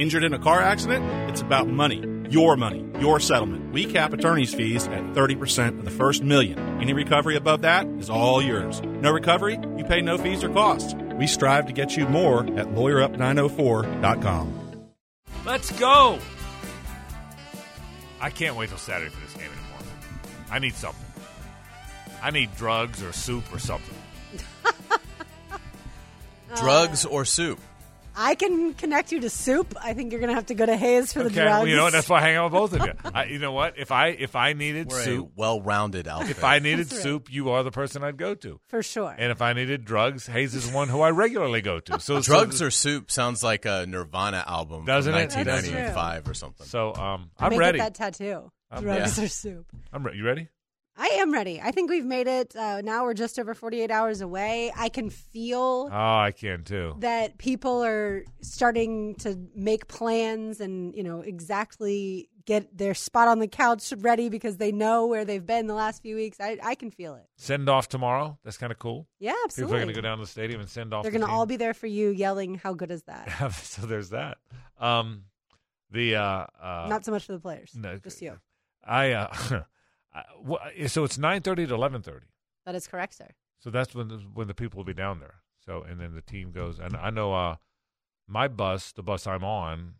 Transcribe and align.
Injured 0.00 0.24
in 0.24 0.32
a 0.32 0.38
car 0.38 0.62
accident? 0.62 1.04
It's 1.28 1.42
about 1.42 1.68
money. 1.68 2.02
Your 2.30 2.56
money, 2.56 2.82
your 3.00 3.20
settlement. 3.20 3.74
We 3.74 3.84
cap 3.84 4.14
attorney's 4.14 4.54
fees 4.54 4.88
at 4.88 5.02
30% 5.12 5.80
of 5.80 5.84
the 5.84 5.90
first 5.90 6.22
million. 6.22 6.58
Any 6.80 6.94
recovery 6.94 7.36
above 7.36 7.60
that 7.62 7.86
is 7.98 8.08
all 8.08 8.40
yours. 8.40 8.80
No 8.80 9.10
recovery? 9.10 9.58
You 9.76 9.84
pay 9.84 10.00
no 10.00 10.16
fees 10.16 10.42
or 10.42 10.48
costs. 10.48 10.94
We 11.18 11.26
strive 11.26 11.66
to 11.66 11.74
get 11.74 11.98
you 11.98 12.08
more 12.08 12.44
at 12.58 12.68
lawyerup904.com. 12.68 14.54
Let's 15.44 15.70
go! 15.78 16.18
I 18.22 18.30
can't 18.30 18.56
wait 18.56 18.70
till 18.70 18.78
Saturday 18.78 19.10
for 19.10 19.20
this 19.20 19.34
game 19.34 19.50
anymore. 19.52 19.80
I 20.50 20.60
need 20.60 20.76
something. 20.76 21.04
I 22.22 22.30
need 22.30 22.56
drugs 22.56 23.02
or 23.02 23.12
soup 23.12 23.52
or 23.52 23.58
something. 23.58 23.96
Drugs 26.56 27.04
or 27.04 27.26
soup? 27.26 27.60
I 28.22 28.34
can 28.34 28.74
connect 28.74 29.12
you 29.12 29.20
to 29.20 29.30
soup. 29.30 29.74
I 29.82 29.94
think 29.94 30.12
you're 30.12 30.20
going 30.20 30.28
to 30.28 30.34
have 30.34 30.46
to 30.46 30.54
go 30.54 30.66
to 30.66 30.76
Hayes 30.76 31.12
for 31.12 31.20
the 31.20 31.26
Okay, 31.26 31.36
drugs. 31.36 31.50
well, 31.60 31.66
you 31.68 31.76
know 31.76 31.84
what? 31.84 31.92
That's 31.92 32.08
why 32.08 32.18
I 32.18 32.20
hang 32.20 32.36
out 32.36 32.52
with 32.52 32.52
both 32.52 32.72
of 32.74 32.86
you. 32.86 32.92
I, 33.14 33.24
you 33.24 33.38
know 33.38 33.52
what? 33.52 33.78
If 33.78 33.90
I 33.90 34.08
if 34.08 34.36
I 34.36 34.52
needed 34.52 34.88
We're 34.90 35.02
soup, 35.02 35.28
a 35.28 35.40
well-rounded 35.40 36.06
outfit. 36.06 36.30
if 36.30 36.44
I 36.44 36.58
needed 36.58 36.92
right. 36.92 37.00
soup, 37.00 37.32
you 37.32 37.48
are 37.50 37.62
the 37.62 37.70
person 37.70 38.04
I'd 38.04 38.18
go 38.18 38.34
to. 38.34 38.60
for 38.68 38.82
sure. 38.82 39.14
And 39.16 39.32
if 39.32 39.40
I 39.40 39.54
needed 39.54 39.84
drugs, 39.86 40.26
Hayes 40.26 40.54
is 40.54 40.70
one 40.70 40.88
who 40.88 41.00
I 41.00 41.10
regularly 41.10 41.62
go 41.62 41.80
to. 41.80 41.98
So 41.98 42.20
Drugs 42.20 42.58
so, 42.58 42.66
or 42.66 42.70
soup 42.70 43.10
sounds 43.10 43.42
like 43.42 43.64
a 43.64 43.86
Nirvana 43.88 44.44
album 44.46 44.84
Doesn't 44.84 45.12
from 45.12 45.22
it? 45.22 45.34
1995 45.34 46.28
or 46.28 46.34
something. 46.34 46.66
so 46.66 46.94
um, 46.94 47.30
I 47.38 47.46
I'm 47.46 47.50
may 47.52 47.58
ready. 47.58 47.78
Get 47.78 47.94
that 47.94 48.12
tattoo. 48.18 48.50
I'm- 48.70 48.82
drugs 48.82 49.18
yeah. 49.18 49.24
or 49.24 49.28
soup. 49.28 49.66
I'm 49.92 50.04
ready. 50.04 50.18
You 50.18 50.24
ready? 50.26 50.48
I 51.00 51.06
am 51.20 51.32
ready. 51.32 51.62
I 51.62 51.70
think 51.70 51.88
we've 51.88 52.04
made 52.04 52.26
it. 52.26 52.54
Uh, 52.54 52.82
now 52.82 53.04
we're 53.04 53.14
just 53.14 53.38
over 53.38 53.54
48 53.54 53.90
hours 53.90 54.20
away. 54.20 54.70
I 54.76 54.90
can 54.90 55.08
feel 55.08 55.88
Oh, 55.90 56.18
I 56.18 56.30
can 56.36 56.62
too. 56.62 56.94
that 56.98 57.38
people 57.38 57.82
are 57.82 58.22
starting 58.42 59.14
to 59.16 59.38
make 59.54 59.88
plans 59.88 60.60
and 60.60 60.94
you 60.94 61.02
know 61.02 61.22
exactly 61.22 62.28
get 62.44 62.76
their 62.76 62.92
spot 62.92 63.28
on 63.28 63.38
the 63.38 63.48
couch 63.48 63.92
ready 63.98 64.28
because 64.28 64.58
they 64.58 64.72
know 64.72 65.06
where 65.06 65.24
they've 65.24 65.46
been 65.46 65.68
the 65.68 65.74
last 65.74 66.02
few 66.02 66.16
weeks. 66.16 66.38
I, 66.38 66.58
I 66.62 66.74
can 66.74 66.90
feel 66.90 67.14
it. 67.14 67.24
Send 67.36 67.70
off 67.70 67.88
tomorrow. 67.88 68.38
That's 68.44 68.58
kind 68.58 68.70
of 68.72 68.78
cool. 68.78 69.06
Yeah, 69.20 69.32
absolutely. 69.44 69.70
People 69.70 69.76
are 69.76 69.84
going 69.84 69.94
to 69.94 70.00
go 70.02 70.06
down 70.06 70.18
to 70.18 70.24
the 70.24 70.30
stadium 70.30 70.60
and 70.60 70.68
send 70.68 70.92
off. 70.92 71.02
They're 71.02 71.12
going 71.12 71.22
to 71.22 71.28
team. 71.28 71.34
all 71.34 71.46
be 71.46 71.56
there 71.56 71.72
for 71.74 71.86
you, 71.86 72.10
yelling, 72.10 72.56
"How 72.56 72.74
good 72.74 72.90
is 72.90 73.04
that?" 73.04 73.52
so 73.54 73.86
there's 73.86 74.10
that. 74.10 74.36
Um, 74.78 75.24
the 75.90 76.16
uh, 76.16 76.46
uh, 76.62 76.86
Not 76.90 77.06
so 77.06 77.12
much 77.12 77.24
for 77.24 77.32
the 77.32 77.40
players, 77.40 77.72
no, 77.74 77.96
just 77.96 78.20
you. 78.20 78.38
I 78.84 79.12
uh, 79.12 79.62
Wha- 80.42 80.58
so 80.88 81.04
it's 81.04 81.18
nine 81.18 81.42
thirty 81.42 81.66
to 81.66 81.74
eleven 81.74 82.02
thirty. 82.02 82.26
That 82.66 82.74
is 82.74 82.86
correct, 82.86 83.14
sir. 83.14 83.28
So 83.58 83.70
that's 83.70 83.94
when 83.94 84.08
the, 84.08 84.16
when 84.34 84.48
the 84.48 84.54
people 84.54 84.78
will 84.78 84.84
be 84.84 84.94
down 84.94 85.20
there. 85.20 85.36
So 85.64 85.82
and 85.82 86.00
then 86.00 86.14
the 86.14 86.22
team 86.22 86.50
goes. 86.52 86.78
And 86.78 86.96
I 86.96 87.10
know 87.10 87.32
uh, 87.34 87.56
my 88.26 88.48
bus, 88.48 88.92
the 88.92 89.02
bus 89.02 89.26
I'm 89.26 89.44
on, 89.44 89.94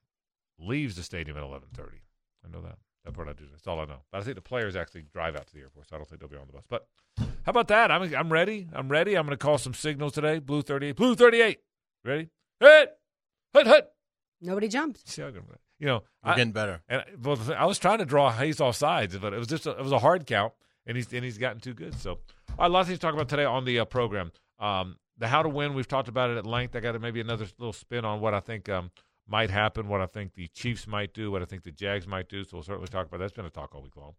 leaves 0.59 0.97
the 0.97 1.03
stadium 1.03 1.37
at 1.37 1.43
eleven 1.43 1.69
thirty. 1.75 2.03
I 2.45 2.51
know 2.51 2.61
that. 2.63 2.79
That 3.05 3.15
part 3.15 3.29
I 3.29 3.33
do. 3.33 3.45
That's 3.51 3.67
all 3.67 3.81
I 3.81 3.85
know. 3.87 4.01
But 4.13 4.21
I 4.21 4.25
think 4.25 4.35
the 4.37 4.43
players 4.43 4.77
actually 4.77 5.05
drive 5.13 5.35
out 5.35 5.47
to 5.47 5.55
the 5.55 5.61
airport, 5.61 5.89
so 5.89 5.97
I 5.97 5.99
don't 5.99 6.09
think 6.09 6.21
they'll 6.21 6.29
be 6.29 6.37
on 6.37 6.47
the 6.47 6.53
bus. 6.53 6.65
But 6.69 6.87
how 7.19 7.51
about 7.51 7.69
that? 7.69 7.91
I'm 7.91 8.15
I'm 8.15 8.31
ready. 8.33 8.69
I'm 8.75 8.89
ready. 8.89 9.15
I'm 9.17 9.25
going 9.27 9.37
to 9.39 9.43
call 9.43 9.59
some 9.59 9.75
signals 9.75 10.13
today. 10.13 10.39
Blue 10.39 10.63
thirty 10.63 10.89
eight. 10.89 10.97
Blue 10.97 11.15
thirty 11.15 11.41
eight. 11.41 11.61
Ready? 12.05 12.29
Hit. 12.61 12.91
Hit. 13.55 13.67
Hit. 13.67 13.89
Nobody 14.43 14.69
jumped. 14.69 15.09
See 15.09 15.23
how 15.23 15.29
I 15.29 15.33
can- 15.33 15.45
You 15.81 15.87
know, 15.87 16.03
We're 16.25 16.33
I, 16.33 16.37
getting 16.37 16.53
better. 16.53 16.83
and 16.89 17.03
well, 17.23 17.39
I 17.57 17.65
was 17.65 17.79
trying 17.79 17.99
to 17.99 18.05
draw 18.05 18.31
Hayes 18.31 18.61
off 18.61 18.77
sides, 18.77 19.17
but 19.17 19.33
it 19.33 19.39
was 19.39 19.49
just 19.49 19.67
a, 19.67 19.71
it 19.71 19.83
was 19.83 19.93
a 19.93 19.99
hard 19.99 20.27
count, 20.27 20.53
and 20.87 20.97
he's 20.97 21.13
and 21.13 21.25
he's 21.25 21.39
gotten 21.39 21.59
too 21.61 21.75
good. 21.75 21.99
So, 21.99 22.11
all 22.11 22.19
right, 22.59 22.71
lots 22.71 22.85
of 22.85 22.89
things 22.89 22.99
to 23.01 23.07
talk 23.07 23.15
about 23.15 23.29
today 23.29 23.45
on 23.47 23.65
the 23.65 23.81
uh, 23.81 23.85
program. 23.87 24.31
Um, 24.59 24.97
the 25.17 25.27
how 25.27 25.43
to 25.43 25.49
win, 25.49 25.73
we've 25.75 25.89
talked 25.89 26.09
about 26.09 26.31
it 26.31 26.37
at 26.37 26.47
length. 26.47 26.77
I 26.77 26.81
got 26.81 27.01
maybe 27.01 27.21
another 27.21 27.47
little 27.59 27.73
spin 27.73 28.05
on 28.05 28.21
what 28.21 28.35
I 28.35 28.41
think 28.41 28.69
um, 28.69 28.91
might 29.27 29.51
happen, 29.51 29.89
what 29.89 30.01
I 30.03 30.07
think 30.07 30.35
the 30.35 30.49
Chiefs 30.49 30.87
might 30.87 31.15
do, 31.15 31.31
what 31.31 31.41
I 31.41 31.47
think 31.47 31.63
the 31.63 31.71
Jags 31.73 32.07
might 32.07 32.29
do. 32.29 32.45
So 32.45 32.51
we'll 32.55 32.63
certainly 32.63 32.89
talk 32.89 33.07
about 33.07 33.19
that. 33.19 33.25
That's 33.25 33.33
been 33.33 33.47
a 33.47 33.51
talk 33.51 33.75
all 33.75 33.83
week 33.83 33.97
long. 33.97 34.15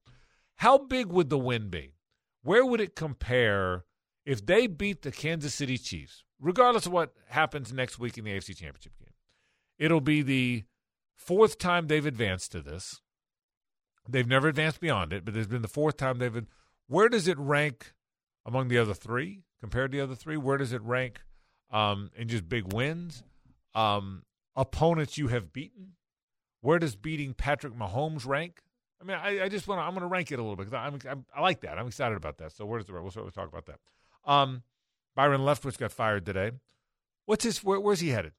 How 0.55 0.77
big 0.79 1.07
would 1.07 1.29
the 1.29 1.37
win 1.39 1.69
be? 1.69 1.93
Where 2.43 2.65
would 2.65 2.81
it 2.81 2.95
compare 2.95 3.85
if 4.25 4.43
they 4.45 4.65
beat 4.67 5.03
the 5.03 5.11
Kansas 5.11 5.53
City 5.53 5.77
Chiefs, 5.77 6.23
regardless 6.39 6.85
of 6.87 6.91
what 6.91 7.13
happens 7.29 7.71
next 7.71 7.99
week 7.99 8.17
in 8.17 8.23
the 8.23 8.31
AFC 8.31 8.55
Championship 8.57 8.97
game? 8.99 9.13
It'll 9.77 10.01
be 10.01 10.21
the 10.21 10.63
fourth 11.21 11.57
time 11.57 11.87
they've 11.87 12.05
advanced 12.05 12.51
to 12.51 12.61
this. 12.61 13.01
They've 14.09 14.27
never 14.27 14.47
advanced 14.47 14.79
beyond 14.79 15.13
it, 15.13 15.23
but 15.23 15.33
there's 15.33 15.47
been 15.47 15.61
the 15.61 15.67
fourth 15.67 15.97
time 15.97 16.17
they've 16.17 16.33
been. 16.33 16.47
Where 16.87 17.07
does 17.07 17.27
it 17.27 17.37
rank 17.37 17.93
among 18.45 18.67
the 18.67 18.77
other 18.79 18.93
three 18.93 19.43
compared 19.59 19.91
to 19.91 19.97
the 19.97 20.03
other 20.03 20.15
three? 20.15 20.37
Where 20.37 20.57
does 20.57 20.73
it 20.73 20.81
rank 20.81 21.21
um, 21.71 22.09
in 22.15 22.27
just 22.27 22.49
big 22.49 22.73
wins? 22.73 23.23
Um, 23.75 24.23
opponents 24.55 25.17
you 25.17 25.27
have 25.27 25.53
beaten? 25.53 25.93
Where 26.61 26.79
does 26.79 26.95
beating 26.95 27.33
Patrick 27.33 27.73
Mahomes 27.73 28.25
rank? 28.25 28.61
I 29.01 29.03
mean, 29.03 29.17
I, 29.17 29.45
I 29.45 29.49
just 29.49 29.67
want 29.67 29.79
to. 29.79 29.83
I'm 29.83 29.91
going 29.91 30.01
to 30.01 30.07
rank 30.07 30.31
it 30.31 30.39
a 30.39 30.41
little 30.41 30.55
bit 30.55 30.69
because 30.69 30.77
I'm, 30.77 30.99
I'm, 31.09 31.25
I 31.35 31.41
like 31.41 31.61
that. 31.61 31.77
I'm 31.77 31.87
excited 31.87 32.17
about 32.17 32.37
that. 32.37 32.51
So 32.51 32.65
where 32.65 32.79
does 32.79 32.89
it? 32.89 32.91
rank? 32.91 33.03
We'll 33.03 33.11
certainly 33.11 33.31
talk 33.31 33.47
about 33.47 33.65
that. 33.67 33.79
Um, 34.25 34.63
Byron 35.15 35.41
Leftwich 35.41 35.77
got 35.77 35.91
fired 35.91 36.25
today. 36.25 36.51
What's 37.25 37.43
his? 37.43 37.63
Where, 37.63 37.79
where's 37.79 37.99
he 37.99 38.09
headed? 38.09 38.33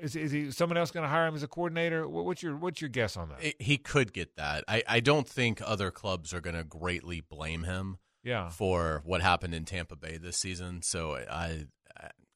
Is, 0.00 0.16
is 0.16 0.32
he 0.32 0.50
someone 0.50 0.76
else 0.76 0.90
going 0.90 1.04
to 1.04 1.08
hire 1.08 1.26
him 1.26 1.34
as 1.34 1.42
a 1.42 1.48
coordinator? 1.48 2.08
What's 2.08 2.42
your 2.42 2.56
What's 2.56 2.80
your 2.80 2.90
guess 2.90 3.16
on 3.16 3.28
that? 3.30 3.54
He 3.60 3.76
could 3.76 4.12
get 4.12 4.36
that. 4.36 4.64
I, 4.66 4.82
I 4.88 5.00
don't 5.00 5.28
think 5.28 5.60
other 5.64 5.90
clubs 5.90 6.32
are 6.32 6.40
going 6.40 6.56
to 6.56 6.64
greatly 6.64 7.20
blame 7.20 7.64
him 7.64 7.98
yeah, 8.22 8.48
for 8.48 9.02
what 9.04 9.20
happened 9.20 9.54
in 9.54 9.64
Tampa 9.64 9.96
Bay 9.96 10.16
this 10.16 10.38
season. 10.38 10.80
So 10.82 11.16
I 11.30 11.66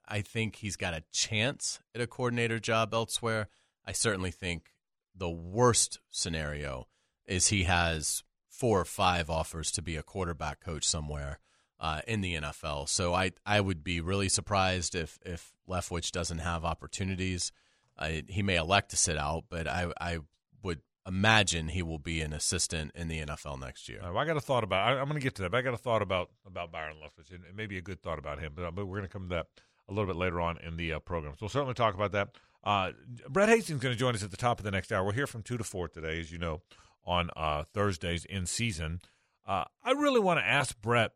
I 0.08 0.22
think 0.22 0.56
he's 0.56 0.76
got 0.76 0.94
a 0.94 1.04
chance 1.12 1.80
at 1.94 2.00
a 2.00 2.06
coordinator 2.06 2.58
job 2.58 2.94
elsewhere. 2.94 3.48
I 3.86 3.92
certainly 3.92 4.30
think 4.30 4.72
the 5.14 5.30
worst 5.30 6.00
scenario 6.08 6.88
is 7.26 7.48
he 7.48 7.64
has 7.64 8.22
four 8.48 8.80
or 8.80 8.86
five 8.86 9.28
offers 9.28 9.70
to 9.72 9.82
be 9.82 9.96
a 9.96 10.02
quarterback 10.02 10.60
coach 10.60 10.84
somewhere 10.84 11.38
uh, 11.80 12.00
in 12.06 12.20
the 12.20 12.34
NFL. 12.36 12.88
So 12.88 13.14
I 13.14 13.32
I 13.46 13.60
would 13.60 13.84
be 13.84 14.00
really 14.00 14.28
surprised 14.28 14.94
if 14.94 15.18
if 15.24 15.52
Leftwich 15.68 16.10
doesn't 16.10 16.38
have 16.38 16.64
opportunities. 16.64 17.52
I, 17.98 18.22
he 18.28 18.42
may 18.42 18.56
elect 18.56 18.90
to 18.90 18.96
sit 18.96 19.16
out, 19.16 19.44
but 19.48 19.66
I 19.66 19.90
I 20.00 20.18
would 20.62 20.82
imagine 21.06 21.68
he 21.68 21.82
will 21.82 21.98
be 21.98 22.20
an 22.20 22.32
assistant 22.32 22.92
in 22.94 23.08
the 23.08 23.24
NFL 23.24 23.60
next 23.60 23.88
year. 23.88 24.00
Uh, 24.00 24.12
well, 24.12 24.18
I 24.18 24.24
got 24.24 24.36
a 24.36 24.40
thought 24.40 24.64
about. 24.64 24.86
I, 24.86 25.00
I'm 25.00 25.08
going 25.08 25.20
to 25.20 25.24
get 25.24 25.34
to 25.36 25.42
that. 25.42 25.50
But 25.50 25.58
I 25.58 25.62
got 25.62 25.74
a 25.74 25.78
thought 25.78 26.02
about 26.02 26.30
about 26.46 26.70
Byron 26.70 26.96
Leftwich, 27.02 27.34
and 27.34 27.44
it 27.44 27.56
may 27.56 27.66
be 27.66 27.78
a 27.78 27.82
good 27.82 28.02
thought 28.02 28.18
about 28.18 28.38
him. 28.38 28.52
But, 28.54 28.74
but 28.74 28.86
we're 28.86 28.98
going 28.98 29.08
to 29.08 29.12
come 29.12 29.28
to 29.28 29.34
that 29.36 29.46
a 29.88 29.92
little 29.92 30.06
bit 30.06 30.16
later 30.16 30.40
on 30.40 30.58
in 30.58 30.76
the 30.76 30.94
uh, 30.94 30.98
program. 31.00 31.32
So 31.34 31.38
we'll 31.42 31.48
certainly 31.48 31.74
talk 31.74 31.94
about 31.94 32.12
that. 32.12 32.28
Uh, 32.62 32.92
Brett 33.28 33.48
Hastings 33.48 33.78
is 33.78 33.82
going 33.82 33.94
to 33.94 33.98
join 33.98 34.14
us 34.14 34.22
at 34.22 34.30
the 34.30 34.36
top 34.36 34.58
of 34.58 34.64
the 34.64 34.70
next 34.70 34.92
hour. 34.92 35.04
We're 35.04 35.12
here 35.12 35.26
from 35.26 35.42
two 35.42 35.56
to 35.56 35.64
four 35.64 35.88
today, 35.88 36.20
as 36.20 36.30
you 36.30 36.38
know, 36.38 36.60
on 37.04 37.30
uh, 37.36 37.64
Thursdays 37.72 38.24
in 38.24 38.46
season. 38.46 39.00
Uh, 39.46 39.64
I 39.82 39.92
really 39.92 40.20
want 40.20 40.40
to 40.40 40.46
ask 40.46 40.78
Brett, 40.80 41.12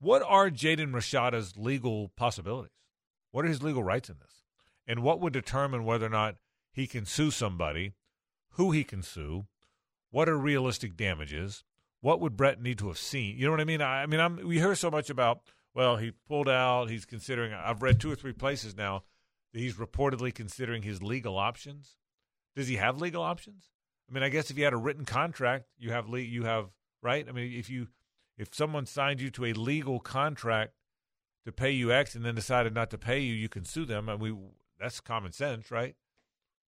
what 0.00 0.22
are 0.22 0.50
Jaden 0.50 0.92
Rashada's 0.92 1.56
legal 1.56 2.08
possibilities? 2.16 2.72
What 3.30 3.44
are 3.44 3.48
his 3.48 3.62
legal 3.62 3.82
rights 3.82 4.08
in 4.08 4.16
this? 4.18 4.42
And 4.86 5.02
what 5.02 5.20
would 5.20 5.32
determine 5.32 5.84
whether 5.84 6.06
or 6.06 6.10
not 6.10 6.36
he 6.72 6.86
can 6.86 7.04
sue 7.04 7.30
somebody, 7.30 7.92
who 8.54 8.72
he 8.72 8.82
can 8.82 9.02
sue, 9.02 9.46
what 10.10 10.28
are 10.28 10.36
realistic 10.36 10.96
damages? 10.96 11.64
What 12.00 12.20
would 12.20 12.36
Brett 12.36 12.60
need 12.60 12.78
to 12.78 12.88
have 12.88 12.98
seen? 12.98 13.36
You 13.36 13.44
know 13.44 13.52
what 13.52 13.60
I 13.60 13.64
mean? 13.64 13.82
I, 13.82 14.02
I 14.02 14.06
mean, 14.06 14.20
I'm, 14.20 14.36
we 14.46 14.58
hear 14.58 14.74
so 14.74 14.90
much 14.90 15.10
about. 15.10 15.42
Well, 15.74 15.96
he 15.96 16.12
pulled 16.26 16.48
out. 16.48 16.90
He's 16.90 17.04
considering. 17.04 17.52
I've 17.52 17.82
read 17.82 18.00
two 18.00 18.10
or 18.10 18.16
three 18.16 18.32
places 18.32 18.76
now 18.76 19.04
that 19.52 19.60
he's 19.60 19.74
reportedly 19.74 20.34
considering 20.34 20.82
his 20.82 21.02
legal 21.02 21.36
options. 21.36 21.96
Does 22.56 22.68
he 22.68 22.76
have 22.76 23.00
legal 23.00 23.22
options? 23.22 23.70
I 24.08 24.14
mean, 24.14 24.22
I 24.24 24.28
guess 24.28 24.50
if 24.50 24.58
you 24.58 24.64
had 24.64 24.72
a 24.72 24.78
written 24.78 25.04
contract, 25.04 25.66
you 25.78 25.92
have 25.92 26.08
le- 26.08 26.18
you 26.18 26.44
have 26.44 26.70
right. 27.02 27.24
I 27.28 27.32
mean, 27.32 27.52
if 27.52 27.70
you 27.70 27.88
if 28.40 28.54
someone 28.54 28.86
signed 28.86 29.20
you 29.20 29.30
to 29.30 29.44
a 29.44 29.52
legal 29.52 30.00
contract 30.00 30.72
to 31.44 31.52
pay 31.52 31.70
you 31.70 31.92
X 31.92 32.14
and 32.14 32.24
then 32.24 32.34
decided 32.34 32.74
not 32.74 32.90
to 32.90 32.98
pay 32.98 33.20
you, 33.20 33.34
you 33.34 33.50
can 33.50 33.66
sue 33.66 33.84
them. 33.84 34.08
And 34.08 34.18
we 34.18 34.34
that's 34.80 34.98
common 35.00 35.32
sense, 35.32 35.70
right? 35.70 35.94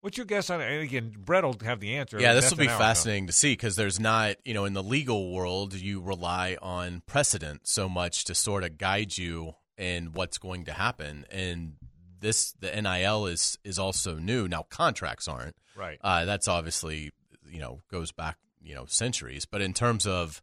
What's 0.03 0.19
your 0.19 0.27
guess 0.27 0.51
on 0.51 0.61
it? 0.61 0.71
And 0.71 0.83
again, 0.83 1.15
Brett 1.17 1.45
will 1.45 1.57
have 1.65 1.81
the 1.81 1.95
answer. 1.97 2.21
Yeah, 2.21 2.35
this 2.35 2.51
will 2.51 2.59
be 2.59 2.67
fascinating 2.67 3.29
to 3.29 3.33
see 3.33 3.53
because 3.53 3.77
there's 3.77 3.99
not, 3.99 4.37
you 4.45 4.53
know, 4.53 4.67
in 4.67 4.75
the 4.75 4.83
legal 4.83 5.33
world, 5.33 5.75
you 5.75 6.01
rely 6.03 6.59
on 6.61 7.03
precedent 7.07 7.63
so 7.65 7.89
much 7.89 8.25
to 8.25 8.35
sort 8.35 8.65
of 8.65 8.77
guide 8.77 9.17
you 9.17 9.55
in 9.79 10.13
what's 10.13 10.39
going 10.39 10.65
to 10.65 10.73
happen. 10.73 11.25
And 11.31 11.77
this, 12.21 12.53
the 12.61 12.83
NIL 12.83 13.27
is 13.27 13.59
is 13.65 13.79
also 13.79 14.17
new. 14.17 14.47
Now, 14.47 14.67
contracts 14.69 15.27
aren't. 15.27 15.57
Right. 15.75 15.99
Uh, 16.03 16.27
that's 16.27 16.49
obviously, 16.49 17.13
you 17.51 17.61
know, 17.61 17.81
goes 17.91 18.13
back, 18.13 18.37
you 18.61 18.75
know, 18.75 18.85
centuries. 18.87 19.47
But 19.47 19.63
in 19.63 19.73
terms 19.73 20.07
of, 20.07 20.43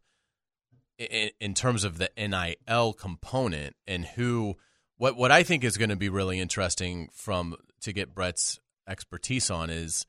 in, 1.00 1.30
in 1.40 1.54
terms 1.54 1.84
of 1.84 1.98
the 1.98 2.10
NIL 2.16 2.92
component 2.92 3.74
and 3.86 4.04
who, 4.04 4.56
what 4.98 5.16
what 5.16 5.32
I 5.32 5.42
think 5.42 5.64
is 5.64 5.78
going 5.78 5.90
to 5.90 5.96
be 5.96 6.08
really 6.08 6.38
interesting 6.38 7.08
from 7.12 7.56
to 7.80 7.92
get 7.92 8.14
Brett's 8.14 8.60
expertise 8.86 9.50
on 9.50 9.70
is 9.70 10.06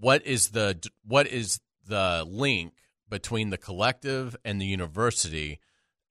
what 0.00 0.26
is 0.26 0.50
the 0.50 0.78
what 1.04 1.26
is 1.28 1.60
the 1.86 2.24
link 2.28 2.74
between 3.08 3.50
the 3.50 3.58
collective 3.58 4.36
and 4.44 4.60
the 4.60 4.66
university? 4.66 5.60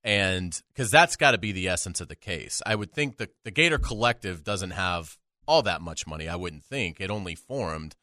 And 0.04 0.60
because 0.70 0.90
that's 0.90 1.18
got 1.18 1.32
to 1.32 1.38
be 1.38 1.52
the 1.52 1.68
essence 1.68 2.00
of 2.00 2.08
the 2.08 2.16
case. 2.16 2.62
I 2.66 2.76
would 2.76 2.94
think 2.94 3.18
the, 3.18 3.30
the 3.44 3.52
gator 3.52 3.78
collective 3.78 4.44
doesn't 4.44 4.72
have 4.72 5.18
all 5.46 5.62
that 5.62 5.82
much 5.82 6.06
money 6.06 6.28
i 6.28 6.36
wouldn't 6.36 6.64
think. 6.64 7.00
It 7.00 7.12
only 7.12 7.36
formed 7.36 7.96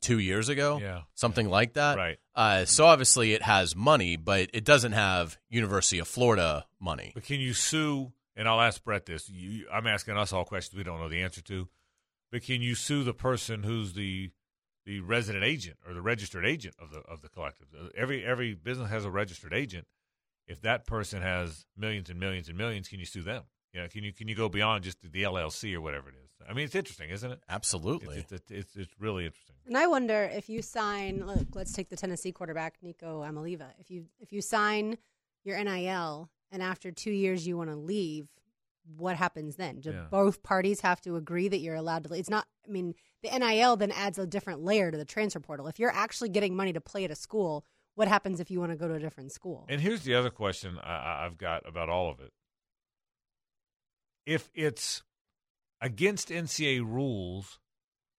two 0.00 0.18
years 0.18 0.48
ago, 0.48 0.78
Yeah. 0.80 1.02
something 1.14 1.48
like 1.48 1.74
that. 1.74 1.96
Right. 1.96 2.18
Uh, 2.34 2.64
so 2.64 2.86
obviously 2.86 3.32
it 3.34 3.42
has 3.42 3.74
money, 3.76 4.16
but 4.16 4.50
it 4.52 4.64
doesn't 4.64 4.92
have 4.92 5.38
University 5.48 5.98
of 5.98 6.08
Florida 6.08 6.66
money. 6.80 7.12
But 7.14 7.24
can 7.24 7.40
you 7.40 7.52
sue? 7.54 8.12
And 8.36 8.48
I'll 8.48 8.60
ask 8.60 8.82
Brett 8.84 9.06
this. 9.06 9.28
You, 9.28 9.66
I'm 9.72 9.86
asking 9.86 10.16
us 10.16 10.32
all 10.32 10.44
questions 10.44 10.76
we 10.76 10.84
don't 10.84 11.00
know 11.00 11.08
the 11.08 11.22
answer 11.22 11.40
to. 11.42 11.68
But 12.30 12.42
can 12.42 12.62
you 12.62 12.74
sue 12.74 13.02
the 13.04 13.14
person 13.14 13.62
who's 13.62 13.94
the 13.94 14.30
the 14.86 15.00
resident 15.00 15.44
agent 15.44 15.76
or 15.86 15.92
the 15.92 16.00
registered 16.00 16.46
agent 16.46 16.74
of 16.78 16.90
the 16.90 16.98
of 17.00 17.20
the 17.22 17.28
collective? 17.28 17.66
Uh, 17.78 17.88
Every 17.96 18.24
every 18.24 18.54
business 18.54 18.90
has 18.90 19.04
a 19.04 19.10
registered 19.10 19.52
agent. 19.52 19.86
If 20.46 20.60
that 20.62 20.86
person 20.86 21.20
has 21.22 21.66
millions 21.76 22.08
and 22.10 22.18
millions 22.20 22.48
and 22.48 22.56
millions, 22.56 22.88
can 22.88 22.98
you 23.00 23.06
sue 23.06 23.22
them? 23.22 23.44
You 23.72 23.80
know, 23.82 23.88
can 23.88 24.04
you 24.04 24.12
can 24.12 24.28
you 24.28 24.34
go 24.34 24.48
beyond 24.48 24.84
just 24.84 24.98
the 25.02 25.22
LLC 25.22 25.74
or 25.74 25.80
whatever 25.80 26.08
it 26.10 26.14
is? 26.22 26.27
I 26.48 26.52
mean, 26.52 26.64
it's 26.64 26.74
interesting, 26.74 27.10
isn't 27.10 27.30
it? 27.30 27.40
Absolutely. 27.48 28.18
It's 28.18 28.32
it's, 28.32 28.50
it's, 28.50 28.76
it's 28.76 28.92
really 29.00 29.24
interesting. 29.26 29.56
And 29.66 29.76
I 29.76 29.86
wonder 29.86 30.22
if 30.32 30.48
you 30.48 30.62
sign. 30.62 31.26
Look, 31.26 31.48
let's 31.54 31.72
take 31.72 31.88
the 31.88 31.96
Tennessee 31.96 32.32
quarterback 32.32 32.76
Nico 32.82 33.22
Iamaleava. 33.22 33.68
If 33.78 33.90
you 33.90 34.06
if 34.20 34.32
you 34.32 34.40
sign 34.42 34.98
your 35.44 35.62
NIL 35.62 36.28
and 36.50 36.62
after 36.62 36.90
two 36.90 37.10
years 37.10 37.46
you 37.46 37.56
want 37.56 37.70
to 37.70 37.76
leave, 37.76 38.28
what 38.96 39.16
happens 39.16 39.56
then? 39.56 39.80
Do 39.80 39.90
Yeah. 39.90 40.06
both 40.10 40.42
parties 40.42 40.80
have 40.80 41.00
to 41.02 41.16
agree 41.16 41.48
that 41.48 41.58
you're 41.58 41.74
allowed 41.74 42.04
to? 42.04 42.10
leave? 42.10 42.20
It's 42.20 42.30
not. 42.30 42.46
I 42.66 42.70
mean, 42.70 42.94
the 43.22 43.30
NIL 43.36 43.76
then 43.76 43.92
adds 43.92 44.18
a 44.18 44.26
different 44.26 44.62
layer 44.62 44.90
to 44.90 44.96
the 44.96 45.04
transfer 45.04 45.40
portal. 45.40 45.66
If 45.68 45.78
you're 45.78 45.92
actually 45.94 46.28
getting 46.30 46.54
money 46.56 46.72
to 46.72 46.80
play 46.80 47.04
at 47.04 47.10
a 47.10 47.14
school, 47.14 47.64
what 47.94 48.08
happens 48.08 48.40
if 48.40 48.50
you 48.50 48.60
want 48.60 48.72
to 48.72 48.76
go 48.76 48.88
to 48.88 48.94
a 48.94 48.98
different 49.00 49.32
school? 49.32 49.66
And 49.68 49.80
here's 49.80 50.02
the 50.02 50.14
other 50.14 50.30
question 50.30 50.78
I, 50.82 50.90
I- 50.96 51.26
I've 51.26 51.36
got 51.36 51.68
about 51.68 51.88
all 51.88 52.10
of 52.10 52.20
it. 52.20 52.32
If 54.26 54.50
it's 54.54 55.02
against 55.80 56.28
NCAA 56.28 56.80
rules 56.80 57.58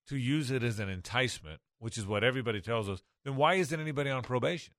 to 0.08 0.18
use 0.18 0.52
it 0.52 0.64
as 0.64 0.80
an 0.80 0.90
enticement, 0.90 1.60
which 1.80 1.98
is 1.98 2.06
what 2.06 2.24
everybody 2.24 2.62
tells 2.62 2.90
us, 2.90 3.02
then 3.24 3.36
why 3.36 3.56
isn't 3.56 3.80
anybody 3.80 4.10
on 4.10 4.22
probation? 4.24 4.74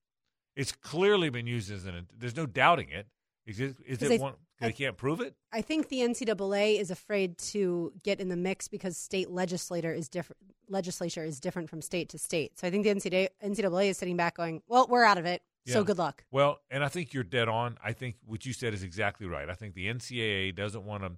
It's 0.57 0.73
clearly 0.73 1.31
been 1.31 1.47
used 1.47 1.71
as 1.71 1.87
an. 1.87 2.09
There's 2.17 2.37
no 2.37 2.47
doubting 2.47 2.89
it. 2.91 3.07
Is 3.47 3.61
it? 3.61 3.77
Is 3.87 4.03
it 4.03 4.09
they- 4.09 4.19
one? 4.19 4.35
I- 4.63 4.67
They 4.67 4.73
can't 4.75 4.97
prove 4.99 5.21
it. 5.23 5.35
I 5.53 5.63
think 5.63 5.89
the 5.89 6.01
NCAA 6.03 6.79
is 6.79 6.91
afraid 6.91 7.39
to 7.39 7.95
get 8.05 8.21
in 8.21 8.29
the 8.29 8.37
mix 8.37 8.69
because 8.69 8.99
state 8.99 9.31
legislator 9.31 9.91
is 9.91 10.11
different. 10.11 10.37
Legislature 10.69 11.25
is 11.25 11.41
different 11.41 11.71
from 11.71 11.81
state 11.81 12.11
to 12.11 12.19
state. 12.19 12.59
So 12.59 12.67
I 12.67 12.71
think 12.71 12.85
the 12.85 12.91
NCAA, 12.91 13.29
NCAA 13.43 13.89
is 13.89 13.97
sitting 13.97 14.19
back, 14.19 14.37
going, 14.37 14.63
"Well, 14.67 14.87
we're 14.87 15.03
out 15.05 15.17
of 15.17 15.25
it. 15.25 15.43
So 15.67 15.83
good 15.85 15.97
luck." 15.99 16.25
Well, 16.31 16.61
and 16.71 16.85
I 16.85 16.89
think 16.89 17.15
you're 17.15 17.23
dead 17.25 17.49
on. 17.49 17.79
I 17.83 17.93
think 17.95 18.17
what 18.27 18.45
you 18.45 18.53
said 18.53 18.75
is 18.75 18.83
exactly 18.83 19.27
right. 19.27 19.49
I 19.49 19.55
think 19.55 19.75
the 19.75 19.87
NCAA 19.87 20.53
doesn't 20.53 20.85
want 20.85 21.05
to 21.05 21.17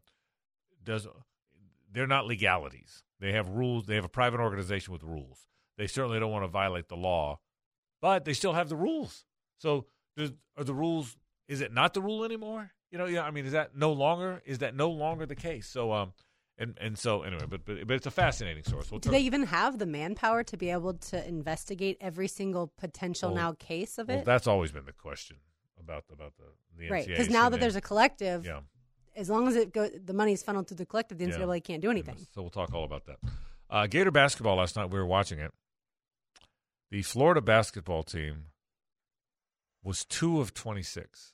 does 0.85 1.07
they're 1.93 2.07
not 2.07 2.27
legalities. 2.27 3.05
They 3.21 3.33
have 3.33 3.49
rules. 3.49 3.87
They 3.87 3.95
have 3.95 4.05
a 4.05 4.09
private 4.09 4.41
organization 4.41 4.93
with 4.93 5.03
rules. 5.03 5.47
They 5.79 5.87
certainly 5.87 6.19
don't 6.19 6.33
want 6.33 6.45
to 6.45 6.49
violate 6.49 6.89
the 6.89 6.97
law, 6.97 7.41
but 8.01 8.25
they 8.25 8.33
still 8.35 8.53
have 8.53 8.69
the 8.69 8.77
rules. 8.77 9.25
So, 9.59 9.87
does, 10.17 10.33
are 10.57 10.65
the 10.65 10.75
rules? 10.75 11.17
Is 11.49 11.61
it 11.61 11.73
not 11.73 11.95
the 11.95 12.03
rule 12.03 12.25
anymore? 12.25 12.73
You 12.91 12.99
know, 12.99 13.07
yeah. 13.07 13.23
I 13.23 13.31
mean, 13.31 13.47
is 13.47 13.53
that 13.53 13.77
no 13.77 13.93
longer? 13.93 14.43
Is 14.45 14.59
that 14.59 14.75
no 14.75 14.91
longer 14.91 15.25
the 15.27 15.35
case? 15.37 15.67
So, 15.69 15.93
um, 15.93 16.13
and 16.59 16.77
and 16.81 16.99
so 16.99 17.23
anyway, 17.23 17.45
but 17.49 17.65
but, 17.65 17.87
but 17.87 17.95
it's 17.95 18.07
a 18.07 18.11
fascinating 18.11 18.65
source. 18.65 18.91
We'll 18.91 19.01
Do 19.01 19.09
talk- 19.09 19.13
they 19.15 19.23
even 19.23 19.45
have 19.45 19.79
the 19.79 19.87
manpower 19.87 20.43
to 20.45 20.57
be 20.57 20.71
able 20.71 20.95
to 20.95 21.27
investigate 21.27 21.97
every 22.01 22.29
single 22.29 22.73
potential 22.77 23.31
Well- 23.31 23.37
now 23.37 23.53
case 23.59 23.99
of 23.99 24.09
well, 24.09 24.19
it? 24.19 24.25
that's 24.25 24.47
always 24.47 24.73
been 24.73 24.85
the 24.85 24.93
question 24.93 25.39
about 25.81 26.07
the, 26.09 26.15
about 26.15 26.35
the 26.37 26.45
the 26.79 26.91
right, 26.91 27.07
because 27.07 27.31
now 27.31 27.49
that 27.49 27.61
there's 27.61 27.77
a 27.77 27.81
collective, 27.81 28.45
yeah. 28.45 28.61
As 29.17 29.29
long 29.31 29.49
as 29.49 29.57
it 29.57 29.73
go, 29.73 29.89
the 29.89 30.13
money 30.15 30.33
is 30.33 30.43
funneled 30.43 30.69
through 30.69 30.79
the 30.79 30.87
collective, 30.87 31.19
the 31.19 31.27
Yeah. 31.27 31.37
NCAA 31.39 31.61
can't 31.65 31.83
do 31.83 31.91
anything. 31.91 32.17
So 32.35 32.43
we'll 32.43 32.51
talk 32.51 32.73
all 32.75 32.85
about 32.85 33.05
that. 33.07 33.19
Uh, 33.71 33.87
Gator 33.87 34.11
basketball 34.11 34.57
last 34.57 34.77
night, 34.77 34.91
we 34.91 34.99
were 34.99 35.07
watching 35.07 35.39
it. 35.39 35.53
The 36.91 37.03
Florida 37.03 37.41
basketball 37.41 38.03
team 38.03 38.47
was 39.83 40.05
two 40.05 40.41
of 40.41 40.53
26. 40.55 41.33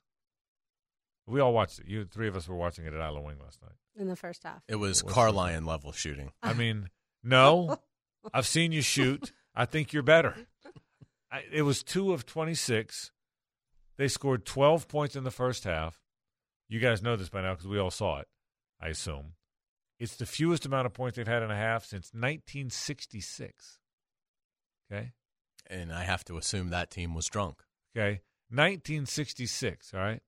We 1.26 1.40
all 1.40 1.52
watched 1.52 1.80
it. 1.80 1.86
You 1.88 2.04
three 2.04 2.28
of 2.28 2.36
us 2.36 2.48
were 2.48 2.56
watching 2.56 2.86
it 2.86 2.94
at 2.94 3.00
Isla 3.00 3.20
Wing 3.20 3.36
last 3.42 3.60
night. 3.62 3.72
in 3.96 4.06
the 4.08 4.16
first 4.16 4.44
half. 4.44 4.62
It 4.68 4.76
was 4.76 5.02
What's 5.02 5.14
Carlion 5.14 5.64
level 5.66 5.90
shooting. 5.92 6.30
I 6.42 6.52
mean, 6.54 6.88
no, 7.22 7.80
I've 8.32 8.46
seen 8.46 8.70
you 8.72 8.80
shoot. 8.82 9.32
I 9.54 9.64
think 9.64 9.92
you're 9.92 10.02
better. 10.04 10.34
I, 11.30 11.42
it 11.52 11.62
was 11.62 11.82
two 11.82 12.12
of 12.12 12.24
26. 12.24 13.10
They 13.96 14.06
scored 14.08 14.46
12 14.46 14.86
points 14.88 15.16
in 15.16 15.24
the 15.24 15.30
first 15.32 15.64
half. 15.64 16.00
You 16.68 16.80
guys 16.80 17.02
know 17.02 17.16
this 17.16 17.30
by 17.30 17.42
now 17.42 17.54
because 17.54 17.66
we 17.66 17.78
all 17.78 17.90
saw 17.90 18.18
it, 18.18 18.28
I 18.80 18.88
assume. 18.88 19.32
It's 19.98 20.16
the 20.16 20.26
fewest 20.26 20.66
amount 20.66 20.86
of 20.86 20.92
points 20.92 21.16
they've 21.16 21.26
had 21.26 21.42
in 21.42 21.50
a 21.50 21.56
half 21.56 21.84
since 21.84 22.10
1966. 22.12 23.78
Okay? 24.90 25.12
And 25.66 25.92
I 25.92 26.04
have 26.04 26.24
to 26.26 26.36
assume 26.36 26.70
that 26.70 26.90
team 26.90 27.14
was 27.14 27.26
drunk. 27.26 27.62
Okay. 27.96 28.20
1966, 28.50 29.92
all 29.92 30.00
right? 30.00 30.22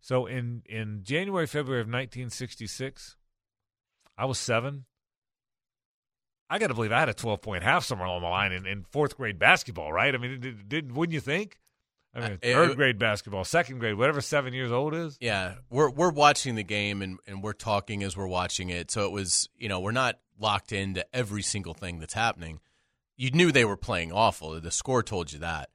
So 0.00 0.26
in, 0.26 0.62
in 0.66 1.00
January, 1.02 1.46
February 1.46 1.80
of 1.80 1.86
1966, 1.86 3.16
I 4.18 4.24
was 4.26 4.38
seven. 4.38 4.84
I 6.50 6.58
got 6.58 6.66
to 6.66 6.74
believe 6.74 6.92
I 6.92 7.00
had 7.00 7.08
a 7.08 7.14
12 7.14 7.40
point 7.40 7.62
half 7.62 7.84
somewhere 7.84 8.06
along 8.06 8.22
the 8.22 8.28
line 8.28 8.52
in, 8.52 8.66
in 8.66 8.84
fourth 8.84 9.16
grade 9.16 9.38
basketball, 9.38 9.92
right? 9.92 10.14
I 10.14 10.18
mean, 10.18 10.40
did, 10.40 10.68
did, 10.68 10.92
wouldn't 10.92 11.14
you 11.14 11.20
think? 11.20 11.58
I 12.14 12.20
mean, 12.20 12.30
Uh, 12.32 12.36
it- 12.42 12.52
third 12.54 12.76
grade 12.76 12.98
basketball, 12.98 13.44
second 13.44 13.78
grade, 13.80 13.96
whatever 13.96 14.20
seven 14.20 14.52
years 14.54 14.70
old 14.70 14.94
is. 14.94 15.16
Yeah, 15.20 15.56
we're 15.70 15.90
we're 15.90 16.10
watching 16.12 16.54
the 16.54 16.62
game 16.62 17.02
and, 17.02 17.18
and 17.26 17.42
we're 17.42 17.52
talking 17.54 18.02
as 18.04 18.16
we're 18.16 18.26
watching 18.28 18.70
it. 18.70 18.90
So 18.90 19.04
it 19.06 19.12
was, 19.12 19.48
you 19.56 19.68
know, 19.68 19.80
we're 19.80 19.90
not 19.92 20.18
locked 20.38 20.72
into 20.72 21.04
every 21.14 21.42
single 21.42 21.74
thing 21.74 21.98
that's 21.98 22.14
happening. 22.14 22.60
You 23.16 23.30
knew 23.30 23.52
they 23.52 23.64
were 23.64 23.76
playing 23.76 24.12
awful. 24.12 24.60
The 24.60 24.70
score 24.70 25.02
told 25.02 25.32
you 25.32 25.38
that. 25.40 25.70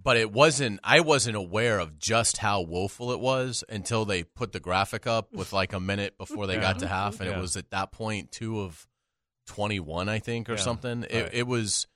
But 0.00 0.16
it 0.16 0.32
wasn't 0.32 0.80
I 0.84 1.00
wasn't 1.00 1.36
aware 1.36 1.78
of 1.78 1.98
just 1.98 2.38
how 2.38 2.60
woeful 2.62 3.12
it 3.12 3.20
was 3.20 3.62
until 3.68 4.04
they 4.04 4.22
put 4.24 4.52
the 4.52 4.60
graphic 4.60 5.06
up 5.06 5.32
with 5.32 5.52
like 5.52 5.72
a 5.72 5.80
minute 5.80 6.18
before 6.18 6.46
they 6.46 6.54
Yeah. 6.54 6.60
got 6.60 6.78
to 6.80 6.88
half 6.88 7.20
and 7.20 7.30
Yeah. 7.30 7.38
it 7.38 7.40
was 7.40 7.56
at 7.56 7.70
that 7.70 7.90
point 7.92 8.30
2 8.32 8.60
of 8.60 8.86
21 9.46 10.08
I 10.08 10.18
think 10.18 10.48
or 10.48 10.54
Yeah, 10.54 10.58
something. 10.60 11.00
right. 11.02 11.10
It 11.10 11.34
it 11.34 11.46
was 11.46 11.86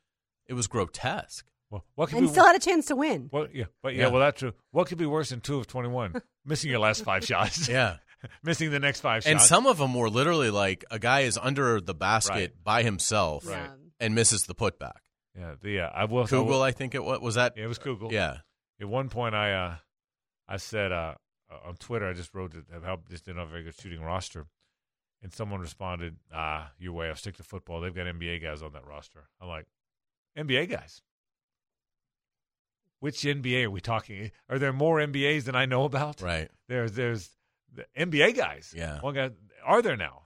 it 0.47 0.55
was 0.55 0.67
grotesque. 0.69 1.45
Well, 1.71 1.85
what 1.97 2.09
could 2.09 2.19
and 2.19 2.27
be 2.27 2.31
still 2.33 2.47
had 2.47 2.57
a 2.57 2.61
chance 2.61 2.87
to 2.87 2.97
win. 2.97 3.29
Well, 3.33 3.47
yeah, 3.53 3.65
but 3.83 3.95
yeah, 3.95 4.05
Yeah. 4.05 4.09
well, 4.09 4.21
that's 4.21 4.39
true. 4.41 4.53
What 4.71 4.89
could 4.89 4.97
be 4.99 5.07
worse 5.07 5.31
than 5.31 5.41
two 5.41 5.59
of 5.59 5.67
twenty-one? 5.67 6.15
Missing 6.47 6.71
your 6.71 6.81
last 6.81 7.05
five 7.05 7.25
shots. 7.25 7.69
Yeah. 7.69 7.97
Missing 8.43 8.71
the 8.71 8.81
next 8.81 9.01
five 9.01 9.25
And 9.27 9.39
shots. 9.39 9.49
some 9.49 9.67
of 9.67 9.79
them 9.79 9.95
were 9.95 10.09
literally 10.11 10.51
like 10.51 10.85
a 10.91 10.99
guy 10.99 11.21
is 11.21 11.39
under 11.41 11.81
the 11.81 11.95
basket 11.95 12.35
Right. 12.35 12.65
by 12.65 12.83
himself 12.83 13.47
Right. 13.47 13.71
And 14.01 14.15
misses 14.15 14.45
the 14.47 14.55
putback. 14.55 14.99
yeah, 15.39 15.55
the, 15.61 15.71
yeah. 15.71 15.91
I 15.95 16.05
will. 16.07 16.23
I 16.23 16.27
Kugel, 16.27 16.47
will- 16.47 16.63
I 16.63 16.71
think 16.73 16.95
it 16.95 17.05
was. 17.05 17.21
Was 17.21 17.35
that? 17.35 17.55
yeah, 17.57 17.65
it 17.65 17.69
was 17.69 17.79
Kugel. 17.79 18.11
Yeah. 18.13 18.39
At 18.81 18.89
one 18.89 19.09
point, 19.09 19.35
I 19.35 19.53
uh, 19.53 19.75
I 20.49 20.57
said 20.57 20.91
uh, 20.93 21.15
on 21.67 21.75
Twitter, 21.77 22.09
I 22.09 22.13
just 22.15 22.33
wrote 22.35 22.53
that 22.53 22.65
I 22.83 22.87
helped 22.87 23.11
just 23.11 23.25
didn't 23.27 23.39
have 23.39 23.49
a 23.49 23.51
very 23.51 23.65
good 23.65 23.75
shooting 23.75 24.01
roster, 24.01 24.47
and 25.23 25.33
someone 25.33 25.61
responded, 25.61 26.17
"Ah, 26.33 26.71
your 26.79 26.93
way. 26.93 27.09
I'll 27.09 27.17
stick 27.17 27.37
to 27.39 27.43
football. 27.43 27.81
They've 27.81 27.95
got 27.95 28.07
NBA 28.07 28.41
guys 28.43 28.63
on 28.63 28.73
that 28.73 28.87
roster." 28.87 29.29
I'm 29.41 29.49
like, 29.49 29.67
NBA 30.37 30.71
guys. 30.71 31.03
Which 33.01 33.19
NBA 33.23 33.65
are 33.65 33.71
we 33.71 33.81
talking? 33.81 34.31
Are 34.49 34.59
there 34.59 34.73
more 34.73 34.99
NBAs 34.99 35.45
than 35.45 35.55
I 35.55 35.67
know 35.67 35.85
about? 35.85 36.21
Right. 36.21 36.51
There's 36.69 36.93
there's 36.93 37.31
the 37.73 37.87
NBA 37.97 38.37
guys. 38.37 38.75
Yeah. 38.77 39.01
One 39.01 39.15
guy 39.15 39.31
are 39.65 39.83
there 39.83 39.97
now? 39.97 40.23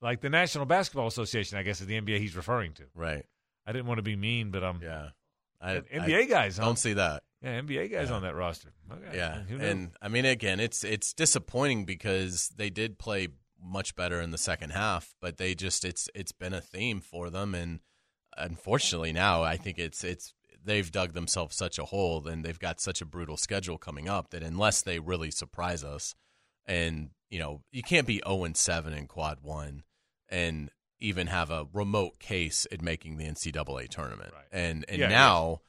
Like 0.00 0.20
the 0.20 0.30
National 0.30 0.64
Basketball 0.66 1.06
Association, 1.06 1.58
I 1.58 1.62
guess 1.62 1.80
is 1.80 1.86
the 1.86 2.00
NBA 2.00 2.18
he's 2.18 2.36
referring 2.36 2.74
to. 2.74 2.84
Right. 2.94 3.24
I 3.66 3.72
didn't 3.72 3.86
want 3.86 3.98
to 3.98 4.02
be 4.02 4.16
mean, 4.16 4.50
but 4.50 4.62
um, 4.64 4.80
Yeah. 4.82 5.10
I, 5.60 5.76
NBA 5.76 6.22
I 6.22 6.24
guys, 6.24 6.56
don't 6.56 6.78
see 6.78 6.94
that. 6.94 7.22
Yeah, 7.40 7.60
NBA 7.60 7.90
guys 7.92 8.08
Yeah. 8.08 8.16
on 8.16 8.22
that 8.22 8.34
roster. 8.34 8.72
Okay. 8.90 9.16
Yeah. 9.16 9.42
And 9.60 9.92
I 10.02 10.08
mean, 10.08 10.24
again, 10.24 10.58
it's 10.60 10.82
it's 10.84 11.12
disappointing 11.12 11.84
because 11.84 12.48
they 12.56 12.68
did 12.70 12.98
play 12.98 13.28
much 13.60 13.94
better 13.94 14.20
in 14.20 14.32
the 14.32 14.38
second 14.38 14.70
half, 14.70 15.14
but 15.20 15.38
they 15.38 15.54
just 15.54 15.84
it's 15.84 16.08
it's 16.14 16.32
been 16.32 16.52
a 16.54 16.60
theme 16.60 17.00
for 17.00 17.30
them, 17.30 17.54
and 17.54 17.78
unfortunately 18.36 19.12
now 19.12 19.42
I 19.42 19.56
think 19.56 19.78
it's 19.78 20.02
it's 20.04 20.34
they've 20.64 20.90
dug 20.90 21.12
themselves 21.12 21.56
such 21.56 21.78
a 21.78 21.84
hole, 21.86 22.26
and 22.26 22.44
they've 22.44 22.58
got 22.58 22.80
such 22.80 23.00
a 23.00 23.06
brutal 23.06 23.36
schedule 23.36 23.78
coming 23.78 24.08
up 24.08 24.30
that 24.30 24.42
unless 24.42 24.82
they 24.82 24.98
really 24.98 25.30
surprise 25.30 25.82
us, 25.84 26.14
and 26.66 27.10
you 27.30 27.38
know 27.38 27.62
you 27.72 27.82
can't 27.82 28.06
be 28.06 28.20
zero 28.26 28.44
and 28.44 28.56
seven 28.56 28.92
in 28.92 29.06
quad 29.06 29.38
one, 29.42 29.82
and 30.28 30.70
even 31.00 31.26
have 31.26 31.50
a 31.50 31.66
remote 31.72 32.18
case 32.20 32.66
at 32.70 32.80
making 32.80 33.16
the 33.16 33.24
NCAA 33.24 33.88
tournament, 33.88 34.32
Right. 34.32 34.44
and 34.52 34.84
and 34.88 34.98
Yeah, 35.00 35.08
now 35.08 35.60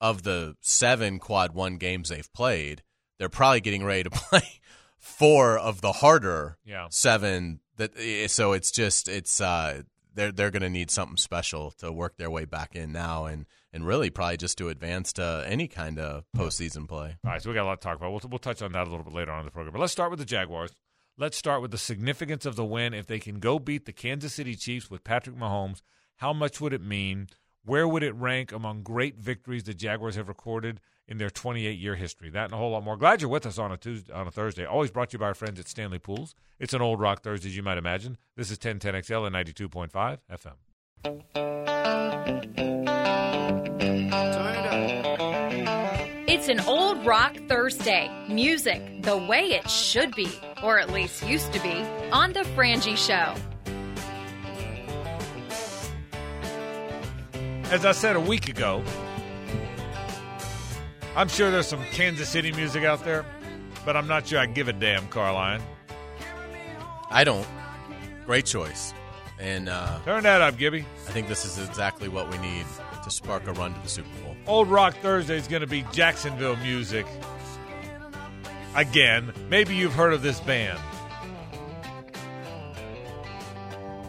of 0.00 0.22
the 0.24 0.56
seven 0.60 1.18
quad 1.20 1.52
one 1.54 1.76
games 1.76 2.08
they've 2.08 2.32
played, 2.32 2.82
they're 3.18 3.28
probably 3.28 3.60
getting 3.60 3.84
ready 3.84 4.02
to 4.02 4.10
play 4.10 4.60
four 4.98 5.56
of 5.58 5.80
the 5.80 5.92
harder 5.92 6.58
yeah. 6.64 6.86
seven. 6.90 7.60
That 7.76 7.92
eh, 7.96 8.26
so 8.26 8.52
it's 8.52 8.70
just 8.70 9.08
it's 9.08 9.40
uh 9.40 9.82
they're 10.14 10.32
they're 10.32 10.50
going 10.50 10.62
to 10.62 10.70
need 10.70 10.90
something 10.90 11.16
special 11.16 11.70
to 11.72 11.92
work 11.92 12.16
their 12.16 12.30
way 12.30 12.44
back 12.44 12.74
in 12.74 12.92
now 12.92 13.26
and 13.26 13.46
and 13.72 13.86
really 13.86 14.10
probably 14.10 14.36
just 14.36 14.58
to 14.58 14.68
advance 14.68 15.12
to 15.14 15.24
uh, 15.24 15.44
any 15.46 15.68
kind 15.68 15.98
of 15.98 16.24
postseason 16.36 16.88
play. 16.88 17.16
All 17.24 17.32
right, 17.32 17.42
so 17.42 17.50
we 17.50 17.54
got 17.54 17.64
a 17.64 17.66
lot 17.66 17.80
to 17.80 17.84
talk 17.84 17.96
about. 17.96 18.10
We'll, 18.10 18.30
we'll 18.30 18.38
touch 18.38 18.62
on 18.62 18.72
that 18.72 18.86
a 18.86 18.90
little 18.90 19.04
bit 19.04 19.14
later 19.14 19.32
on 19.32 19.40
in 19.40 19.46
the 19.46 19.50
program. 19.50 19.72
But 19.72 19.80
let's 19.80 19.92
start 19.92 20.10
with 20.10 20.18
the 20.18 20.26
Jaguars. 20.26 20.72
Let's 21.18 21.36
start 21.36 21.62
with 21.62 21.70
the 21.70 21.78
significance 21.78 22.46
of 22.46 22.56
the 22.56 22.64
win. 22.64 22.94
If 22.94 23.06
they 23.06 23.18
can 23.18 23.38
go 23.38 23.58
beat 23.58 23.84
the 23.86 23.92
Kansas 23.92 24.34
City 24.34 24.54
Chiefs 24.54 24.90
with 24.90 25.04
Patrick 25.04 25.36
Mahomes, 25.36 25.82
How 26.16 26.32
much 26.32 26.60
would 26.60 26.72
it 26.72 26.82
mean? 26.82 27.28
Where 27.64 27.86
would 27.86 28.02
it 28.02 28.14
rank 28.16 28.50
among 28.50 28.82
great 28.82 29.18
victories 29.18 29.62
the 29.62 29.72
Jaguars 29.74 30.16
have 30.16 30.26
recorded 30.28 30.80
in 31.06 31.18
their 31.18 31.30
28 31.30 31.78
year 31.78 31.94
history? 31.94 32.28
That 32.28 32.46
and 32.46 32.54
a 32.54 32.56
whole 32.56 32.70
lot 32.70 32.82
more. 32.82 32.96
Glad 32.96 33.20
you're 33.20 33.30
with 33.30 33.46
us 33.46 33.58
on 33.58 33.70
a 33.70 33.76
Tuesday, 33.76 34.12
on 34.12 34.26
a 34.26 34.32
Thursday. 34.32 34.64
Always 34.64 34.90
brought 34.90 35.10
to 35.10 35.14
you 35.14 35.20
by 35.20 35.26
our 35.26 35.34
friends 35.34 35.60
at 35.60 35.68
Stanley 35.68 36.00
Pools. 36.00 36.34
It's 36.58 36.74
an 36.74 36.82
old 36.82 36.98
rock 36.98 37.22
Thursday, 37.22 37.50
as 37.50 37.56
you 37.56 37.62
might 37.62 37.78
imagine. 37.78 38.18
This 38.36 38.50
is 38.50 38.58
1010XL 38.58 39.26
and 39.26 39.36
92.5 39.36 40.18
FM. 40.30 40.54
It's 46.26 46.48
an 46.48 46.60
old 46.60 47.06
rock 47.06 47.36
Thursday. 47.48 48.10
Music 48.28 49.02
the 49.02 49.16
way 49.16 49.52
it 49.52 49.70
should 49.70 50.14
be, 50.16 50.32
or 50.64 50.80
at 50.80 50.90
least 50.90 51.24
used 51.24 51.52
to 51.52 51.60
be, 51.62 51.82
on 52.10 52.32
The 52.32 52.40
Frangie 52.40 52.96
Show. 52.96 53.34
As 57.72 57.86
I 57.86 57.92
said 57.92 58.16
a 58.16 58.20
week 58.20 58.50
ago, 58.50 58.84
I'm 61.16 61.26
sure 61.28 61.50
there's 61.50 61.66
some 61.66 61.82
Kansas 61.92 62.28
City 62.28 62.52
music 62.52 62.84
out 62.84 63.02
there, 63.02 63.24
but 63.86 63.96
I'm 63.96 64.06
not 64.06 64.26
sure 64.26 64.40
I 64.40 64.44
give 64.44 64.68
a 64.68 64.74
damn, 64.74 65.08
Carline. 65.08 65.62
I 67.08 67.24
don't. 67.24 67.48
Great 68.26 68.44
choice. 68.44 68.92
And 69.40 69.70
uh, 69.70 70.00
Turn 70.04 70.22
that 70.24 70.42
up, 70.42 70.58
Gibby. 70.58 70.84
I 71.08 71.12
think 71.12 71.28
this 71.28 71.46
is 71.46 71.66
exactly 71.66 72.08
what 72.10 72.30
we 72.30 72.36
need 72.36 72.66
to 73.02 73.10
spark 73.10 73.46
a 73.46 73.54
run 73.54 73.72
to 73.72 73.80
the 73.80 73.88
Super 73.88 74.10
Bowl. 74.22 74.36
Old 74.46 74.68
Rock 74.68 74.94
Thursday 74.98 75.38
is 75.38 75.48
going 75.48 75.62
to 75.62 75.66
be 75.66 75.82
Jacksonville 75.92 76.56
music. 76.56 77.06
Again, 78.74 79.32
maybe 79.48 79.74
you've 79.74 79.94
heard 79.94 80.12
of 80.12 80.20
this 80.20 80.40
band. 80.40 80.78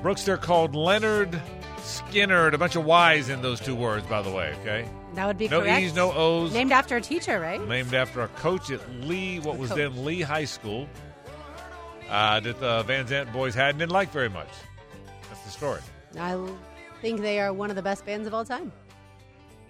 Brooks, 0.01 0.25
they're 0.25 0.36
called 0.36 0.74
Lynyrd 0.74 1.41
Skynyrd. 1.84 2.54
A 2.54 2.58
bunch 2.58 2.75
of 2.75 2.86
Y's 2.86 3.30
in 3.30 3.42
those 3.42 3.60
two 3.60 3.75
words, 3.75 4.06
by 4.08 4.22
the 4.22 4.32
way, 4.32 4.54
okay? 4.62 4.88
That 5.16 5.28
would 5.28 5.38
be 5.38 5.48
No 5.48 5.62
correct. 5.62 5.82
E's, 5.84 5.94
no 5.96 6.12
O's. 6.12 6.54
Named 6.54 6.72
after 6.72 6.96
a 6.98 7.02
teacher, 7.02 7.40
right? 7.40 7.62
named 7.68 7.94
after 7.94 8.22
a 8.22 8.28
coach 8.30 8.72
at 8.72 8.80
Lee, 9.02 9.40
what 9.40 9.56
A 9.56 9.60
was 9.60 9.70
coach. 9.70 9.78
then 9.78 10.06
Lee 10.06 10.22
High 10.22 10.46
School, 10.46 10.88
uh, 12.10 12.40
that 12.40 12.60
the 12.60 12.84
Van 12.84 13.06
Zant 13.08 13.32
boys 13.32 13.54
had 13.56 13.72
and 13.72 13.80
didn't 13.80 13.92
like 13.92 14.12
very 14.12 14.30
much. 14.30 14.48
That's 15.30 15.42
the 15.44 15.52
story. 15.52 15.80
I 16.20 16.38
think 17.02 17.22
they 17.22 17.40
are 17.40 17.54
one 17.54 17.70
of 17.70 17.75
the 17.75 17.82
best 17.82 18.06
bands 18.06 18.28
of 18.28 18.34
all 18.34 18.46
time. 18.46 18.72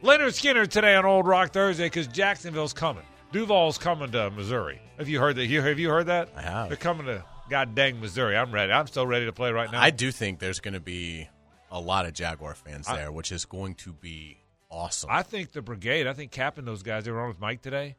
Lynyrd 0.04 0.30
Skynyrd 0.34 0.68
today 0.70 0.96
on 0.96 1.06
Old 1.06 1.26
Rock 1.28 1.52
Thursday 1.54 1.86
because 1.86 2.08
Jacksonville's 2.08 2.74
coming. 2.74 3.04
Duval's 3.32 3.78
coming 3.78 4.12
to 4.12 4.30
Missouri. 4.32 4.80
Have 4.98 5.08
you 5.10 5.20
heard 5.20 5.38
that? 5.38 5.46
You- 5.48 5.62
Have 5.62 5.80
you 5.80 5.90
heard 5.90 6.08
that? 6.08 6.30
I 6.36 6.42
have. 6.42 6.68
They're 6.68 6.78
coming 6.78 7.06
to 7.08 7.24
God 7.50 7.74
dang 7.76 8.00
Missouri. 8.00 8.38
I'm 8.38 8.52
ready. 8.54 8.72
I'm 8.72 8.88
still 8.88 9.08
ready 9.08 9.26
to 9.26 9.32
play 9.34 9.52
right 9.52 9.72
now. 9.72 9.82
I 9.82 9.90
do 9.90 10.12
think 10.12 10.40
there's 10.40 10.60
going 10.60 10.74
to 10.76 10.80
be 10.80 11.30
a 11.74 11.80
lot 11.80 12.06
of 12.06 12.14
Jaguar 12.14 12.54
fans 12.56 12.88
I- 12.88 12.96
there, 12.96 13.12
which 13.12 13.34
is 13.34 13.44
going 13.44 13.76
to 13.76 13.92
be 13.92 14.38
awesome. 14.70 15.10
I 15.12 15.24
think 15.24 15.52
the 15.52 15.62
brigade. 15.62 16.08
I 16.08 16.14
think 16.14 16.32
Cap 16.32 16.58
and 16.58 16.66
those 16.66 16.84
guys. 16.84 17.04
They 17.04 17.12
were 17.12 17.20
on 17.22 17.28
with 17.28 17.42
Mike 17.42 17.62
today. 17.62 17.98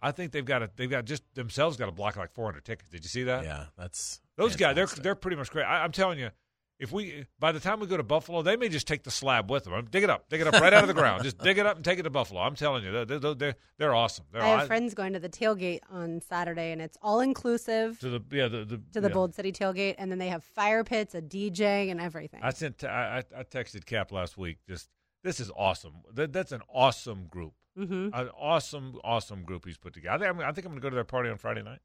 I 0.00 0.12
think 0.12 0.32
they've 0.32 0.44
got 0.44 0.62
a, 0.62 0.70
They've 0.76 0.88
got 0.88 1.04
just 1.04 1.22
themselves 1.34 1.76
got 1.76 1.86
to 1.86 1.92
block 1.92 2.16
like 2.16 2.32
400 2.32 2.64
tickets. 2.64 2.88
Did 2.88 3.02
you 3.02 3.08
see 3.10 3.24
that? 3.24 3.44
yeah, 3.44 3.66
that's 3.76 4.20
Those 4.36 4.56
guys, 4.56 4.74
They're 4.74 4.86
they're 4.86 5.14
pretty 5.14 5.36
much 5.36 5.50
great. 5.50 5.64
I, 5.64 5.84
I'm 5.84 5.92
telling 5.92 6.18
you, 6.18 6.30
if 6.80 6.90
we 6.90 7.26
by 7.38 7.52
the 7.52 7.60
time 7.60 7.78
we 7.78 7.86
go 7.86 7.98
to 7.98 8.02
Buffalo, 8.02 8.40
they 8.40 8.56
may 8.56 8.70
just 8.70 8.88
take 8.88 9.02
the 9.02 9.10
slab 9.10 9.50
with 9.50 9.64
them. 9.64 9.86
Dig 9.90 10.02
it 10.02 10.08
up, 10.08 10.30
dig 10.30 10.40
it 10.40 10.46
up 10.46 10.54
right 10.54 10.72
out 10.72 10.82
of 10.82 10.88
the 10.88 10.94
ground. 10.94 11.22
Just 11.22 11.38
dig 11.38 11.58
it 11.58 11.66
up 11.66 11.76
and 11.76 11.84
take 11.84 11.98
it 11.98 12.04
to 12.04 12.10
Buffalo. 12.10 12.40
I'm 12.40 12.54
telling 12.54 12.82
you, 12.82 13.04
they're 13.04 13.34
they're, 13.34 13.54
they're, 13.76 13.94
awesome. 13.94 14.24
They're 14.32 14.42
I 14.42 14.48
have 14.48 14.66
friends 14.66 14.94
going 14.94 15.12
to 15.12 15.18
the 15.18 15.28
tailgate 15.28 15.80
on 15.90 16.22
Saturday, 16.22 16.72
and 16.72 16.80
it's 16.80 16.96
all 17.02 17.20
inclusive 17.20 18.00
to 18.00 18.08
the 18.08 18.22
yeah 18.32 18.48
the, 18.48 18.64
the 18.64 18.80
to 18.94 19.00
the 19.02 19.08
yeah. 19.08 19.14
Bold 19.14 19.34
City 19.34 19.52
tailgate, 19.52 19.96
and 19.98 20.10
then 20.10 20.18
they 20.18 20.28
have 20.28 20.42
fire 20.42 20.82
pits, 20.82 21.14
a 21.14 21.20
DJ, 21.20 21.90
and 21.90 22.00
everything. 22.00 22.40
I 22.42 22.50
sent 22.50 22.82
I, 22.82 23.24
I 23.36 23.42
texted 23.42 23.84
Cap 23.84 24.10
last 24.10 24.38
week. 24.38 24.56
Just 24.66 24.88
this 25.22 25.38
is 25.38 25.50
awesome. 25.54 25.96
That, 26.14 26.32
that's 26.32 26.52
an 26.52 26.62
awesome 26.72 27.26
group. 27.26 27.52
hmm 27.76 28.08
An 28.14 28.30
awesome 28.40 28.98
awesome 29.04 29.42
group 29.42 29.66
he's 29.66 29.76
put 29.76 29.92
together. 29.92 30.14
I 30.14 30.18
think 30.18 30.30
I'm, 30.30 30.48
I 30.48 30.52
think 30.52 30.66
I'm 30.66 30.72
going 30.72 30.80
to 30.80 30.82
go 30.82 30.90
to 30.90 30.94
their 30.94 31.04
party 31.04 31.28
on 31.28 31.36
Friday 31.36 31.62
night. 31.62 31.80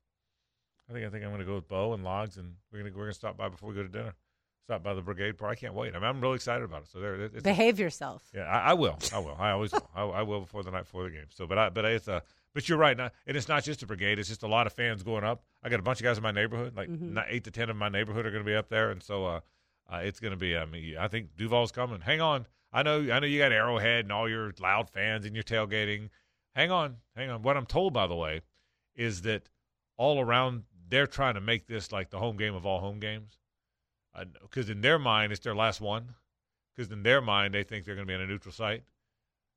I 0.90 0.94
think 0.94 1.06
I 1.06 1.10
think 1.10 1.26
I'm 1.26 1.32
going 1.32 1.42
to 1.42 1.46
go 1.46 1.56
with 1.56 1.68
Bo 1.68 1.92
and 1.94 2.04
Logs, 2.06 2.38
and 2.38 2.54
we're 2.72 2.80
going 2.80 2.94
to 2.94 2.98
we're 2.98 3.04
going 3.04 3.14
to 3.14 3.20
stop 3.20 3.36
by 3.36 3.50
before 3.50 3.68
we 3.68 3.76
go 3.76 3.84
to 3.84 3.90
dinner. 3.90 4.14
Stop 4.66 4.82
by 4.84 4.94
the 4.96 5.02
brigade 5.02 5.38
party. 5.38 5.52
I 5.52 5.60
can't 5.60 5.74
wait. 5.76 5.96
I 5.96 6.00
mean, 6.00 6.08
I'm 6.08 6.20
really 6.20 6.36
excited 6.36 6.64
about 6.64 6.82
it. 6.84 6.88
So 6.92 7.00
there, 7.00 7.16
it's, 7.16 7.44
Behave 7.44 7.80
yourself. 7.80 8.24
Yeah, 8.34 8.44
I, 8.44 8.72
I 8.72 8.74
will. 8.74 8.98
I 9.14 9.20
will. 9.20 9.36
I 9.38 9.52
always 9.52 9.72
will. 9.72 9.88
I, 9.96 10.02
I 10.04 10.22
will 10.24 10.40
before 10.42 10.64
the 10.64 10.72
night 10.72 10.86
before 10.86 11.04
the 11.04 11.12
game. 11.12 11.28
So, 11.30 11.46
but 11.46 11.58
I, 11.58 11.70
but 11.70 11.86
it's 11.86 12.08
a, 12.08 12.24
but 12.56 12.68
you're 12.68 12.78
right. 12.80 12.98
Now, 12.98 13.12
and 13.28 13.38
it's 13.38 13.48
not 13.48 13.64
just 13.64 13.84
a 13.84 13.86
brigade. 13.86 14.18
It's 14.18 14.28
just 14.30 14.42
a 14.42 14.48
lot 14.48 14.66
of 14.66 14.74
fans 14.74 15.04
going 15.04 15.24
up. 15.24 15.44
I 15.62 15.70
got 15.70 15.80
a 15.80 15.84
bunch 15.84 16.00
of 16.00 16.04
guys 16.04 16.18
in 16.18 16.24
my 16.24 16.32
neighborhood. 16.32 16.76
Like 16.76 16.90
Mhm. 16.90 17.24
eight 17.28 17.44
to 17.44 17.52
ten 17.52 17.70
of 17.70 17.76
my 17.76 17.90
neighborhood 17.90 18.26
are 18.26 18.32
going 18.32 18.44
to 18.44 18.50
be 18.50 18.56
up 18.56 18.70
there, 18.70 18.90
and 18.90 19.04
so 19.04 19.26
uh, 19.28 19.40
uh, 19.92 19.98
it's 19.98 20.20
going 20.20 20.32
to 20.32 20.38
be. 20.38 20.58
I 20.58 20.66
mean, 20.66 20.98
I 20.98 21.08
think 21.10 21.36
Duval's 21.38 21.72
coming. 21.72 22.02
Hang 22.02 22.22
on. 22.22 22.48
I 22.74 22.82
know. 22.82 22.98
I 23.12 23.20
know 23.20 23.28
you 23.28 23.38
got 23.38 23.52
Arrowhead 23.52 24.06
and 24.06 24.12
all 24.12 24.28
your 24.28 24.52
loud 24.60 24.90
fans 24.90 25.26
and 25.28 25.36
your 25.36 25.44
tailgating. 25.44 26.10
Hang 26.56 26.72
on. 26.72 26.96
Hang 27.16 27.30
on. 27.30 27.44
What 27.44 27.56
I'm 27.56 27.68
told, 27.68 27.94
by 27.94 28.08
the 28.08 28.16
way, 28.16 28.42
is 28.96 29.22
that 29.24 29.48
all 29.98 30.20
around 30.20 30.64
they're 30.90 31.06
trying 31.08 31.36
to 31.36 31.42
make 31.42 31.68
this 31.68 31.92
like 31.92 32.10
the 32.10 32.18
home 32.18 32.36
game 32.38 32.56
of 32.56 32.66
all 32.66 32.80
home 32.80 33.00
games, 33.00 33.38
because 34.42 34.70
in 34.70 34.82
their 34.82 35.00
mind 35.00 35.32
it's 35.32 35.42
their 35.42 35.56
last 35.56 35.82
one 35.82 36.14
because 36.76 36.92
in 36.92 37.04
their 37.04 37.22
mind 37.22 37.54
they 37.54 37.64
think 37.64 37.86
they're 37.86 37.96
going 37.96 38.08
to 38.08 38.12
be 38.12 38.16
on 38.16 38.22
a 38.22 38.28
neutral 38.28 38.52
site. 38.54 38.84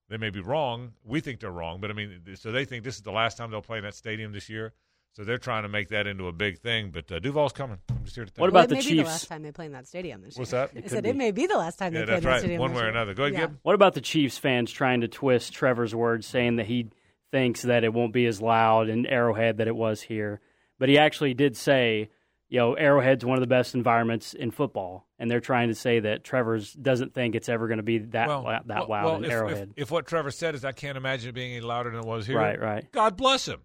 They 0.09 0.17
may 0.17 0.31
be 0.31 0.41
wrong. 0.41 0.93
We 1.05 1.21
think 1.21 1.41
they're 1.41 1.51
wrong, 1.51 1.81
but 1.81 1.91
I 1.91 1.95
mean, 1.95 2.23
so 2.37 2.51
they 2.51 2.65
think 2.65 2.83
this 2.83 2.97
is 2.97 3.03
the 3.03 3.13
last 3.13 3.37
time 3.37 3.51
they'll 3.51 3.61
play 3.61 3.79
in 3.79 3.85
that 3.85 3.95
stadium 3.95 4.33
this 4.33 4.49
year. 4.49 4.73
So 5.15 5.25
they're 5.25 5.37
trying 5.39 5.65
to 5.65 5.69
make 5.69 5.89
that 5.89 6.07
into 6.07 6.29
a 6.29 6.33
big 6.33 6.61
thing. 6.61 6.91
But 6.91 7.11
uh, 7.11 7.19
Duval's 7.19 7.53
coming. 7.53 7.79
I'm 7.91 8.05
just 8.05 8.15
here 8.15 8.25
to 8.25 8.31
tell 8.31 8.43
What 8.43 8.49
you. 8.49 8.53
well, 8.55 8.63
about 8.65 8.73
it 8.73 8.83
the 8.83 8.89
may 8.89 8.97
be 8.97 9.03
the 9.03 9.09
last 9.09 9.27
time 9.29 9.43
they 9.43 9.51
play 9.53 9.67
in 9.67 9.73
that 9.73 9.87
stadium 9.89 10.23
this 10.23 10.37
What's 10.37 10.53
year. 10.53 10.69
that? 10.73 10.77
I 10.77 10.79
It 10.79 10.91
said 10.91 11.05
could 11.05 11.11
it 11.11 11.17
may 11.17 11.31
be 11.33 11.47
the 11.47 11.57
last 11.59 11.77
time 11.79 11.93
Yeah, 11.93 12.01
they 12.01 12.07
play 12.07 12.15
that's 12.15 12.25
in 12.25 12.25
that 12.25 12.31
right. 12.31 12.39
stadium. 12.41 12.61
One 12.61 12.73
way 12.75 12.83
or 12.83 12.89
another. 12.89 13.15
Go 13.15 13.25
ahead, 13.25 13.35
Yeah. 13.35 13.41
Gib. 13.49 13.59
What 13.63 13.75
about 13.75 13.95
the 13.95 14.01
Chiefs 14.01 14.39
fans 14.39 14.71
trying 14.71 15.01
to 15.01 15.09
twist 15.09 15.53
Trevor's 15.53 15.95
words, 15.95 16.27
saying 16.27 16.57
that 16.57 16.67
he 16.67 16.91
thinks 17.33 17.63
that 17.63 17.85
it 17.85 17.93
won't 17.93 18.13
be 18.13 18.27
as 18.27 18.41
loud 18.41 18.89
in 18.89 19.07
Arrowhead 19.07 19.59
that 19.59 19.67
it 19.67 19.75
was 19.77 20.01
here? 20.03 20.41
But 20.79 20.89
he 20.89 20.97
actually 20.99 21.35
did 21.35 21.57
say, 21.57 22.11
you 22.49 22.59
know, 22.59 22.75
Arrowhead's 22.75 23.25
one 23.25 23.37
of 23.37 23.41
the 23.41 23.47
best 23.47 23.75
environments 23.75 24.33
in 24.35 24.51
football, 24.51 25.07
and 25.19 25.31
they're 25.31 25.41
trying 25.41 25.69
to 25.69 25.75
say 25.75 26.01
that 26.01 26.25
Trevor's 26.25 26.73
doesn't 26.73 27.15
think 27.15 27.35
it's 27.35 27.49
ever 27.49 27.69
going 27.69 27.77
to 27.79 27.83
be 27.83 27.99
that 27.99 28.29
Well, 28.29 28.43
la- 28.43 28.63
that 28.67 28.69
well, 28.69 28.89
loud 28.89 29.05
well, 29.05 29.17
in 29.17 29.25
if, 29.25 29.31
Arrowhead. 29.31 29.73
If, 29.77 29.83
if 29.85 29.91
what 29.91 30.07
Trevor 30.07 30.31
said 30.31 30.55
is 30.55 30.65
I 30.65 30.73
can't 30.73 30.97
imagine 30.97 31.29
it 31.29 31.33
being 31.35 31.53
any 31.53 31.61
louder 31.61 31.91
than 31.91 32.01
it 32.01 32.07
was 32.07 32.27
here. 32.27 32.39
right, 32.39 32.59
right. 32.61 32.91
God 32.93 33.17
bless 33.17 33.47
him. 33.47 33.61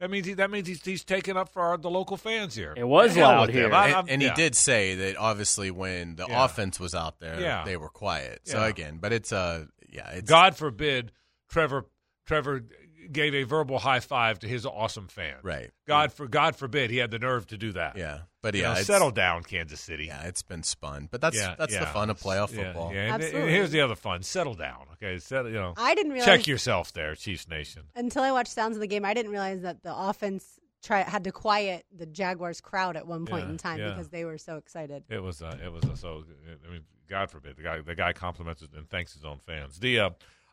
That 0.00 0.10
means 0.10 0.26
he, 0.26 0.32
that 0.34 0.50
means 0.50 0.66
he's, 0.66 0.82
he's 0.82 1.04
taking 1.04 1.36
up 1.36 1.52
for 1.52 1.60
our, 1.60 1.76
the 1.76 1.90
local 1.90 2.16
fans 2.16 2.54
here. 2.54 2.72
It 2.76 2.84
was 2.88 3.14
The 3.14 3.20
loud 3.20 3.50
here. 3.50 3.70
I- 3.72 3.86
and, 3.88 3.94
I'm- 3.96 4.06
and 4.08 4.22
yeah. 4.22 4.30
he 4.30 4.34
did 4.34 4.54
say 4.54 4.94
that 4.94 5.16
obviously 5.16 5.70
when 5.70 6.16
the 6.16 6.26
Yeah. 6.28 6.44
offense 6.44 6.80
was 6.80 6.94
out 6.94 7.20
there, 7.20 7.38
Yeah. 7.40 7.64
they 7.64 7.76
were 7.76 7.90
quiet. 7.90 8.40
So 8.44 8.60
Yeah. 8.60 8.68
again, 8.68 8.98
but 9.00 9.12
it's 9.12 9.30
uh 9.32 9.66
yeah, 9.90 10.08
it's 10.12 10.28
God 10.30 10.56
forbid 10.56 11.12
Trevor 11.50 11.86
Trevor 12.26 12.64
gave 13.10 13.34
a 13.34 13.42
verbal 13.44 13.78
high 13.78 14.00
five 14.00 14.38
to 14.40 14.48
his 14.48 14.66
awesome 14.66 15.08
fan. 15.08 15.36
right. 15.42 15.70
God 15.86 16.12
for 16.12 16.26
God 16.28 16.56
forbid 16.56 16.90
he 16.90 16.98
had 16.98 17.10
the 17.10 17.18
nerve 17.18 17.46
to 17.48 17.56
do 17.56 17.72
that. 17.72 17.96
Yeah, 17.96 18.20
but 18.42 18.54
You 18.54 18.62
yeah, 18.62 18.74
know, 18.74 18.80
settle 18.82 19.10
down, 19.10 19.42
Kansas 19.42 19.80
City. 19.80 20.06
Yeah, 20.06 20.22
it's 20.24 20.42
been 20.42 20.62
spun, 20.62 21.08
but 21.10 21.20
that's 21.20 21.36
Yeah, 21.36 21.54
that's 21.58 21.76
the 21.76 21.86
fun 21.86 22.10
of 22.10 22.18
playoff 22.20 22.54
Yeah, 22.54 22.64
football. 22.64 22.92
Yeah, 22.94 23.14
and- 23.14 23.22
and 23.22 23.50
here's 23.50 23.70
the 23.70 23.80
other 23.80 23.96
fun: 23.96 24.22
settle 24.22 24.54
down. 24.54 24.86
Okay, 24.94 25.18
settle. 25.18 25.50
You 25.50 25.56
know, 25.58 25.74
I 25.76 25.94
didn't 25.94 26.12
realize 26.12 26.26
check 26.26 26.46
yourself 26.46 26.92
there, 26.92 27.14
Chiefs 27.14 27.48
Nation. 27.48 27.82
until 27.96 28.22
I 28.22 28.32
watched 28.32 28.52
Sounds 28.52 28.76
of 28.76 28.80
the 28.80 28.86
Game. 28.86 29.04
I 29.04 29.14
didn't 29.14 29.32
realize 29.32 29.62
that 29.62 29.82
the 29.82 29.96
offense 29.96 30.58
try, 30.82 31.00
had 31.02 31.24
to 31.24 31.32
quiet 31.32 31.84
the 31.94 32.06
Jaguars 32.06 32.60
crowd 32.60 32.96
at 32.96 33.06
one 33.06 33.26
point 33.26 33.44
Yeah, 33.46 33.50
in 33.50 33.56
time 33.58 33.78
yeah. 33.78 33.88
because 33.90 34.08
they 34.10 34.24
were 34.24 34.38
so 34.38 34.56
excited. 34.56 35.04
It 35.08 35.22
was. 35.22 35.42
Uh, 35.42 35.56
it 35.64 35.72
was. 35.72 35.84
Uh, 35.84 35.96
so. 35.96 36.24
I 36.68 36.70
mean, 36.72 36.82
God 37.08 37.30
forbid 37.30 37.56
the 37.56 37.62
guy. 37.62 37.80
The 37.80 37.94
guy 37.96 38.12
compliments 38.12 38.62
and 38.62 38.88
thanks 38.88 39.12
his 39.14 39.24
own 39.24 39.38
fans. 39.38 39.80
The. 39.80 39.98
Uh, 40.00 40.10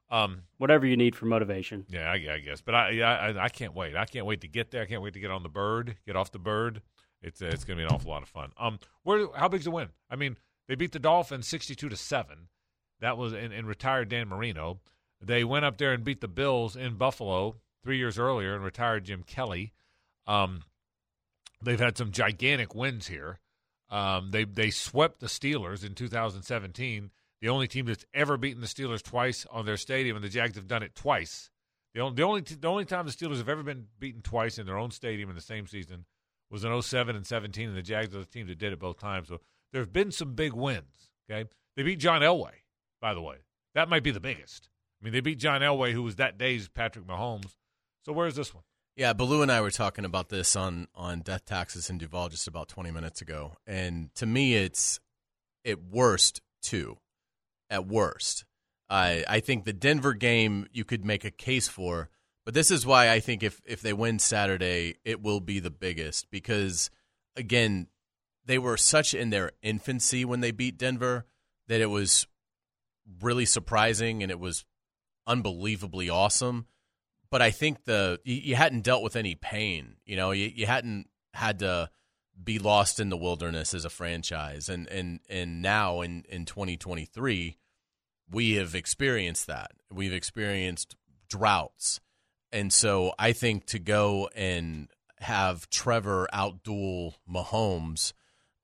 um. 0.10 0.44
Whatever 0.58 0.86
you 0.86 0.98
need 0.98 1.16
for 1.16 1.26
motivation. 1.26 1.86
Yeah, 1.90 2.10
I, 2.10 2.16
I 2.16 2.40
guess. 2.40 2.62
But 2.62 2.76
I, 2.76 3.02
I. 3.02 3.46
I 3.46 3.50
can't 3.50 3.74
wait. 3.74 3.96
I 3.96 4.06
can't 4.06 4.26
wait 4.26 4.42
to 4.42 4.48
get 4.48 4.72
there. 4.72 4.82
I 4.82 4.86
can't 4.86 5.02
wait 5.02 5.14
to 5.14 5.20
get 5.20 5.32
on 5.32 5.44
the 5.44 5.50
bird. 5.50 5.96
Get 6.06 6.16
off 6.16 6.32
the 6.32 6.40
bird. 6.40 6.82
It's. 7.22 7.42
Uh, 7.42 7.48
it's 7.48 7.64
going 7.64 7.78
to 7.78 7.84
be 7.84 7.88
an 7.88 7.94
awful 7.94 8.12
lot 8.12 8.24
of 8.24 8.30
fun. 8.30 8.52
Um. 8.58 8.80
Where? 9.04 9.28
How 9.36 9.48
big's 9.48 9.66
the 9.66 9.72
win? 9.72 9.90
I 10.10 10.16
mean, 10.16 10.38
they 10.68 10.76
beat 10.76 10.92
the 10.92 11.00
Dolphins 11.00 11.48
sixty-two 11.48 11.90
to 11.90 11.98
seven. 11.98 12.50
That 13.00 13.18
was 13.18 13.34
in, 13.34 13.52
in 13.52 13.66
retired 13.66 14.10
Dan 14.10 14.28
Marino. 14.28 14.80
They 15.22 15.44
went 15.44 15.66
up 15.66 15.78
there 15.78 15.94
and 15.94 16.04
beat 16.04 16.22
the 16.22 16.28
Bills 16.28 16.76
in 16.76 16.96
Buffalo 16.96 17.56
three 17.84 17.98
years 17.98 18.20
earlier 18.20 18.54
and 18.56 18.64
retired 18.64 19.06
Jim 19.06 19.24
Kelly. 19.24 19.74
Um, 20.28 20.64
they've 21.64 21.80
had 21.80 21.98
some 21.98 22.12
gigantic 22.12 22.76
wins 22.76 23.08
here. 23.08 23.40
Um, 23.90 24.32
they 24.32 24.44
they 24.44 24.70
swept 24.70 25.20
the 25.20 25.28
Steelers 25.28 25.86
in 25.86 25.96
2017, 25.96 27.12
the 27.42 27.50
only 27.50 27.68
team 27.68 27.86
that's 27.86 28.06
ever 28.14 28.38
beaten 28.38 28.62
the 28.62 28.68
Steelers 28.68 29.04
twice 29.04 29.46
on 29.52 29.66
their 29.66 29.78
stadium, 29.78 30.16
and 30.16 30.24
the 30.24 30.30
Jags 30.30 30.56
have 30.56 30.68
done 30.68 30.84
it 30.84 30.96
twice. 30.96 31.50
The 31.94 32.02
only 32.02 32.16
the 32.16 32.24
only, 32.24 32.42
the 32.42 32.68
only 32.68 32.86
time 32.86 33.06
the 33.06 33.12
Steelers 33.12 33.38
have 33.38 33.50
ever 33.50 33.64
been 33.64 33.88
beaten 34.00 34.22
twice 34.22 34.58
in 34.58 34.66
their 34.66 34.78
own 34.78 34.92
stadium 34.92 35.30
in 35.30 35.36
the 35.36 35.42
same 35.42 35.68
season 35.68 36.06
was 36.50 36.64
in 36.64 36.82
07 36.82 37.16
and 37.16 37.26
17, 37.26 37.70
and 37.70 37.78
the 37.78 37.82
Jags 37.82 38.16
are 38.16 38.20
the 38.20 38.26
team 38.26 38.48
that 38.48 38.58
did 38.58 38.74
it 38.74 38.80
both 38.80 39.00
times. 39.00 39.28
So 39.28 39.42
there 39.72 39.82
have 39.82 39.94
been 39.94 40.12
some 40.12 40.34
big 40.34 40.54
wins. 40.54 41.12
Okay, 41.30 41.50
they 41.76 41.84
beat 41.84 42.00
John 42.00 42.22
Elway, 42.22 42.54
by 43.02 43.14
the 43.14 43.22
way. 43.22 43.38
That 43.76 43.90
might 43.90 44.04
be 44.04 44.12
the 44.12 44.20
biggest. 44.20 44.70
I 45.02 45.06
mean, 45.06 45.14
they 45.14 45.20
beat 45.20 45.40
John 45.40 45.62
Elway, 45.62 45.92
who 45.92 46.04
was 46.04 46.16
that 46.16 46.38
day's 46.38 46.68
Patrick 46.68 47.06
Mahomes. 47.06 47.56
So 48.06 48.14
where's 48.14 48.36
this 48.36 48.54
one? 48.54 48.64
Yeah, 48.96 49.14
Baloo 49.14 49.44
and 49.44 49.52
I 49.52 49.62
were 49.62 49.70
talking 49.70 50.06
about 50.06 50.30
this 50.30 50.56
on 50.56 50.88
on 50.96 51.22
death 51.22 51.46
taxes 51.46 51.90
in 51.90 52.00
Duval 52.00 52.30
just 52.30 52.48
about 52.48 52.68
20 52.68 52.90
minutes 52.92 53.22
ago, 53.22 53.54
and 53.68 54.14
to 54.16 54.26
me, 54.26 54.56
it's 54.56 55.00
at 55.66 55.84
worst 55.84 56.42
two. 56.62 56.98
At 57.70 57.88
worst. 57.88 58.46
I 58.90 59.24
I 59.28 59.40
think 59.40 59.66
the 59.66 59.74
Denver 59.74 60.14
game 60.14 60.68
you 60.72 60.86
could 60.86 61.06
make 61.06 61.26
a 61.26 61.32
case 61.32 61.68
for, 61.68 62.10
but 62.46 62.54
this 62.54 62.72
is 62.72 62.86
why 62.86 63.10
I 63.10 63.20
think 63.20 63.44
if 63.44 63.62
if 63.66 63.82
they 63.82 63.94
win 63.94 64.20
Saturday, 64.20 64.96
it 65.04 65.22
will 65.22 65.40
be 65.40 65.60
the 65.60 65.72
biggest 65.72 66.30
because 66.32 66.90
again, 67.36 67.88
they 68.46 68.58
were 68.58 68.78
such 68.78 69.14
in 69.14 69.30
their 69.30 69.52
infancy 69.62 70.26
when 70.26 70.40
they 70.40 70.52
beat 70.52 70.78
Denver 70.78 71.26
that 71.68 71.82
it 71.82 71.88
was 71.88 72.28
really 73.22 73.46
surprising 73.46 74.24
and 74.24 74.32
it 74.32 74.40
was 74.40 74.66
unbelievably 75.26 76.10
awesome. 76.10 76.68
But 77.30 77.42
I 77.42 77.52
think 77.52 77.84
the 77.84 78.20
you, 78.24 78.36
you 78.36 78.56
hadn't 78.56 78.84
dealt 78.84 79.04
with 79.04 79.16
any 79.16 79.36
pain. 79.36 79.98
You 80.06 80.16
know, 80.16 80.32
you, 80.32 80.52
you 80.54 80.66
hadn't 80.66 81.08
had 81.34 81.60
to 81.60 81.90
be 82.42 82.60
lost 82.60 83.00
in 83.00 83.10
the 83.10 83.18
wilderness 83.18 83.74
as 83.74 83.86
a 83.86 83.90
franchise, 83.90 84.70
and 84.70 84.88
and 84.88 85.20
and 85.30 85.62
now 85.62 86.02
in 86.02 86.24
in 86.30 86.46
2023, 86.46 87.58
we 88.32 88.56
have 88.56 88.76
experienced 88.76 89.48
that. 89.48 89.72
We've 89.92 90.14
experienced 90.14 90.96
droughts, 91.30 92.00
and 92.52 92.72
so 92.72 93.14
I 93.18 93.34
think 93.34 93.66
to 93.68 93.80
go 93.80 94.30
and 94.36 94.90
have 95.20 95.70
Trevor 95.70 96.28
outduel 96.34 97.16
Mahomes 97.30 98.14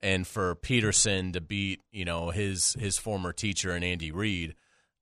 and 0.02 0.28
for 0.28 0.56
Pederson 0.56 1.34
to 1.34 1.42
beat, 1.42 1.82
you 1.92 2.06
know, 2.06 2.30
his 2.30 2.76
his 2.80 2.98
former 2.98 3.34
teacher 3.34 3.72
and 3.72 3.84
Andy 3.84 4.12
Reid, 4.12 4.56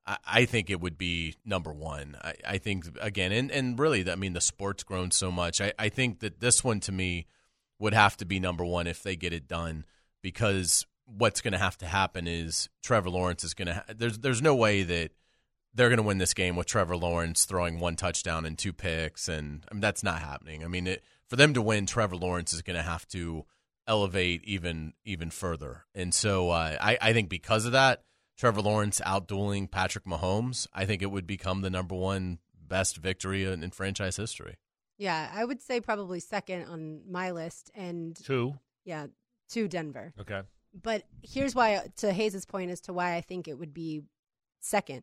I, 0.06 0.18
I 0.25 0.46
think 0.46 0.70
it 0.70 0.80
would 0.80 0.98
be 0.98 1.36
number 1.44 1.74
one. 1.74 2.16
I, 2.24 2.34
I, 2.48 2.58
think 2.60 2.86
again, 3.01 3.32
and, 3.32 3.51
and 3.51 3.78
really, 3.80 4.10
I 4.10 4.16
mean, 4.16 4.34
the 4.34 4.42
sport's 4.42 4.84
grown 4.84 5.12
so 5.12 5.32
much. 5.32 5.60
I, 5.60 5.74
I 5.78 5.90
think 5.90 6.20
that 6.20 6.40
this 6.40 6.63
one 6.63 6.80
to 6.82 6.92
me 6.92 7.25
would 7.81 7.93
have 7.93 8.15
to 8.15 8.25
be 8.25 8.39
number 8.39 8.63
one 8.63 8.88
if 8.88 9.01
they 9.03 9.15
get 9.15 9.33
it 9.33 9.47
done 9.47 9.83
because 10.21 10.85
what's 11.05 11.41
going 11.41 11.51
to 11.51 11.57
have 11.57 11.77
to 11.79 11.88
happen 11.88 12.27
is 12.27 12.69
Trevor 12.83 13.09
Lawrence 13.09 13.43
is 13.43 13.53
going 13.53 13.67
to. 13.67 13.73
Ha- 13.73 13.93
there's 13.97 14.19
there's 14.19 14.41
no 14.41 14.55
way 14.55 14.83
that 14.83 15.11
they're 15.73 15.89
going 15.89 15.97
to 15.97 16.03
win 16.03 16.19
this 16.19 16.33
game 16.33 16.55
with 16.55 16.67
Trevor 16.67 16.95
Lawrence 16.95 17.45
throwing 17.45 17.79
one 17.79 17.95
touchdown 17.95 18.45
and 18.45 18.57
two 18.57 18.71
picks, 18.71 19.27
and 19.27 19.65
I 19.69 19.73
mean, 19.73 19.81
that's 19.81 20.03
not 20.03 20.21
happening. 20.21 20.63
I 20.63 20.67
mean, 20.67 20.88
it, 20.88 21.03
for 21.27 21.35
them 21.35 21.53
to 21.55 21.61
win, 21.61 21.88
Trevor 21.88 22.17
Lawrence 22.17 22.53
is 22.53 22.61
going 22.61 22.77
to 22.77 22.83
have 22.83 23.07
to 23.09 23.45
elevate 23.88 24.43
even 24.43 24.93
even 25.03 25.31
further. 25.31 25.85
And 25.95 26.13
so 26.13 26.51
uh, 26.51 26.77
I, 26.79 26.97
I 27.01 27.13
think 27.13 27.29
because 27.29 27.65
of 27.65 27.71
that, 27.71 28.03
Trevor 28.38 28.61
Lawrence 28.61 29.01
outdueling 29.03 29.71
Patrick 29.71 30.05
Mahomes, 30.05 30.67
I 30.71 30.85
think 30.85 31.01
it 31.01 31.11
would 31.11 31.25
become 31.25 31.61
the 31.61 31.71
number 31.71 31.95
one 31.95 32.38
best 32.55 32.97
victory 32.97 33.43
in, 33.43 33.63
in 33.63 33.71
franchise 33.71 34.17
history. 34.17 34.57
Yeah, 35.01 35.31
I 35.34 35.43
would 35.43 35.63
say 35.63 35.81
probably 35.81 36.20
second 36.20 36.65
on 36.65 37.01
my 37.10 37.31
list, 37.31 37.72
and 37.74 38.15
Two. 38.15 38.53
yeah, 38.86 39.08
to 39.50 39.67
Denver. 39.67 40.13
Okay. 40.22 40.41
But 40.79 41.05
here's 41.24 41.55
why, 41.55 41.88
to 41.98 42.13
Hayes's 42.13 42.46
point 42.46 42.70
as 42.70 42.81
to 42.81 42.93
why 42.93 43.15
I 43.15 43.22
think 43.22 43.48
it 43.48 43.58
would 43.58 43.74
be 43.74 44.03
second. 44.60 45.01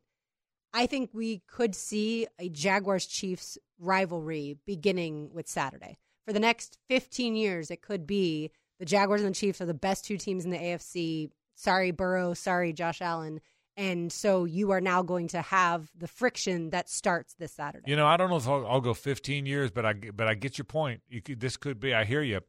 I 0.73 0.87
think 0.87 1.11
we 1.13 1.43
could 1.49 1.75
see 1.75 2.29
a 2.39 2.49
Jaguars 2.49 3.07
Chiefs 3.07 3.59
rivalry 3.81 4.57
beginning 4.67 5.31
with 5.33 5.49
Saturday. 5.49 5.99
For 6.25 6.33
the 6.33 6.39
next 6.39 6.79
15 6.89 7.35
years, 7.35 7.69
it 7.69 7.83
could 7.83 8.07
be 8.07 8.53
the 8.79 8.85
Jaguars 8.87 9.23
and 9.23 9.35
the 9.35 9.39
Chiefs 9.39 9.61
are 9.61 9.67
the 9.67 9.75
best 9.75 10.05
two 10.05 10.17
teams 10.17 10.45
in 10.45 10.53
the 10.53 10.59
AFC. 10.59 11.31
Sorry, 11.57 11.91
Burrow. 11.91 12.35
Sorry, 12.35 12.73
Josh 12.73 13.03
Allen. 13.03 13.41
And 13.79 14.13
so 14.13 14.45
you 14.45 14.73
are 14.73 14.81
now 14.81 15.03
going 15.03 15.29
to 15.29 15.41
have 15.41 15.93
the 15.97 16.09
friction 16.09 16.71
that 16.71 16.91
starts 16.91 17.35
this 17.35 17.53
Saturday. 17.53 17.89
You 17.89 17.95
know, 17.95 18.09
I 18.09 18.17
don't 18.17 18.29
know 18.29 18.37
if 18.37 18.49
I'll, 18.49 18.67
I'll 18.67 18.81
go 18.81 18.93
15 18.93 19.47
years, 19.47 19.71
but 19.71 19.87
I 19.87 19.93
but 19.93 20.27
I 20.27 20.35
get 20.35 20.59
your 20.59 20.65
point. 20.65 21.03
You 21.09 21.23
could, 21.23 21.39
this 21.39 21.57
could 21.57 21.79
be. 21.79 21.95
I 21.95 22.05
hear 22.05 22.21
you, 22.21 22.41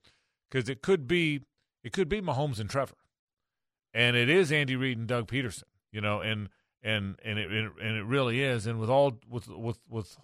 because 0.49 0.69
it 0.69 0.81
could 0.81 1.07
be 1.07 1.41
it 1.83 1.93
could 1.93 2.09
be 2.09 2.19
Mahomes 2.19 2.59
and 2.59 2.67
Trevor, 2.67 2.95
and 3.93 4.15
it 4.17 4.27
is 4.27 4.51
Andy 4.51 4.75
Reid 4.75 4.97
and 4.97 5.07
Doug 5.07 5.27
Pederson. 5.27 5.65
You 5.91 6.01
know, 6.01 6.19
and 6.19 6.49
and 6.81 7.17
and 7.23 7.37
it, 7.37 7.51
and 7.51 7.97
it 7.97 8.05
really 8.05 8.41
is. 8.41 8.65
And 8.65 8.79
with 8.79 8.89
all 8.89 9.19
with 9.29 9.47
with 9.49 9.77
with 9.87 10.17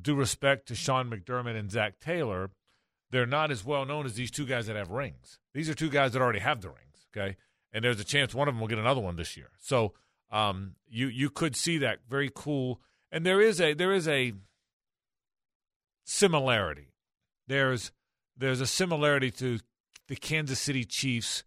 due 0.00 0.14
respect 0.14 0.68
to 0.68 0.76
Sean 0.76 1.10
McDermott 1.10 1.58
and 1.58 1.68
Zac 1.68 1.98
Taylor, 1.98 2.52
they're 3.10 3.26
not 3.26 3.50
as 3.50 3.64
well 3.64 3.84
known 3.84 4.06
as 4.06 4.14
these 4.14 4.30
two 4.30 4.46
guys 4.46 4.68
that 4.68 4.76
have 4.76 4.92
rings. 4.92 5.40
These 5.52 5.68
are 5.68 5.74
two 5.74 5.90
guys 5.90 6.12
that 6.12 6.22
already 6.22 6.38
have 6.38 6.60
the 6.60 6.68
rings. 6.68 7.08
Okay, 7.12 7.36
and 7.72 7.84
there's 7.84 7.98
a 7.98 8.04
chance 8.04 8.36
one 8.36 8.46
of 8.46 8.54
them 8.54 8.60
will 8.60 8.68
get 8.68 8.78
another 8.78 9.00
one 9.00 9.16
this 9.16 9.36
year. 9.36 9.50
So 9.58 9.94
um, 10.30 10.74
you 10.88 11.08
you 11.08 11.30
could 11.30 11.56
see 11.56 11.78
that 11.78 12.00
very 12.08 12.30
cool. 12.34 12.80
And 13.10 13.24
there 13.24 13.40
is 13.40 13.60
a 13.60 13.74
there 13.74 13.92
is 13.92 14.06
a 14.06 14.34
similarity. 16.04 16.88
There's 17.46 17.92
there's 18.36 18.60
a 18.60 18.66
similarity 18.66 19.30
to 19.32 19.58
the 20.08 20.16
Kansas 20.16 20.60
City 20.60 20.84
Chiefs 20.84 21.44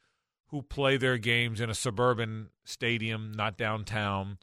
who 0.48 0.62
play 0.62 0.98
their 0.98 1.18
games 1.18 1.62
in 1.62 1.70
a 1.70 1.74
suburban 1.74 2.50
stadium, 2.66 3.32
not 3.32 3.58
downtown, 3.58 4.38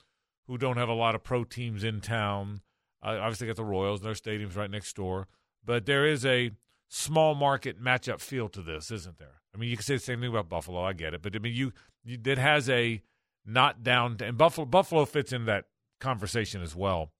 who 0.47 0.57
don't 0.57 0.79
have 0.79 0.89
a 0.89 0.95
lot 0.95 1.15
of 1.15 1.23
pro 1.23 1.45
teams 1.45 1.85
in 1.85 2.01
town. 2.01 2.63
Uh, 3.03 3.19
obviously, 3.21 3.47
got 3.47 3.57
the 3.57 3.65
Royals; 3.65 4.01
their 4.01 4.15
stadium's 4.15 4.57
right 4.57 4.71
next 4.71 4.95
door. 4.97 5.29
But 5.65 5.87
there 5.87 6.07
is 6.07 6.25
a 6.25 6.53
small 6.89 7.35
market 7.35 7.83
matchup 7.83 8.21
feel 8.21 8.49
to 8.49 8.63
this, 8.63 8.91
isn't 8.91 9.19
there? 9.19 9.43
I 9.55 9.59
mean, 9.59 9.69
you 9.71 9.77
can 9.77 9.85
say 9.85 9.95
the 9.95 10.01
same 10.01 10.21
thing 10.21 10.31
about 10.31 10.49
Buffalo. 10.49 10.83
I 10.83 10.93
get 10.93 11.15
it, 11.15 11.23
but 11.23 11.35
I 11.35 11.39
mean, 11.39 11.55
you, 11.55 11.73
you 12.05 12.19
it 12.25 12.39
has 12.39 12.71
a 12.71 13.03
not 13.49 13.83
down 13.83 14.17
and 14.23 14.37
Buffalo 14.37 14.67
Buffalo 14.67 15.05
fits 15.05 15.33
in 15.33 15.47
that 15.47 15.65
conversation 16.01 16.63
as 16.63 16.77
well. 16.77 17.13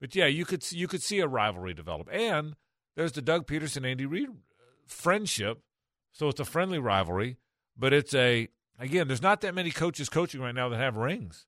But 0.00 0.14
yeah, 0.14 0.26
you 0.26 0.44
could 0.44 0.70
you 0.72 0.88
could 0.88 1.02
see 1.02 1.20
a 1.20 1.28
rivalry 1.28 1.74
develop, 1.74 2.08
and 2.12 2.54
there's 2.96 3.12
the 3.12 3.22
Doug 3.22 3.46
Pederson 3.46 3.86
Andy 3.86 4.06
Reid 4.06 4.28
friendship, 4.86 5.62
so 6.12 6.28
it's 6.28 6.40
a 6.40 6.44
friendly 6.44 6.78
rivalry. 6.78 7.36
But 7.76 7.92
it's 7.92 8.14
a 8.14 8.48
again, 8.78 9.08
there's 9.08 9.22
not 9.22 9.40
that 9.42 9.54
many 9.54 9.70
coaches 9.70 10.08
coaching 10.08 10.40
right 10.40 10.54
now 10.54 10.68
that 10.68 10.78
have 10.78 10.96
rings. 10.96 11.46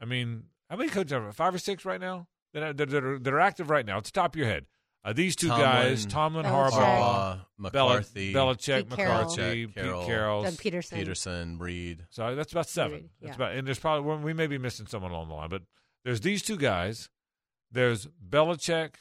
I 0.00 0.04
mean, 0.04 0.44
how 0.68 0.76
many 0.76 0.90
coaches 0.90 1.12
are 1.12 1.32
five 1.32 1.54
or 1.54 1.58
six 1.58 1.84
right 1.84 2.00
now 2.00 2.26
that 2.52 2.62
are, 2.62 2.72
that 2.72 2.94
are, 2.94 3.18
that 3.18 3.34
are 3.34 3.40
active 3.40 3.70
right 3.70 3.86
now? 3.86 3.98
At 3.98 4.04
the 4.04 4.10
top 4.10 4.34
of 4.34 4.38
your 4.38 4.48
head, 4.48 4.66
uh, 5.04 5.12
these 5.12 5.36
two 5.36 5.48
Tomlin, 5.48 5.64
guys, 5.66 6.06
Tomlin, 6.06 6.46
Belichick. 6.46 6.70
Harbaugh, 6.70 7.36
Harbaugh, 7.36 7.40
McCarthy, 7.58 8.32
Bel- 8.32 8.46
Belichick, 8.54 8.76
Pete 8.80 8.90
McCarthy, 8.90 9.66
Carroll, 9.66 10.00
Pete 10.00 10.06
Carroll, 10.08 10.42
Doug 10.44 10.52
Pederson. 10.54 11.04
Pederson, 11.04 11.60
Reid. 11.60 12.06
So 12.10 12.34
that's 12.34 12.52
about 12.52 12.68
seven. 12.68 12.96
Agreed, 12.96 13.10
That's 13.20 13.38
yeah. 13.38 13.44
about, 13.44 13.56
and 13.56 13.66
there's 13.66 13.78
probably 13.78 14.16
we 14.24 14.32
may 14.32 14.46
be 14.46 14.58
missing 14.58 14.86
someone 14.86 15.10
along 15.10 15.28
the 15.28 15.34
line, 15.34 15.50
but 15.50 15.62
there's 16.04 16.20
these 16.22 16.42
two 16.42 16.56
guys. 16.56 17.08
There's 17.70 18.06
Belichick, 18.28 18.94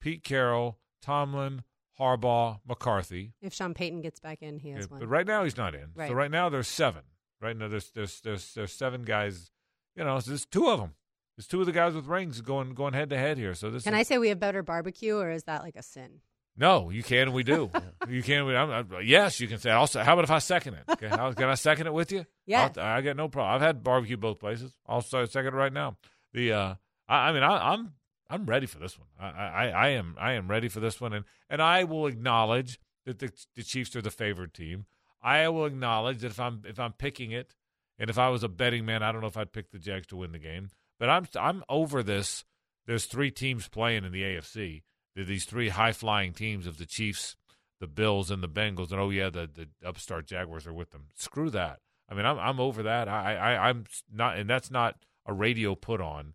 Pete 0.00 0.22
Carroll, 0.22 0.78
Tomlin, 1.02 1.64
Harbaugh, 1.98 2.60
McCarthy. 2.66 3.32
If 3.40 3.54
Sean 3.54 3.74
Payton 3.74 4.02
gets 4.02 4.20
back 4.20 4.42
in, 4.42 4.58
he 4.58 4.70
has 4.70 4.84
Okay, 4.84 4.92
one. 4.92 5.00
But 5.00 5.08
right 5.08 5.26
now 5.26 5.44
he's 5.44 5.56
not 5.56 5.74
in. 5.74 5.88
Right. 5.94 6.08
So 6.08 6.14
right 6.14 6.30
now 6.30 6.48
there's 6.48 6.68
seven. 6.68 7.02
Right 7.40 7.56
now 7.56 7.68
there's 7.68 7.90
there's 7.90 8.20
there's 8.20 8.54
there's 8.54 8.72
seven 8.72 9.02
guys. 9.02 9.50
You 9.96 10.04
know, 10.04 10.20
so 10.20 10.30
there's 10.30 10.46
two 10.46 10.68
of 10.68 10.78
them. 10.78 10.92
There's 11.38 11.46
two 11.46 11.60
of 11.60 11.66
the 11.66 11.72
guys 11.72 11.94
with 11.94 12.06
rings 12.06 12.40
going 12.40 12.74
going 12.74 12.94
head 12.94 13.10
to 13.10 13.16
head 13.16 13.38
here. 13.38 13.54
So 13.54 13.70
this 13.70 13.84
Can 13.84 13.94
is, 13.94 14.00
I 14.00 14.02
say 14.02 14.18
we 14.18 14.28
have 14.30 14.40
better 14.40 14.64
barbecue, 14.64 15.16
or 15.16 15.30
is 15.30 15.44
that 15.44 15.62
like 15.62 15.76
a 15.76 15.84
sin? 15.84 16.20
No, 16.56 16.90
you 16.90 17.04
can. 17.04 17.28
and 17.28 17.32
We 17.32 17.44
do. 17.44 17.70
you 18.08 18.24
can. 18.24 18.44
We, 18.44 18.56
I'm, 18.56 18.70
I'm, 18.70 18.88
yes, 19.04 19.38
you 19.38 19.46
can 19.46 19.58
say. 19.58 19.70
Also, 19.70 20.02
how 20.02 20.14
about 20.14 20.24
if 20.24 20.32
I 20.32 20.40
second 20.40 20.74
it? 20.74 20.82
Okay, 20.90 21.06
how, 21.06 21.32
can 21.32 21.48
I 21.48 21.54
second 21.54 21.86
it 21.86 21.94
with 21.94 22.10
you? 22.10 22.26
Yeah. 22.44 22.70
I'll, 22.76 22.82
I 22.82 23.02
got 23.02 23.16
no 23.16 23.28
problem. 23.28 23.54
I've 23.54 23.60
had 23.60 23.84
barbecue 23.84 24.16
both 24.16 24.40
places. 24.40 24.74
I'll 24.84 25.00
start 25.00 25.30
second 25.30 25.54
it 25.54 25.56
right 25.56 25.72
now. 25.72 25.96
The 26.32 26.52
uh, 26.52 26.74
I, 27.08 27.28
I 27.28 27.32
mean, 27.32 27.44
I, 27.44 27.72
I'm 27.72 27.92
I'm 28.28 28.44
ready 28.44 28.66
for 28.66 28.80
this 28.80 28.98
one. 28.98 29.06
I, 29.20 29.28
I 29.28 29.68
I 29.68 29.88
am 29.90 30.16
I 30.18 30.32
am 30.32 30.48
ready 30.48 30.66
for 30.68 30.80
this 30.80 31.00
one, 31.00 31.12
and 31.12 31.24
and 31.48 31.62
I 31.62 31.84
will 31.84 32.08
acknowledge 32.08 32.80
that 33.06 33.20
the 33.20 33.30
the 33.54 33.62
Chiefs 33.62 33.94
are 33.94 34.02
the 34.02 34.10
favored 34.10 34.54
team. 34.54 34.86
I 35.22 35.48
will 35.50 35.66
acknowledge 35.66 36.18
that 36.22 36.32
if 36.32 36.40
I'm 36.40 36.62
if 36.66 36.80
I'm 36.80 36.94
picking 36.94 37.30
it, 37.30 37.54
and 37.96 38.10
if 38.10 38.18
I 38.18 38.28
was 38.28 38.42
a 38.42 38.48
betting 38.48 38.84
man, 38.84 39.04
I 39.04 39.12
don't 39.12 39.20
know 39.20 39.28
if 39.28 39.36
I'd 39.36 39.52
pick 39.52 39.70
the 39.70 39.78
Jags 39.78 40.08
to 40.08 40.16
win 40.16 40.32
the 40.32 40.40
game. 40.40 40.70
But 40.98 41.08
I'm 41.08 41.28
I'm 41.38 41.64
over 41.68 42.02
this. 42.02 42.44
There's 42.86 43.06
three 43.06 43.30
teams 43.30 43.68
playing 43.68 44.04
in 44.04 44.12
the 44.12 44.22
AFC. 44.22 44.82
These 45.14 45.44
three 45.44 45.70
high 45.70 45.92
flying 45.92 46.32
teams 46.32 46.66
of 46.66 46.78
the 46.78 46.86
Chiefs, 46.86 47.36
the 47.80 47.88
Bills, 47.88 48.30
and 48.30 48.42
the 48.42 48.48
Bengals. 48.48 48.90
And 48.90 49.00
oh 49.00 49.10
yeah, 49.10 49.30
the 49.30 49.48
the 49.52 49.68
upstart 49.86 50.26
Jaguars 50.26 50.66
are 50.66 50.72
with 50.72 50.90
them. 50.90 51.06
Screw 51.14 51.50
that. 51.50 51.80
I 52.08 52.14
mean, 52.14 52.24
I'm 52.24 52.38
I'm 52.38 52.60
over 52.60 52.82
that. 52.84 53.08
I 53.08 53.34
I 53.36 53.68
I'm 53.68 53.84
not, 54.12 54.38
and 54.38 54.48
that's 54.48 54.70
not 54.70 55.04
a 55.26 55.32
radio 55.32 55.74
put 55.74 56.00
on. 56.00 56.34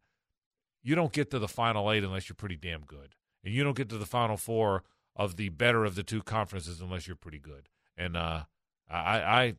You 0.84 0.95
don't 0.95 1.13
get 1.13 1.32
to 1.32 1.39
the 1.39 1.47
final 1.47 1.91
eight 1.91 2.04
unless 2.04 2.28
you're 2.28 2.36
pretty 2.36 2.58
damn 2.58 2.82
good, 2.82 3.15
and 3.43 3.54
you 3.54 3.63
don't 3.63 3.78
get 3.78 3.89
to 3.89 3.97
the 3.97 4.06
final 4.06 4.38
four 4.38 4.84
of 5.15 5.38
the 5.38 5.49
better 5.49 5.86
of 5.86 5.95
the 5.95 6.04
two 6.04 6.21
conferences 6.21 6.82
unless 6.82 7.08
you're 7.08 7.15
pretty 7.15 7.39
good. 7.39 7.69
And 7.97 8.17
uh, 8.17 8.43
I 8.89 9.21
I 9.21 9.56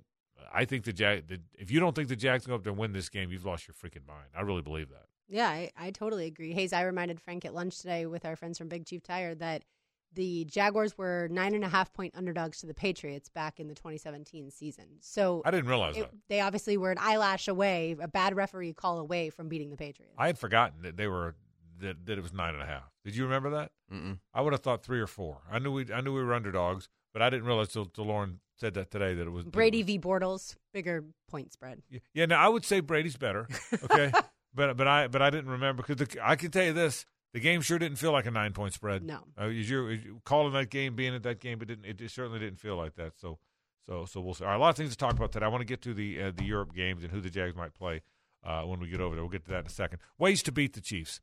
I 0.52 0.64
think 0.64 0.84
the 0.84 0.92
Jag. 0.92 1.28
The, 1.28 1.40
if 1.58 1.70
you 1.70 1.80
don't 1.80 1.94
think 1.94 2.08
the 2.08 2.16
Jags 2.16 2.44
can 2.44 2.52
go 2.52 2.56
up 2.56 2.64
there 2.64 2.72
and 2.72 2.78
win 2.78 2.92
this 2.92 3.08
game, 3.08 3.30
you've 3.30 3.44
lost 3.44 3.66
your 3.68 3.74
freaking 3.74 4.06
mind. 4.06 4.28
I 4.36 4.42
really 4.42 4.62
believe 4.62 4.88
that. 4.90 5.06
Yeah, 5.28 5.48
I, 5.48 5.70
I 5.76 5.90
totally 5.90 6.26
agree. 6.26 6.52
Hayes, 6.52 6.72
I 6.72 6.82
reminded 6.82 7.20
Frank 7.20 7.44
at 7.44 7.54
lunch 7.54 7.78
today 7.78 8.06
with 8.06 8.24
our 8.24 8.36
friends 8.36 8.58
from 8.58 8.68
Big 8.68 8.84
Chief 8.86 9.02
Tire 9.02 9.34
that 9.36 9.64
the 10.12 10.44
Jaguars 10.44 10.96
were 10.96 11.28
nine 11.30 11.54
and 11.54 11.64
a 11.64 11.68
half 11.68 11.92
point 11.92 12.14
underdogs 12.16 12.58
to 12.60 12.66
the 12.66 12.74
Patriots 12.74 13.28
back 13.28 13.58
in 13.58 13.66
the 13.66 13.74
2017 13.74 14.50
season. 14.50 14.84
So 15.00 15.42
I 15.44 15.50
didn't 15.50 15.66
realize 15.68 15.96
it- 15.96 16.02
that. 16.02 16.10
they 16.28 16.40
obviously 16.40 16.76
were 16.76 16.92
an 16.92 16.98
eyelash 17.00 17.48
away, 17.48 17.96
a 18.00 18.06
bad 18.08 18.36
referee 18.36 18.74
call 18.74 18.98
away 18.98 19.30
from 19.30 19.48
beating 19.48 19.70
the 19.70 19.76
Patriots. 19.76 20.14
I 20.18 20.26
had 20.26 20.38
forgotten 20.38 20.82
that 20.82 20.96
they 20.96 21.08
were 21.08 21.34
that, 21.80 22.06
that 22.06 22.18
it 22.18 22.22
was 22.22 22.32
nine 22.32 22.54
and 22.54 22.62
a 22.62 22.66
half. 22.66 22.92
Did 23.04 23.16
you 23.16 23.24
remember 23.24 23.50
that? 23.50 23.72
Mm-mm. 23.92 24.18
I 24.32 24.40
would 24.42 24.52
have 24.52 24.62
thought 24.62 24.84
three 24.84 25.00
or 25.00 25.08
four. 25.08 25.40
I 25.50 25.58
knew 25.58 25.72
we 25.72 25.92
I 25.92 26.00
knew 26.00 26.12
we 26.14 26.22
were 26.22 26.32
underdogs, 26.34 26.88
but 27.12 27.20
I 27.20 27.30
didn't 27.30 27.46
realize 27.46 27.68
till, 27.68 27.86
till 27.86 28.04
Lauren 28.04 28.38
said 28.56 28.74
that 28.74 28.90
today 28.90 29.14
that 29.14 29.26
it 29.26 29.30
was 29.30 29.44
Brady 29.44 29.82
v. 29.82 29.98
Bortles, 29.98 30.56
bigger 30.72 31.04
point 31.28 31.52
spread. 31.52 31.82
Yeah, 32.12 32.26
now 32.26 32.40
I 32.44 32.48
would 32.48 32.64
say 32.64 32.80
Brady's 32.80 33.16
better. 33.16 33.48
Okay, 33.84 34.12
but 34.54 34.76
but 34.76 34.86
I 34.86 35.08
but 35.08 35.22
I 35.22 35.30
didn't 35.30 35.50
remember 35.50 35.82
because 35.86 36.16
I 36.22 36.36
can 36.36 36.50
tell 36.50 36.64
you 36.64 36.72
this: 36.72 37.06
the 37.32 37.40
game 37.40 37.60
sure 37.60 37.78
didn't 37.78 37.98
feel 37.98 38.12
like 38.12 38.26
a 38.26 38.30
nine 38.30 38.52
point 38.52 38.74
spread. 38.74 39.02
No. 39.02 39.20
uh, 39.40 39.46
you're, 39.46 39.92
you're 39.92 40.14
calling 40.24 40.52
that 40.52 40.70
game, 40.70 40.94
being 40.94 41.14
at 41.14 41.24
that 41.24 41.40
game, 41.40 41.58
but 41.58 41.68
didn't 41.68 41.84
it, 41.84 42.00
it 42.00 42.10
certainly 42.10 42.38
didn't 42.38 42.60
feel 42.60 42.76
like 42.76 42.94
that. 42.94 43.12
So 43.18 43.38
so 43.86 44.06
so 44.06 44.20
we'll 44.20 44.34
see. 44.34 44.44
All 44.44 44.50
right, 44.50 44.56
a 44.56 44.58
lot 44.58 44.70
of 44.70 44.76
things 44.76 44.90
to 44.90 44.96
talk 44.96 45.12
about 45.12 45.32
today. 45.32 45.44
I 45.44 45.48
want 45.48 45.60
to 45.60 45.66
get 45.66 45.82
to 45.82 45.94
the 45.94 46.22
uh, 46.22 46.32
the 46.34 46.44
Europe 46.44 46.74
games 46.74 47.02
and 47.02 47.12
who 47.12 47.20
the 47.20 47.30
Jags 47.30 47.56
might 47.56 47.74
play 47.74 48.02
uh, 48.44 48.62
when 48.62 48.80
we 48.80 48.88
get 48.88 49.00
over 49.00 49.14
there. 49.14 49.24
We'll 49.24 49.32
get 49.32 49.44
to 49.46 49.50
that 49.50 49.60
in 49.60 49.66
a 49.66 49.70
second. 49.70 49.98
Ways 50.18 50.42
to 50.44 50.52
beat 50.52 50.74
the 50.74 50.80
Chiefs. 50.80 51.20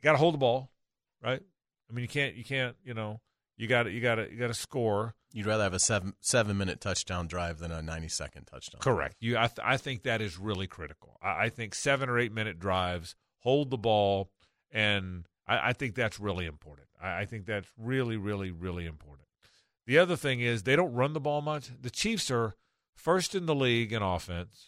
You 0.00 0.04
got 0.04 0.12
to 0.12 0.18
hold 0.18 0.34
the 0.34 0.38
ball, 0.38 0.70
right? 1.22 1.42
I 1.90 1.92
mean, 1.92 2.02
you 2.02 2.08
can't 2.08 2.34
you 2.34 2.44
can't 2.44 2.76
you 2.84 2.94
know 2.94 3.20
you 3.56 3.66
got 3.66 3.90
you 3.90 4.00
got 4.00 4.16
to 4.16 4.30
you 4.30 4.38
got 4.38 4.48
to 4.48 4.54
score. 4.54 5.14
You'd 5.32 5.46
rather 5.46 5.64
have 5.64 5.74
a 5.74 5.80
seven 5.80 6.14
seven 6.20 6.56
minute 6.56 6.80
touchdown 6.80 7.26
drive 7.26 7.58
than 7.58 7.72
a 7.72 7.82
ninety 7.82 8.08
second 8.08 8.44
touchdown. 8.46 8.80
Correct. 8.80 9.16
You, 9.20 9.36
I, 9.36 9.46
th- 9.46 9.58
I 9.62 9.76
think 9.76 10.02
that 10.04 10.20
is 10.20 10.38
really 10.38 10.66
critical. 10.66 11.18
I, 11.22 11.44
I 11.44 11.48
think 11.48 11.74
seven 11.74 12.08
or 12.08 12.18
eight 12.18 12.32
minute 12.32 12.58
drives, 12.58 13.14
hold 13.40 13.70
the 13.70 13.78
ball, 13.78 14.30
and 14.70 15.26
I, 15.46 15.70
I 15.70 15.72
think 15.72 15.94
that's 15.94 16.20
really 16.20 16.46
important. 16.46 16.88
I, 17.02 17.20
I 17.20 17.24
think 17.24 17.46
that's 17.46 17.68
really, 17.78 18.16
really, 18.16 18.50
really 18.50 18.86
important. 18.86 19.26
The 19.86 19.98
other 19.98 20.16
thing 20.16 20.40
is 20.40 20.62
they 20.62 20.76
don't 20.76 20.94
run 20.94 21.12
the 21.12 21.20
ball 21.20 21.42
much. 21.42 21.70
The 21.80 21.90
Chiefs 21.90 22.30
are 22.30 22.54
first 22.94 23.34
in 23.34 23.46
the 23.46 23.54
league 23.54 23.92
in 23.92 24.02
offense, 24.02 24.66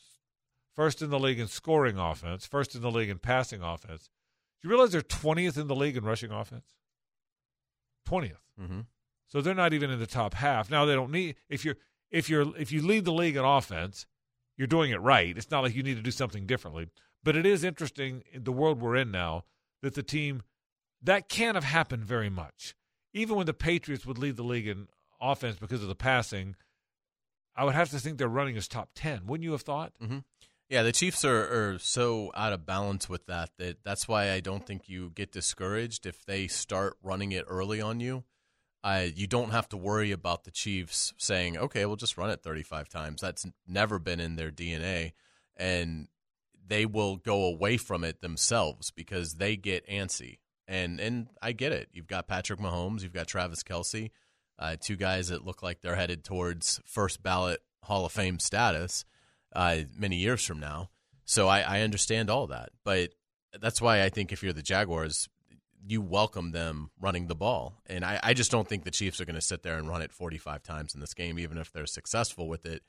first 0.75 1.01
in 1.01 1.11
the 1.11 1.19
league 1.19 1.41
in 1.41 1.49
scoring 1.49 1.97
offense, 1.99 2.45
first 2.45 2.75
in 2.75 2.83
the 2.83 2.91
league 2.91 3.09
in 3.09 3.19
passing 3.19 3.63
offense. 3.63 4.11
Do 4.61 4.69
you 4.69 4.71
realize 4.71 4.93
they're 4.93 5.03
twentieth 5.03 5.57
in 5.57 5.69
the 5.69 5.77
league 5.77 5.97
in 5.97 6.05
rushing 6.05 6.33
offense? 6.33 6.75
Twentieth. 8.07 8.41
Mm-hmm. 8.61 8.81
So 9.29 9.41
they're 9.41 9.55
not 9.55 9.73
even 9.75 9.91
in 9.91 9.99
the 9.99 10.07
top 10.07 10.35
half. 10.35 10.71
Now 10.71 10.85
they 10.85 10.95
don't 10.95 11.11
need 11.11 11.37
if 11.49 11.65
you're 11.65 11.77
if 12.11 12.31
you're 12.31 12.57
if 12.57 12.73
you 12.73 12.81
lead 12.81 13.05
the 13.05 13.13
league 13.13 13.37
in 13.37 13.45
offense, 13.45 14.07
you're 14.57 14.67
doing 14.67 14.91
it 14.91 15.01
right. 15.01 15.37
It's 15.37 15.51
not 15.51 15.63
like 15.63 15.75
you 15.75 15.83
need 15.83 15.97
to 15.97 16.03
do 16.03 16.11
something 16.11 16.47
differently. 16.47 16.89
But 17.23 17.37
it 17.37 17.45
is 17.45 17.65
interesting 17.65 18.23
in 18.33 18.45
the 18.45 18.53
world 18.53 18.81
we're 18.81 18.97
in 18.97 19.11
now 19.11 19.45
that 19.83 19.95
the 19.95 20.03
team 20.03 20.43
that 21.03 21.29
can't 21.29 21.57
have 21.57 21.65
happened 21.65 22.05
very 22.05 22.31
much. 22.31 22.75
Even 23.13 23.37
when 23.37 23.47
the 23.47 23.55
Patriots 23.55 24.07
would 24.07 24.19
lead 24.19 24.37
the 24.37 24.43
league 24.43 24.69
in 24.69 24.89
offense 25.21 25.57
because 25.57 25.83
of 25.83 25.89
the 25.89 25.95
passing, 25.95 26.55
I 27.57 27.65
would 27.65 27.75
have 27.75 27.91
to 27.91 27.99
think 27.99 28.19
they're 28.19 28.29
running 28.29 28.57
as 28.57 28.69
top 28.69 28.91
ten. 28.95 29.27
Wouldn't 29.27 29.45
you 29.45 29.53
have 29.53 29.63
thought? 29.63 29.93
Mm-hmm. 30.03 30.19
Yeah, 30.69 30.83
the 30.83 30.93
Chiefs 30.93 31.25
are, 31.25 31.75
are 31.75 31.79
so 31.79 32.33
out 32.35 32.53
of 32.53 32.67
balance 32.67 33.09
with 33.09 33.27
that 33.27 33.51
that 33.59 33.85
that's 33.85 34.09
why 34.09 34.33
I 34.33 34.41
don't 34.41 34.67
think 34.67 34.89
you 34.89 35.11
get 35.11 35.31
discouraged 35.31 36.07
if 36.07 36.25
they 36.25 36.49
start 36.49 36.97
running 37.03 37.33
it 37.33 37.45
early 37.49 37.81
on 37.81 38.01
you. 38.01 38.25
Uh, 38.83 39.07
you 39.15 39.27
don't 39.27 39.51
have 39.51 39.69
to 39.69 39.77
worry 39.77 40.11
about 40.11 40.45
the 40.45 40.51
Chiefs 40.51 41.13
saying, 41.19 41.57
"Okay, 41.57 41.87
we'll 41.87 41.97
just 41.97 42.19
run 42.19 42.31
it 42.31 42.43
35 42.43 42.89
times." 42.89 43.21
That's 43.21 43.47
never 43.67 44.01
been 44.01 44.19
in 44.19 44.35
their 44.35 44.51
DNA, 44.51 45.13
and 45.57 46.09
they 46.67 46.85
will 46.85 47.17
go 47.17 47.45
away 47.45 47.77
from 47.77 48.03
it 48.03 48.21
themselves 48.21 48.91
because 48.91 49.35
they 49.35 49.57
get 49.57 49.87
antsy. 49.89 50.39
And 50.67 50.99
and 50.99 51.29
I 51.41 51.53
get 51.53 51.73
it. 51.73 51.91
You've 51.93 52.09
got 52.09 52.27
Patrick 52.27 52.59
Mahomes, 52.59 53.03
you've 53.03 53.13
got 53.13 53.29
Travis 53.29 53.63
Kelce, 53.63 54.11
uh, 54.59 54.75
two 54.81 54.97
guys 54.97 55.29
that 55.29 55.45
look 55.45 55.63
like 55.63 55.81
they're 55.81 55.95
headed 55.95 56.25
towards 56.25 56.81
first 56.85 57.23
ballot 57.23 57.61
Hall 57.85 58.05
of 58.05 58.11
Fame 58.11 58.41
status 58.41 59.05
uh, 59.55 59.79
many 59.97 60.17
years 60.17 60.45
from 60.45 60.61
now. 60.61 60.91
So 61.25 61.49
I, 61.49 61.61
I 61.61 61.81
understand 61.81 62.31
all 62.31 62.47
that, 62.49 62.71
but 62.85 63.11
that's 63.61 63.81
why 63.81 64.03
I 64.03 64.09
think 64.09 64.33
if 64.33 64.43
you're 64.43 64.53
the 64.53 64.63
Jaguars, 64.63 65.29
you 65.87 66.01
welcome 66.01 66.53
them 66.53 66.91
running 67.01 67.27
the 67.27 67.35
ball. 67.35 67.81
And 67.87 68.05
I, 68.05 68.21
I 68.23 68.35
just 68.35 68.51
don't 68.51 68.69
think 68.69 68.85
the 68.85 68.91
Chiefs 68.91 69.21
are 69.21 69.25
going 69.25 69.35
to 69.35 69.41
sit 69.41 69.63
there 69.63 69.79
and 69.79 69.89
run 69.89 70.03
it 70.03 70.13
45 70.13 70.63
times 70.63 70.95
in 70.95 71.01
this 71.01 71.15
game, 71.15 71.39
even 71.39 71.59
if 71.59 71.73
they're 71.73 71.87
successful 71.87 72.49
with 72.49 72.67
it. 72.67 72.83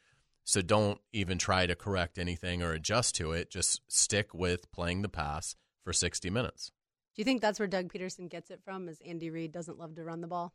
So 0.44 0.62
don't 0.62 1.00
even 1.12 1.38
try 1.38 1.66
to 1.66 1.76
correct 1.76 2.18
anything 2.18 2.64
or 2.64 2.72
adjust 2.74 3.16
to 3.16 3.34
it. 3.34 3.50
Just 3.50 3.82
stick 3.92 4.34
with 4.34 4.72
playing 4.72 5.02
the 5.02 5.10
pass 5.10 5.56
for 5.84 5.92
60 5.92 6.30
minutes. 6.30 6.72
Do 7.16 7.22
you 7.22 7.26
think 7.26 7.42
that's 7.42 7.60
where 7.60 7.68
Doug 7.68 7.92
Pederson 7.92 8.30
gets 8.30 8.52
it 8.52 8.62
from? 8.64 8.88
Is 8.88 9.02
Andy 9.06 9.30
Reid 9.30 9.52
doesn't 9.52 9.80
love 9.80 9.96
to 9.96 10.04
run 10.04 10.22
the 10.22 10.28
ball? 10.28 10.54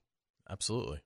Absolutely. 0.48 1.00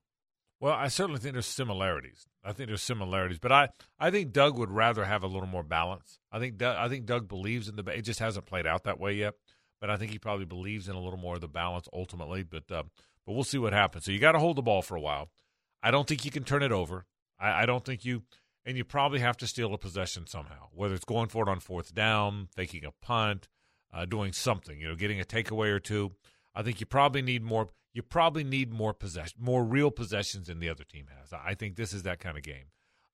Well, 0.59 0.73
I 0.73 0.87
certainly 0.87 1.19
think 1.19 1.33
there's 1.33 1.45
similarities. 1.45 2.25
I 2.43 2.51
think 2.51 2.67
there's 2.67 2.81
similarities, 2.81 3.37
but 3.37 3.51
I, 3.51 3.69
I 3.99 4.09
think 4.09 4.31
Doug 4.31 4.57
would 4.57 4.71
rather 4.71 5.05
have 5.05 5.21
a 5.21 5.27
little 5.27 5.47
more 5.47 5.63
balance. 5.63 6.19
I 6.31 6.39
think 6.39 6.57
Doug, 6.57 6.75
I 6.77 6.89
think 6.89 7.05
Doug 7.05 7.27
believes 7.27 7.67
in 7.67 7.75
the. 7.75 7.83
It 7.91 8.01
just 8.01 8.19
hasn't 8.19 8.47
played 8.47 8.65
out 8.65 8.83
that 8.85 8.99
way 8.99 9.13
yet, 9.13 9.35
but 9.79 9.91
I 9.91 9.97
think 9.97 10.11
he 10.11 10.19
probably 10.19 10.45
believes 10.45 10.89
in 10.89 10.95
a 10.95 10.99
little 10.99 11.19
more 11.19 11.35
of 11.35 11.41
the 11.41 11.47
balance 11.47 11.87
ultimately. 11.93 12.43
But 12.43 12.71
uh, 12.71 12.83
but 13.25 13.33
we'll 13.33 13.43
see 13.43 13.59
what 13.59 13.73
happens. 13.73 14.05
So 14.05 14.11
you 14.11 14.19
got 14.19 14.31
to 14.31 14.39
hold 14.39 14.55
the 14.55 14.63
ball 14.63 14.81
for 14.81 14.95
a 14.95 15.01
while. 15.01 15.29
I 15.83 15.91
don't 15.91 16.07
think 16.07 16.25
you 16.25 16.31
can 16.31 16.43
turn 16.43 16.63
it 16.63 16.71
over. 16.71 17.05
I, 17.39 17.63
I 17.63 17.65
don't 17.67 17.85
think 17.85 18.03
you, 18.03 18.23
and 18.65 18.77
you 18.77 18.83
probably 18.83 19.19
have 19.19 19.37
to 19.37 19.47
steal 19.47 19.73
a 19.73 19.77
possession 19.77 20.25
somehow, 20.25 20.69
whether 20.73 20.95
it's 20.95 21.05
going 21.05 21.27
for 21.27 21.43
it 21.43 21.49
on 21.49 21.59
fourth 21.59 21.93
down, 21.93 22.47
taking 22.55 22.83
a 22.83 22.91
punt, 23.01 23.47
uh, 23.93 24.05
doing 24.05 24.33
something. 24.33 24.79
You 24.79 24.87
know, 24.87 24.95
getting 24.95 25.21
a 25.21 25.25
takeaway 25.25 25.69
or 25.69 25.79
two. 25.79 26.13
I 26.55 26.63
think 26.63 26.79
you 26.79 26.87
probably 26.87 27.21
need 27.21 27.43
more. 27.43 27.67
You 27.97 28.03
probably 28.03 28.43
need 28.43 28.71
more 28.71 28.93
possession, 28.93 29.39
more 29.39 29.63
real 29.63 29.89
possessions 29.89 30.49
than 30.49 30.59
the 30.59 30.69
other 30.69 30.83
team 30.83 31.07
has. 31.19 31.33
I 31.33 31.55
think 31.55 31.77
this 31.77 31.93
is 31.93 32.03
that 32.03 32.19
kind 32.19 32.37
of 32.37 32.43
game. 32.43 32.65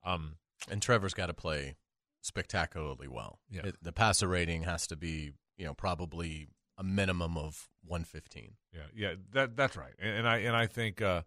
Um, 0.03 0.35
and 0.69 0.81
Trevor's 0.81 1.13
got 1.13 1.27
to 1.27 1.33
play 1.33 1.77
spectacularly 2.19 3.07
well. 3.07 3.39
Yeah. 3.49 3.67
It, 3.67 3.77
the 3.81 3.93
passer 3.93 4.27
rating 4.27 4.63
has 4.63 4.85
to 4.87 4.97
be, 4.97 5.31
you 5.55 5.63
know, 5.63 5.73
probably 5.73 6.49
a 6.77 6.83
minimum 6.83 7.37
of 7.37 7.69
115. 7.85 8.55
Yeah, 8.73 8.81
yeah, 8.93 9.13
that 9.31 9.55
that's 9.55 9.77
right. 9.77 9.93
And, 10.01 10.17
and 10.17 10.27
I 10.27 10.39
and 10.39 10.53
I 10.53 10.67
think 10.67 11.01
uh, 11.01 11.21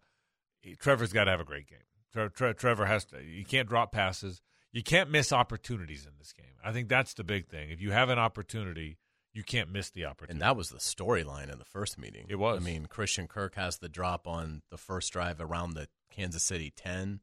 Trevor's 0.77 1.11
got 1.11 1.23
to 1.23 1.31
have 1.31 1.41
a 1.41 1.43
great 1.43 1.65
game. 1.65 1.79
Tre- 2.13 2.29
Tre- 2.29 2.53
Trevor 2.53 2.85
has 2.85 3.05
to. 3.05 3.23
You 3.23 3.43
can't 3.43 3.67
drop 3.67 3.91
passes. 3.91 4.39
You 4.71 4.83
can't 4.83 5.09
miss 5.09 5.33
opportunities 5.33 6.05
in 6.05 6.11
this 6.19 6.31
game. 6.31 6.57
I 6.63 6.73
think 6.73 6.89
that's 6.89 7.15
the 7.15 7.23
big 7.23 7.47
thing. 7.47 7.71
If 7.71 7.81
you 7.81 7.89
have 7.89 8.09
an 8.09 8.19
opportunity, 8.19 8.99
you 9.37 9.43
can't 9.43 9.71
miss 9.71 9.91
the 9.91 10.03
opportunity. 10.03 10.33
And 10.33 10.41
that 10.41 10.57
was 10.57 10.69
the 10.69 10.79
storyline 10.79 11.51
in 11.51 11.59
the 11.59 11.65
first 11.65 11.99
meeting. 11.99 12.25
It 12.27 12.37
was. 12.37 12.59
I 12.59 12.65
mean, 12.65 12.87
Christian 12.87 13.27
Kirk 13.27 13.53
has 13.53 13.77
the 13.77 13.87
drop 13.87 14.27
on 14.27 14.63
the 14.71 14.77
first 14.77 15.13
drive 15.13 15.39
around 15.39 15.75
the 15.75 15.87
Kansas 16.11 16.41
City 16.41 16.73
10. 16.75 17.19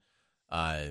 Uh, 0.48 0.84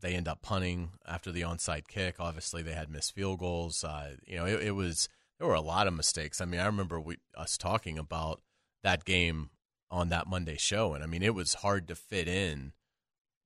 they 0.00 0.14
end 0.14 0.26
up 0.26 0.42
punting 0.42 0.90
after 1.06 1.30
the 1.30 1.42
onside 1.42 1.86
kick. 1.86 2.16
Obviously, 2.18 2.60
they 2.60 2.72
had 2.72 2.90
missed 2.90 3.14
field 3.14 3.38
goals. 3.38 3.84
Uh, 3.84 4.16
you 4.26 4.36
know, 4.36 4.46
it, 4.46 4.64
it, 4.64 4.70
was 4.72 5.08
there 5.38 5.46
were 5.46 5.54
a 5.54 5.60
lot 5.60 5.86
of 5.86 5.94
mistakes. 5.94 6.40
I 6.40 6.44
mean, 6.44 6.58
I 6.58 6.66
remember 6.66 7.00
we, 7.00 7.18
us 7.36 7.56
talking 7.56 7.96
about 7.96 8.42
that 8.82 9.04
game 9.04 9.50
on 9.92 10.08
that 10.08 10.26
Monday 10.26 10.56
show, 10.58 10.92
and 10.92 11.04
I 11.04 11.06
mean, 11.06 11.22
it 11.22 11.36
was 11.36 11.54
hard 11.54 11.86
to 11.86 11.94
fit 11.94 12.26
in 12.26 12.72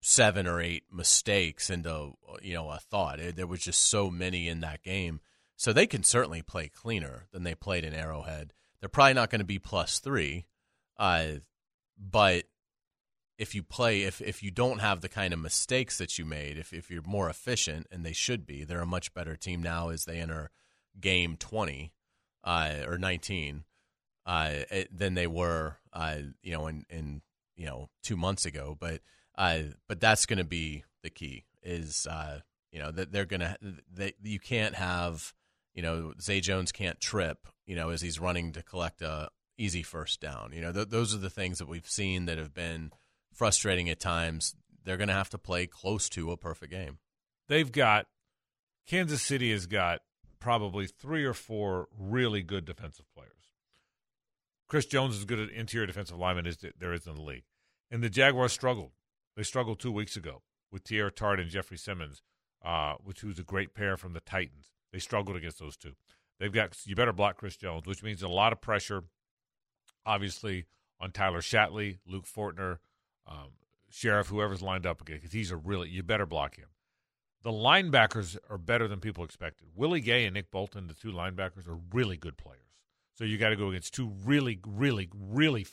seven 0.01 0.47
or 0.47 0.63
eight 0.63 0.85
mistakes 0.91 1.69
into 1.69 2.15
you 2.41 2.55
know 2.55 2.71
a 2.71 2.79
thought. 2.79 3.21
It, 3.21 3.37
there 3.37 3.47
was 3.47 3.61
just 3.61 3.83
so 3.83 4.11
many 4.11 4.49
in 4.49 4.61
that 4.61 4.83
game. 4.83 5.21
So 5.59 5.73
they 5.73 5.89
can 5.89 6.05
certainly 6.05 6.41
play 6.41 6.69
cleaner 6.69 7.27
than 7.33 7.43
they 7.43 7.57
played 7.57 7.85
in 7.85 7.93
Arrowhead. 7.93 8.53
They're 8.79 8.89
probably 8.89 9.15
not 9.15 9.29
going 9.29 9.41
to 9.41 9.45
be 9.45 9.59
plus 9.59 9.99
three, 9.99 10.47
uh, 10.97 11.41
but 11.99 12.45
if 13.39 13.57
you 13.57 13.65
play, 13.65 14.03
if 14.03 14.21
if 14.21 14.41
you 14.41 14.53
don't 14.53 14.79
have 14.79 15.01
the 15.01 15.09
kind 15.09 15.35
of 15.35 15.41
mistakes 15.41 15.99
that 15.99 16.17
you 16.17 16.25
made, 16.25 16.59
if 16.59 16.73
if 16.73 16.93
you're 16.93 17.03
more 17.03 17.29
efficient, 17.29 17.89
and 17.91 18.07
they 18.07 18.13
should 18.13 18.47
be, 18.47 18.63
they're 18.63 18.81
a 18.81 18.87
much 18.87 19.13
better 19.13 19.35
team 19.35 19.61
now 19.61 19.89
as 19.89 20.05
they 20.05 20.19
enter 20.19 20.51
game 21.01 21.37
twenty 21.37 21.93
uh, 22.45 22.77
or 22.87 22.97
nineteen 22.97 23.65
uh, 24.27 24.61
than 24.93 25.15
they 25.15 25.27
were, 25.27 25.79
uh, 25.93 26.19
you 26.41 26.53
know, 26.53 26.69
in 26.69 26.87
in 26.89 27.21
you 27.57 27.67
know 27.67 27.89
two 28.05 28.17
months 28.17 28.47
ago. 28.47 28.77
But 28.79 29.01
uh, 29.37 29.63
but 29.89 29.99
that's 29.99 30.25
going 30.25 30.39
to 30.39 30.45
be 30.45 30.85
the 31.03 31.11
key 31.11 31.47
is 31.65 32.07
uh, 32.09 32.43
you 32.71 32.79
know 32.79 32.93
that 32.93 33.11
they're 33.11 33.25
going 33.25 33.41
to 33.41 33.57
they 33.93 34.13
you 34.23 34.39
can't 34.39 34.77
have 34.77 35.35
you 35.79 35.83
know 35.83 36.13
Zay 36.21 36.41
Jones 36.41 36.73
can't 36.73 37.01
trip 37.01 37.47
you 37.65 37.77
know 37.77 37.91
as 37.91 38.01
he's 38.01 38.19
running 38.19 38.51
to 38.55 38.65
collect 38.65 39.01
a 39.01 39.29
easy 39.57 39.85
first 39.85 40.21
down. 40.21 40.51
You 40.53 40.61
know 40.61 40.73
th- 40.73 40.89
those 40.89 41.15
are 41.15 41.19
the 41.19 41.31
things 41.31 41.59
that 41.59 41.69
we've 41.69 41.89
seen 41.89 42.25
that 42.25 42.37
have 42.37 42.53
been 42.53 42.91
frustrating 43.33 43.89
at 43.89 44.01
times. 44.01 44.57
They're 44.83 44.97
going 44.97 45.09
to 45.09 45.15
have 45.15 45.31
to 45.31 45.39
play 45.39 45.69
close 45.69 46.09
to 46.11 46.33
a 46.33 46.37
perfect 46.37 46.73
game. 46.73 46.99
They've 47.47 47.71
got 47.71 48.07
Kansas 48.89 49.23
City 49.23 49.53
has 49.53 49.69
got 49.69 50.01
probably 50.41 50.89
three 50.89 51.25
or 51.25 51.35
four 51.35 51.87
really 51.97 52.43
good 52.43 52.65
defensive 52.65 53.07
players. 53.15 53.33
Chris 54.67 54.85
Jones 54.85 55.17
is 55.17 55.25
good 55.25 55.39
at 55.39 55.51
interior 55.51 55.87
defensive 55.87 56.19
lineman 56.19 56.49
as 56.49 56.59
there 56.81 56.93
is 56.93 57.07
in 57.07 57.15
the 57.15 57.23
league, 57.23 57.45
and 57.89 58.03
the 58.03 58.11
Jaguars 58.11 58.53
struggled. 58.53 58.91
They 59.37 59.45
struggled 59.45 59.79
two 59.79 59.93
weeks 59.93 60.17
ago 60.17 60.43
with 60.73 60.83
Teair 60.83 61.15
Tart 61.15 61.39
and 61.39 61.49
Jeffrey 61.49 61.79
Simmons, 61.79 62.21
uh, 62.65 62.95
which 63.05 63.23
was 63.23 63.39
a 63.39 63.45
great 63.45 63.75
pair 63.75 63.97
from 63.97 64.13
the 64.13 64.21
Titans. 64.21 64.73
They 64.93 64.99
struggled 64.99 65.37
against 65.37 65.59
those 65.59 65.77
two. 65.77 65.93
They've 66.39 66.53
got 66.53 66.77
you 66.85 66.95
better 66.95 67.13
block 67.13 67.37
Chris 67.37 67.57
Jones, 67.57 67.87
which 67.87 68.03
means 68.03 68.23
a 68.23 68.29
lot 68.29 68.53
of 68.53 68.61
pressure, 68.61 69.05
obviously 70.07 70.67
on 71.01 71.13
Tyler 71.13 71.41
Shatley, 71.41 71.99
Luke 72.07 72.27
Fortner, 72.27 72.79
um, 73.27 73.51
Sheriff, 73.91 74.29
whoever's 74.29 74.63
lined 74.63 74.87
up 74.87 75.01
again, 75.01 75.17
because 75.17 75.33
he's 75.33 75.51
a 75.51 75.57
really 75.57 75.89
you 75.89 76.03
better 76.03 76.27
block 76.27 76.57
him. 76.57 76.69
The 77.43 77.51
linebackers 77.51 78.37
are 78.51 78.59
better 78.59 78.89
than 78.89 79.01
people 79.01 79.25
expected. 79.25 79.69
Willie 79.75 80.01
Gay 80.01 80.25
and 80.25 80.35
Nick 80.35 80.51
Bolton, 80.51 80.89
the 80.89 80.95
two 80.95 81.13
linebackers, 81.13 81.69
are 81.69 81.79
really 81.93 82.17
good 82.17 82.37
players. 82.37 82.63
So 83.15 83.25
you 83.25 83.39
got 83.39 83.51
to 83.51 83.57
go 83.57 83.71
against 83.71 83.95
two 83.95 84.13
really, 84.25 84.61
really, 84.67 85.09
really. 85.13 85.67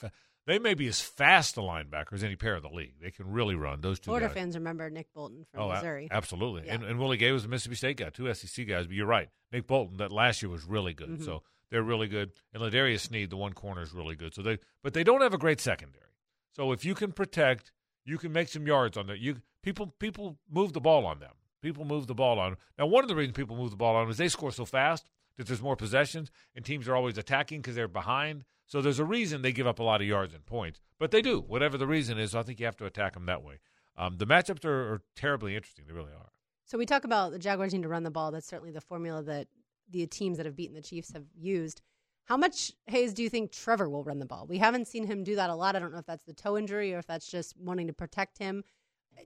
They 0.46 0.58
may 0.60 0.74
be 0.74 0.86
as 0.86 1.00
fast 1.00 1.56
a 1.56 1.60
linebacker 1.60 2.12
as 2.12 2.22
any 2.22 2.36
pair 2.36 2.56
in 2.56 2.62
the 2.62 2.68
league. 2.68 2.94
They 3.02 3.10
can 3.10 3.30
really 3.32 3.56
run. 3.56 3.80
Those 3.80 3.98
two 3.98 4.04
Florida 4.04 4.28
guys. 4.28 4.34
fans 4.34 4.54
remember 4.56 4.88
Nick 4.90 5.12
Bolton 5.12 5.44
from 5.50 5.62
Oh, 5.62 5.68
Missouri. 5.72 6.08
absolutely. 6.10 6.62
Yeah. 6.66 6.74
And, 6.74 6.84
and 6.84 6.98
Willie 7.00 7.16
Gay 7.16 7.32
was 7.32 7.44
a 7.44 7.48
Mississippi 7.48 7.74
State 7.76 7.96
guy, 7.96 8.10
two 8.10 8.32
SEC 8.32 8.66
guys. 8.68 8.86
But 8.86 8.94
you're 8.94 9.06
right. 9.06 9.28
Nick 9.52 9.66
Bolton, 9.66 9.96
that 9.96 10.12
last 10.12 10.42
year 10.42 10.50
was 10.50 10.64
really 10.64 10.94
good. 10.94 11.08
Mhm. 11.08 11.24
So 11.24 11.42
they're 11.70 11.82
really 11.82 12.06
good. 12.06 12.30
And 12.54 12.62
L'Jarius 12.62 13.00
Sneed, 13.00 13.30
the 13.30 13.36
one 13.36 13.54
corner, 13.54 13.82
is 13.82 13.92
really 13.92 14.14
good. 14.14 14.34
So 14.34 14.42
they, 14.42 14.58
but 14.84 14.94
they 14.94 15.02
don't 15.02 15.20
have 15.20 15.34
a 15.34 15.38
great 15.38 15.60
secondary. 15.60 16.04
So 16.52 16.70
if 16.72 16.84
you 16.84 16.94
can 16.94 17.10
protect, 17.12 17.72
you 18.04 18.16
can 18.16 18.32
make 18.32 18.48
some 18.48 18.66
yards 18.68 18.96
on 18.96 19.08
that. 19.08 19.18
You 19.18 19.42
people 19.62 19.88
people 19.98 20.38
move 20.48 20.72
the 20.74 20.80
ball 20.80 21.06
on 21.06 21.18
them. 21.18 21.32
People 21.60 21.84
move 21.84 22.06
the 22.06 22.14
ball 22.14 22.38
on. 22.38 22.52
Them. 22.52 22.58
Now, 22.78 22.86
one 22.86 23.02
of 23.02 23.08
the 23.08 23.16
reasons 23.16 23.34
people 23.36 23.56
move 23.56 23.70
the 23.70 23.76
ball 23.76 23.96
on 23.96 24.04
them 24.04 24.10
is 24.12 24.16
they 24.18 24.28
score 24.28 24.52
so 24.52 24.64
fast 24.64 25.10
that 25.38 25.48
there's 25.48 25.60
more 25.60 25.74
possessions, 25.74 26.30
and 26.54 26.64
teams 26.64 26.86
are 26.86 26.94
always 26.94 27.18
attacking 27.18 27.60
because 27.62 27.74
they're 27.74 27.88
behind. 27.88 28.44
So 28.66 28.82
there's 28.82 28.98
a 28.98 29.04
reason 29.04 29.42
they 29.42 29.52
give 29.52 29.66
up 29.66 29.78
a 29.78 29.82
lot 29.82 30.00
of 30.00 30.06
yards 30.06 30.34
and 30.34 30.44
points, 30.44 30.80
but 30.98 31.10
they 31.10 31.22
do. 31.22 31.40
Whatever 31.40 31.78
the 31.78 31.86
reason 31.86 32.18
is, 32.18 32.34
I 32.34 32.42
think 32.42 32.58
you 32.58 32.66
have 32.66 32.76
to 32.78 32.86
attack 32.86 33.14
them 33.14 33.26
that 33.26 33.42
way. 33.42 33.60
Um, 33.96 34.18
the 34.18 34.26
matchups 34.26 34.64
are, 34.64 34.94
are 34.94 35.02
terribly 35.14 35.54
interesting. 35.54 35.84
They 35.86 35.94
really 35.94 36.12
are. 36.12 36.30
So 36.64 36.76
we 36.76 36.84
talk 36.84 37.04
about 37.04 37.30
the 37.30 37.38
Jaguars 37.38 37.72
need 37.72 37.82
to 37.82 37.88
run 37.88 38.02
the 38.02 38.10
ball. 38.10 38.32
That's 38.32 38.46
certainly 38.46 38.72
the 38.72 38.80
formula 38.80 39.22
that 39.22 39.46
the 39.88 40.06
teams 40.06 40.36
that 40.36 40.46
have 40.46 40.56
beaten 40.56 40.74
the 40.74 40.82
Chiefs 40.82 41.12
have 41.12 41.24
used. 41.36 41.80
How 42.24 42.36
much 42.36 42.72
Hayes 42.88 43.14
do 43.14 43.22
you 43.22 43.30
think 43.30 43.52
Trevor 43.52 43.88
will 43.88 44.02
run 44.02 44.18
the 44.18 44.26
ball? 44.26 44.46
We 44.48 44.58
haven't 44.58 44.88
seen 44.88 45.06
him 45.06 45.22
do 45.22 45.36
that 45.36 45.48
a 45.48 45.54
lot. 45.54 45.76
I 45.76 45.78
don't 45.78 45.92
know 45.92 45.98
if 45.98 46.06
that's 46.06 46.24
the 46.24 46.32
toe 46.32 46.58
injury 46.58 46.92
or 46.92 46.98
if 46.98 47.06
that's 47.06 47.28
just 47.28 47.56
wanting 47.56 47.86
to 47.86 47.92
protect 47.92 48.38
him. 48.38 48.64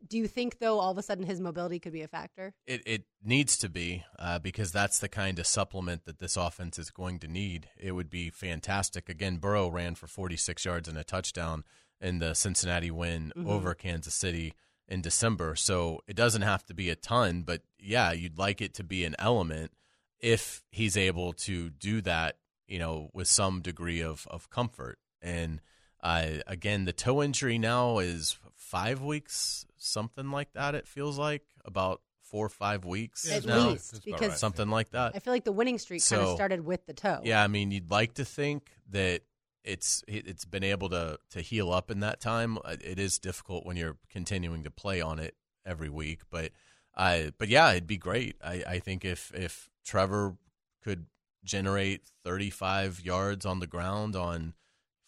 Do 0.09 0.19
you 0.19 0.27
think 0.27 0.59
though 0.59 0.79
all 0.79 0.91
of 0.91 0.99
a 0.99 1.03
sudden 1.03 1.25
his 1.27 1.41
mobility 1.41 1.79
could 1.79 1.93
be 1.93 2.03
a 2.03 2.09
factor? 2.09 2.55
It 2.67 2.83
it 2.87 3.05
needs 3.23 3.57
to 3.59 3.69
be 3.69 4.05
uh, 4.19 4.39
because 4.39 4.73
that's 4.73 4.99
the 4.99 5.09
kind 5.09 5.39
of 5.39 5.47
supplement 5.47 6.05
that 6.05 6.19
this 6.19 6.37
offense 6.37 6.79
is 6.79 6.91
going 6.91 7.19
to 7.21 7.29
need. 7.29 7.69
It 7.79 7.93
would 7.93 8.11
be 8.11 8.31
fantastic. 8.31 9.09
Again, 9.09 9.37
Burrow 9.39 9.69
ran 9.69 9.95
for 9.95 10.07
46 10.07 10.65
yards 10.65 10.89
and 10.89 10.99
a 10.99 11.05
touchdown 11.05 11.65
in 12.01 12.19
the 12.19 12.35
Cincinnati 12.35 12.91
win 12.91 13.33
Mhm. 13.37 13.47
over 13.49 13.75
Kansas 13.75 14.15
City 14.15 14.55
in 14.89 15.03
December. 15.03 15.55
So 15.55 16.01
it 16.07 16.17
doesn't 16.17 16.43
have 16.43 16.65
to 16.67 16.75
be 16.75 16.91
a 16.91 16.97
ton, 16.97 17.43
but 17.43 17.63
yeah, 17.79 18.11
you'd 18.13 18.39
like 18.39 18.61
it 18.61 18.75
to 18.75 18.85
be 18.85 19.05
an 19.05 19.15
element 19.19 19.73
if 20.19 20.63
he's 20.71 20.97
able 20.97 21.33
to 21.33 21.71
do 21.71 22.01
that, 22.03 22.39
you 22.67 22.79
know, 22.79 23.11
with 23.13 23.29
some 23.29 23.61
degree 23.61 24.01
of 24.03 24.27
of 24.31 24.51
comfort. 24.51 24.99
And 25.23 25.61
uh, 26.03 26.41
again, 26.47 26.87
the 26.87 26.93
toe 26.95 27.23
injury 27.23 27.59
now 27.59 27.99
is 27.99 28.39
five 28.61 29.01
weeks, 29.03 29.65
something 29.79 30.31
like 30.31 30.53
that. 30.53 30.75
It 30.75 30.87
feels 30.87 31.19
like 31.19 31.43
about 31.65 32.03
four 32.23 32.47
or 32.47 32.51
five 32.51 32.85
weeks 32.85 33.27
Yeah, 33.29 33.37
At 33.39 33.47
now, 33.47 33.71
least 33.71 34.05
because 34.05 34.29
right. 34.29 34.39
something 34.39 34.69
like 34.69 34.91
that. 34.91 35.13
I 35.17 35.19
feel 35.19 35.33
like 35.33 35.45
the 35.45 35.51
winning 35.53 35.79
streak 35.79 36.07
kind 36.07 36.23
of 36.23 36.35
started 36.37 36.65
with 36.65 36.87
the 36.87 36.93
toe. 36.95 37.21
Yeah, 37.25 37.43
I 37.43 37.49
mean, 37.49 37.71
you'd 37.73 37.91
like 37.91 38.15
to 38.15 38.25
think 38.25 38.71
that 38.91 39.23
it's 39.65 40.05
it- 40.07 40.27
it's 40.29 40.45
been 40.45 40.63
able 40.63 40.89
to 40.91 41.19
to 41.31 41.41
heal 41.41 41.73
up 41.73 41.91
in 41.91 42.01
that 42.01 42.21
time. 42.21 42.59
Uh, 42.65 42.77
It 42.81 42.99
is 42.99 43.19
difficult 43.19 43.67
when 43.67 43.77
you're 43.77 43.97
continuing 44.09 44.63
to 44.65 44.71
play 44.71 45.01
on 45.01 45.19
it 45.19 45.35
every 45.67 45.89
week, 45.91 46.21
but 46.31 46.53
I 46.95 47.33
but 47.39 47.49
yeah, 47.49 47.71
it'd 47.73 47.87
be 47.87 47.99
great. 47.99 48.37
I 48.43 48.63
I 48.67 48.79
think 48.79 49.05
if 49.05 49.33
if 49.35 49.69
Trevor 49.85 50.37
could 50.83 51.07
generate 51.43 52.03
35 52.25 53.01
yards 53.01 53.45
on 53.47 53.61
the 53.61 53.67
ground 53.67 54.15
on 54.15 54.55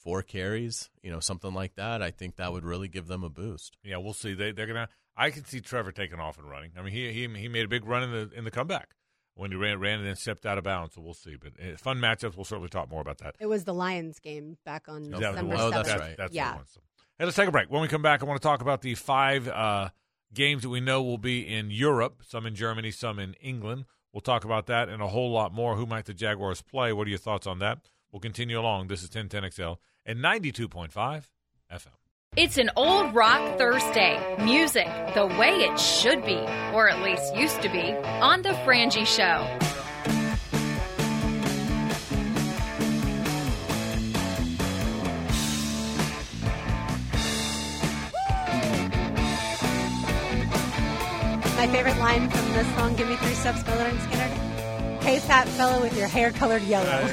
four 0.03 0.23
carries, 0.23 0.91
you 1.03 1.11
know, 1.11 1.21
something 1.21 1.55
like 1.55 1.75
that, 1.77 2.03
I 2.03 2.11
think 2.11 2.37
that 2.37 2.53
would 2.53 2.65
really 2.65 2.89
give 2.89 3.07
them 3.07 3.23
a 3.23 3.31
boost. 3.31 3.77
Yeah, 3.85 3.99
we'll 3.99 4.13
see. 4.13 4.35
They 4.35 4.53
they're 4.53 4.67
gonna. 4.67 4.89
I 5.17 5.31
can 5.31 5.45
see 5.45 5.61
Trevor 5.61 5.93
taking 5.93 6.19
off 6.19 6.39
and 6.39 6.49
running. 6.49 6.73
I 6.77 6.83
mean, 6.83 6.93
he 6.93 7.13
he 7.13 7.29
he 7.29 7.49
made 7.49 7.65
a 7.65 7.69
big 7.69 7.85
run 7.85 8.03
in 8.03 8.11
the 8.11 8.31
in 8.37 8.45
the 8.45 8.51
comeback 8.51 8.95
when 9.35 9.51
he 9.51 9.57
ran 9.57 9.79
ran 9.79 9.99
and 9.99 10.09
then 10.09 10.17
stepped 10.17 10.47
out 10.47 10.59
of 10.59 10.65
bounds. 10.65 10.95
So 10.95 11.01
we'll 11.01 11.15
see. 11.15 11.37
But 11.37 11.53
uh, 11.61 11.77
fun 11.77 11.99
matchups. 11.99 12.37
We'll 12.37 12.45
certainly 12.45 12.69
talk 12.69 12.91
more 12.91 13.01
about 13.01 13.19
that. 13.19 13.37
It 13.41 13.47
was 13.47 13.65
the 13.65 13.75
Lions 13.75 14.19
game 14.19 14.59
back 14.65 14.89
on 14.89 15.05
Is 15.05 15.11
that 15.11 15.21
what 15.21 15.31
December? 15.31 15.57
Oh, 15.59 15.71
that's 15.71 15.89
7th. 15.89 15.99
right. 15.99 16.17
That's 16.17 16.35
yeah. 16.35 16.57
what. 16.57 16.67
Hey, 17.19 17.25
let's 17.25 17.37
take 17.37 17.49
a 17.49 17.53
break. 17.53 17.71
When 17.71 17.83
we 17.83 17.89
come 17.89 18.03
back, 18.03 18.23
I 18.23 18.27
want 18.27 18.41
to 18.41 18.47
talk 18.47 18.63
about 18.63 18.83
the 18.83 18.95
five 18.95 19.47
uh, 19.49 19.91
games 20.35 20.63
that 20.63 20.71
we 20.71 20.81
know 20.81 21.03
will 21.03 21.19
be 21.19 21.47
in 21.47 21.71
Europe. 21.71 22.23
Some 22.27 22.47
in 22.47 22.55
Germany, 22.55 22.91
some 22.91 23.19
in 23.19 23.35
England. 23.35 23.85
We'll 24.13 24.23
talk 24.23 24.45
about 24.45 24.67
that 24.67 24.89
and 24.89 25.03
a 25.03 25.09
whole 25.09 25.31
lot 25.31 25.55
more. 25.55 25.77
Who 25.77 25.87
might 25.87 26.05
the 26.05 26.15
Jaguars 26.15 26.61
play? 26.61 26.93
What 26.93 27.07
are 27.07 27.11
your 27.11 27.19
thoughts 27.19 27.47
on 27.47 27.61
that? 27.61 27.79
We'll 28.13 28.21
continue 28.21 28.61
along. 28.61 28.89
This 28.89 29.03
is 29.03 29.09
1010XL 29.09 29.79
and 30.05 30.19
92.5 30.19 30.93
FM. 31.73 31.87
It's 32.37 32.59
an 32.59 32.71
old 32.77 33.15
rock 33.15 33.59
Thursday. 33.59 34.37
Music 34.43 34.87
the 35.15 35.27
way 35.27 35.65
it 35.65 35.79
should 35.79 36.25
be, 36.25 36.39
or 36.75 36.89
at 36.89 37.03
least 37.03 37.35
used 37.35 37.61
to 37.63 37.71
be, 37.71 37.93
on 38.21 38.43
The 38.43 38.51
Frangie 38.51 39.07
Show. 39.07 39.47
My 51.57 51.69
favorite 51.69 51.99
line 51.99 52.29
from 52.29 52.53
this 52.53 52.67
song, 52.75 52.97
Give 52.97 53.09
Me 53.09 53.17
Three 53.17 53.35
Steps, 53.35 53.65
Miller 53.67 53.85
and 53.85 54.01
Skinner. 54.01 54.99
Hey, 55.03 55.19
fat 55.19 55.49
fellow 55.49 55.81
with 55.81 55.97
your 55.97 56.09
hair 56.09 56.31
colored 56.33 56.63
yellow. 56.63 57.09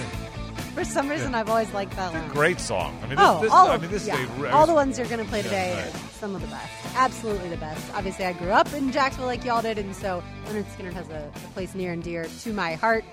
For 0.73 0.85
some 0.85 1.09
reason, 1.09 1.35
I've 1.35 1.49
always 1.49 1.71
liked 1.73 1.95
that 1.95 2.13
line. 2.13 2.29
Great 2.29 2.59
song. 2.59 2.97
I 3.03 3.07
mean, 3.07 3.15
this, 3.17 3.19
Oh, 3.21 3.41
this, 3.41 3.51
all 3.51 3.69
I 3.69 3.77
mean, 3.77 3.91
this 3.91 4.07
yeah. 4.07 4.17
is 4.17 4.29
a, 4.43 4.51
all 4.51 4.65
the 4.67 4.73
ones 4.73 4.97
you're 4.97 5.07
going 5.07 5.23
to 5.23 5.29
play 5.29 5.39
Yeah, 5.39 5.43
today 5.43 5.73
right. 5.75 5.95
are 5.95 5.97
some 6.19 6.35
of 6.35 6.41
the 6.41 6.47
best. 6.47 6.71
Absolutely 6.95 7.49
the 7.49 7.57
best. 7.57 7.93
Obviously, 7.95 8.25
I 8.25 8.33
grew 8.33 8.51
up 8.51 8.71
in 8.73 8.91
Jacksonville 8.91 9.27
like 9.27 9.43
y'all 9.43 9.61
did, 9.61 9.77
and 9.77 9.95
so 9.95 10.23
Lynyrd 10.47 10.65
Skynyrd 10.75 10.93
has 10.93 11.09
a, 11.09 11.29
a 11.35 11.39
place 11.49 11.75
near 11.75 11.91
and 11.91 12.01
dear 12.03 12.25
to 12.43 12.53
my 12.53 12.75
heart. 12.75 13.03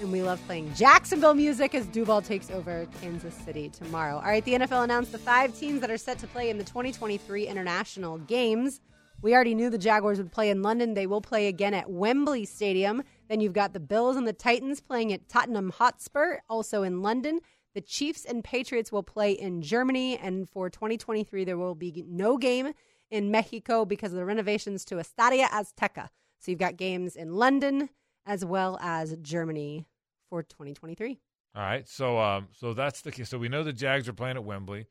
And 0.00 0.12
we 0.12 0.22
love 0.22 0.40
playing 0.46 0.72
Jacksonville 0.74 1.34
music 1.34 1.74
as 1.74 1.86
Duval 1.86 2.22
takes 2.22 2.50
over 2.50 2.86
Kansas 3.00 3.34
City 3.34 3.68
tomorrow. 3.68 4.16
All 4.16 4.22
right, 4.22 4.44
the 4.44 4.54
NFL 4.54 4.84
announced 4.84 5.12
the 5.12 5.18
five 5.18 5.56
teams 5.58 5.80
that 5.80 5.90
are 5.90 5.98
set 5.98 6.18
to 6.20 6.26
play 6.28 6.50
in 6.50 6.58
the 6.58 6.64
2023 6.64 7.46
international 7.46 8.18
games. 8.18 8.80
We 9.22 9.34
already 9.34 9.54
knew 9.56 9.68
the 9.70 9.78
Jaguars 9.78 10.18
would 10.18 10.30
play 10.30 10.50
in 10.50 10.62
London. 10.62 10.94
They 10.94 11.08
will 11.08 11.20
play 11.20 11.48
again 11.48 11.74
at 11.74 11.90
Wembley 11.90 12.44
Stadium. 12.44 13.02
Then 13.28 13.40
you've 13.40 13.52
got 13.52 13.72
the 13.72 13.80
Bills 13.80 14.16
and 14.16 14.26
the 14.26 14.32
Titans 14.32 14.80
playing 14.80 15.12
at 15.12 15.28
Tottenham 15.28 15.70
Hotspur, 15.70 16.38
also 16.48 16.82
in 16.82 17.02
London. 17.02 17.40
The 17.74 17.80
Chiefs 17.80 18.24
and 18.24 18.42
Patriots 18.42 18.90
will 18.90 19.02
play 19.02 19.32
in 19.32 19.62
Germany. 19.62 20.16
And 20.16 20.48
for 20.48 20.70
2023, 20.70 21.44
there 21.44 21.58
will 21.58 21.74
be 21.74 22.04
no 22.08 22.38
game 22.38 22.72
in 23.10 23.30
Mexico 23.30 23.84
because 23.84 24.12
of 24.12 24.18
the 24.18 24.24
renovations 24.24 24.84
to 24.86 24.96
Estadio 24.96 25.46
Azteca. 25.48 26.08
So 26.38 26.50
you've 26.50 26.60
got 26.60 26.76
games 26.76 27.16
in 27.16 27.34
London 27.34 27.90
as 28.26 28.44
well 28.44 28.78
as 28.80 29.16
Germany 29.22 29.86
for 30.28 30.42
2023. 30.42 31.18
All 31.54 31.62
right, 31.62 31.88
so 31.88 32.18
um, 32.18 32.48
so 32.52 32.74
that's 32.74 33.00
the 33.00 33.10
case. 33.10 33.30
So 33.30 33.38
we 33.38 33.48
know 33.48 33.64
the 33.64 33.72
Jags 33.72 34.08
are 34.08 34.12
playing 34.12 34.36
at 34.36 34.44
Wembley. 34.44 34.86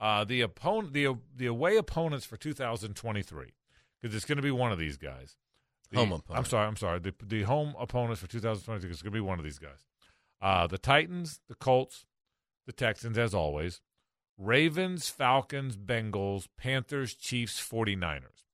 Uh, 0.00 0.24
the 0.24 0.40
opponent, 0.42 0.92
the 0.92 1.16
the 1.34 1.46
away 1.46 1.76
opponents 1.76 2.26
for 2.26 2.36
2023, 2.36 3.54
because 4.00 4.14
it's 4.14 4.24
going 4.24 4.36
to 4.36 4.42
be 4.42 4.50
one 4.50 4.72
of 4.72 4.78
these 4.78 4.96
guys. 4.96 5.36
The- 5.90 5.98
Home 5.98 6.22
I'm 6.30 6.44
sorry, 6.44 6.66
I'm 6.66 6.76
sorry. 6.76 6.98
The 7.00 7.14
the 7.24 7.42
home 7.42 7.74
opponents 7.78 8.20
for 8.20 8.26
2023 8.28 8.90
is 8.90 9.02
going 9.02 9.12
to 9.12 9.16
be 9.16 9.20
one 9.20 9.38
of 9.38 9.44
these 9.44 9.58
guys. 9.58 9.84
Uh, 10.40 10.66
the 10.66 10.78
Titans, 10.78 11.40
the 11.48 11.54
Colts, 11.54 12.06
the 12.66 12.72
Texans, 12.72 13.18
as 13.18 13.34
always. 13.34 13.80
Ravens, 14.38 15.08
Falcons, 15.08 15.76
Bengals, 15.76 16.46
Panthers, 16.56 17.14
Chiefs, 17.14 17.60
49ers. 17.60 18.44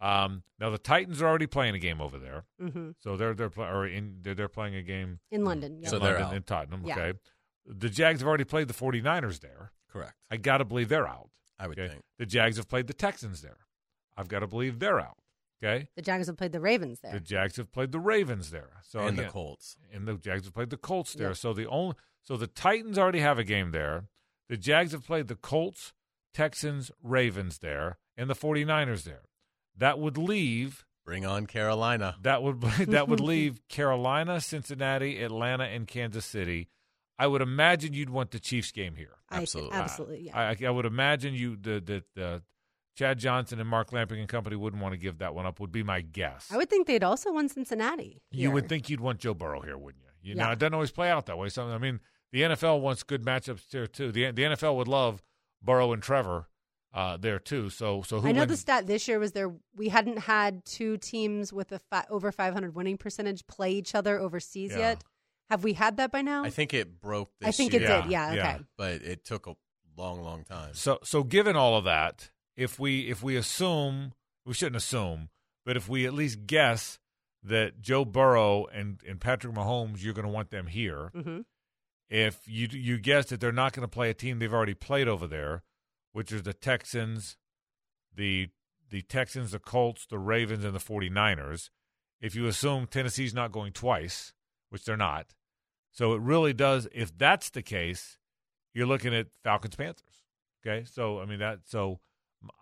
Um, 0.00 0.42
now 0.60 0.70
the 0.70 0.78
Titans 0.78 1.22
are 1.22 1.26
already 1.26 1.46
playing 1.46 1.74
a 1.74 1.78
game 1.78 2.00
over 2.00 2.18
there, 2.18 2.44
Mm-hmm. 2.60 2.90
so 3.00 3.16
they're 3.16 3.34
they're 3.34 3.48
pl- 3.50 3.64
or 3.64 3.86
in 3.86 4.18
they're, 4.22 4.34
they're 4.34 4.48
playing 4.48 4.74
a 4.74 4.82
game 4.82 5.20
In 5.30 5.44
London. 5.44 5.78
Yeah. 5.80 5.88
So 5.88 5.96
in 5.96 6.02
they're 6.02 6.18
out. 6.18 6.34
in 6.34 6.42
Tottenham. 6.42 6.82
Yeah. 6.84 6.98
Okay. 6.98 7.18
The 7.66 7.88
Jags 7.88 8.20
have 8.20 8.28
already 8.28 8.44
played 8.44 8.68
the 8.68 8.74
49ers 8.74 9.40
there. 9.40 9.72
Correct. 9.90 10.12
I 10.30 10.36
got 10.36 10.58
to 10.58 10.64
believe 10.66 10.90
they're 10.90 11.08
out. 11.08 11.30
I 11.58 11.66
would 11.68 11.78
Okay. 11.78 11.88
think. 11.88 12.02
The 12.18 12.26
Jags 12.26 12.58
have 12.58 12.68
played 12.68 12.86
the 12.88 12.92
Texans 12.94 13.40
there. 13.40 13.58
I've 14.16 14.28
got 14.28 14.40
to 14.40 14.46
believe 14.46 14.78
they're 14.80 15.00
out. 15.00 15.16
Okay. 15.64 15.88
the 15.96 16.02
Jaguars 16.02 16.26
have 16.26 16.36
played 16.36 16.52
the 16.52 16.60
Ravens 16.60 17.00
there. 17.00 17.12
The 17.12 17.20
Jags 17.20 17.56
have 17.56 17.72
played 17.72 17.92
the 17.92 17.98
Ravens 18.00 18.50
there. 18.50 18.82
So 18.82 19.00
and 19.00 19.10
again, 19.10 19.26
the 19.26 19.32
Colts. 19.32 19.76
and 19.92 20.06
the 20.06 20.14
Jags 20.14 20.44
have 20.44 20.54
played 20.54 20.70
the 20.70 20.76
Colts 20.76 21.14
there. 21.14 21.28
Yep. 21.28 21.36
So 21.36 21.52
the 21.52 21.66
only 21.68 21.96
so 22.22 22.36
the 22.36 22.46
Titans 22.46 22.98
already 22.98 23.20
have 23.20 23.38
a 23.38 23.44
game 23.44 23.70
there. 23.70 24.06
The 24.48 24.56
Jags 24.56 24.92
have 24.92 25.06
played 25.06 25.28
the 25.28 25.36
Colts, 25.36 25.92
Texans, 26.32 26.90
Ravens 27.02 27.58
there, 27.58 27.98
and 28.16 28.28
the 28.28 28.34
49ers 28.34 29.04
there. 29.04 29.22
That 29.76 29.98
would 29.98 30.18
leave 30.18 30.84
Bring 31.04 31.26
on 31.26 31.46
Carolina. 31.46 32.16
That 32.22 32.42
would 32.42 32.60
that 32.88 33.08
would 33.08 33.20
leave 33.34 33.60
Carolina, 33.68 34.40
Cincinnati, 34.40 35.22
Atlanta, 35.22 35.64
and 35.64 35.86
Kansas 35.86 36.24
City. 36.24 36.68
I 37.18 37.26
would 37.26 37.42
imagine 37.42 37.92
you'd 37.94 38.10
want 38.10 38.32
the 38.32 38.40
Chiefs 38.40 38.72
game 38.72 38.96
here. 38.96 39.16
I 39.30 39.36
Absolutely. 39.36 39.76
absolutely. 39.76 40.20
Yeah. 40.26 40.36
I, 40.36 40.66
I 40.66 40.70
would 40.70 40.86
imagine 40.86 41.34
you 41.34 41.56
the 41.56 41.80
the, 41.80 42.04
the 42.14 42.42
Chad 42.96 43.18
Johnson 43.18 43.58
and 43.60 43.68
Mark 43.68 43.92
Lamping 43.92 44.20
and 44.20 44.28
company 44.28 44.56
wouldn't 44.56 44.82
want 44.82 44.92
to 44.92 44.98
give 44.98 45.18
that 45.18 45.34
one 45.34 45.46
up. 45.46 45.58
Would 45.60 45.72
be 45.72 45.82
my 45.82 46.00
guess. 46.00 46.48
I 46.52 46.56
would 46.56 46.70
think 46.70 46.86
they'd 46.86 47.02
also 47.04 47.32
want 47.32 47.50
Cincinnati. 47.50 48.22
you 48.30 48.50
would 48.50 48.68
think 48.68 48.88
you'd 48.88 49.00
want 49.00 49.18
Joe 49.20 49.34
Burrow 49.34 49.60
here, 49.62 49.76
wouldn't 49.76 50.02
you? 50.04 50.30
You 50.30 50.34
know, 50.36 50.44
Yeah. 50.44 50.52
it 50.52 50.58
doesn't 50.58 50.74
always 50.74 50.92
play 50.92 51.10
out 51.10 51.26
that 51.26 51.36
way. 51.36 51.48
So 51.48 51.68
I 51.68 51.78
mean, 51.78 52.00
the 52.32 52.42
NFL 52.42 52.80
wants 52.80 53.02
good 53.02 53.22
matchups 53.24 53.68
there 53.70 53.86
too. 53.86 54.10
The 54.12 54.30
the 54.30 54.42
NFL 54.44 54.76
would 54.76 54.88
love 54.88 55.22
Burrow 55.62 55.92
and 55.92 56.02
Trevor 56.02 56.48
uh, 56.92 57.16
there 57.16 57.38
too. 57.40 57.68
So 57.70 58.02
so 58.02 58.20
who 58.20 58.28
I 58.28 58.32
know 58.32 58.40
wins? 58.42 58.52
the 58.52 58.56
stat 58.56 58.86
this 58.86 59.08
year 59.08 59.18
was 59.18 59.32
there. 59.32 59.52
We 59.74 59.88
hadn't 59.88 60.20
had 60.20 60.64
two 60.64 60.96
teams 60.98 61.52
with 61.52 61.72
a 61.72 61.80
fi- 61.80 62.06
over 62.08 62.30
500 62.30 62.74
winning 62.74 62.96
percentage 62.96 63.46
play 63.48 63.72
each 63.72 63.94
other 63.94 64.18
overseas 64.20 64.70
Yeah. 64.70 64.78
yet. 64.78 65.04
Have 65.50 65.62
we 65.64 65.72
had 65.74 65.96
that 65.98 66.10
by 66.12 66.22
now? 66.22 66.44
I 66.44 66.50
think 66.50 66.72
it 66.72 67.00
broke 67.00 67.30
this 67.40 67.48
I 67.48 67.50
think 67.52 67.72
year, 67.72 67.82
it 67.82 67.86
did. 68.02 68.10
Yeah. 68.10 68.32
Yeah. 68.32 68.54
Okay. 68.54 68.64
but 68.78 68.92
it 69.02 69.24
took 69.24 69.46
a 69.46 69.54
long, 69.96 70.22
long 70.22 70.44
time. 70.44 70.70
So 70.74 71.00
so 71.02 71.22
given 71.24 71.54
all 71.56 71.76
of 71.76 71.84
that, 71.84 72.30
if 72.56 72.78
we 72.78 73.08
if 73.10 73.22
we 73.22 73.36
assume 73.36 74.12
we 74.46 74.54
shouldn't 74.54 74.76
assume, 74.76 75.28
but 75.64 75.76
if 75.76 75.88
we 75.88 76.06
at 76.06 76.14
least 76.14 76.46
guess 76.46 76.98
that 77.42 77.80
Joe 77.80 78.04
Burrow 78.04 78.66
and, 78.66 79.00
and 79.06 79.20
Patrick 79.20 79.54
Mahomes, 79.54 80.02
you're 80.02 80.14
going 80.14 80.26
to 80.26 80.32
want 80.32 80.50
them 80.50 80.66
here. 80.66 81.10
hmm 81.14 81.40
If 82.08 82.46
you 82.46 82.68
you 82.70 82.98
guess 82.98 83.26
that 83.26 83.40
they're 83.40 83.52
not 83.52 83.72
going 83.72 83.86
to 83.86 83.88
play 83.88 84.10
a 84.10 84.14
team 84.14 84.38
they've 84.38 84.52
already 84.52 84.74
played 84.74 85.08
over 85.08 85.26
there, 85.26 85.62
which 86.12 86.32
is 86.32 86.42
the 86.42 86.54
Texans, 86.54 87.36
the 88.14 88.48
the 88.90 89.02
Texans, 89.02 89.50
the 89.50 89.58
Colts, 89.58 90.06
the 90.06 90.18
Ravens, 90.18 90.64
and 90.64 90.74
the 90.74 90.78
49ers. 90.78 91.70
If 92.20 92.34
you 92.34 92.46
assume 92.46 92.86
Tennessee's 92.86 93.34
not 93.34 93.52
going 93.52 93.72
twice, 93.72 94.32
which 94.70 94.84
they're 94.84 94.96
not, 94.96 95.34
so 95.90 96.14
it 96.14 96.20
really 96.20 96.52
does. 96.52 96.88
If 96.92 97.16
that's 97.16 97.50
the 97.50 97.62
case, 97.62 98.18
you're 98.72 98.86
looking 98.86 99.14
at 99.14 99.26
Falcons 99.42 99.76
Panthers. 99.76 100.22
Okay, 100.64 100.84
so 100.84 101.20
I 101.20 101.26
mean 101.26 101.40
that. 101.40 101.60
So 101.66 102.00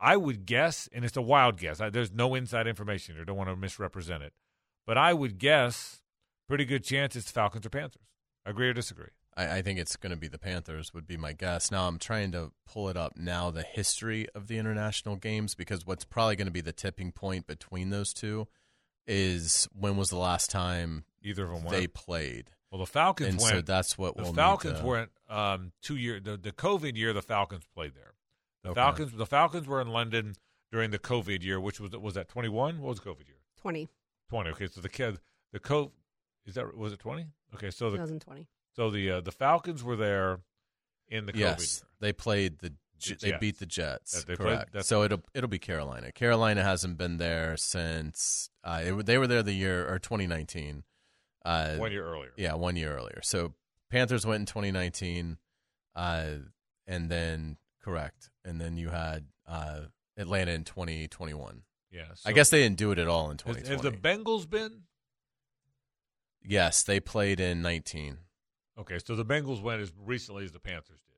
I 0.00 0.16
would 0.16 0.46
guess, 0.46 0.88
and 0.92 1.04
it's 1.04 1.16
a 1.16 1.22
wild 1.22 1.58
guess. 1.58 1.80
I, 1.80 1.90
there's 1.90 2.12
no 2.12 2.34
inside 2.34 2.66
information 2.66 3.14
here. 3.14 3.24
Don't 3.24 3.36
want 3.36 3.50
to 3.50 3.56
misrepresent 3.56 4.22
it, 4.22 4.32
but 4.86 4.96
I 4.98 5.12
would 5.14 5.38
guess 5.38 6.02
pretty 6.48 6.64
good 6.64 6.84
chance 6.84 7.16
it's 7.16 7.30
Falcons 7.30 7.66
or 7.66 7.70
Panthers. 7.70 8.02
Agree 8.44 8.68
or 8.68 8.72
disagree? 8.72 9.08
I, 9.36 9.58
I 9.58 9.62
think 9.62 9.78
it's 9.78 9.96
going 9.96 10.10
to 10.10 10.16
be 10.16 10.28
the 10.28 10.38
Panthers, 10.38 10.92
would 10.92 11.06
be 11.06 11.16
my 11.16 11.32
guess. 11.32 11.70
Now, 11.70 11.86
I'm 11.88 11.98
trying 11.98 12.32
to 12.32 12.52
pull 12.66 12.88
it 12.88 12.96
up 12.96 13.16
now, 13.16 13.50
the 13.50 13.62
history 13.62 14.26
of 14.34 14.48
the 14.48 14.58
international 14.58 15.16
games, 15.16 15.54
because 15.54 15.86
what's 15.86 16.04
probably 16.04 16.36
going 16.36 16.46
to 16.48 16.52
be 16.52 16.60
the 16.60 16.72
tipping 16.72 17.12
point 17.12 17.46
between 17.46 17.90
those 17.90 18.12
two 18.12 18.48
is 19.06 19.68
when 19.72 19.96
was 19.96 20.10
the 20.10 20.16
last 20.18 20.50
time 20.50 21.04
Either 21.22 21.44
of 21.50 21.62
them 21.62 21.70
they 21.70 21.80
went. 21.80 21.94
played? 21.94 22.50
Well, 22.70 22.80
the 22.80 22.86
Falcons 22.86 23.28
And 23.30 23.40
went. 23.40 23.54
so 23.54 23.60
that's 23.60 23.96
what 23.98 24.16
the 24.16 24.22
we'll 24.24 24.32
Falcons 24.34 24.80
to- 24.80 24.86
went 24.86 25.10
um, 25.28 25.72
two 25.82 25.96
year. 25.96 26.20
The, 26.20 26.36
the 26.36 26.52
COVID 26.52 26.96
year, 26.96 27.12
the 27.12 27.22
Falcons 27.22 27.64
played 27.74 27.94
there. 27.94 28.14
The 28.62 28.70
Okay. 28.70 28.74
Falcons. 28.80 29.12
The 29.12 29.26
Falcons 29.26 29.66
were 29.66 29.80
in 29.80 29.88
London 29.88 30.34
during 30.70 30.90
the 30.90 30.98
COVID 30.98 31.42
year, 31.42 31.60
which 31.60 31.80
was 31.80 31.90
was 31.92 32.14
that 32.14 32.28
21? 32.28 32.78
What 32.80 32.88
was 32.90 33.00
COVID 33.00 33.26
year? 33.26 33.38
20. 33.60 33.88
20. 34.30 34.50
Okay, 34.50 34.66
so 34.68 34.80
the 34.80 34.88
kid, 34.88 35.20
the 35.52 35.58
co, 35.60 35.92
is 36.46 36.54
that 36.54 36.76
was 36.76 36.92
it 36.92 36.98
20? 36.98 37.26
Okay, 37.54 37.70
so 37.70 37.90
the 37.90 37.96
2020. 37.98 38.48
so 38.74 38.90
the 38.90 39.10
uh, 39.10 39.20
the 39.20 39.32
Falcons 39.32 39.82
were 39.84 39.96
there 39.96 40.40
in 41.08 41.26
the 41.26 41.32
COVID 41.32 41.38
yes, 41.38 41.80
year. 41.82 41.88
they 42.00 42.12
played 42.12 42.58
the. 42.60 42.70
J- 42.70 43.14
The 43.14 43.18
They 43.20 43.30
Jets. 43.30 43.40
beat 43.40 43.58
the 43.58 43.66
Jets. 43.66 44.12
That 44.12 44.26
they 44.28 44.36
played- 44.36 44.46
correct. 44.58 44.72
that's- 44.74 44.86
so 44.86 45.02
it'll 45.02 45.22
it'll 45.34 45.48
be 45.50 45.58
Carolina. 45.58 46.12
Carolina 46.12 46.62
hasn't 46.62 46.96
been 46.98 47.16
there 47.18 47.56
since 47.56 48.48
uh, 48.62 48.80
it, 48.84 49.06
they 49.06 49.18
were 49.18 49.26
there 49.26 49.42
the 49.42 49.52
year 49.54 49.92
or 49.92 49.98
2019. 49.98 50.84
Uh, 51.44 51.74
one 51.78 51.90
year 51.90 52.06
earlier. 52.06 52.30
Yeah, 52.36 52.54
one 52.54 52.76
year 52.76 52.96
earlier. 52.96 53.18
So 53.24 53.54
Panthers 53.90 54.24
went 54.24 54.42
in 54.42 54.46
2019, 54.46 55.36
uh, 55.96 56.26
and 56.86 57.10
then 57.10 57.56
correct, 57.82 58.30
and 58.44 58.60
then 58.60 58.76
you 58.76 58.88
had 58.90 59.26
uh, 59.46 59.80
Atlanta 60.16 60.52
in 60.52 60.64
2021. 60.64 61.62
yeah. 61.90 62.04
I 62.24 62.32
guess 62.32 62.50
they 62.50 62.62
didn't 62.62 62.78
do 62.78 62.90
it 62.92 62.98
at 62.98 63.08
all 63.08 63.30
in 63.30 63.38
has, 63.38 63.56
2020. 63.56 63.72
have 63.74 63.82
the 64.02 64.08
Bengals 64.08 64.48
been 64.48 64.82
yes, 66.44 66.82
they 66.82 67.00
played 67.00 67.40
in 67.40 67.62
19. 67.62 68.18
okay? 68.78 68.98
So 69.04 69.14
the 69.16 69.24
Bengals 69.24 69.62
went 69.62 69.80
as 69.80 69.92
recently 70.04 70.44
as 70.44 70.52
the 70.52 70.60
Panthers 70.60 71.00
did. 71.06 71.16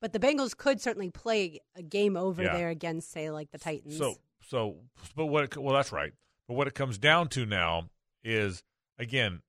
But 0.00 0.12
the 0.12 0.18
Bengals 0.18 0.56
could 0.56 0.80
certainly 0.80 1.10
play 1.10 1.60
a 1.74 1.82
game 1.82 2.16
over 2.16 2.42
Yeah. 2.42 2.56
there 2.56 2.68
against, 2.68 3.10
say, 3.10 3.30
like 3.30 3.50
the 3.50 3.58
Titans. 3.58 3.96
So, 3.96 4.16
so, 4.42 4.76
but 5.14 5.26
what? 5.26 5.44
It, 5.44 5.56
well, 5.56 5.74
that's 5.74 5.92
right. 5.92 6.12
But 6.48 6.54
what 6.54 6.66
it 6.66 6.74
comes 6.74 6.98
down 6.98 7.28
to 7.30 7.46
now 7.46 7.88
is, 8.22 8.62
again, 8.98 9.40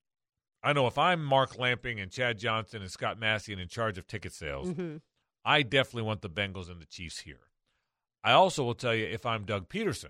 I 0.64 0.74
know 0.74 0.88
if 0.88 0.98
I'm 0.98 1.24
Mark 1.24 1.58
Lamping 1.60 2.00
and 2.00 2.12
Chad 2.12 2.40
Johnson 2.40 2.82
and 2.82 2.90
Scott 2.90 3.20
Massey 3.20 3.52
and 3.52 3.62
in 3.62 3.68
charge 3.68 3.98
of 3.98 4.08
ticket 4.08 4.34
sales, 4.34 4.70
Mhm. 4.70 5.02
I 5.48 5.62
definitely 5.62 6.04
want 6.04 6.22
the 6.22 6.30
Bengals 6.30 6.70
and 6.70 6.82
the 6.82 6.86
Chiefs 6.86 7.22
here. 7.22 7.40
I 8.22 8.34
also 8.34 8.66
will 8.66 8.76
tell 8.76 8.94
you 8.94 9.06
if 9.06 9.26
I'm 9.26 9.46
Doug 9.46 9.70
Pederson, 9.70 10.10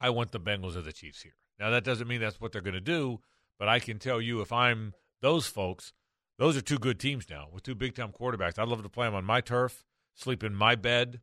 I 0.00 0.10
want 0.10 0.30
the 0.30 0.38
Bengals 0.38 0.76
and 0.76 0.84
the 0.84 0.92
Chiefs 0.92 1.22
here. 1.22 1.34
Now 1.58 1.70
that 1.70 1.82
doesn't 1.82 2.06
mean 2.06 2.20
that's 2.20 2.40
what 2.40 2.52
they're 2.52 2.62
going 2.62 2.74
to 2.74 2.80
do, 2.80 3.18
but 3.58 3.68
I 3.68 3.80
can 3.80 3.98
tell 3.98 4.20
you 4.20 4.40
if 4.40 4.52
I'm 4.52 4.94
those 5.20 5.48
folks, 5.48 5.92
those 6.38 6.56
are 6.56 6.60
two 6.60 6.78
good 6.78 7.00
teams 7.00 7.28
now 7.28 7.48
with 7.52 7.64
two 7.64 7.74
big 7.74 7.96
time 7.96 8.12
quarterbacks. 8.12 8.56
I'd 8.56 8.68
love 8.68 8.84
to 8.84 8.88
play 8.88 9.08
them 9.08 9.16
on 9.16 9.24
my 9.24 9.40
turf, 9.40 9.84
sleep 10.14 10.44
in 10.44 10.54
my 10.54 10.76
bed, 10.76 11.20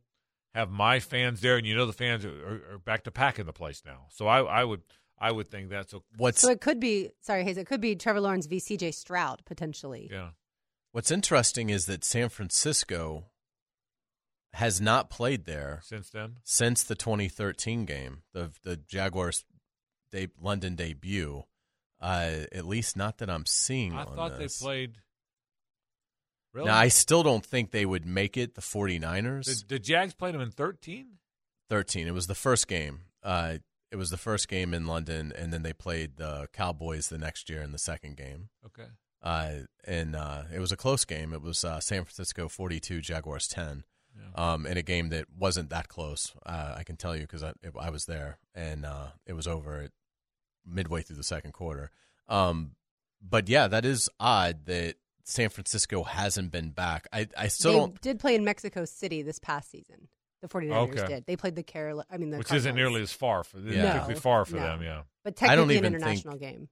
have 0.54 0.70
my 0.70 1.00
fans 1.00 1.40
there, 1.40 1.56
and 1.56 1.66
you 1.66 1.74
know 1.74 1.86
the 1.86 1.94
fans 1.94 2.26
are, 2.26 2.28
are, 2.28 2.74
are 2.74 2.78
back 2.78 3.04
to 3.04 3.10
packing 3.10 3.46
the 3.46 3.54
place 3.54 3.82
now. 3.86 4.08
So 4.10 4.26
I, 4.26 4.42
I 4.42 4.64
would 4.64 4.82
I 5.18 5.32
would 5.32 5.50
think 5.50 5.70
that. 5.70 5.88
So 5.88 6.02
What's 6.18 6.42
So 6.42 6.50
it 6.50 6.60
could 6.60 6.78
be, 6.80 7.08
sorry, 7.22 7.44
Hayes, 7.44 7.56
it 7.56 7.66
could 7.66 7.80
be 7.80 7.96
Trevor 7.96 8.20
Lawrence 8.20 8.44
v. 8.46 8.58
CJ 8.58 8.92
Stroud, 8.92 9.42
potentially. 9.46 10.10
yeah, 10.12 10.30
What's 10.92 11.10
interesting 11.10 11.70
is 11.70 11.86
that 11.86 12.04
San 12.04 12.28
Francisco 12.28 13.24
has 14.54 14.80
not 14.80 15.08
played 15.08 15.46
there 15.46 15.80
since 15.82 16.10
then 16.10 16.36
since 16.44 16.84
the 16.84 16.94
2013 16.94 17.84
game, 17.86 18.22
the 18.34 18.50
the 18.62 18.76
Jaguars' 18.76 19.44
de- 20.10 20.28
London 20.40 20.74
debut. 20.76 21.44
Uh, 22.00 22.44
at 22.50 22.66
least 22.66 22.96
not 22.96 23.18
that 23.18 23.30
I'm 23.30 23.46
seeing. 23.46 23.94
I 23.94 24.04
thought 24.04 24.36
this. 24.36 24.58
they 24.58 24.64
played. 24.64 24.98
Really? 26.52 26.66
Now, 26.66 26.76
I 26.76 26.88
still 26.88 27.22
don't 27.22 27.46
think 27.46 27.70
they 27.70 27.86
would 27.86 28.04
make 28.04 28.36
it. 28.36 28.54
The 28.56 28.60
49ers. 28.60 29.44
the, 29.44 29.74
the 29.74 29.78
Jags 29.78 30.12
played 30.12 30.34
them 30.34 30.40
in 30.42 30.50
thirteen. 30.50 31.18
13. 31.70 32.06
It 32.06 32.12
was 32.12 32.26
the 32.26 32.34
first 32.34 32.68
game. 32.68 33.02
Uh, 33.22 33.58
it 33.90 33.96
was 33.96 34.10
the 34.10 34.18
first 34.18 34.48
game 34.48 34.74
in 34.74 34.84
London, 34.86 35.32
and 35.34 35.52
then 35.52 35.62
they 35.62 35.72
played 35.72 36.16
the 36.16 36.48
Cowboys 36.52 37.08
the 37.08 37.16
next 37.16 37.48
year 37.48 37.62
in 37.62 37.72
the 37.72 37.78
second 37.78 38.16
game. 38.18 38.50
Okay. 38.66 38.88
Uh, 39.22 39.52
and 39.84 40.16
uh, 40.16 40.42
it 40.54 40.58
was 40.58 40.72
a 40.72 40.76
close 40.76 41.04
game. 41.04 41.32
It 41.32 41.42
was 41.42 41.64
uh, 41.64 41.80
San 41.80 42.04
Francisco 42.04 42.48
42, 42.48 43.00
Jaguars 43.00 43.46
10. 43.48 43.84
Yeah. 44.14 44.52
Um, 44.52 44.66
in 44.66 44.76
a 44.76 44.82
game 44.82 45.08
that 45.10 45.26
wasn't 45.38 45.70
that 45.70 45.88
close, 45.88 46.32
uh, 46.44 46.74
I 46.76 46.82
can 46.84 46.96
tell 46.96 47.14
you 47.16 47.22
because 47.22 47.42
I, 47.42 47.50
it- 47.62 47.72
I 47.80 47.88
was 47.90 48.04
there, 48.06 48.38
and 48.54 48.84
uh, 48.84 49.08
it 49.26 49.32
was 49.32 49.46
over 49.46 49.80
at 49.82 49.90
midway 50.66 51.02
through 51.02 51.16
the 51.16 51.22
second 51.24 51.52
quarter. 51.52 51.90
Um, 52.28 52.72
but 53.26 53.48
yeah, 53.48 53.68
that 53.68 53.84
is 53.84 54.08
odd 54.20 54.66
that 54.66 54.96
San 55.24 55.48
Francisco 55.48 56.02
hasn't 56.02 56.50
been 56.50 56.70
back. 56.70 57.06
I, 57.12 57.28
I 57.38 57.48
still 57.48 57.72
they 57.72 57.78
don't. 57.78 58.00
did 58.00 58.18
play 58.20 58.34
in 58.34 58.44
Mexico 58.44 58.84
City 58.84 59.22
this 59.22 59.38
past 59.38 59.70
season. 59.70 60.08
The 60.42 60.48
49ers 60.48 60.72
Okay. 60.98 61.06
did. 61.06 61.26
They 61.26 61.36
played 61.36 61.54
the 61.54 61.62
Carol. 61.62 62.04
I 62.10 62.16
mean, 62.18 62.30
the 62.30 62.38
Which 62.38 62.48
Cardinals. 62.48 62.66
isn't 62.66 62.74
nearly 62.76 63.00
as 63.02 63.12
far 63.12 63.44
for 63.44 63.60
Yeah. 63.60 64.04
yeah. 64.04 64.06
No, 64.08 64.14
far 64.16 64.44
for 64.44 64.56
no. 64.56 64.62
them. 64.62 64.82
Yeah. 64.82 65.02
But 65.24 65.40
I 65.40 65.54
don't 65.54 65.68
technically 65.68 65.76
an 65.76 65.84
even 65.84 65.92
think- 65.92 66.02
international 66.02 66.36
game. 66.38 66.68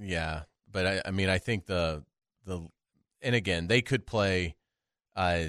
Yeah, 0.00 0.42
but 0.70 0.86
I, 0.86 1.02
I 1.06 1.10
mean, 1.10 1.28
I 1.28 1.38
think 1.38 1.66
the 1.66 2.04
the 2.44 2.60
and 3.22 3.34
again, 3.34 3.66
they 3.66 3.82
could 3.82 4.06
play. 4.06 4.56
Uh, 5.16 5.44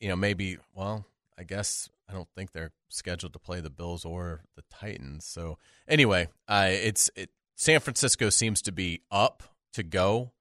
you 0.00 0.08
know, 0.08 0.16
maybe. 0.16 0.58
Well, 0.74 1.06
I 1.38 1.44
guess 1.44 1.88
I 2.08 2.12
don't 2.12 2.28
think 2.34 2.52
they're 2.52 2.72
scheduled 2.88 3.32
to 3.32 3.38
play 3.38 3.60
the 3.60 3.70
Bills 3.70 4.04
or 4.04 4.42
the 4.56 4.62
Titans. 4.70 5.24
So 5.24 5.58
anyway, 5.88 6.28
uh, 6.46 6.68
it's 6.70 7.10
it. 7.16 7.30
San 7.56 7.80
Francisco 7.80 8.30
seems 8.30 8.62
to 8.62 8.72
be 8.72 9.00
up 9.10 9.42
to 9.72 9.82
go, 9.82 10.32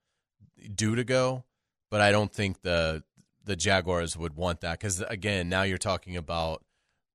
due 0.75 0.95
to 0.95 1.03
go, 1.03 1.43
but 1.89 2.01
I 2.01 2.11
don't 2.11 2.31
think 2.31 2.61
the 2.61 3.03
the 3.43 3.55
Jaguars 3.55 4.17
would 4.17 4.35
want 4.35 4.61
that 4.61 4.79
because 4.79 5.01
again, 5.01 5.47
now 5.49 5.63
you're 5.63 5.77
talking 5.77 6.17
about 6.17 6.63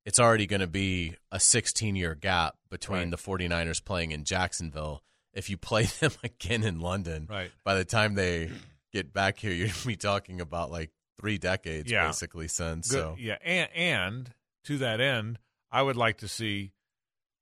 it's 0.04 0.18
already 0.18 0.46
going 0.46 0.60
to 0.60 0.66
be 0.66 1.14
a 1.30 1.38
16 1.38 1.94
year 1.94 2.14
gap 2.16 2.56
between 2.70 2.98
Right. 3.02 3.10
the 3.10 3.16
49ers 3.18 3.84
playing 3.84 4.10
in 4.12 4.24
Jacksonville. 4.24 5.02
If 5.34 5.48
you 5.50 5.56
play 5.56 5.84
them 6.00 6.12
again 6.22 6.62
in 6.62 6.80
London, 6.80 7.26
Right. 7.30 7.50
by 7.64 7.74
the 7.74 7.84
time 7.84 8.14
they 8.14 8.50
get 8.92 9.12
back 9.12 9.38
here, 9.38 9.52
you're 9.52 9.68
going 9.68 9.78
to 9.80 9.86
be 9.86 9.96
talking 9.96 10.40
about 10.40 10.70
like 10.70 10.90
three 11.20 11.38
decades 11.38 11.90
Yeah. 11.90 12.06
basically 12.06 12.48
since. 12.48 12.90
Good. 12.90 12.98
So 12.98 13.16
Yeah. 13.18 13.38
And, 13.44 13.70
and 13.74 14.30
to 14.64 14.78
that 14.78 15.00
end, 15.00 15.38
I 15.70 15.82
would 15.82 15.96
like 15.96 16.18
to 16.18 16.28
see, 16.28 16.72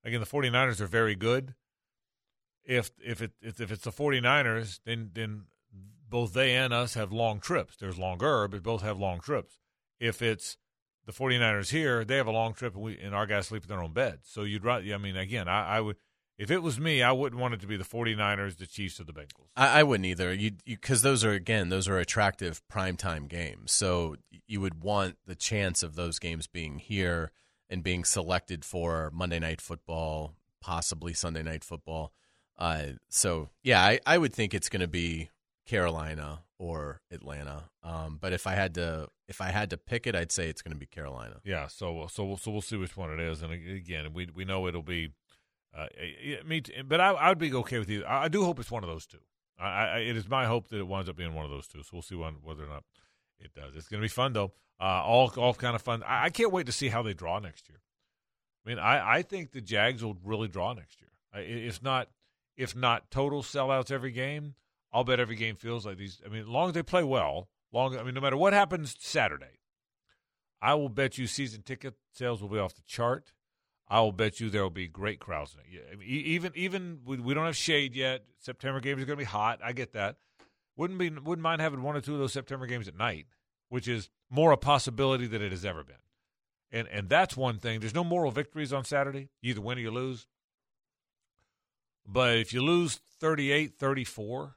again, 0.05 0.21
the 0.21 0.27
49ers 0.27 0.81
are 0.81 0.87
very 0.87 1.15
good. 1.17 1.55
If 2.65 2.91
if 3.05 3.23
it 3.23 3.33
if, 3.41 3.61
if 3.61 3.73
it's 3.73 3.85
the 3.85 3.91
49ers, 3.91 4.81
then 4.85 5.11
then 5.15 5.45
both 6.09 6.33
they 6.35 6.55
and 6.57 6.73
us 6.73 6.95
have 6.95 7.11
long 7.13 7.41
trips. 7.41 7.77
There's 7.77 7.99
longer, 7.99 8.47
but 8.49 8.63
both 8.63 8.83
have 8.83 8.99
long 8.99 9.21
trips. 9.21 9.59
If 9.99 10.23
it's 10.23 10.57
the 11.07 11.13
49ers 11.13 11.71
here, 11.71 12.05
they 12.05 12.17
have 12.17 12.27
a 12.27 12.33
long 12.33 12.53
trip, 12.53 12.75
and 12.75 12.83
we 12.85 12.99
and 12.99 13.15
our 13.15 13.27
guys 13.27 13.47
sleep 13.49 13.63
in 13.65 13.69
their 13.69 13.83
own 13.83 13.93
bed. 13.93 14.21
So 14.23 14.43
you'd 14.43 14.63
rather. 14.65 14.85
I 14.95 14.99
mean, 14.99 15.17
again, 15.17 15.49
I, 15.49 15.77
I 15.77 15.81
would. 15.81 15.97
If 16.41 16.51
it 16.51 16.63
was 16.63 16.81
me, 16.81 17.03
I 17.03 17.13
wouldn't 17.13 17.39
want 17.39 17.53
it 17.53 17.61
to 17.61 17.67
be 17.67 17.77
the 17.77 17.85
49ers, 17.85 18.57
the 18.57 18.67
Chiefs, 18.67 18.99
or 18.99 19.05
the 19.05 19.13
Bengals. 19.13 19.51
I, 19.59 19.81
I 19.81 19.83
wouldn't 19.83 20.07
either. 20.07 20.33
You 20.33 20.53
because 20.65 21.03
those 21.03 21.23
are 21.23 21.33
again 21.33 21.69
those 21.69 21.87
are 21.87 21.99
attractive 21.99 22.63
primetime 22.73 23.29
games. 23.29 23.73
So 23.73 24.17
you 24.47 24.63
would 24.63 24.83
want 24.83 25.19
the 25.27 25.35
chance 25.35 25.83
of 25.83 25.97
those 25.97 26.19
games 26.19 26.47
being 26.47 26.79
here 26.79 27.31
and 27.69 27.83
being 27.83 28.05
selected 28.05 28.65
for 28.65 29.11
Monday 29.13 29.39
Night 29.39 29.61
Football, 29.61 30.35
possibly 30.63 31.13
Sunday 31.13 31.43
Night 31.43 31.63
Football. 31.63 32.11
Uh, 32.59 32.93
so 33.11 33.51
yeah, 33.63 33.83
I, 33.83 34.01
I 34.07 34.17
would 34.17 34.33
think 34.33 34.55
it's 34.55 34.71
going 34.71 34.81
to 34.81 34.89
be 34.89 35.29
Carolina 35.67 36.41
or 36.59 37.03
Atlanta. 37.11 37.65
Um, 37.83 38.17
but 38.19 38.33
if 38.33 38.47
I 38.47 38.55
had 38.55 38.75
to 38.77 39.09
if 39.29 39.43
I 39.43 39.51
had 39.51 39.69
to 39.71 39.77
pick 39.77 40.07
it, 40.07 40.17
I'd 40.17 40.33
say 40.33 40.49
it's 40.49 40.63
going 40.63 40.73
to 40.73 40.79
be 40.79 40.87
Carolina. 40.87 41.37
Yeah, 41.45 41.67
so 41.67 42.07
so 42.11 42.25
we'll 42.25 42.39
so 42.39 42.51
we'll 42.51 42.63
see 42.63 42.79
which 42.79 42.97
one 42.97 43.13
it 43.13 43.21
is, 43.21 43.43
and 43.43 43.53
again, 43.53 44.15
we 44.15 44.29
we 44.35 44.47
know 44.47 44.67
it'll 44.67 44.81
be 44.81 45.13
uh, 45.77 45.87
me, 46.47 46.61
too, 46.63 46.73
but 46.87 47.01
I 47.01 47.15
I'd 47.15 47.39
be 47.39 47.53
okay 47.55 47.79
with 47.79 47.89
you. 47.89 48.05
I, 48.05 48.25
I 48.25 48.29
do 48.29 48.45
hope 48.45 48.59
it's 48.59 48.71
one 48.71 48.83
of 48.83 48.89
those 48.89 49.07
two. 49.07 49.21
I, 49.59 49.69
I 49.69 49.99
it 49.99 50.17
is 50.17 50.29
my 50.29 50.47
hope 50.47 50.69
that 50.69 50.79
it 50.79 50.87
winds 50.87 51.09
up 51.09 51.17
being 51.17 51.35
one 51.35 51.45
of 51.45 51.51
those 51.51 51.67
two. 51.67 51.83
So 51.83 51.91
we'll 51.93 52.03
see 52.03 52.15
one, 52.15 52.37
whether 52.43 52.65
or 52.65 52.69
not 52.69 52.85
It 53.39 53.55
does. 53.55 53.75
It's 53.77 53.89
going 53.89 54.01
to 54.01 54.05
be 54.05 54.09
fun 54.09 54.33
though. 54.33 54.53
Uh, 54.81 55.03
all 55.05 55.33
all 55.37 55.55
kind 55.55 55.77
of 55.77 55.83
fun. 55.83 56.03
I, 56.03 56.25
I, 56.25 56.31
can't 56.31 56.53
wait 56.53 56.67
to 56.67 56.73
see 56.73 56.89
how 56.89 57.03
they 57.03 57.13
draw 57.13 57.39
next 57.39 57.69
year. 57.69 57.81
I 58.65 58.69
mean, 58.69 58.79
I, 58.79 59.17
I 59.17 59.23
think 59.23 59.53
the 59.53 59.61
Jags 59.61 60.03
will 60.03 60.17
really 60.25 60.49
draw 60.49 60.73
next 60.73 61.01
year. 61.01 61.11
I, 61.33 61.41
it's 61.41 61.83
not 61.83 62.09
if 62.57 62.75
not 62.75 63.11
total 63.11 63.43
sellouts 63.43 63.91
every 63.91 64.11
game. 64.11 64.55
I'll 64.93 65.05
bet 65.05 65.21
every 65.21 65.37
game 65.37 65.57
feels 65.57 65.87
like 65.87 65.99
these. 65.99 66.21
I 66.25 66.29
mean, 66.29 66.43
as 66.43 66.49
long 66.49 66.69
as 66.69 66.75
they 66.75 66.83
play 66.83 67.05
well, 67.05 67.49
long. 67.73 67.97
I 67.97 68.03
mean, 68.03 68.15
no 68.15 68.21
matter 68.21 68.37
what 68.37 68.53
happens 68.53 68.97
Saturday, 68.99 69.61
I 70.61 70.75
will 70.75 70.89
bet 70.89 71.17
you 71.19 71.27
season 71.27 71.63
ticket 71.63 71.95
sales 72.13 72.43
will 72.43 72.49
be 72.49 72.59
off 72.59 72.75
the 72.75 72.83
chart. 72.87 73.33
I 73.91 74.01
will 74.01 74.13
bet 74.13 74.39
you 74.39 74.51
there 74.51 74.63
will 74.63 74.71
be 74.71 74.87
great 74.87 75.19
crowds. 75.19 75.57
I 75.59 75.97
mean, 75.97 76.09
even 76.09 76.53
even 76.55 77.01
we, 77.05 77.35
don't 77.35 77.45
have 77.45 77.57
shade 77.57 77.97
yet. 77.97 78.25
September 78.39 78.79
games 78.79 79.03
are 79.03 79.05
going 79.05 79.19
to 79.19 79.25
be 79.25 79.25
hot. 79.25 79.59
I 79.65 79.73
get 79.73 79.95
that. 79.95 80.17
Wouldn't 80.77 80.99
be 80.99 81.11
wouldn't 81.11 81.43
mind 81.43 81.61
having 81.61 81.83
one 81.83 81.97
or 81.97 82.01
two 82.01 82.15
of 82.15 82.21
those 82.21 82.33
September 82.33 82.67
games 82.67 82.87
at 82.87 82.97
night, 82.97 83.27
which 83.69 83.89
is 83.89 84.09
more 84.31 84.53
a 84.53 84.57
possibility 84.57 85.27
than 85.27 85.43
it 85.43 85.51
has 85.51 85.65
ever 85.65 85.83
been. 85.83 85.97
And 86.71 86.87
and 86.87 87.09
that's 87.09 87.37
one 87.37 87.59
thing. 87.59 87.81
There's 87.81 87.95
no 87.95 88.05
moral 88.05 88.31
victories 88.31 88.73
on 88.73 88.85
Saturday. 88.85 89.29
You 89.43 89.51
either 89.51 89.61
win 89.61 89.79
or 89.79 89.81
you 89.81 89.91
lose. 89.91 90.29
But 92.07 92.39
if 92.39 92.53
you 92.53 92.63
lose 92.63 93.01
38-34 93.23 94.55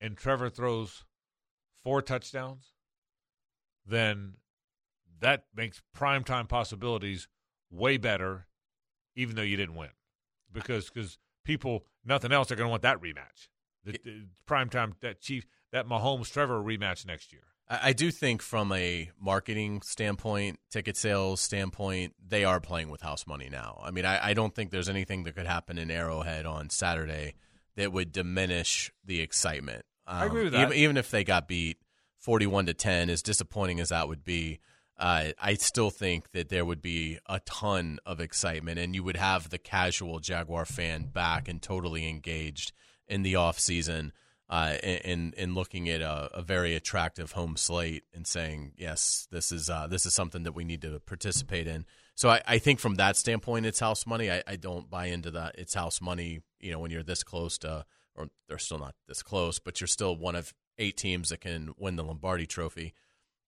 and 0.00 0.16
Trevor 0.16 0.48
throws 0.48 1.04
four 1.82 2.02
touchdowns, 2.02 2.72
then 3.86 4.34
that 5.20 5.44
makes 5.54 5.82
primetime 5.96 6.48
possibilities 6.48 7.28
way 7.76 7.96
better, 7.96 8.46
even 9.16 9.36
though 9.36 9.42
you 9.42 9.56
didn't 9.56 9.76
win, 9.76 9.90
because 10.52 10.88
because 10.88 11.18
people 11.44 11.84
nothing 12.04 12.32
else 12.32 12.50
are 12.50 12.56
going 12.56 12.66
to 12.66 12.70
want 12.70 12.82
that 12.82 13.00
rematch. 13.00 13.48
The, 13.84 13.92
the 14.04 14.26
prime 14.46 14.70
time 14.70 14.94
that 15.02 15.20
Chief 15.20 15.46
that 15.72 15.86
Mahomes 15.86 16.32
Trevor 16.32 16.62
rematch 16.62 17.06
next 17.06 17.32
year. 17.32 17.42
I, 17.68 17.80
I 17.82 17.92
do 17.92 18.10
think 18.10 18.40
from 18.40 18.72
a 18.72 19.10
marketing 19.20 19.82
standpoint, 19.82 20.58
ticket 20.70 20.96
sales 20.96 21.40
standpoint, 21.40 22.14
they 22.26 22.44
are 22.44 22.60
playing 22.60 22.88
with 22.88 23.02
house 23.02 23.26
money 23.26 23.48
now. 23.50 23.82
I 23.84 23.90
mean, 23.90 24.04
I, 24.04 24.28
I 24.28 24.34
don't 24.34 24.54
think 24.54 24.70
there's 24.70 24.88
anything 24.88 25.24
that 25.24 25.36
could 25.36 25.46
happen 25.46 25.76
in 25.76 25.90
Arrowhead 25.90 26.46
on 26.46 26.70
Saturday 26.70 27.34
that 27.76 27.92
would 27.92 28.12
diminish 28.12 28.92
the 29.04 29.20
excitement. 29.20 29.84
Um, 30.06 30.16
I 30.16 30.26
agree 30.26 30.44
with 30.44 30.52
that. 30.52 30.62
Even, 30.62 30.76
even 30.78 30.96
if 30.96 31.10
they 31.10 31.24
got 31.24 31.48
beat 31.48 31.78
forty-one 32.20 32.66
to 32.66 32.74
ten, 32.74 33.10
as 33.10 33.22
disappointing 33.22 33.80
as 33.80 33.90
that 33.90 34.08
would 34.08 34.24
be, 34.24 34.60
uh, 34.98 35.32
I 35.40 35.54
still 35.54 35.90
think 35.90 36.30
that 36.32 36.48
there 36.48 36.64
would 36.64 36.80
be 36.80 37.18
a 37.26 37.40
ton 37.40 37.98
of 38.06 38.20
excitement, 38.20 38.78
and 38.78 38.94
you 38.94 39.02
would 39.02 39.16
have 39.16 39.50
the 39.50 39.58
casual 39.58 40.20
Jaguar 40.20 40.64
fan 40.64 41.06
back 41.12 41.48
and 41.48 41.60
totally 41.60 42.08
engaged 42.08 42.72
in 43.08 43.22
the 43.22 43.36
off 43.36 43.58
season, 43.58 44.12
uh, 44.48 44.74
in 44.82 45.34
in 45.36 45.54
looking 45.54 45.88
at 45.88 46.00
a, 46.00 46.30
a, 46.34 46.42
very 46.42 46.76
attractive 46.76 47.32
home 47.32 47.56
slate 47.56 48.04
and 48.14 48.26
saying, 48.26 48.72
yes, 48.76 49.26
this 49.30 49.50
is 49.50 49.68
uh, 49.68 49.86
this 49.88 50.06
is 50.06 50.14
something 50.14 50.44
that 50.44 50.52
we 50.52 50.64
need 50.64 50.82
to 50.82 51.00
participate 51.00 51.66
in. 51.66 51.86
So 52.14 52.28
I, 52.28 52.42
I 52.46 52.58
think 52.58 52.78
from 52.78 52.94
that 52.96 53.16
standpoint, 53.16 53.66
it's 53.66 53.80
house 53.80 54.06
money. 54.06 54.30
I, 54.30 54.42
I, 54.46 54.56
don't 54.56 54.88
buy 54.88 55.06
into 55.06 55.32
that. 55.32 55.56
It's 55.58 55.74
house 55.74 56.00
money. 56.00 56.40
You 56.60 56.70
know, 56.70 56.78
when 56.78 56.92
you're 56.92 57.02
this 57.02 57.24
close 57.24 57.58
to, 57.58 57.84
or 58.14 58.28
they're 58.48 58.58
still 58.58 58.78
not 58.78 58.94
this 59.08 59.22
close, 59.22 59.58
but 59.58 59.80
you're 59.80 59.88
still 59.88 60.16
one 60.16 60.36
of 60.36 60.54
eight 60.78 60.96
teams 60.96 61.30
that 61.30 61.40
can 61.40 61.72
win 61.76 61.96
the 61.96 62.04
Lombardi 62.04 62.46
Trophy. 62.46 62.94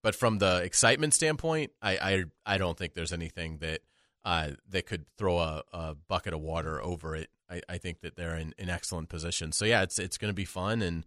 But 0.03 0.15
from 0.15 0.39
the 0.39 0.57
excitement 0.57 1.13
standpoint, 1.13 1.71
I 1.81 1.97
I, 1.97 2.23
I 2.45 2.57
don't 2.57 2.77
think 2.77 2.93
there's 2.93 3.13
anything 3.13 3.57
that 3.59 3.81
uh, 4.25 4.51
that 4.69 4.85
could 4.85 5.05
throw 5.17 5.39
a, 5.39 5.63
a, 5.71 5.95
bucket 5.95 6.33
of 6.33 6.41
water 6.41 6.83
over 6.83 7.15
it. 7.15 7.29
I, 7.49 7.61
I 7.69 7.77
think 7.77 8.01
that 8.01 8.17
they're 8.17 8.35
in, 8.35 8.53
in 8.57 8.69
excellent 8.69 9.07
position. 9.07 9.53
So 9.53 9.63
yeah, 9.63 9.83
it's 9.83 9.99
it's 9.99 10.17
going 10.17 10.29
to 10.29 10.35
be 10.35 10.45
fun, 10.45 10.81
and 10.81 11.05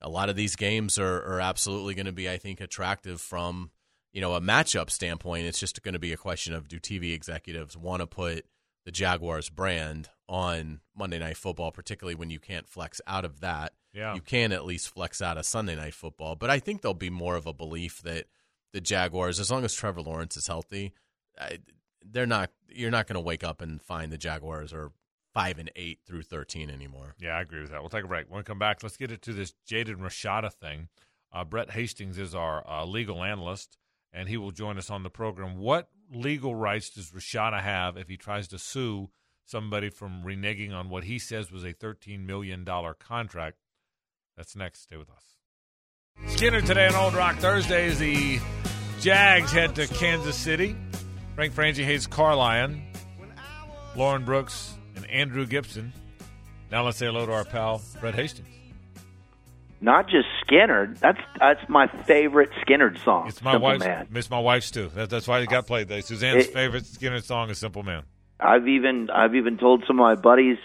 a 0.00 0.08
lot 0.08 0.30
of 0.30 0.36
these 0.36 0.56
games 0.56 0.98
are, 0.98 1.22
are 1.24 1.40
absolutely 1.40 1.94
going 1.94 2.06
to 2.06 2.12
be, 2.12 2.28
I 2.28 2.38
think, 2.38 2.60
attractive 2.60 3.20
from 3.20 3.70
you 4.12 4.20
know 4.20 4.34
a 4.34 4.40
matchup 4.40 4.90
standpoint. 4.90 5.46
It's 5.46 5.60
just 5.60 5.82
going 5.82 5.92
to 5.92 5.98
be 5.98 6.12
a 6.12 6.16
question 6.16 6.54
of 6.54 6.68
do 6.68 6.80
TV 6.80 7.12
executives 7.12 7.76
want 7.76 8.00
to 8.00 8.06
put 8.06 8.46
the 8.86 8.92
Jaguars 8.92 9.50
brand 9.50 10.08
on 10.28 10.80
Monday 10.96 11.18
Night 11.18 11.36
Football, 11.36 11.72
particularly 11.72 12.14
when 12.14 12.30
you 12.30 12.38
can't 12.38 12.68
flex 12.68 13.00
out 13.06 13.24
of 13.24 13.40
that. 13.40 13.72
Yeah. 13.92 14.14
You 14.14 14.20
can 14.20 14.52
at 14.52 14.64
least 14.64 14.92
flex 14.92 15.22
out 15.22 15.38
of 15.38 15.46
Sunday 15.46 15.76
Night 15.76 15.94
Football. 15.94 16.34
But 16.34 16.50
I 16.50 16.58
think 16.58 16.82
there'll 16.82 16.94
be 16.94 17.10
more 17.10 17.36
of 17.36 17.46
a 17.46 17.52
belief 17.52 18.02
that 18.02 18.26
the 18.72 18.80
Jaguars, 18.80 19.38
as 19.38 19.50
long 19.50 19.64
as 19.64 19.72
Trevor 19.74 20.02
Lawrence 20.02 20.36
is 20.36 20.46
healthy, 20.46 20.94
they're 22.04 22.26
not. 22.26 22.50
You're 22.68 22.90
not 22.90 23.06
going 23.06 23.14
to 23.14 23.20
wake 23.20 23.44
up 23.44 23.60
and 23.60 23.80
find 23.80 24.10
the 24.10 24.18
Jaguars 24.18 24.72
are 24.72 24.90
five 25.32 25.58
and 25.58 25.70
eight 25.76 26.00
through 26.06 26.22
thirteen 26.22 26.70
anymore. 26.70 27.14
Yeah, 27.20 27.36
I 27.36 27.42
agree 27.42 27.60
with 27.60 27.70
that. 27.70 27.80
We'll 27.80 27.90
take 27.90 28.04
a 28.04 28.08
break. 28.08 28.28
When 28.28 28.38
we 28.38 28.44
come 28.44 28.58
back, 28.58 28.82
let's 28.82 28.96
get 28.96 29.12
into 29.12 29.32
this 29.32 29.54
Jaden 29.68 29.98
Rashada 29.98 30.52
thing. 30.52 30.88
Uh, 31.32 31.44
Brett 31.44 31.70
Hastings 31.70 32.18
is 32.18 32.34
our 32.34 32.68
uh, 32.68 32.84
legal 32.84 33.22
analyst, 33.22 33.76
and 34.12 34.28
he 34.28 34.36
will 34.36 34.52
join 34.52 34.78
us 34.78 34.90
on 34.90 35.02
the 35.02 35.10
program. 35.10 35.58
What 35.58 35.88
legal 36.12 36.54
rights 36.54 36.90
does 36.90 37.10
Rashada 37.10 37.60
have 37.60 37.96
if 37.96 38.08
he 38.08 38.16
tries 38.16 38.48
to 38.48 38.58
sue 38.58 39.10
somebody 39.44 39.90
from 39.90 40.22
reneging 40.24 40.72
on 40.72 40.88
what 40.88 41.04
he 41.04 41.18
says 41.18 41.50
was 41.52 41.64
a 41.64 41.72
$13 41.72 42.24
million 42.26 42.64
contract? 42.98 43.56
That's 44.36 44.56
next. 44.56 44.82
Stay 44.82 44.96
with 44.96 45.10
us. 45.10 45.24
Skynyrd 46.36 46.64
today 46.66 46.86
on 46.86 46.94
Old 46.94 47.14
Rock 47.14 47.36
Thursday 47.38 47.86
as 47.88 47.98
the 47.98 48.38
Jags 49.00 49.52
head 49.52 49.74
to 49.76 49.86
Kansas 49.86 50.36
City. 50.36 50.76
Frank 51.34 51.52
Frangie, 51.52 51.84
Hayes 51.84 52.06
Carlyon, 52.06 52.82
Lauren 53.96 54.24
Brooks, 54.24 54.74
and 54.96 55.08
Andrew 55.10 55.44
Gibson. 55.46 55.92
Now 56.70 56.84
let's 56.84 56.98
say 56.98 57.06
hello 57.06 57.26
to 57.26 57.32
our 57.32 57.44
pal, 57.44 57.78
Fred 57.78 58.14
Hastings. 58.14 58.48
Not 59.80 60.06
just 60.08 60.26
Skynyrd. 60.46 60.98
That's 61.00 61.18
that's 61.38 61.60
my 61.68 61.88
favorite 62.06 62.50
Skynyrd 62.66 63.02
song. 63.04 63.28
It's 63.28 63.42
my 63.42 63.52
Simple 63.52 63.68
wife's. 63.68 63.84
Man. 63.84 64.06
Miss 64.10 64.30
my 64.30 64.38
wife's 64.38 64.70
too. 64.70 64.90
That, 64.94 65.10
that's 65.10 65.28
why 65.28 65.40
it 65.40 65.48
got 65.48 65.66
played. 65.66 65.88
There. 65.88 66.00
Suzanne's 66.00 66.46
It- 66.46 66.54
favorite 66.54 66.84
Skynyrd 66.84 67.24
song 67.24 67.50
is 67.50 67.58
"Simple 67.58 67.82
Man." 67.82 68.04
I've 68.40 68.66
even 68.68 69.08
I've 69.10 69.34
even 69.34 69.58
told 69.58 69.84
some 69.86 69.98
of 70.00 70.04
my 70.04 70.14
buddies 70.14 70.58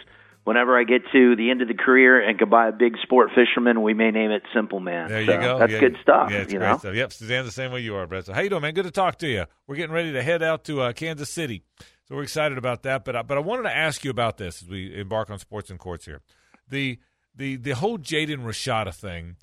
whenever 0.43 0.77
I 0.79 0.83
get 0.83 1.01
to 1.11 1.35
the 1.35 1.51
end 1.51 1.61
of 1.61 1.67
the 1.67 1.73
career 1.75 2.19
and 2.27 2.39
could 2.39 2.49
buy 2.49 2.67
a 2.69 2.71
big 2.71 2.97
sport 3.03 3.29
fisherman, 3.35 3.83
we 3.83 3.93
may 3.93 4.09
name 4.09 4.31
it 4.31 4.41
Simple 4.53 4.79
Man. 4.79 5.09
There 5.09 5.25
So 5.25 5.31
you 5.33 5.39
go. 5.39 5.59
That's 5.59 5.73
Yeah, 5.73 5.79
good 5.79 5.97
stuff. 6.01 6.31
Yeah, 6.31 6.37
it's 6.39 6.51
you 6.53 6.59
great 6.59 6.69
know. 6.71 6.77
stuff. 6.77 6.95
Yep, 6.95 7.13
Suzanne's 7.13 7.45
the 7.45 7.51
same 7.51 7.71
way 7.71 7.81
you 7.81 7.95
are, 7.95 8.07
Brett. 8.07 8.25
So 8.25 8.33
how 8.33 8.41
you 8.41 8.49
doing, 8.49 8.63
man? 8.63 8.73
Good 8.73 8.85
to 8.85 8.91
talk 8.91 9.17
to 9.19 9.27
you. 9.27 9.45
We're 9.67 9.75
getting 9.75 9.93
ready 9.93 10.11
to 10.13 10.23
head 10.23 10.41
out 10.41 10.63
to 10.65 10.81
uh, 10.81 10.93
Kansas 10.93 11.29
City, 11.29 11.63
so 12.05 12.15
we're 12.15 12.23
excited 12.23 12.57
about 12.57 12.83
that. 12.83 13.05
But 13.05 13.15
I, 13.15 13.21
but 13.21 13.37
I 13.37 13.41
wanted 13.41 13.63
to 13.63 13.75
ask 13.75 14.03
you 14.03 14.09
about 14.11 14.37
this 14.37 14.63
as 14.63 14.69
we 14.69 14.95
embark 14.99 15.29
on 15.29 15.37
sports 15.39 15.69
and 15.69 15.77
courts 15.77 16.05
here. 16.05 16.21
The 16.67 16.97
the 17.35 17.55
the 17.57 17.71
whole 17.75 17.97
Jaden 17.99 18.43
Rashada 18.43 18.93
thing. 18.95 19.35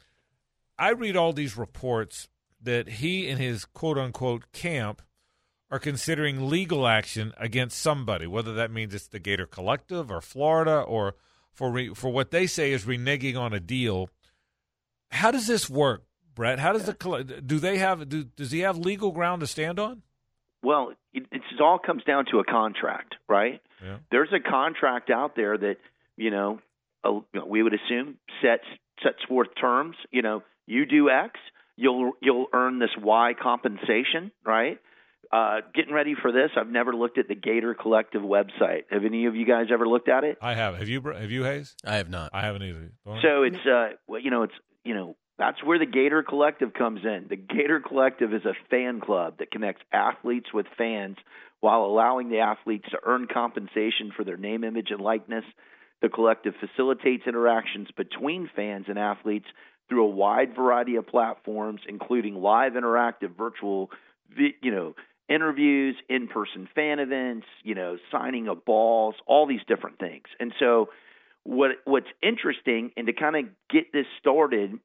I 0.79 0.91
read 0.91 1.17
all 1.17 1.33
these 1.33 1.57
reports 1.57 2.29
that 2.61 2.89
he 2.89 3.29
and 3.29 3.41
his 3.41 3.65
quote 3.65 3.97
unquote 3.97 4.51
camp 4.53 5.03
are 5.71 5.79
considering 5.79 6.49
legal 6.49 6.87
action 6.87 7.33
against 7.39 7.79
somebody, 7.79 8.27
whether 8.27 8.55
that 8.55 8.71
means 8.71 8.95
it's 8.95 9.09
the 9.09 9.19
Gator 9.19 9.47
Collective 9.47 10.11
or 10.11 10.21
Florida 10.21 10.81
or 10.81 11.15
for 11.53 11.71
re, 11.71 11.95
for 11.95 12.11
what 12.11 12.31
they 12.31 12.47
say 12.47 12.73
is 12.73 12.85
reneging 12.85 13.37
on 13.37 13.53
a 13.53 13.61
deal. 13.61 14.09
How 15.11 15.31
does 15.31 15.47
this 15.47 15.69
work, 15.69 16.05
Brett? 16.35 16.59
How 16.59 16.73
does 16.73 16.85
the 16.85 17.43
do 17.45 17.59
they 17.59 17.79
have 17.79 18.09
do, 18.09 18.25
does 18.25 18.51
he 18.51 18.61
have 18.61 18.77
legal 18.77 19.11
ground 19.11 19.41
to 19.41 19.47
stand 19.47 19.79
on? 19.79 20.03
Well, 20.63 20.93
it, 21.13 21.25
it's, 21.33 21.45
it 21.53 21.61
all 21.61 21.79
comes 21.79 22.05
down 22.05 22.27
to 22.31 22.39
a 22.39 22.45
contract, 22.45 23.15
right? 23.29 23.61
Yeah. 23.83 23.99
There's 24.11 24.33
a 24.33 24.41
contract 24.41 25.11
out 25.11 25.35
there 25.35 25.57
that 25.57 25.77
you 26.17 26.31
know, 26.31 26.61
uh, 27.05 27.13
you 27.13 27.41
know, 27.41 27.47
we 27.47 27.63
would 27.63 27.75
assume 27.75 28.19
sets 28.43 28.65
sets 29.03 29.19
forth 29.29 29.49
terms. 29.61 29.97
You 30.11 30.23
know, 30.23 30.43
you 30.67 30.87
do 30.87 31.11
X, 31.11 31.39
you'll 31.77 32.13
you'll 32.21 32.47
earn 32.53 32.79
this 32.79 32.91
Y 33.01 33.33
compensation, 33.41 34.31
right? 34.45 34.79
Uh, 35.33 35.61
getting 35.75 35.93
ready 35.93 36.15
for 36.21 36.31
this, 36.33 36.51
I've 36.57 36.69
never 36.71 36.95
looked 36.95 37.19
at 37.19 37.27
the 37.29 37.35
Gator 37.35 37.75
Collective 37.75 38.23
website. 38.23 38.83
Have 38.91 39.05
any 39.05 39.27
of 39.27 39.35
you 39.35 39.45
guys 39.45 39.67
ever 39.73 39.87
looked 39.87 40.09
at 40.09 40.25
it? 40.25 40.39
I 40.41 40.55
have. 40.55 40.77
Have 40.77 40.89
you? 40.89 41.01
Br- 41.01 41.13
Have 41.13 41.31
you, 41.31 41.45
Hayes? 41.45 41.75
I 41.85 41.97
have 41.97 42.09
not. 42.09 42.31
I 42.33 42.43
haven't 42.43 42.63
either. 42.63 42.93
Don't- 43.05 43.21
So 43.23 43.43
it's 43.43 43.67
uh, 43.67 43.91
well, 44.07 44.21
you 44.21 44.31
know, 44.31 44.45
it's 44.45 44.55
you 44.85 44.95
know, 44.95 45.17
that's 45.39 45.63
where 45.65 45.79
the 45.79 45.87
Gator 45.87 46.23
Collective 46.23 46.73
comes 46.75 47.01
in. 47.05 47.27
The 47.29 47.37
Gator 47.37 47.81
Collective 47.81 48.33
is 48.33 48.45
a 48.45 48.55
fan 48.71 49.01
club 49.01 49.39
that 49.39 49.51
connects 49.51 49.83
athletes 49.93 50.53
with 50.55 50.67
fans 50.79 51.17
while 51.61 51.81
allowing 51.85 52.29
the 52.31 52.39
athletes 52.39 52.87
to 52.93 52.99
earn 53.05 53.27
compensation 53.33 54.13
for 54.17 54.23
their 54.25 54.37
name, 54.37 54.63
image, 54.63 54.89
and 54.91 55.01
likeness. 55.01 55.45
The 56.03 56.09
collective 56.09 56.55
facilitates 56.61 57.25
interactions 57.27 57.89
between 57.97 58.49
fans 58.55 58.85
and 58.89 58.99
athletes 58.99 59.47
through 59.89 60.05
a 60.05 60.09
wide 60.11 60.55
variety 60.55 60.97
of 60.97 61.07
platforms, 61.07 61.81
including 61.89 62.35
live, 62.37 62.75
interactive, 62.75 63.35
virtual, 63.37 63.91
you 64.37 64.71
know, 64.71 64.95
interviews, 65.29 65.97
in-person 66.09 66.69
fan 66.75 66.99
events, 66.99 67.47
you 67.63 67.75
know, 67.75 67.97
signing 68.11 68.49
of 68.49 68.65
balls, 68.65 69.15
all 69.27 69.47
these 69.47 69.61
different 69.67 69.99
things. 69.99 70.25
And 70.39 70.53
so, 70.59 70.91
what 71.45 71.71
what's 71.85 72.09
interesting, 72.23 72.91
and 72.97 73.07
to 73.07 73.13
kind 73.13 73.37
of 73.37 73.45
get 73.71 73.93
this 73.93 74.07
started, 74.21 74.79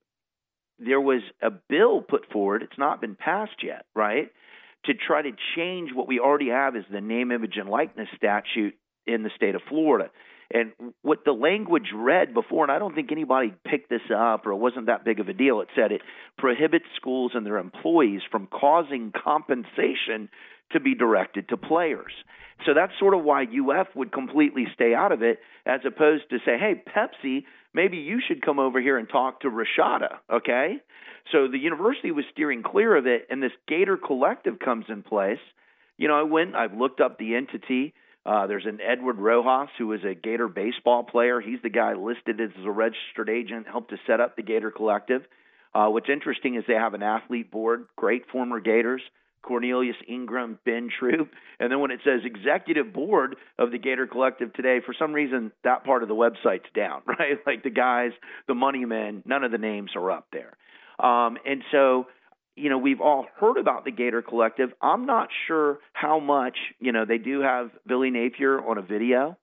there 0.80 1.02
was 1.02 1.22
a 1.42 1.50
bill 1.52 2.02
put 2.02 2.32
forward. 2.32 2.64
It's 2.64 2.78
not 2.78 3.02
been 3.02 3.16
passed 3.16 3.64
yet, 3.64 3.86
right? 3.96 4.32
To 4.86 4.94
try 4.94 5.22
to 5.22 5.32
change 5.56 5.92
what 5.94 6.08
we 6.08 6.20
already 6.20 6.50
have 6.50 6.76
as 6.76 6.84
the 6.92 7.02
name, 7.02 7.32
image, 7.32 7.58
and 7.58 7.70
likeness 7.70 8.10
statute 8.16 8.76
in 9.06 9.24
the 9.24 9.30
state 9.36 9.56
of 9.56 9.62
Florida. 9.70 10.10
And 10.54 10.94
what 11.02 11.24
the 11.26 11.32
language 11.32 11.90
read 11.96 12.34
before, 12.34 12.64
and 12.64 12.72
I 12.72 12.80
don't 12.80 12.94
think 12.94 13.12
anybody 13.12 13.54
picked 13.66 13.90
this 13.90 14.02
up 14.14 14.46
or 14.46 14.52
it 14.52 14.58
wasn't 14.58 14.88
that 14.88 15.06
big 15.06 15.20
of 15.20 15.30
a 15.30 15.34
deal, 15.34 15.62
it 15.62 15.70
said 15.76 15.92
it 15.92 16.02
prohibits 16.38 16.86
schools 16.96 17.32
and 17.34 17.46
their 17.46 17.58
employees 17.58 18.22
from 18.30 18.48
causing 18.48 19.12
compensation 19.12 20.30
to 20.72 20.80
be 20.80 20.96
directed 20.96 21.50
to 21.50 21.58
players. 21.58 22.14
So 22.66 22.74
that's 22.74 22.92
sort 23.00 23.14
of 23.14 23.24
why 23.24 23.44
UF 23.44 23.88
would 23.96 24.12
completely 24.12 24.68
stay 24.74 24.94
out 24.94 25.12
of 25.12 25.22
it, 25.24 25.40
as 25.66 25.82
opposed 25.86 26.30
to 26.30 26.38
say, 26.46 26.58
hey, 26.60 26.82
Pepsi, 26.96 27.44
maybe 27.74 27.98
you 27.98 28.20
should 28.26 28.42
come 28.42 28.60
over 28.60 28.80
here 28.80 28.98
and 28.98 29.10
talk 29.10 29.42
to 29.42 29.50
Rashada, 29.50 30.18
okay? 30.32 30.76
So 31.32 31.48
the 31.48 31.58
university 31.58 32.12
was 32.12 32.26
steering 32.32 32.64
clear 32.64 32.96
of 32.96 33.08
it, 33.08 33.28
and 33.30 33.42
this 33.42 33.52
Gator 33.68 33.98
Collective 33.98 34.60
comes 34.60 34.86
in 34.90 35.02
place. 35.02 35.40
You 35.98 36.08
know, 36.08 36.20
I 36.20 36.24
went, 36.24 36.56
I've 36.56 36.74
looked 36.74 37.02
up 37.02 37.18
the 37.18 37.36
entity. 37.36 37.94
Uh, 38.26 38.48
there's 38.48 38.66
an 38.66 38.80
Edward 38.82 39.18
Rojas 39.18 39.70
who 39.78 39.92
is 39.94 40.02
a 40.04 40.14
Gator 40.14 40.48
baseball 40.48 41.04
player. 41.04 41.42
He's 41.42 41.62
the 41.64 41.70
guy 41.70 41.94
listed 41.94 42.40
as 42.40 42.52
a 42.64 42.70
registered 42.70 43.30
agent, 43.30 43.68
helped 43.68 43.90
to 43.90 43.98
set 44.06 44.20
up 44.20 44.36
the 44.36 44.44
Gator 44.44 44.72
Collective. 44.72 45.24
Uh, 45.74 45.88
what's 45.88 46.10
interesting 46.10 46.56
is 46.56 46.64
they 46.68 46.74
have 46.74 46.94
an 46.94 47.04
athlete 47.04 47.50
board, 47.50 47.86
great 47.96 48.30
former 48.32 48.60
Gators. 48.60 49.02
Cornelius 49.44 49.96
Ingram, 50.08 50.60
Ben 50.66 50.90
Troupe. 51.00 51.32
And 51.60 51.72
then 51.72 51.80
when 51.80 51.92
it 51.92 52.02
says 52.04 52.22
executive 52.24 52.94
board 52.94 53.36
of 53.58 53.72
the 53.72 53.78
Gator 53.78 54.08
Collective 54.08 54.54
today, 54.54 54.80
for 54.86 54.94
some 54.98 55.14
reason 55.14 55.52
that 55.64 55.84
part 55.84 56.04
of 56.04 56.10
the 56.10 56.16
website's 56.16 56.70
down, 56.76 57.02
right? 57.08 57.40
Like 57.46 57.64
the 57.64 57.70
guys, 57.70 58.12
the 58.48 58.56
money 58.56 58.86
men, 58.86 59.24
none 59.26 59.44
of 59.44 59.52
the 59.52 59.58
names 59.58 59.92
are 59.96 60.12
up 60.12 60.28
there. 60.32 60.54
Um, 61.00 61.38
and 61.46 61.64
so, 61.72 62.08
you 62.62 62.70
know, 62.70 62.78
we've 62.78 63.02
all 63.02 63.26
heard 63.40 63.58
about 63.58 63.86
the 63.86 63.92
Gator 63.92 64.22
Collective. 64.22 64.70
I'm 64.82 65.08
not 65.08 65.30
sure 65.48 65.80
how 65.94 66.20
much, 66.20 66.58
you 66.80 66.92
know, 66.92 67.06
they 67.06 67.18
do 67.18 67.42
have 67.42 67.72
Billy 67.88 68.12
Napier 68.12 68.60
on 68.60 68.78
a 68.78 68.84
video 68.84 69.36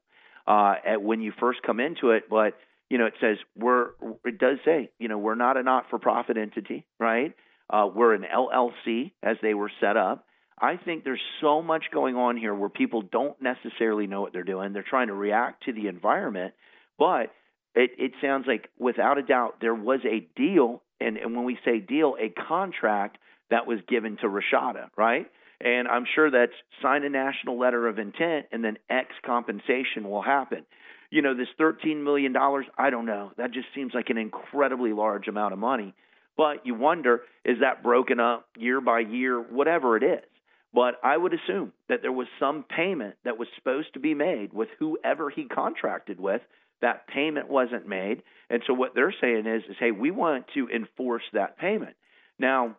uh, 0.46 0.74
at 0.86 1.02
when 1.02 1.20
you 1.20 1.32
first 1.40 1.60
come 1.66 1.80
into 1.80 2.10
it, 2.10 2.24
but 2.30 2.54
you 2.88 2.96
know, 2.96 3.06
it 3.06 3.14
says 3.20 3.36
we're 3.56 3.88
it 4.24 4.38
does 4.38 4.58
say, 4.64 4.90
you 4.98 5.08
know, 5.08 5.18
we're 5.18 5.34
not 5.34 5.56
a 5.56 5.62
not-for-profit 5.62 6.36
entity, 6.38 6.86
right? 6.98 7.34
Uh, 7.68 7.88
we're 7.92 8.14
an 8.14 8.24
LLC 8.24 9.12
as 9.22 9.36
they 9.42 9.52
were 9.52 9.70
set 9.80 9.96
up. 9.96 10.24
I 10.60 10.76
think 10.76 11.04
there's 11.04 11.20
so 11.40 11.60
much 11.60 11.86
going 11.92 12.16
on 12.16 12.36
here 12.36 12.54
where 12.54 12.70
people 12.70 13.02
don't 13.02 13.36
necessarily 13.42 14.06
know 14.06 14.20
what 14.20 14.32
they're 14.32 14.42
doing. 14.42 14.72
They're 14.72 14.84
trying 14.88 15.08
to 15.08 15.14
react 15.14 15.64
to 15.64 15.72
the 15.72 15.88
environment, 15.88 16.54
but 16.98 17.32
it, 17.74 17.90
it 17.98 18.12
sounds 18.22 18.46
like 18.46 18.70
without 18.78 19.18
a 19.18 19.22
doubt 19.22 19.56
there 19.60 19.74
was 19.74 20.00
a 20.04 20.26
deal, 20.34 20.82
and, 21.00 21.16
and 21.16 21.34
when 21.34 21.44
we 21.44 21.58
say 21.64 21.80
deal, 21.80 22.16
a 22.20 22.28
contract 22.28 23.18
that 23.50 23.66
was 23.66 23.78
given 23.88 24.16
to 24.18 24.26
Rashada, 24.26 24.90
right? 24.96 25.26
And 25.60 25.88
I'm 25.88 26.04
sure 26.14 26.30
that's 26.30 26.52
sign 26.82 27.04
a 27.04 27.08
national 27.08 27.58
letter 27.58 27.88
of 27.88 27.98
intent, 27.98 28.46
and 28.52 28.62
then 28.62 28.78
X 28.88 29.08
compensation 29.24 30.08
will 30.08 30.22
happen. 30.22 30.64
You 31.10 31.22
know, 31.22 31.34
this 31.34 31.48
$13 31.58 32.04
million, 32.04 32.34
I 32.76 32.90
don't 32.90 33.06
know. 33.06 33.32
That 33.38 33.52
just 33.52 33.66
seems 33.74 33.92
like 33.94 34.10
an 34.10 34.18
incredibly 34.18 34.92
large 34.92 35.26
amount 35.26 35.54
of 35.54 35.58
money. 35.58 35.94
But 36.36 36.64
you 36.64 36.74
wonder, 36.74 37.22
is 37.44 37.58
that 37.60 37.82
broken 37.82 38.20
up 38.20 38.46
year 38.56 38.80
by 38.80 39.00
year, 39.00 39.40
whatever 39.40 39.96
it 39.96 40.04
is? 40.04 40.24
But 40.72 40.94
I 41.02 41.16
would 41.16 41.32
assume 41.32 41.72
that 41.88 42.02
there 42.02 42.12
was 42.12 42.28
some 42.38 42.64
payment 42.64 43.16
that 43.24 43.38
was 43.38 43.48
supposed 43.56 43.94
to 43.94 44.00
be 44.00 44.14
made 44.14 44.52
with 44.52 44.68
whoever 44.78 45.30
he 45.30 45.44
contracted 45.44 46.20
with. 46.20 46.42
That 46.80 47.08
payment 47.08 47.48
wasn't 47.48 47.88
made. 47.88 48.22
And 48.50 48.62
so 48.66 48.74
what 48.74 48.94
they're 48.94 49.14
saying 49.20 49.46
is, 49.46 49.62
is 49.68 49.76
hey, 49.78 49.90
we 49.90 50.10
want 50.10 50.46
to 50.54 50.68
enforce 50.68 51.24
that 51.32 51.58
payment. 51.58 51.96
Now, 52.38 52.76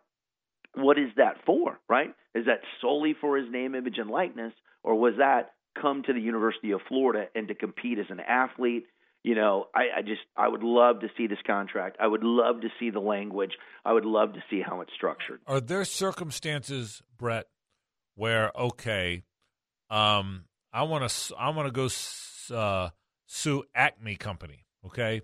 what 0.74 0.98
is 0.98 1.10
that 1.16 1.36
for, 1.44 1.78
right? 1.88 2.14
Is 2.34 2.46
that 2.46 2.60
solely 2.80 3.14
for 3.20 3.36
his 3.36 3.50
name, 3.50 3.74
image, 3.74 3.98
and 3.98 4.10
likeness, 4.10 4.52
or 4.82 4.94
was 4.94 5.14
that 5.18 5.52
come 5.80 6.02
to 6.04 6.12
the 6.12 6.20
University 6.20 6.72
of 6.72 6.80
Florida 6.88 7.26
and 7.34 7.48
to 7.48 7.54
compete 7.54 7.98
as 7.98 8.06
an 8.08 8.20
athlete 8.20 8.86
you 9.22 9.34
know, 9.34 9.66
I, 9.74 9.98
I 9.98 10.02
just 10.02 10.22
I 10.36 10.48
would 10.48 10.62
love 10.62 11.00
to 11.00 11.08
see 11.16 11.26
this 11.26 11.38
contract. 11.46 11.98
I 12.00 12.06
would 12.06 12.24
love 12.24 12.62
to 12.62 12.68
see 12.78 12.90
the 12.90 13.00
language. 13.00 13.52
I 13.84 13.92
would 13.92 14.06
love 14.06 14.32
to 14.32 14.42
see 14.48 14.62
how 14.66 14.80
it's 14.80 14.92
structured. 14.94 15.40
Are 15.46 15.60
there 15.60 15.84
circumstances, 15.84 17.02
Brett, 17.18 17.46
where 18.14 18.50
okay, 18.56 19.24
um, 19.90 20.44
I 20.72 20.84
want 20.84 21.08
to 21.08 21.36
I 21.36 21.50
want 21.50 21.66
to 21.66 21.72
go 21.72 21.88
uh, 22.56 22.90
sue 23.32 23.64
Acme 23.74 24.16
Company, 24.16 24.64
okay, 24.86 25.22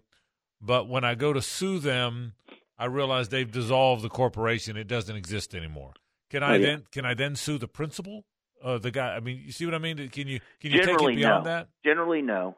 but 0.61 0.89
when 0.89 1.05
I 1.05 1.15
go 1.15 1.33
to 1.33 1.43
sue 1.43 1.79
them, 1.79 2.35
I 2.79 2.87
realize 2.87 3.29
they've 3.29 3.51
dissolved 3.51 4.03
the 4.03 4.09
corporation; 4.09 4.77
it 4.77 4.87
doesn't 4.87 5.17
exist 5.17 5.55
anymore. 5.55 5.95
Can 6.31 6.43
I 6.43 6.53
oh, 6.53 6.55
yeah. 6.55 6.67
then 6.67 6.85
can 6.93 7.05
I 7.05 7.15
then 7.15 7.37
sue 7.37 7.59
the 7.59 7.69
principal? 7.69 8.25
Uh, 8.63 8.79
the 8.79 8.91
guy. 8.91 9.15
I 9.15 9.21
mean, 9.21 9.43
you 9.45 9.53
see 9.53 9.65
what 9.65 9.75
I 9.75 9.79
mean? 9.79 9.97
Can 10.09 10.29
you 10.29 10.41
can 10.61 10.73
you 10.73 10.81
Generally, 10.81 11.15
take 11.15 11.19
it 11.19 11.27
beyond 11.27 11.45
no. 11.45 11.51
that? 11.51 11.69
Generally, 11.85 12.23
no 12.23 12.57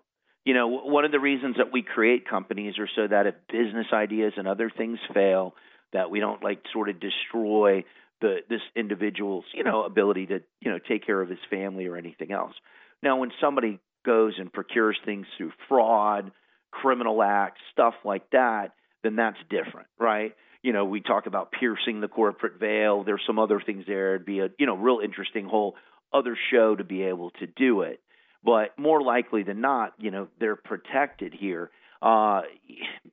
you 0.49 0.55
know, 0.55 0.67
one 0.67 1.05
of 1.05 1.13
the 1.13 1.21
reasons 1.21 1.57
that 1.59 1.75
we 1.75 1.83
create 1.83 2.27
companies 2.27 2.79
are 2.79 2.89
so 2.97 3.07
that 3.07 3.27
if 3.27 3.35
business 3.53 3.89
ideas 3.93 4.33
and 4.39 4.49
other 4.49 4.73
things 4.75 4.99
fail, 5.13 5.55
that 5.93 6.11
we 6.11 6.21
don't 6.21 6.43
like 6.43 6.63
sort 6.73 6.89
of 6.89 6.99
destroy 6.99 7.85
the 8.23 8.39
this 8.49 8.63
individual's, 8.75 9.45
you 9.53 9.63
know, 9.63 9.85
ability 9.85 10.25
to, 10.25 10.39
you 10.63 10.71
know, 10.71 10.79
take 10.79 11.05
care 11.05 11.21
of 11.21 11.29
his 11.29 11.39
family 11.51 11.85
or 11.85 11.99
anything 11.99 12.33
else. 12.33 12.55
Now, 13.03 13.19
when 13.19 13.31
somebody 13.43 13.79
goes 14.05 14.35
and 14.39 14.53
procures 14.53 14.99
things 15.05 15.27
through 15.37 15.53
fraud, 15.69 16.31
criminal 16.71 17.23
acts, 17.23 17.61
stuff 17.73 17.95
like 18.05 18.31
that, 18.31 18.73
then 19.03 19.17
that's 19.17 19.39
different, 19.51 19.89
right? 19.99 20.35
You 20.63 20.73
know, 20.73 20.85
we 20.85 21.01
talk 21.01 21.27
about 21.27 21.53
piercing 21.53 22.01
the 22.01 22.09
corporate 22.09 22.59
veil. 22.59 23.05
There's 23.05 23.23
some 23.27 23.39
other 23.39 23.61
things 23.65 23.85
there. 23.87 24.15
It'd 24.15 24.27
be 24.27 24.41
a, 24.41 24.49
you 24.59 24.67
know, 24.67 24.77
real 24.77 25.01
interesting 25.03 25.47
whole 25.47 25.77
other 26.13 26.37
show 26.51 26.75
to 26.75 26.85
be 26.85 27.03
able 27.03 27.31
to 27.39 27.47
do 27.47 27.83
it 27.83 28.01
but 28.45 28.79
more 28.79 29.03
likely 29.03 29.43
than 29.43 29.61
not, 29.61 29.95
you 29.99 30.11
know, 30.11 30.29
they're 30.39 30.57
protected 30.57 31.35
here. 31.35 31.71
Uh, 32.01 32.43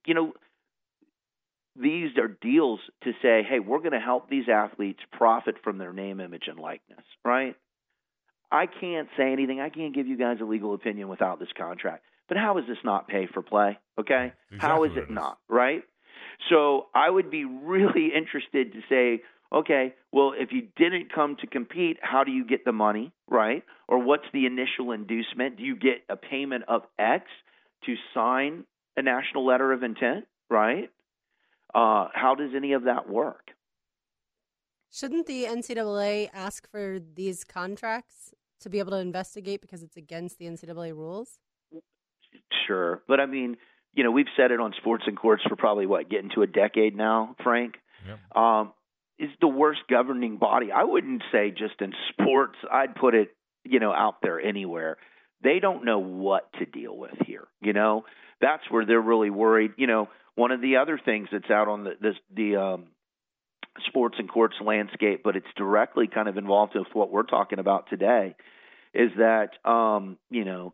you 0.05 0.13
know, 0.13 0.33
these 1.75 2.11
are 2.17 2.27
deals 2.27 2.79
to 3.03 3.11
say, 3.21 3.41
hey, 3.47 3.59
we're 3.59 3.79
going 3.79 3.91
to 3.91 3.99
help 3.99 4.29
these 4.29 4.45
athletes 4.47 4.99
profit 5.11 5.55
from 5.63 5.77
their 5.77 5.93
name, 5.93 6.19
image, 6.19 6.43
and 6.47 6.59
likeness, 6.59 7.03
right? 7.23 7.55
I 8.55 8.67
can't 8.67 9.09
say 9.17 9.33
anything. 9.33 9.59
I 9.59 9.69
can't 9.69 9.93
give 9.93 10.07
you 10.07 10.17
guys 10.17 10.37
a 10.41 10.45
legal 10.45 10.73
opinion 10.73 11.09
without 11.09 11.39
this 11.39 11.49
contract. 11.57 12.03
But 12.29 12.37
how 12.37 12.57
is 12.57 12.65
this 12.67 12.77
not 12.83 13.07
pay 13.07 13.27
for 13.31 13.41
play? 13.41 13.77
Okay? 13.99 14.31
Exactly 14.51 14.69
how 14.69 14.83
is 14.85 14.91
it, 14.95 15.11
not, 15.11 15.37
right? 15.49 15.83
So 16.49 16.87
I 16.95 17.09
would 17.09 17.29
be 17.29 17.43
really 17.45 18.11
interested 18.15 18.71
to 18.73 18.79
say, 18.89 19.23
okay, 19.53 19.93
well, 20.11 20.33
if 20.35 20.49
you 20.51 20.69
didn't 20.77 21.13
come 21.13 21.35
to 21.41 21.47
compete, 21.47 21.97
how 22.01 22.23
do 22.23 22.31
you 22.31 22.45
get 22.45 22.63
the 22.65 22.71
money, 22.71 23.11
right? 23.29 23.63
Or 23.87 23.99
what's 24.01 24.25
the 24.33 24.45
initial 24.45 24.91
inducement? 24.91 25.57
Do 25.57 25.63
you 25.63 25.75
get 25.75 26.03
a 26.09 26.15
payment 26.15 26.63
of 26.67 26.83
X 26.97 27.25
to 27.85 27.95
sign 28.13 28.63
a 28.95 29.01
national 29.01 29.45
letter 29.45 29.73
of 29.73 29.83
intent, 29.83 30.25
right? 30.49 30.89
Uh, 31.73 32.07
how 32.13 32.35
does 32.35 32.51
any 32.55 32.71
of 32.71 32.85
that 32.85 33.09
work? 33.09 33.49
Shouldn't 34.91 35.27
the 35.27 35.43
NCAA 35.43 36.29
ask 36.33 36.71
for 36.71 36.99
these 37.15 37.43
contracts 37.43 38.33
to 38.61 38.69
be 38.69 38.79
able 38.79 38.91
to 38.91 38.97
investigate 38.97 39.61
because 39.61 39.83
it's 39.83 39.97
against 39.97 40.37
the 40.39 40.45
NCAA 40.45 40.95
rules? 40.95 41.39
Sure. 42.67 43.01
But 43.07 43.19
I 43.19 43.25
mean, 43.25 43.57
you 43.93 44.03
know, 44.03 44.11
we've 44.11 44.27
said 44.35 44.51
it 44.51 44.59
on 44.59 44.73
Sports 44.77 45.05
and 45.07 45.17
Courts 45.17 45.43
for 45.47 45.55
probably 45.55 45.85
what, 45.85 46.09
getting 46.09 46.29
to 46.35 46.41
a 46.41 46.47
decade 46.47 46.95
now, 46.95 47.35
Frank. 47.43 47.75
Yep. 48.07 48.37
Um, 48.37 48.73
is 49.17 49.29
the 49.39 49.47
worst 49.47 49.79
governing 49.89 50.37
body. 50.37 50.71
I 50.71 50.83
wouldn't 50.83 51.23
say 51.31 51.51
just 51.51 51.81
in 51.81 51.93
sports. 52.09 52.57
I'd 52.69 52.95
put 52.95 53.15
it, 53.15 53.29
you 53.63 53.79
know, 53.79 53.93
out 53.93 54.15
there 54.21 54.39
anywhere. 54.39 54.97
They 55.41 55.59
don't 55.59 55.85
know 55.85 55.99
what 55.99 56.51
to 56.59 56.65
deal 56.65 56.95
with 56.95 57.15
here. 57.25 57.47
You 57.61 57.71
know, 57.71 58.03
that's 58.41 58.63
where 58.69 58.85
they're 58.85 59.01
really 59.01 59.29
worried. 59.29 59.71
You 59.77 59.87
know, 59.87 60.09
one 60.35 60.51
of 60.51 60.59
the 60.59 60.77
other 60.77 60.99
things 61.03 61.29
that's 61.31 61.49
out 61.49 61.69
on 61.69 61.85
the 61.85 61.91
this, 62.01 62.15
the 62.35 62.57
um, 62.57 62.87
sports 63.88 64.15
and 64.19 64.30
courts 64.30 64.55
landscape, 64.61 65.21
but 65.23 65.36
it's 65.36 65.47
directly 65.55 66.07
kind 66.07 66.28
of 66.28 66.38
involved 66.38 66.73
with 66.76 66.88
what 66.93 67.11
we're 67.11 67.23
talking 67.23 67.59
about 67.59 67.89
today, 67.89 68.36
is 68.93 69.11
that 69.17 69.49
um, 69.69 70.17
you 70.30 70.45
know 70.45 70.73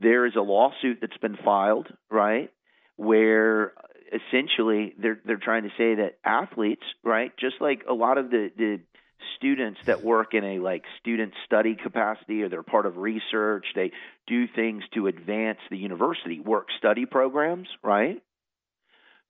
there 0.00 0.26
is 0.26 0.34
a 0.36 0.40
lawsuit 0.40 0.98
that's 1.00 1.16
been 1.18 1.38
filed, 1.44 1.88
right, 2.10 2.50
where 2.96 3.72
essentially 4.12 4.94
they're 4.98 5.20
they're 5.24 5.36
trying 5.36 5.62
to 5.62 5.70
say 5.78 5.94
that 5.96 6.18
athletes, 6.24 6.84
right, 7.02 7.32
just 7.38 7.56
like 7.60 7.84
a 7.88 7.94
lot 7.94 8.18
of 8.18 8.30
the 8.30 8.50
the 8.56 8.80
students 9.36 9.80
that 9.86 10.02
work 10.02 10.34
in 10.34 10.44
a 10.44 10.58
like 10.58 10.84
student 11.00 11.32
study 11.46 11.76
capacity 11.80 12.42
or 12.42 12.48
they're 12.48 12.62
part 12.62 12.86
of 12.86 12.96
research, 12.96 13.66
they 13.74 13.92
do 14.26 14.46
things 14.46 14.82
to 14.94 15.06
advance 15.06 15.58
the 15.70 15.76
university, 15.76 16.40
work 16.40 16.68
study 16.78 17.06
programs, 17.06 17.68
right? 17.82 18.22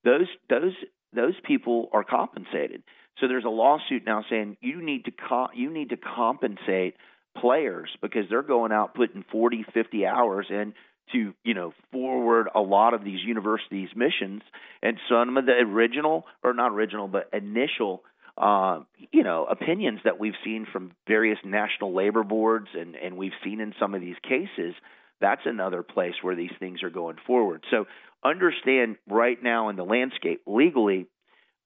Those 0.05 0.29
those 0.49 0.75
those 1.13 1.35
people 1.45 1.89
are 1.93 2.05
compensated. 2.05 2.83
So 3.21 3.29
there's 3.29 3.45
a 3.45 3.51
lawsuit 3.51 4.05
now 4.05 4.25
saying 4.29 4.57
you 4.61 4.83
need 4.83 5.05
to 5.07 5.13
co- 5.13 5.51
you 5.55 5.71
need 5.71 5.91
to 5.91 5.97
compensate 5.97 6.97
players 7.37 7.91
because 8.01 8.25
they're 8.29 8.43
going 8.43 8.73
out 8.73 8.95
putting 8.95 9.25
40, 9.31 9.65
50 9.73 10.07
hours 10.07 10.47
in 10.51 10.75
to 11.13 11.35
you 11.45 11.55
know 11.55 11.73
forward 11.91 12.49
a 12.55 12.61
lot 12.61 12.95
of 12.95 13.05
these 13.05 13.21
universities' 13.25 13.91
missions, 13.95 14.43
and 14.83 14.99
some 15.09 15.37
of 15.37 15.47
the 15.47 15.53
original 15.53 16.25
or 16.43 16.55
not 16.55 16.73
original 16.73 17.09
but 17.09 17.29
initial 17.33 18.03
uh, 18.39 18.81
you 19.11 19.23
know 19.23 19.45
opinions 19.45 20.01
that 20.05 20.19
we've 20.19 20.35
seen 20.45 20.67
from 20.73 20.93
various 21.07 21.39
national 21.45 21.95
labor 21.95 22.23
boards 22.25 22.69
and 22.75 22.97
and 22.97 23.17
we've 23.17 23.33
seen 23.45 23.61
in 23.61 23.75
some 23.79 23.95
of 23.95 24.01
these 24.01 24.17
cases 24.23 24.75
That's 25.21 25.43
another 25.45 25.83
place 25.83 26.15
where 26.23 26.35
these 26.35 26.51
things 26.59 26.83
are 26.83 26.91
going 26.91 27.17
forward. 27.27 27.65
So 27.71 27.87
understand 28.25 28.97
right 29.09 29.41
now 29.43 29.69
in 29.69 29.77
the 29.77 29.85
landscape 29.85 30.43
legally, 30.47 31.07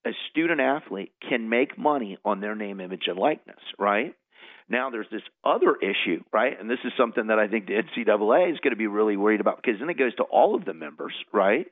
a 0.06 0.12
student 0.30 0.60
athlete 0.60 1.12
can 1.28 1.48
make 1.48 1.76
money 1.76 2.16
on 2.24 2.40
their 2.40 2.54
name, 2.54 2.80
image, 2.80 3.04
and 3.06 3.18
likeness, 3.18 3.60
right? 3.78 4.14
Now 4.68 4.90
there's 4.90 5.06
this 5.10 5.22
other 5.44 5.76
issue, 5.76 6.22
right? 6.32 6.58
And 6.58 6.70
this 6.70 6.78
is 6.84 6.92
something 6.96 7.28
that 7.28 7.38
I 7.38 7.48
think 7.48 7.66
the 7.66 7.74
NCAA 7.74 8.52
is 8.52 8.58
going 8.60 8.72
to 8.72 8.76
be 8.76 8.86
really 8.86 9.16
worried 9.16 9.40
about 9.40 9.62
because 9.62 9.78
then 9.80 9.90
it 9.90 9.98
goes 9.98 10.14
to 10.16 10.24
all 10.24 10.54
of 10.54 10.64
the 10.64 10.74
members, 10.74 11.14
right? 11.32 11.66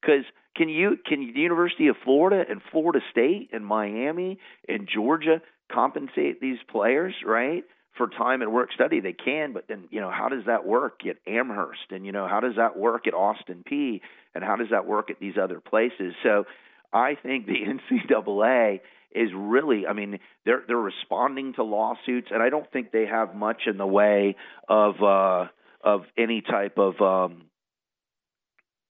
Because 0.00 0.24
can 0.56 0.68
you 0.68 0.96
can 1.06 1.32
the 1.32 1.40
University 1.40 1.88
of 1.88 1.96
Florida 2.04 2.44
and 2.48 2.60
Florida 2.72 3.00
State 3.10 3.50
and 3.52 3.64
Miami 3.64 4.38
and 4.68 4.88
Georgia 4.92 5.40
compensate 5.72 6.40
these 6.40 6.58
players, 6.68 7.14
right? 7.24 7.64
For 7.96 8.08
time 8.08 8.40
and 8.40 8.52
work 8.52 8.72
study, 8.72 9.00
they 9.00 9.12
can, 9.12 9.52
but 9.52 9.68
then 9.68 9.84
you 9.90 10.00
know 10.00 10.10
how 10.10 10.28
does 10.28 10.44
that 10.46 10.66
work 10.66 11.00
at 11.06 11.16
Amherst, 11.30 11.90
and 11.90 12.06
you 12.06 12.10
know 12.12 12.26
how 12.26 12.40
does 12.40 12.56
that 12.56 12.76
work 12.76 13.06
at 13.06 13.14
Austin 13.14 13.62
Peay, 13.70 14.00
and 14.34 14.42
how 14.42 14.56
does 14.56 14.68
that 14.70 14.86
work 14.86 15.10
at 15.10 15.20
these 15.20 15.34
other 15.40 15.60
places? 15.60 16.14
So, 16.22 16.44
I 16.92 17.16
think 17.22 17.46
the 17.46 17.54
NCAA 17.90 18.80
is 19.14 19.30
really 19.34 19.86
I 19.86 19.92
mean 19.92 20.18
they're 20.44 20.62
they're 20.66 20.76
responding 20.76 21.54
to 21.54 21.62
lawsuits 21.62 22.28
and 22.30 22.42
I 22.42 22.48
don't 22.48 22.70
think 22.72 22.92
they 22.92 23.06
have 23.06 23.34
much 23.34 23.62
in 23.66 23.76
the 23.76 23.86
way 23.86 24.36
of 24.68 25.02
uh 25.02 25.48
of 25.84 26.02
any 26.16 26.40
type 26.40 26.78
of 26.78 27.00
um 27.00 27.42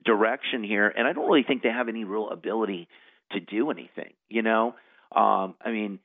direction 0.05 0.62
here 0.62 0.88
and 0.88 1.07
I 1.07 1.12
don't 1.12 1.26
really 1.26 1.44
think 1.44 1.62
they 1.62 1.70
have 1.70 1.88
any 1.88 2.05
real 2.05 2.30
ability 2.30 2.88
to 3.32 3.40
do 3.40 3.70
anything 3.70 4.12
you 4.28 4.42
know? 4.42 4.74
Um 5.14 5.55
I 5.61 5.70
mean 5.70 5.98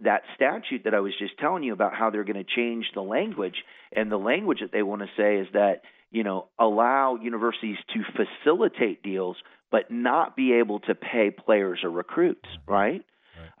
that 0.00 0.22
statute 0.34 0.84
that 0.84 0.94
I 0.94 1.00
was 1.00 1.12
just 1.18 1.38
telling 1.38 1.62
you 1.62 1.72
about 1.72 1.94
how 1.94 2.10
they're 2.10 2.24
going 2.24 2.44
to 2.44 2.56
change 2.56 2.86
the 2.94 3.02
language 3.02 3.56
and 3.94 4.10
the 4.10 4.16
language 4.16 4.58
that 4.60 4.72
they 4.72 4.82
want 4.82 5.02
to 5.02 5.08
say 5.16 5.36
is 5.36 5.46
that 5.52 5.82
you 6.12 6.22
know 6.22 6.48
allow 6.58 7.16
universities 7.16 7.78
to 7.92 8.02
facilitate 8.12 9.02
deals 9.02 9.36
but 9.70 9.90
not 9.90 10.36
be 10.36 10.52
able 10.52 10.78
to 10.78 10.94
pay 10.94 11.30
players 11.30 11.80
or 11.82 11.90
recruits 11.90 12.48
right 12.68 13.02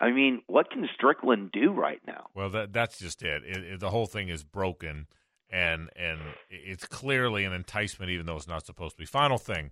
I 0.00 0.10
mean, 0.10 0.42
what 0.46 0.70
can 0.70 0.88
Stricklin 0.98 1.50
do 1.52 1.72
right 1.72 2.00
now? 2.06 2.26
Well, 2.34 2.50
that 2.50 2.72
that's 2.72 2.98
just 2.98 3.22
it. 3.22 3.42
It, 3.44 3.64
it. 3.64 3.80
The 3.80 3.90
whole 3.90 4.06
thing 4.06 4.28
is 4.28 4.44
broken, 4.44 5.06
and 5.50 5.90
and 5.96 6.20
it's 6.50 6.86
clearly 6.86 7.44
an 7.44 7.52
enticement, 7.52 8.10
even 8.10 8.26
though 8.26 8.36
it's 8.36 8.48
not 8.48 8.66
supposed 8.66 8.96
to 8.96 8.98
be. 8.98 9.06
Final 9.06 9.38
thing, 9.38 9.70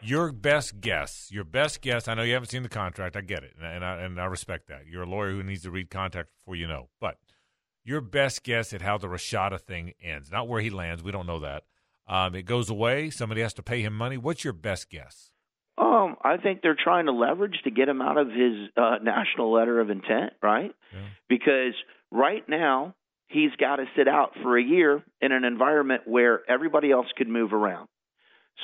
your 0.00 0.32
best 0.32 0.80
guess, 0.80 1.28
your 1.30 1.44
best 1.44 1.80
guess. 1.80 2.08
I 2.08 2.14
know 2.14 2.22
you 2.22 2.32
haven't 2.34 2.50
seen 2.50 2.62
the 2.62 2.68
contract. 2.68 3.16
I 3.16 3.20
get 3.20 3.44
it, 3.44 3.54
and, 3.56 3.66
and 3.66 3.84
I 3.84 3.96
and 4.02 4.20
I 4.20 4.26
respect 4.26 4.68
that. 4.68 4.86
You're 4.86 5.02
a 5.02 5.08
lawyer 5.08 5.30
who 5.30 5.42
needs 5.42 5.62
to 5.62 5.70
read 5.70 5.90
contract 5.90 6.30
before 6.40 6.56
you 6.56 6.66
know. 6.66 6.88
But 7.00 7.18
your 7.84 8.00
best 8.00 8.42
guess 8.42 8.72
at 8.72 8.82
how 8.82 8.98
the 8.98 9.08
Rashada 9.08 9.60
thing 9.60 9.92
ends, 10.02 10.30
not 10.30 10.48
where 10.48 10.60
he 10.60 10.70
lands. 10.70 11.02
We 11.02 11.12
don't 11.12 11.26
know 11.26 11.40
that. 11.40 11.64
Um, 12.06 12.34
it 12.34 12.42
goes 12.42 12.68
away. 12.68 13.10
Somebody 13.10 13.40
has 13.42 13.54
to 13.54 13.62
pay 13.62 13.82
him 13.82 13.94
money. 13.94 14.16
What's 14.16 14.44
your 14.44 14.52
best 14.52 14.90
guess? 14.90 15.30
Um, 15.78 16.16
I 16.22 16.36
think 16.36 16.60
they're 16.62 16.76
trying 16.76 17.06
to 17.06 17.12
leverage 17.12 17.58
to 17.64 17.70
get 17.70 17.88
him 17.88 18.02
out 18.02 18.18
of 18.18 18.28
his 18.28 18.68
uh, 18.76 18.96
national 19.02 19.52
letter 19.52 19.80
of 19.80 19.90
intent, 19.90 20.34
right? 20.42 20.72
Yeah. 20.92 21.00
Because 21.28 21.74
right 22.10 22.46
now 22.48 22.94
he's 23.28 23.52
got 23.58 23.76
to 23.76 23.84
sit 23.96 24.06
out 24.06 24.32
for 24.42 24.58
a 24.58 24.62
year 24.62 25.02
in 25.20 25.32
an 25.32 25.44
environment 25.44 26.02
where 26.06 26.40
everybody 26.48 26.90
else 26.90 27.06
could 27.16 27.28
move 27.28 27.52
around. 27.52 27.88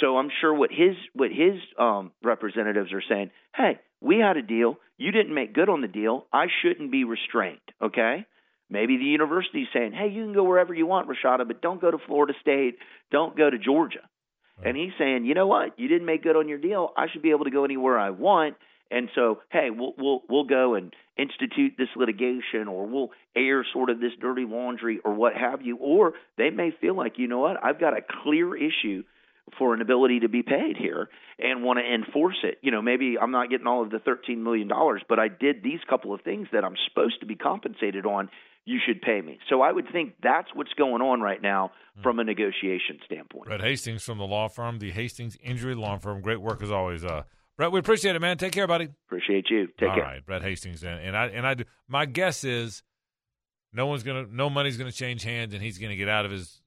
So 0.01 0.19
I'm 0.19 0.31
sure 0.41 0.53
what 0.53 0.71
his 0.71 0.97
what 1.15 1.31
his 1.31 1.59
um, 1.79 2.13
representatives 2.23 2.93
are 2.93 3.03
saying, 3.09 3.31
hey, 3.57 3.79
we 4.01 4.19
had 4.19 4.37
a 4.37 4.43
deal. 4.43 4.77
You 4.99 5.13
didn't 5.13 5.35
make 5.35 5.55
good 5.55 5.69
on 5.69 5.81
the 5.81 5.89
deal. 5.89 6.27
I 6.33 6.47
shouldn't 6.63 6.93
be 6.93 7.05
restrained. 7.05 7.59
Okay. 7.83 8.27
Maybe 8.71 8.97
the 8.97 9.05
university's 9.05 9.69
saying, 9.73 9.93
hey, 9.93 10.09
you 10.09 10.25
can 10.25 10.35
go 10.35 10.45
wherever 10.45 10.75
you 10.75 10.87
want, 10.87 11.09
Rashada, 11.09 11.47
but 11.47 11.63
don't 11.63 11.81
go 11.81 11.91
to 11.91 11.99
Florida 12.07 12.35
State. 12.41 12.77
Don't 13.11 13.37
go 13.37 13.49
to 13.49 13.59
Georgia. 13.59 14.09
And 14.63 14.77
he's 14.77 14.91
saying, 14.99 15.25
you 15.25 15.35
know 15.35 15.47
what? 15.47 15.79
You 15.79 15.89
didn't 15.89 16.07
make 16.07 16.25
good 16.25 16.37
on 16.37 16.49
your 16.49 16.59
deal. 16.59 16.91
I 16.97 17.07
should 17.13 17.23
be 17.23 17.31
able 17.31 17.45
to 17.45 17.51
go 17.51 17.65
anywhere 17.65 17.99
I 17.99 18.11
want. 18.11 18.57
And 18.91 19.09
so, 19.15 19.41
hey, 19.51 19.69
we'll 19.71 19.95
we'll 19.99 20.23
we'll 20.29 20.45
go 20.45 20.75
and 20.75 20.95
institute 21.17 21.75
this 21.77 21.89
litigation, 21.95 22.69
or 22.69 22.87
we'll 22.87 23.11
air 23.37 23.65
sort 23.73 23.91
of 23.91 24.01
this 24.01 24.13
dirty 24.21 24.47
laundry, 24.49 24.99
or 25.05 25.13
what 25.13 25.35
have 25.37 25.63
you. 25.63 25.77
Or 25.77 26.15
they 26.39 26.51
may 26.51 26.73
feel 26.81 26.97
like, 26.97 27.19
you 27.19 27.29
know 27.29 27.39
what? 27.39 27.63
I've 27.63 27.79
got 27.79 27.97
a 27.97 28.01
clear 28.25 28.57
issue 28.57 29.05
for 29.59 29.75
an 29.75 29.81
ability 29.81 30.21
to 30.21 30.29
be 30.29 30.43
paid 30.43 30.77
here 30.77 31.09
and 31.39 31.63
want 31.63 31.79
to 31.79 31.95
enforce 31.95 32.39
it. 32.43 32.59
You 32.63 32.71
know, 32.71 32.83
maybe 32.83 33.17
I'm 33.21 33.31
not 33.31 33.51
getting 33.51 33.67
all 33.67 33.83
of 33.83 33.91
the 33.91 33.99
$13 33.99 34.39
million, 34.39 34.71
but 35.09 35.19
I 35.19 35.29
did 35.29 35.63
these 35.63 35.81
couple 35.89 36.13
of 36.13 36.21
things 36.23 36.49
that 36.53 36.65
I'm 36.65 36.77
supposed 36.89 37.21
to 37.21 37.27
be 37.27 37.37
compensated 37.37 38.05
on. 38.05 38.29
You 38.69 38.79
should 38.85 39.01
pay 39.01 39.23
me. 39.23 39.39
So 39.49 39.63
I 39.63 39.73
would 39.73 39.87
think 39.91 40.17
that's 40.23 40.49
what's 40.55 40.75
going 40.75 41.01
on 41.01 41.23
right 41.23 41.41
now 41.41 41.71
from 42.03 42.19
a 42.19 42.25
negotiation 42.25 42.99
standpoint. 43.07 43.47
Brett 43.47 43.63
Hastings 43.63 44.03
from 44.03 44.19
the 44.19 44.27
law 44.27 44.49
firm, 44.49 44.79
the 44.79 44.91
Hastings 44.91 45.39
Injury 45.43 45.75
Law 45.75 45.97
Firm. 45.97 46.21
Great 46.21 46.43
work 46.43 46.63
as 46.63 46.71
always. 46.71 47.03
Uh, 47.03 47.23
Brett, 47.57 47.73
we 47.73 47.79
appreciate 47.79 48.15
it, 48.15 48.21
man. 48.21 48.37
Take 48.37 48.53
care, 48.53 48.67
buddy. 48.67 48.89
Appreciate 49.07 49.47
you. 49.49 49.69
Take 49.81 49.89
All 49.89 49.95
care. 49.95 50.05
right, 50.05 50.27
Brett 50.27 50.43
Hastings, 50.43 50.83
and, 50.83 51.01
and 51.01 51.17
I 51.17 51.27
and 51.29 51.47
I 51.47 51.55
do. 51.55 51.65
My 51.89 52.05
guess 52.05 52.45
is 52.45 52.83
no 53.73 53.87
one's 53.87 54.03
gonna, 54.03 54.27
no 54.31 54.51
money's 54.51 54.77
gonna 54.77 54.93
change 54.93 55.23
hands, 55.23 55.55
and 55.55 55.63
he's 55.63 55.79
gonna 55.79 55.97
get 55.97 56.11
out 56.11 56.27
of 56.27 56.31
his 56.31 56.61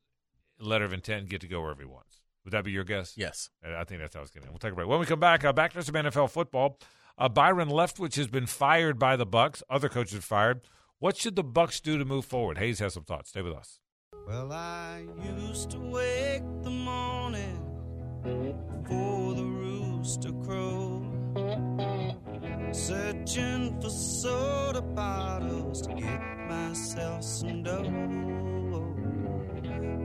letter 0.60 0.86
of 0.86 0.94
intent 0.94 1.22
and 1.22 1.30
get 1.30 1.42
to 1.42 1.48
go 1.48 1.62
wherever 1.62 1.84
he 1.84 1.88
wants. 1.88 2.20
Would 2.46 2.54
that 2.54 2.64
be 2.64 2.72
your 2.72 2.84
guess? 2.84 3.14
Yes. 3.16 3.52
I 3.64 3.84
think 3.84 4.02
that's 4.02 4.16
how 4.16 4.22
it's 4.22 4.32
going 4.32 4.42
to. 4.42 4.48
Be. 4.48 4.52
We'll 4.52 4.58
take 4.58 4.72
a 4.72 4.76
break. 4.76 4.88
When 4.88 5.00
we 5.00 5.06
come 5.06 5.20
back, 5.20 5.46
uh, 5.46 5.54
back 5.54 5.74
to 5.74 5.84
some 5.84 5.94
NFL 5.94 6.32
football. 6.32 6.80
Uh, 7.16 7.30
Byron 7.30 7.70
Leftwich 7.70 8.16
has 8.16 8.28
been 8.28 8.48
fired 8.48 8.98
by 8.98 9.16
the 9.16 9.28
Bucs. 9.28 9.62
Other 9.70 9.90
coaches 9.90 10.24
fired. 10.24 10.62
What 11.02 11.18
should 11.18 11.36
the 11.36 11.44
Bucs 11.44 11.82
do 11.82 11.98
to 11.98 12.06
move 12.06 12.26
forward? 12.26 12.60
Hayes 12.60 12.78
has 12.78 12.94
some 12.94 13.06
thoughts. 13.06 13.32
Stay 13.32 13.42
with 13.42 13.54
us. 13.54 13.80
Well, 14.28 14.54
I 14.54 15.04
used 15.40 15.72
to 15.72 15.80
wake 15.80 16.44
the 16.62 16.70
morning 16.70 17.60
before 18.22 19.34
the 19.34 19.44
rooster 19.44 20.32
crowed, 20.46 21.08
searching 22.72 23.82
for 23.82 23.90
soda 23.90 24.84
bottles 24.84 25.82
to 25.88 25.96
get 25.96 26.22
myself 26.48 27.24
some 27.24 27.64
dough. 27.64 27.82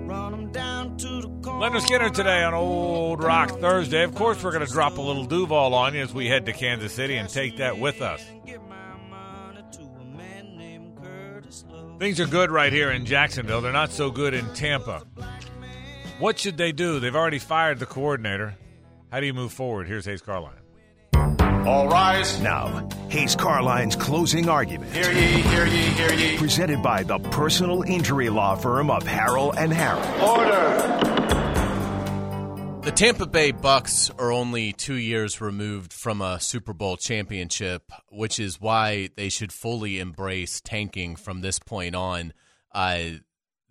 Run 0.06 0.32
'em 0.32 0.50
down 0.50 0.96
to 0.96 1.20
the 1.20 1.28
corner. 1.42 1.68
Lynyrd 1.68 1.82
Skynyrd 1.82 2.14
today 2.14 2.42
on 2.42 2.54
Old 2.54 3.22
Rock 3.22 3.50
Thursday. 3.60 4.02
Of 4.02 4.14
course, 4.14 4.42
we're 4.42 4.52
going 4.52 4.64
to 4.64 4.72
drop 4.72 4.96
a 4.96 5.02
little 5.02 5.26
Duval 5.26 5.74
on 5.74 5.92
you 5.92 6.00
as 6.00 6.14
we 6.14 6.28
head 6.28 6.46
to 6.46 6.54
Kansas 6.54 6.94
City 6.94 7.18
and 7.18 7.28
take 7.28 7.58
that 7.58 7.78
with 7.78 8.00
us. 8.00 8.24
Things 11.98 12.20
are 12.20 12.26
good 12.26 12.50
right 12.50 12.72
here 12.72 12.90
in 12.90 13.06
Jacksonville. 13.06 13.62
They're 13.62 13.72
not 13.72 13.90
so 13.90 14.10
good 14.10 14.34
in 14.34 14.46
Tampa. 14.52 15.02
What 16.18 16.38
should 16.38 16.58
they 16.58 16.72
do? 16.72 17.00
They've 17.00 17.16
already 17.16 17.38
fired 17.38 17.78
the 17.78 17.86
coordinator. 17.86 18.54
How 19.10 19.20
do 19.20 19.26
you 19.26 19.32
move 19.32 19.52
forward? 19.52 19.86
Here's 19.88 20.04
Hayes 20.04 20.20
Carlyon. 20.20 20.58
All 21.66 21.88
rise. 21.88 22.38
Now, 22.40 22.86
Hayes 23.08 23.34
Carlyon's 23.34 23.96
closing 23.96 24.48
argument. 24.48 24.92
Hear 24.92 25.10
ye, 25.10 25.40
hear 25.42 25.66
ye, 25.66 25.76
hear 25.76 26.12
ye. 26.12 26.36
Presented 26.36 26.82
by 26.82 27.02
the 27.02 27.18
personal 27.18 27.82
injury 27.82 28.28
law 28.28 28.56
firm 28.56 28.90
of 28.90 29.02
Harrell 29.02 29.54
and 29.56 29.72
Harrell. 29.72 30.28
Order. 30.28 31.45
The 32.86 32.92
Tampa 32.92 33.26
Bay 33.26 33.52
Bucs 33.52 34.12
are 34.16 34.30
only 34.30 34.72
two 34.72 34.94
years 34.94 35.40
removed 35.40 35.92
from 35.92 36.22
a 36.22 36.38
Super 36.38 36.72
Bowl 36.72 36.96
championship, 36.96 37.90
which 38.12 38.38
is 38.38 38.60
why 38.60 39.08
they 39.16 39.28
should 39.28 39.50
fully 39.52 39.98
embrace 39.98 40.60
tanking 40.60 41.16
from 41.16 41.40
this 41.40 41.58
point 41.58 41.96
on. 41.96 42.32
Uh, 42.72 43.18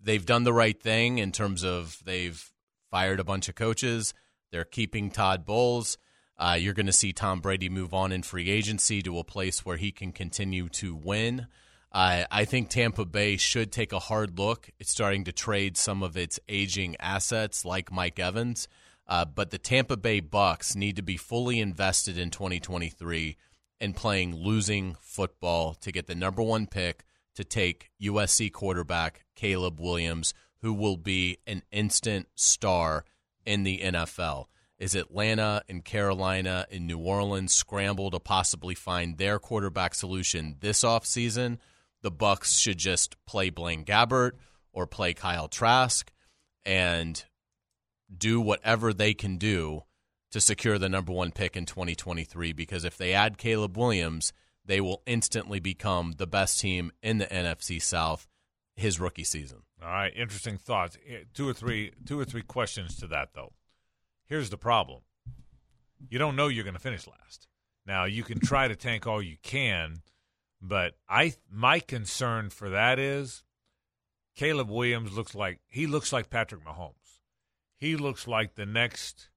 they've 0.03 0.25
done 0.25 0.43
the 0.43 0.51
right 0.51 0.77
thing 0.77 1.19
in 1.19 1.31
terms 1.31 1.63
of 1.63 1.97
they've 2.03 2.51
fired 2.91 3.21
a 3.21 3.23
bunch 3.23 3.47
of 3.47 3.55
coaches. 3.55 4.13
They're 4.51 4.65
keeping 4.65 5.09
Todd 5.09 5.45
Bowles. 5.45 5.97
Uh, 6.37 6.57
you're 6.59 6.73
going 6.73 6.85
to 6.85 6.91
see 6.91 7.13
Tom 7.13 7.39
Brady 7.39 7.69
move 7.69 7.93
on 7.93 8.11
in 8.11 8.21
free 8.21 8.49
agency 8.49 9.01
to 9.03 9.17
a 9.17 9.23
place 9.23 9.63
where 9.65 9.77
he 9.77 9.93
can 9.93 10.11
continue 10.11 10.67
to 10.67 10.93
win. 10.93 11.47
Uh, 11.89 12.25
I 12.29 12.43
think 12.43 12.67
Tampa 12.67 13.05
Bay 13.05 13.37
should 13.37 13.71
take 13.71 13.93
a 13.93 13.99
hard 13.99 14.37
look. 14.37 14.69
It's 14.77 14.91
starting 14.91 15.23
to 15.23 15.31
trade 15.31 15.77
some 15.77 16.03
of 16.03 16.17
its 16.17 16.37
aging 16.49 16.97
assets, 16.99 17.63
like 17.63 17.93
Mike 17.93 18.19
Evans. 18.19 18.67
Uh, 19.07 19.25
but 19.25 19.51
the 19.51 19.57
Tampa 19.57 19.97
Bay 19.97 20.21
Bucs 20.21 20.75
need 20.75 20.95
to 20.95 21.03
be 21.03 21.17
fully 21.17 21.59
invested 21.59 22.17
in 22.17 22.31
2023 22.31 23.37
and 23.79 23.95
playing 23.95 24.35
losing 24.35 24.95
football 25.01 25.73
to 25.75 25.91
get 25.91 26.07
the 26.07 26.15
number 26.15 26.41
one 26.41 26.65
pick 26.65 27.03
to 27.35 27.43
take 27.43 27.91
USC 28.01 28.51
quarterback 28.51 29.25
Caleb 29.35 29.79
Williams, 29.79 30.33
who 30.61 30.73
will 30.73 30.97
be 30.97 31.37
an 31.45 31.61
instant 31.71 32.27
star 32.35 33.05
in 33.45 33.63
the 33.63 33.79
NFL. 33.79 34.45
Is 34.77 34.95
Atlanta 34.95 35.63
and 35.69 35.85
Carolina 35.85 36.65
and 36.71 36.87
New 36.87 36.97
Orleans 36.97 37.53
scramble 37.53 38.11
to 38.11 38.19
possibly 38.19 38.75
find 38.75 39.17
their 39.17 39.39
quarterback 39.39 39.95
solution 39.95 40.57
this 40.59 40.83
offseason? 40.83 41.59
The 42.01 42.11
Bucs 42.11 42.59
should 42.59 42.77
just 42.77 43.15
play 43.25 43.49
Blaine 43.49 43.85
Gabbert 43.85 44.31
or 44.73 44.85
play 44.85 45.13
Kyle 45.13 45.47
Trask 45.47 46.11
and 46.65 47.23
do 48.15 48.39
whatever 48.39 48.93
they 48.93 49.13
can 49.13 49.37
do 49.37 49.83
to 50.31 50.41
secure 50.41 50.77
the 50.77 50.89
number 50.89 51.11
one 51.11 51.31
pick 51.31 51.55
in 51.55 51.65
2023 51.65 52.53
because 52.53 52.83
if 52.83 52.97
they 52.97 53.13
add 53.13 53.37
Caleb 53.37 53.77
Williams, 53.77 54.33
they 54.65 54.81
will 54.81 55.01
instantly 55.05 55.59
become 55.59 56.13
the 56.17 56.27
best 56.27 56.59
team 56.59 56.91
in 57.01 57.19
the 57.19 57.25
NFC 57.27 57.81
South 57.81 58.27
his 58.75 58.99
rookie 58.99 59.23
season. 59.23 59.59
All 59.81 59.89
right, 59.89 60.11
interesting 60.15 60.57
thoughts. 60.57 60.97
Eh, 61.07 61.19
Two 61.33 61.47
or 61.47 61.53
three, 61.53 61.91
two 62.05 62.19
or 62.19 62.25
three 62.25 62.41
questions 62.41 62.97
to 62.97 63.07
that 63.07 63.29
though. 63.33 63.53
Here's 64.27 64.49
the 64.49 64.57
problem: 64.57 65.01
you 66.09 66.19
don't 66.19 66.35
know 66.35 66.47
you're 66.47 66.63
going 66.63 66.73
to 66.73 66.79
finish 66.79 67.07
last. 67.07 67.47
Now 67.85 68.05
you 68.05 68.23
can 68.23 68.39
try 68.39 68.67
to 68.67 68.75
tank 68.75 69.05
all 69.07 69.21
you 69.21 69.37
can, 69.43 69.97
but 70.61 70.95
I 71.07 71.35
my 71.49 71.79
concern 71.79 72.49
for 72.49 72.69
that 72.71 72.99
is 72.99 73.43
Caleb 74.35 74.69
Williams 74.69 75.15
looks 75.15 75.35
like 75.35 75.59
he 75.67 75.87
looks 75.87 76.11
like 76.11 76.29
Patrick 76.29 76.65
Mahomes. 76.65 76.91
He 77.77 77.95
looks 77.95 78.27
like 78.27 78.55
the 78.55 78.65
next. 78.65 79.29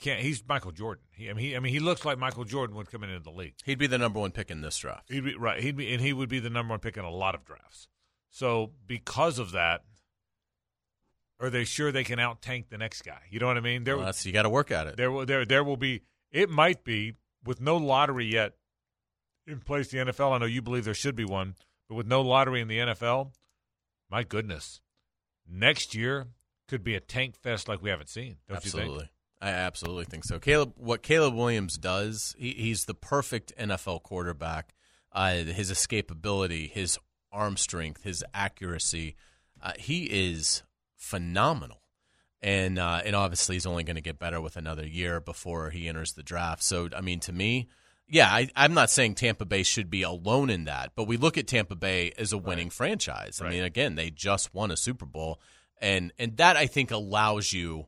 Can't 0.00 0.20
he's 0.20 0.42
Michael 0.46 0.72
Jordan? 0.72 1.04
He, 1.12 1.30
I 1.30 1.32
mean, 1.34 1.44
he, 1.44 1.56
I 1.56 1.60
mean, 1.60 1.72
he 1.72 1.78
looks 1.80 2.04
like 2.04 2.18
Michael 2.18 2.44
Jordan 2.44 2.74
would 2.76 2.90
come 2.90 3.04
into 3.04 3.20
the 3.20 3.30
league. 3.30 3.54
He'd 3.64 3.78
be 3.78 3.86
the 3.86 3.96
number 3.98 4.18
one 4.20 4.32
pick 4.32 4.50
in 4.50 4.60
this 4.60 4.76
draft. 4.78 5.10
He'd 5.10 5.24
be 5.24 5.34
right. 5.36 5.62
He'd 5.62 5.76
be, 5.76 5.92
and 5.92 6.02
he 6.02 6.12
would 6.12 6.28
be 6.28 6.40
the 6.40 6.50
number 6.50 6.72
one 6.72 6.80
pick 6.80 6.96
in 6.96 7.04
a 7.04 7.10
lot 7.10 7.34
of 7.34 7.44
drafts. 7.44 7.88
So 8.30 8.72
because 8.86 9.38
of 9.38 9.52
that, 9.52 9.82
are 11.40 11.50
they 11.50 11.64
sure 11.64 11.92
they 11.92 12.04
can 12.04 12.18
out 12.18 12.42
tank 12.42 12.68
the 12.70 12.78
next 12.78 13.02
guy? 13.02 13.20
You 13.30 13.38
know 13.38 13.46
what 13.46 13.56
I 13.56 13.60
mean? 13.60 13.84
There, 13.84 13.96
Well, 13.96 14.12
you 14.22 14.32
got 14.32 14.42
to 14.42 14.50
work 14.50 14.70
at 14.70 14.86
it. 14.88 14.96
there, 14.96 15.10
will- 15.10 15.26
there, 15.26 15.44
there 15.44 15.62
will 15.64 15.76
be. 15.76 16.02
It 16.32 16.50
might 16.50 16.84
be 16.84 17.14
with 17.44 17.60
no 17.60 17.76
lottery 17.76 18.26
yet 18.26 18.54
in 19.46 19.60
place. 19.60 19.88
The 19.88 19.98
NFL. 19.98 20.32
I 20.32 20.38
know 20.38 20.46
you 20.46 20.60
believe 20.62 20.84
there 20.84 20.94
should 20.94 21.14
be 21.16 21.24
one, 21.24 21.54
but 21.88 21.94
with 21.94 22.06
no 22.06 22.20
lottery 22.20 22.60
in 22.60 22.68
the 22.68 22.78
NFL, 22.78 23.30
my 24.10 24.22
goodness, 24.24 24.80
next 25.48 25.94
year 25.94 26.26
could 26.68 26.82
be 26.84 26.94
a 26.94 27.00
tank 27.00 27.36
fest 27.36 27.68
like 27.68 27.82
we 27.82 27.90
haven't 27.90 28.08
seen. 28.08 28.36
Don't 28.48 28.56
you 28.64 28.68
absolutely. 28.68 29.10
I 29.40 29.48
absolutely 29.50 30.06
think 30.06 30.24
so. 30.24 30.38
Caleb, 30.38 30.72
what 30.76 31.02
Caleb 31.02 31.34
Williams 31.34 31.76
does, 31.76 32.34
he, 32.38 32.52
he's 32.52 32.84
the 32.86 32.94
perfect 32.94 33.52
NFL 33.58 34.02
quarterback. 34.02 34.72
Uh, 35.12 35.34
his 35.44 35.70
escapability, 35.70 36.70
his 36.70 36.98
arm 37.30 37.56
strength, 37.56 38.02
his 38.04 38.24
accuracy, 38.32 39.16
uh, 39.62 39.72
he 39.78 40.04
is 40.04 40.62
phenomenal. 40.96 41.80
And 42.42 42.78
uh, 42.78 43.00
and 43.04 43.16
obviously 43.16 43.54
he's 43.56 43.64
only 43.66 43.84
going 43.84 43.96
to 43.96 44.02
get 44.02 44.18
better 44.18 44.40
with 44.40 44.56
another 44.56 44.86
year 44.86 45.18
before 45.20 45.70
he 45.70 45.88
enters 45.88 46.12
the 46.12 46.22
draft. 46.22 46.62
So 46.62 46.88
I 46.94 47.00
mean, 47.00 47.20
to 47.20 47.32
me, 47.32 47.68
yeah, 48.06 48.28
I, 48.28 48.48
I'm 48.54 48.74
not 48.74 48.90
saying 48.90 49.14
Tampa 49.14 49.46
Bay 49.46 49.62
should 49.62 49.88
be 49.88 50.02
alone 50.02 50.50
in 50.50 50.64
that, 50.64 50.92
but 50.94 51.04
we 51.06 51.16
look 51.16 51.38
at 51.38 51.46
Tampa 51.46 51.74
Bay 51.74 52.12
as 52.18 52.34
a 52.34 52.38
winning 52.38 52.68
franchise. 52.68 53.40
I 53.40 53.44
Right. 53.44 53.52
mean, 53.54 53.64
again, 53.64 53.94
they 53.94 54.10
just 54.10 54.52
won 54.52 54.70
a 54.70 54.76
Super 54.76 55.06
Bowl, 55.06 55.40
and 55.80 56.12
and 56.18 56.36
that 56.36 56.56
I 56.56 56.66
think 56.66 56.90
allows 56.90 57.52
you 57.52 57.86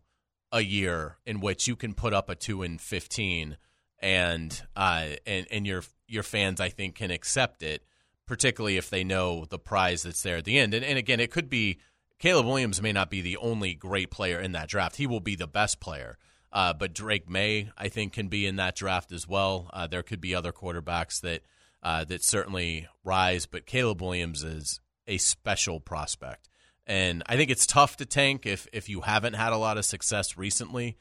a 0.53 0.61
year 0.61 1.19
in 1.27 1.41
which 1.41 1.67
you 1.67 1.77
can 1.77 1.95
put 1.95 2.15
up 2.15 2.29
a 2.29 2.35
two 2.35 2.63
and 2.63 2.81
fifteen, 2.81 3.57
and 4.01 4.61
uh, 4.75 5.09
and 5.27 5.47
and 5.51 5.67
your 5.67 5.83
your 6.07 6.23
fans 6.23 6.61
I 6.61 6.69
think 6.69 6.97
can 6.97 7.11
accept 7.11 7.63
it, 7.63 7.85
particularly 8.27 8.77
if 8.77 8.91
they 8.91 9.05
know 9.05 9.45
the 9.45 9.59
prize 9.59 10.03
that's 10.03 10.23
there 10.23 10.37
at 10.37 10.45
the 10.45 10.59
end. 10.59 10.75
And 10.75 10.85
and 10.85 10.99
again, 10.99 11.21
it 11.21 11.31
could 11.31 11.51
be 11.51 11.79
Caleb 12.19 12.47
Williams 12.47 12.81
may 12.81 12.93
not 12.93 13.11
be 13.11 13.21
the 13.21 13.37
only 13.37 13.75
great 13.75 14.11
player 14.11 14.41
in 14.41 14.53
that 14.53 14.69
draft. 14.69 14.97
He 14.97 15.07
will 15.07 15.21
be 15.21 15.37
the 15.37 15.47
best 15.47 15.81
player. 15.81 16.19
Uh, 16.53 16.73
but 16.73 16.95
Drake 16.95 17.29
Maye, 17.29 17.71
I 17.77 17.89
think, 17.89 18.15
can 18.15 18.29
be 18.29 18.47
in 18.47 18.57
that 18.57 18.77
draft 18.77 19.13
as 19.13 19.29
well. 19.29 19.69
Uh, 19.75 19.87
there 19.87 20.03
could 20.03 20.21
be 20.21 20.35
other 20.35 20.53
quarterbacks 20.53 21.21
that 21.21 21.43
uh, 21.83 22.05
that 22.05 22.25
certainly 22.25 22.89
rise, 23.05 23.47
but 23.47 23.67
Caleb 23.67 24.01
Williams 24.01 24.43
is 24.43 24.81
a 25.07 25.19
special 25.19 25.81
prospect, 25.81 26.49
and 26.87 27.23
I 27.27 27.37
think 27.37 27.51
it's 27.51 27.67
tough 27.67 27.97
to 27.99 28.07
tank 28.07 28.47
if 28.47 28.69
if 28.73 28.89
you 28.89 29.01
haven't 29.01 29.35
had 29.35 29.53
a 29.53 29.57
lot 29.57 29.79
of 29.79 29.85
success 29.85 30.37
recently. 30.37 30.97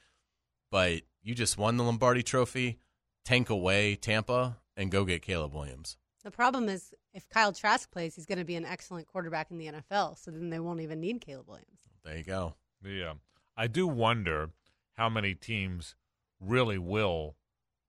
But 0.71 1.01
you 1.21 1.35
just 1.35 1.57
won 1.57 1.77
the 1.77 1.83
Lombardi 1.83 2.23
Trophy, 2.23 2.79
tank 3.23 3.49
away 3.49 3.95
Tampa, 3.95 4.57
and 4.75 4.91
go 4.91 5.05
get 5.05 5.21
Caleb 5.21 5.53
Williams. 5.53 5.97
The 6.23 6.31
problem 6.31 6.69
is 6.69 6.93
if 7.13 7.29
Kyle 7.29 7.53
Trask 7.53 7.89
plays, 7.91 8.15
he's 8.15 8.25
going 8.25 8.39
to 8.39 8.45
be 8.45 8.55
an 8.55 8.65
excellent 8.65 9.07
quarterback 9.07 9.51
in 9.51 9.57
the 9.57 9.67
NFL. 9.67 10.17
So 10.17 10.31
then 10.31 10.49
they 10.49 10.59
won't 10.59 10.81
even 10.81 10.99
need 10.99 11.21
Caleb 11.21 11.47
Williams. 11.47 11.81
There 12.03 12.17
you 12.17 12.23
go. 12.23 12.55
Yeah, 12.83 13.13
I 13.55 13.67
do 13.67 13.87
wonder 13.87 14.49
how 14.93 15.09
many 15.09 15.33
teams 15.33 15.95
really 16.39 16.77
will 16.77 17.35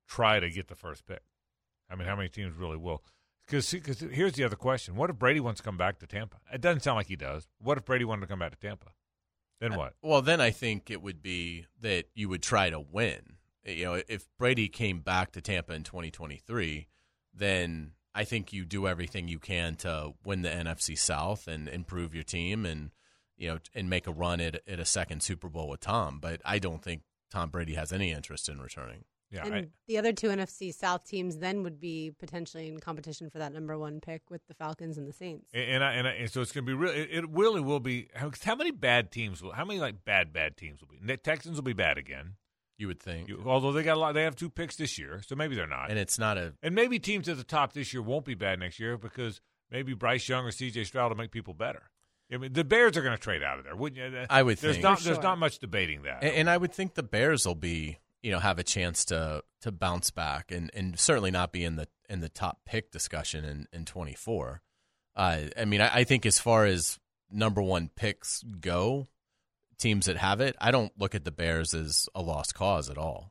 try 0.07 0.39
to 0.39 0.51
get 0.51 0.69
the 0.69 0.75
first 0.75 1.07
pick. 1.07 1.23
I 1.91 1.97
mean, 1.97 2.07
how 2.07 2.17
many 2.17 2.29
teams 2.29 2.57
really 2.57 2.77
will? 2.77 3.03
Because 3.47 3.71
here's 3.71 4.33
the 4.33 4.45
other 4.45 4.57
question: 4.57 4.97
What 4.97 5.11
if 5.11 5.17
Brady 5.17 5.41
wants 5.41 5.61
to 5.61 5.65
come 5.65 5.77
back 5.77 5.99
to 6.01 6.07
Tampa? 6.07 6.39
It 6.53 6.61
doesn't 6.61 6.81
sound 6.81 6.97
like 6.97 7.07
he 7.07 7.17
does. 7.17 7.47
What 7.61 7.79
if 7.79 7.85
Brady 7.85 8.05
wanted 8.05 8.23
to 8.23 8.27
come 8.27 8.41
back 8.41 8.53
to 8.53 8.59
Tampa? 8.59 8.91
Then 9.61 9.77
what? 9.77 9.95
Well, 10.03 10.23
then 10.23 10.41
I 10.41 10.51
think 10.51 10.91
it 10.91 11.01
would 11.01 11.23
be 11.23 11.67
that 11.81 12.07
you 12.15 12.29
would 12.29 12.43
try 12.43 12.71
to 12.71 12.81
win. 12.81 13.37
You 13.65 13.85
know, 13.85 14.03
if 14.09 14.29
Brady 14.39 14.69
came 14.69 15.01
back 15.01 15.33
to 15.33 15.41
Tampa 15.41 15.73
in 15.73 15.83
2023, 15.83 16.89
then 17.33 17.93
I 18.15 18.25
think 18.25 18.53
you 18.53 18.65
do 18.65 18.87
everything 18.87 19.29
you 19.29 19.39
can 19.39 19.77
to 19.77 20.15
win 20.25 20.43
the 20.43 20.51
NFC 20.51 20.99
South 20.99 21.49
and 21.49 21.69
improve 21.69 22.15
your 22.15 22.25
team 22.25 22.67
and 22.67 22.91
you 23.37 23.49
know 23.49 23.59
and 23.75 23.89
make 23.91 24.07
a 24.07 24.13
run 24.13 24.41
at 24.41 24.61
at 24.67 24.81
a 24.81 24.85
second 24.85 25.23
Super 25.23 25.49
Bowl 25.49 25.69
with 25.69 25.81
Tom. 25.81 26.19
But 26.21 26.41
I 26.45 26.59
don't 26.59 26.83
think 26.83 27.03
Tom 27.31 27.51
Brady 27.51 27.75
has 27.75 27.93
any 27.93 28.13
interest 28.13 28.49
in 28.49 28.61
returning. 28.61 29.05
Yeah, 29.31 29.45
and 29.45 29.55
I, 29.55 29.67
the 29.89 29.99
other 29.99 30.13
two 30.13 30.29
NFC 30.29 30.73
South 30.73 31.05
teams 31.05 31.39
then 31.39 31.63
would 31.65 31.81
be 31.81 32.13
potentially 32.19 32.69
in 32.69 32.79
competition 32.79 33.29
for 33.29 33.39
that 33.39 33.53
number 33.53 33.77
one 33.77 34.01
pick 34.01 34.23
with 34.31 34.41
the 34.47 34.55
Falcons 34.55 34.99
and 34.99 35.09
the 35.09 35.13
Saints. 35.13 35.51
and, 35.53 35.65
and, 35.65 35.85
I, 35.85 35.93
and, 35.95 36.07
I, 36.07 36.11
and 36.13 36.31
so 36.31 36.41
it's 36.41 36.53
going 36.53 36.65
to 36.65 36.71
be 36.71 36.75
real. 36.75 36.93
It, 36.93 37.09
it 37.11 37.25
really 37.31 37.61
will 37.61 37.81
be. 37.81 38.09
How, 38.15 38.31
how 38.45 38.55
many 38.55 38.71
bad 38.71 39.11
teams 39.11 39.43
will? 39.43 39.53
How 39.53 39.65
many 39.65 39.81
like 39.81 40.05
bad 40.05 40.33
bad 40.33 40.57
teams 40.57 40.81
will 40.81 40.89
be? 40.89 40.99
The 41.05 41.17
Texans 41.17 41.57
will 41.57 41.65
be 41.65 41.73
bad 41.73 41.99
again. 41.99 42.35
You 42.79 42.89
would 42.89 43.01
think, 43.01 43.29
You- 43.29 43.43
although 43.47 43.73
they 43.73 43.83
got 43.83 43.97
a 43.97 44.01
lot, 44.01 44.13
they 44.13 44.23
have 44.25 44.37
two 44.37 44.51
picks 44.51 44.77
this 44.77 44.99
year, 44.99 45.23
so 45.27 45.35
maybe 45.35 45.57
they're 45.57 45.67
not. 45.67 45.89
and 45.91 45.99
it's 45.99 46.19
not 46.19 46.37
a 46.39 46.53
And 46.63 46.75
maybe 46.75 46.99
teams 46.99 47.27
at 47.29 47.37
the 47.39 47.43
top 47.45 47.73
this 47.73 47.93
year 47.95 48.03
won't 48.03 48.27
be 48.27 48.35
bad 48.35 48.59
next 48.61 48.79
year 48.79 48.99
because 48.99 49.41
maybe 49.71 49.95
Bryce 49.95 50.29
Young 50.29 50.45
or 50.45 50.51
C.J. 50.51 50.85
Stroud 50.85 51.11
will 51.11 51.17
make 51.17 51.31
people 51.31 51.55
better. 51.55 51.91
I 52.31 52.37
mean, 52.37 52.53
the 52.53 52.65
Bears 52.65 52.97
are 52.97 53.03
going 53.03 53.17
to 53.17 53.21
trade 53.23 53.43
out 53.43 53.59
of 53.59 53.65
there, 53.65 53.75
wouldn't 53.75 54.13
you? 54.13 54.27
I 54.29 54.43
would 54.43 54.59
There's 54.59 54.75
think. 54.77 54.83
not 54.83 54.99
For 54.99 55.05
there's 55.05 55.17
sure. 55.17 55.23
not 55.23 55.39
much 55.39 55.59
debating 55.59 56.03
that. 56.03 56.23
And, 56.23 56.35
and 56.35 56.51
I 56.51 56.57
would 56.59 56.73
think 56.73 56.95
the 56.95 57.03
Bears 57.03 57.47
will 57.47 57.55
be, 57.55 57.99
you 58.27 58.33
know, 58.33 58.41
have 58.41 58.59
a 58.59 58.65
chance 58.65 59.05
to 59.05 59.41
to 59.61 59.71
bounce 59.71 60.11
back 60.11 60.51
and, 60.51 60.69
and 60.75 60.99
certainly 60.99 61.31
not 61.31 61.53
be 61.53 61.63
in 61.63 61.77
the 61.77 61.87
in 62.11 62.19
the 62.19 62.29
top 62.29 62.59
pick 62.67 62.91
discussion 62.91 63.45
in 63.45 63.69
in 63.73 63.85
24. 63.85 64.63
Uh, 65.15 65.43
I 65.57 65.65
mean, 65.65 65.81
I, 65.81 65.99
I 65.99 66.05
think 66.05 66.27
as 66.27 66.41
far 66.41 66.65
as 66.65 66.99
number 67.31 67.63
one 67.63 67.89
picks 67.95 68.43
go, 68.43 69.07
teams 69.79 70.07
that 70.07 70.17
have 70.17 70.41
it, 70.41 70.57
I 70.61 70.73
don't 70.73 70.91
look 70.99 71.15
at 71.15 71.25
the 71.25 71.31
Bears 71.31 71.73
as 71.73 72.09
a 72.17 72.21
lost 72.21 72.53
cause 72.53 72.91
at 72.91 72.99
all. 72.99 73.31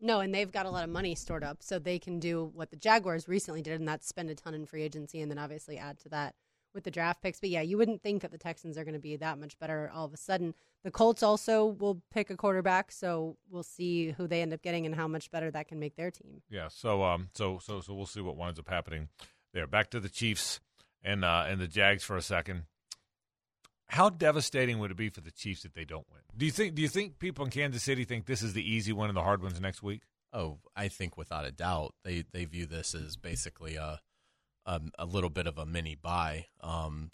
No, 0.00 0.20
and 0.20 0.34
they've 0.34 0.50
got 0.50 0.64
a 0.64 0.70
lot 0.70 0.84
of 0.84 0.90
money 0.90 1.14
stored 1.14 1.44
up, 1.44 1.58
so 1.60 1.78
they 1.78 1.98
can 1.98 2.18
do 2.18 2.50
what 2.54 2.70
the 2.70 2.76
Jaguars 2.76 3.28
recently 3.28 3.60
did, 3.60 3.78
and 3.78 3.86
that's 3.86 4.08
spend 4.08 4.30
a 4.30 4.34
ton 4.34 4.54
in 4.54 4.64
free 4.64 4.82
agency, 4.82 5.20
and 5.20 5.30
then 5.30 5.38
obviously 5.38 5.76
add 5.76 5.98
to 5.98 6.08
that 6.08 6.34
with 6.74 6.84
the 6.84 6.90
draft 6.90 7.22
picks. 7.22 7.40
But 7.40 7.50
yeah, 7.50 7.62
you 7.62 7.76
wouldn't 7.76 8.02
think 8.02 8.22
that 8.22 8.30
the 8.30 8.38
Texans 8.38 8.78
are 8.78 8.84
going 8.84 8.94
to 8.94 9.00
be 9.00 9.16
that 9.16 9.38
much 9.38 9.58
better 9.58 9.90
all 9.94 10.04
of 10.04 10.14
a 10.14 10.16
sudden. 10.16 10.54
The 10.84 10.90
Colts 10.90 11.22
also 11.22 11.66
will 11.66 12.02
pick 12.12 12.30
a 12.30 12.36
quarterback, 12.36 12.92
so 12.92 13.36
we'll 13.50 13.62
see 13.62 14.12
who 14.12 14.26
they 14.26 14.42
end 14.42 14.52
up 14.52 14.62
getting 14.62 14.86
and 14.86 14.94
how 14.94 15.08
much 15.08 15.30
better 15.30 15.50
that 15.50 15.68
can 15.68 15.78
make 15.78 15.96
their 15.96 16.10
team. 16.10 16.42
Yeah. 16.50 16.68
So 16.68 17.02
um 17.02 17.28
so 17.34 17.58
so 17.62 17.80
so 17.80 17.94
we'll 17.94 18.06
see 18.06 18.20
what 18.20 18.36
winds 18.36 18.58
up 18.58 18.68
happening 18.68 19.08
there. 19.52 19.66
Back 19.66 19.90
to 19.90 20.00
the 20.00 20.08
Chiefs 20.08 20.60
and 21.02 21.24
uh 21.24 21.44
and 21.48 21.60
the 21.60 21.68
Jags 21.68 22.04
for 22.04 22.16
a 22.16 22.22
second. 22.22 22.64
How 23.88 24.08
devastating 24.08 24.78
would 24.78 24.92
it 24.92 24.96
be 24.96 25.08
for 25.08 25.20
the 25.20 25.32
Chiefs 25.32 25.64
if 25.64 25.72
they 25.72 25.84
don't 25.84 26.06
win? 26.12 26.20
Do 26.36 26.46
you 26.46 26.52
think 26.52 26.74
do 26.74 26.82
you 26.82 26.88
think 26.88 27.18
people 27.18 27.44
in 27.44 27.50
Kansas 27.50 27.82
City 27.82 28.04
think 28.04 28.26
this 28.26 28.42
is 28.42 28.52
the 28.52 28.68
easy 28.68 28.92
one 28.92 29.08
and 29.08 29.16
the 29.16 29.22
hard 29.22 29.42
ones 29.42 29.60
next 29.60 29.82
week? 29.82 30.02
Oh, 30.32 30.58
I 30.76 30.86
think 30.86 31.16
without 31.16 31.44
a 31.44 31.50
doubt, 31.50 31.94
they 32.04 32.24
they 32.32 32.44
view 32.44 32.66
this 32.66 32.94
as 32.94 33.16
basically 33.16 33.74
a 33.74 34.00
a, 34.66 34.80
a 34.98 35.06
little 35.06 35.30
bit 35.30 35.46
of 35.46 35.58
a 35.58 35.66
mini 35.66 35.94
bye. 35.94 36.46
Um, 36.60 37.10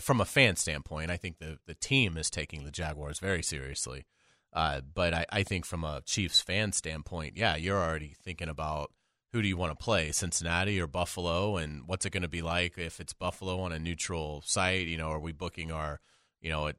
from 0.00 0.20
a 0.20 0.24
fan 0.24 0.56
standpoint, 0.56 1.10
I 1.10 1.16
think 1.16 1.38
the 1.38 1.58
the 1.66 1.74
team 1.74 2.16
is 2.16 2.30
taking 2.30 2.64
the 2.64 2.70
Jaguars 2.70 3.18
very 3.18 3.42
seriously. 3.42 4.06
Uh, 4.52 4.80
but 4.80 5.12
I, 5.12 5.26
I 5.30 5.42
think 5.42 5.66
from 5.66 5.82
a 5.82 6.02
Chiefs 6.06 6.40
fan 6.40 6.72
standpoint, 6.72 7.36
yeah, 7.36 7.56
you're 7.56 7.82
already 7.82 8.14
thinking 8.22 8.48
about 8.48 8.92
who 9.32 9.42
do 9.42 9.48
you 9.48 9.56
want 9.56 9.76
to 9.76 9.84
play, 9.84 10.12
Cincinnati 10.12 10.80
or 10.80 10.86
Buffalo, 10.86 11.56
and 11.56 11.82
what's 11.86 12.06
it 12.06 12.10
going 12.10 12.22
to 12.22 12.28
be 12.28 12.40
like 12.40 12.78
if 12.78 13.00
it's 13.00 13.12
Buffalo 13.12 13.58
on 13.60 13.72
a 13.72 13.80
neutral 13.80 14.42
site? 14.46 14.86
You 14.86 14.96
know, 14.96 15.08
are 15.08 15.18
we 15.18 15.32
booking 15.32 15.72
our, 15.72 16.00
you 16.40 16.50
know, 16.50 16.70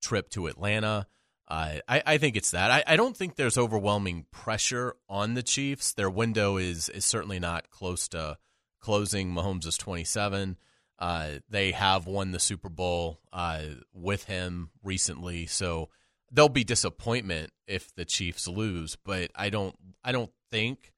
trip 0.00 0.30
to 0.30 0.46
Atlanta? 0.46 1.08
Uh, 1.48 1.78
I, 1.88 2.02
I 2.06 2.18
think 2.18 2.36
it's 2.36 2.52
that. 2.52 2.70
I, 2.70 2.84
I 2.86 2.94
don't 2.94 3.16
think 3.16 3.34
there's 3.34 3.58
overwhelming 3.58 4.26
pressure 4.30 4.94
on 5.08 5.34
the 5.34 5.42
Chiefs. 5.42 5.92
Their 5.92 6.08
window 6.08 6.56
is 6.56 6.88
is 6.88 7.04
certainly 7.04 7.40
not 7.40 7.68
close 7.70 8.06
to 8.08 8.38
closing. 8.82 9.32
Mahomes 9.32 9.66
is 9.66 9.78
27. 9.78 10.58
Uh, 10.98 11.38
they 11.48 11.72
have 11.72 12.06
won 12.06 12.32
the 12.32 12.38
Super 12.38 12.68
Bowl 12.68 13.18
uh, 13.32 13.62
with 13.92 14.24
him 14.24 14.70
recently, 14.84 15.46
so 15.46 15.88
there'll 16.30 16.48
be 16.48 16.64
disappointment 16.64 17.50
if 17.66 17.94
the 17.94 18.04
Chiefs 18.04 18.46
lose. 18.46 18.96
But 19.04 19.30
I 19.34 19.48
don't 19.48 19.74
I 20.04 20.12
don't 20.12 20.30
think 20.50 20.92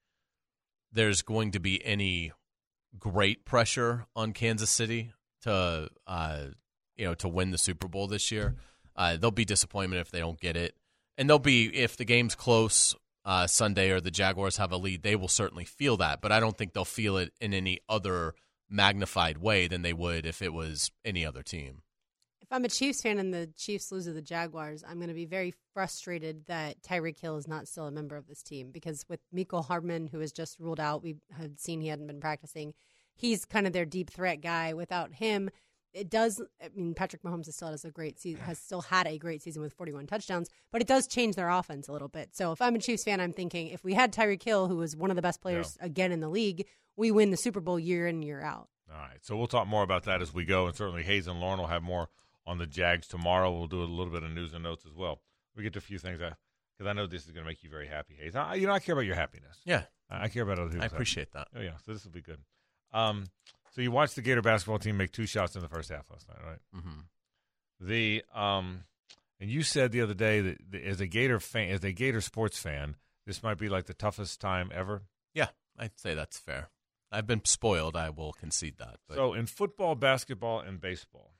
there's 0.91 1.21
going 1.23 1.51
to 1.51 1.59
be 1.59 1.83
any 1.83 2.33
great 2.99 3.45
pressure 3.45 4.05
on 4.15 4.33
Kansas 4.33 4.69
City 4.69 5.11
to 5.41 5.89
uh, 6.05 6.43
you 6.97 7.05
know 7.05 7.15
to 7.15 7.27
win 7.27 7.49
the 7.49 7.57
Super 7.57 7.87
Bowl 7.87 8.07
this 8.07 8.31
year. 8.31 8.55
Uh, 8.95 9.17
there'll 9.17 9.31
be 9.31 9.45
disappointment 9.45 10.01
if 10.01 10.11
they 10.11 10.19
don't 10.19 10.39
get 10.39 10.55
it, 10.55 10.75
and 11.17 11.27
there'll 11.27 11.39
be 11.39 11.65
if 11.65 11.97
the 11.97 12.05
game's 12.05 12.35
close 12.35 12.95
uh, 13.25 13.47
Sunday 13.47 13.89
or 13.89 13.99
the 13.99 14.11
Jaguars 14.11 14.57
have 14.57 14.71
a 14.71 14.77
lead, 14.77 15.03
they 15.03 15.15
will 15.15 15.27
certainly 15.27 15.65
feel 15.65 15.97
that. 15.97 16.21
But 16.21 16.31
I 16.31 16.39
don't 16.39 16.57
think 16.57 16.73
they'll 16.73 16.85
feel 16.85 17.17
it 17.17 17.33
in 17.41 17.53
any 17.53 17.79
other 17.89 18.35
magnified 18.69 19.39
way 19.39 19.67
than 19.67 19.81
they 19.81 19.93
would 19.93 20.25
if 20.25 20.41
it 20.41 20.53
was 20.53 20.91
any 21.03 21.25
other 21.25 21.43
team. 21.43 21.81
If 22.41 22.51
I'm 22.51 22.63
a 22.63 22.69
Chiefs 22.69 23.01
fan 23.01 23.17
and 23.17 23.33
the 23.33 23.49
Chiefs 23.57 23.91
lose 23.91 24.05
to 24.05 24.13
the 24.13 24.21
Jaguars, 24.21 24.83
I'm 24.87 24.97
going 24.97 25.07
to 25.07 25.15
be 25.15 25.25
very 25.25 25.51
frustrated 25.73 26.45
that 26.45 26.83
Tyreek 26.83 27.19
Hill 27.19 27.37
is 27.37 27.47
not 27.47 27.67
still 27.67 27.87
a 27.87 27.91
member 27.91 28.15
of 28.15 28.27
this 28.27 28.43
team 28.43 28.69
because 28.71 29.03
with 29.09 29.19
Mecole 29.33 29.65
Hardman, 29.65 30.05
who 30.05 30.19
was 30.19 30.31
just 30.31 30.59
ruled 30.59 30.79
out, 30.79 31.01
we 31.01 31.15
had 31.35 31.59
seen 31.59 31.81
he 31.81 31.87
hadn't 31.87 32.05
been 32.05 32.19
practicing. 32.19 32.75
He's 33.15 33.45
kind 33.45 33.65
of 33.65 33.73
their 33.73 33.85
deep 33.85 34.11
threat 34.11 34.41
guy. 34.41 34.75
Without 34.75 35.13
him, 35.13 35.49
it 35.95 36.09
does. 36.09 36.41
I 36.61 36.69
mean, 36.75 36.93
Patrick 36.93 37.23
Mahomes 37.23 37.51
still 37.51 37.69
has 37.69 37.85
a 37.85 37.91
great 37.91 38.19
season, 38.19 38.41
has 38.43 38.59
still 38.59 38.81
had 38.81 39.07
a 39.07 39.17
great 39.17 39.41
season 39.41 39.61
with 39.61 39.73
41 39.73 40.07
touchdowns, 40.07 40.49
but 40.71 40.81
it 40.81 40.87
does 40.87 41.07
change 41.07 41.35
their 41.35 41.49
offense 41.49 41.87
a 41.87 41.93
little 41.93 42.09
bit. 42.09 42.35
So 42.35 42.51
if 42.51 42.61
I'm 42.61 42.75
a 42.75 42.79
Chiefs 42.79 43.05
fan, 43.05 43.21
I'm 43.21 43.33
thinking 43.33 43.67
if 43.67 43.83
we 43.83 43.93
had 43.93 44.13
Tyreek 44.13 44.43
Hill, 44.43 44.67
who 44.67 44.75
was 44.77 44.95
one 44.95 45.09
of 45.09 45.15
the 45.15 45.21
best 45.21 45.41
players 45.41 45.77
again 45.79 46.11
in 46.11 46.19
the 46.19 46.29
league, 46.29 46.65
we 46.97 47.11
win 47.11 47.31
the 47.31 47.37
Super 47.37 47.61
Bowl 47.61 47.79
year 47.79 48.07
in 48.07 48.21
year 48.21 48.41
out. 48.41 48.67
All 48.91 48.99
right. 48.99 49.17
So 49.21 49.35
we'll 49.35 49.47
talk 49.47 49.67
more 49.67 49.83
about 49.83 50.03
that 50.03 50.21
as 50.21 50.33
we 50.33 50.45
go. 50.45 50.67
And 50.67 50.75
certainly 50.75 51.03
Hayes 51.03 51.27
and 51.27 51.39
Lauren 51.39 51.59
will 51.59 51.67
have 51.67 51.81
more 51.81 52.09
on 52.45 52.57
the 52.57 52.67
Jags 52.67 53.07
tomorrow. 53.07 53.51
We'll 53.51 53.67
do 53.67 53.81
a 53.81 53.85
little 53.85 54.11
bit 54.11 54.23
of 54.23 54.31
news 54.31 54.53
and 54.53 54.63
notes 54.63 54.85
as 54.85 54.93
well. 54.93 55.21
We 55.55 55.63
get 55.63 55.73
to 55.73 55.79
a 55.79 55.81
few 55.81 55.97
things 55.97 56.19
because 56.19 56.89
I 56.89 56.93
know 56.93 57.07
this 57.07 57.25
is 57.25 57.31
going 57.31 57.43
to 57.43 57.49
make 57.49 57.63
you 57.63 57.69
very 57.69 57.87
happy, 57.87 58.15
Hayes. 58.19 58.35
I, 58.35 58.55
you 58.55 58.67
know, 58.67 58.73
I 58.73 58.79
care 58.79 58.93
about 58.93 59.05
your 59.05 59.15
happiness. 59.15 59.61
Yeah. 59.63 59.83
I, 60.09 60.25
I 60.25 60.27
care 60.27 60.43
about 60.43 60.59
other 60.59 60.69
people's 60.69 60.83
I 60.83 60.87
appreciate 60.87 61.31
that. 61.31 61.47
Oh, 61.55 61.61
yeah. 61.61 61.77
So 61.85 61.93
this 61.93 62.03
will 62.03 62.11
be 62.11 62.21
good. 62.21 62.39
Um, 62.93 63.25
so 63.75 63.81
you 63.81 63.91
watched 63.91 64.15
the 64.15 64.21
Gator 64.21 64.41
basketball 64.41 64.79
team 64.79 64.95
make 64.95 65.11
two 65.11 65.25
shots 65.25 65.57
in 65.57 65.61
the 65.61 65.67
first 65.67 65.89
half 65.89 66.09
last 66.09 66.29
night, 66.29 66.37
right? 66.45 66.59
Mm-hmm. 66.73 66.99
The 67.81 68.23
um, 68.33 68.85
and 69.41 69.49
you 69.51 69.63
said 69.63 69.91
the 69.91 69.99
other 70.01 70.13
day 70.13 70.39
that 70.39 70.57
that 70.71 70.81
as 70.83 71.01
a 71.01 71.07
Gator 71.07 71.41
fan, 71.41 71.71
as 71.71 71.83
a 71.83 71.91
Gator 71.91 72.21
sports 72.21 72.57
fan, 72.57 72.95
this 73.27 73.43
might 73.43 73.57
be 73.57 73.67
like 73.67 73.83
the 73.85 73.93
toughest 73.93 74.39
time 74.39 74.71
ever. 74.73 75.01
Yeah, 75.33 75.49
I'd 75.77 75.99
say 75.99 76.13
that's 76.13 76.37
fair. 76.39 76.69
I've 77.11 77.27
been 77.27 77.43
spoiled. 77.43 77.97
I 77.97 78.11
will 78.11 78.31
concede 78.31 78.77
that. 78.77 78.99
But 79.09 79.17
So 79.17 79.33
in 79.33 79.45
football, 79.45 79.95
basketball, 79.95 80.61
and 80.61 80.79
baseball, 80.79 81.33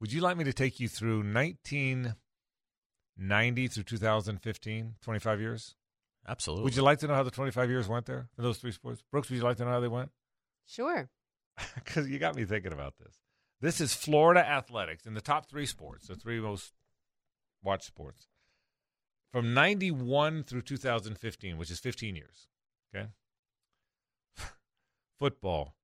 would 0.00 0.12
you 0.12 0.20
like 0.20 0.36
me 0.36 0.44
to 0.44 0.52
take 0.52 0.78
you 0.78 0.86
through 0.88 1.24
1990 1.24 3.66
through 3.68 3.82
2015, 3.82 4.94
25 5.02 5.40
years? 5.40 5.74
absolutely. 6.26 6.64
Would 6.64 6.74
you 6.76 6.82
like 6.82 7.00
to 7.00 7.06
know 7.08 7.14
how 7.14 7.22
the 7.24 7.30
25 7.30 7.68
years 7.68 7.86
went 7.88 8.06
there 8.06 8.28
for 8.34 8.40
those 8.42 8.56
three 8.58 8.72
sports? 8.72 9.02
Brooks, 9.10 9.28
would 9.30 9.36
you 9.36 9.42
like 9.42 9.56
to 9.58 9.64
know 9.64 9.70
how 9.72 9.80
they 9.80 9.88
went? 9.88 10.10
Sure. 10.66 11.10
Because 11.76 12.08
you 12.08 12.18
got 12.18 12.34
me 12.34 12.44
thinking 12.44 12.72
about 12.72 12.94
this. 12.98 13.20
This 13.60 13.80
is 13.80 13.94
Florida 13.94 14.44
athletics 14.44 15.06
in 15.06 15.14
the 15.14 15.20
top 15.20 15.48
three 15.48 15.66
sports, 15.66 16.08
the 16.08 16.16
three 16.16 16.40
most 16.40 16.72
watched 17.62 17.84
sports. 17.84 18.26
From 19.32 19.54
91 19.54 20.44
through 20.44 20.62
2015, 20.62 21.56
which 21.56 21.70
is 21.70 21.80
15 21.80 22.16
years. 22.16 22.48
Okay. 22.94 23.08
Football, 25.18 25.76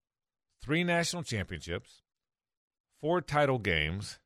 three 0.62 0.85
national 0.85 1.22
championships, 1.22 2.03
four 3.01 3.20
title 3.20 3.59
games, 3.59 4.18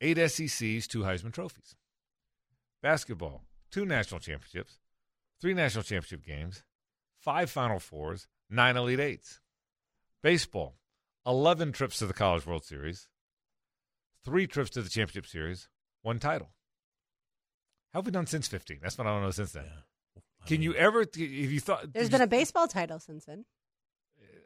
eight 0.00 0.16
SECs, 0.16 0.86
two 0.86 1.00
Heisman 1.00 1.32
trophies. 1.32 1.74
Basketball, 2.82 3.44
two 3.70 3.84
national 3.84 4.20
championships, 4.20 4.78
three 5.40 5.54
national 5.54 5.84
championship 5.84 6.24
games, 6.24 6.62
five 7.18 7.50
Final 7.50 7.80
Fours, 7.80 8.28
nine 8.48 8.76
Elite 8.76 9.00
Eights. 9.00 9.40
Baseball, 10.26 10.74
11 11.24 11.70
trips 11.70 12.00
to 12.00 12.06
the 12.06 12.12
College 12.12 12.46
World 12.46 12.64
Series, 12.64 13.06
three 14.24 14.48
trips 14.48 14.70
to 14.70 14.82
the 14.82 14.88
Championship 14.90 15.24
Series, 15.24 15.68
one 16.02 16.18
title. 16.18 16.48
How 17.92 18.00
have 18.00 18.06
we 18.06 18.10
done 18.10 18.26
since 18.26 18.48
15? 18.48 18.80
That's 18.82 18.98
what 18.98 19.06
I 19.06 19.10
don't 19.10 19.22
know 19.22 19.30
since 19.30 19.52
then. 19.52 19.66
Yeah. 19.66 20.22
Can 20.48 20.54
mean, 20.54 20.62
you 20.62 20.74
ever, 20.74 21.02
if 21.02 21.16
you 21.16 21.60
thought, 21.60 21.92
There's 21.92 22.10
been 22.10 22.18
you- 22.22 22.24
a 22.24 22.26
baseball 22.26 22.66
title 22.66 22.98
since 22.98 23.24
then. 23.24 23.44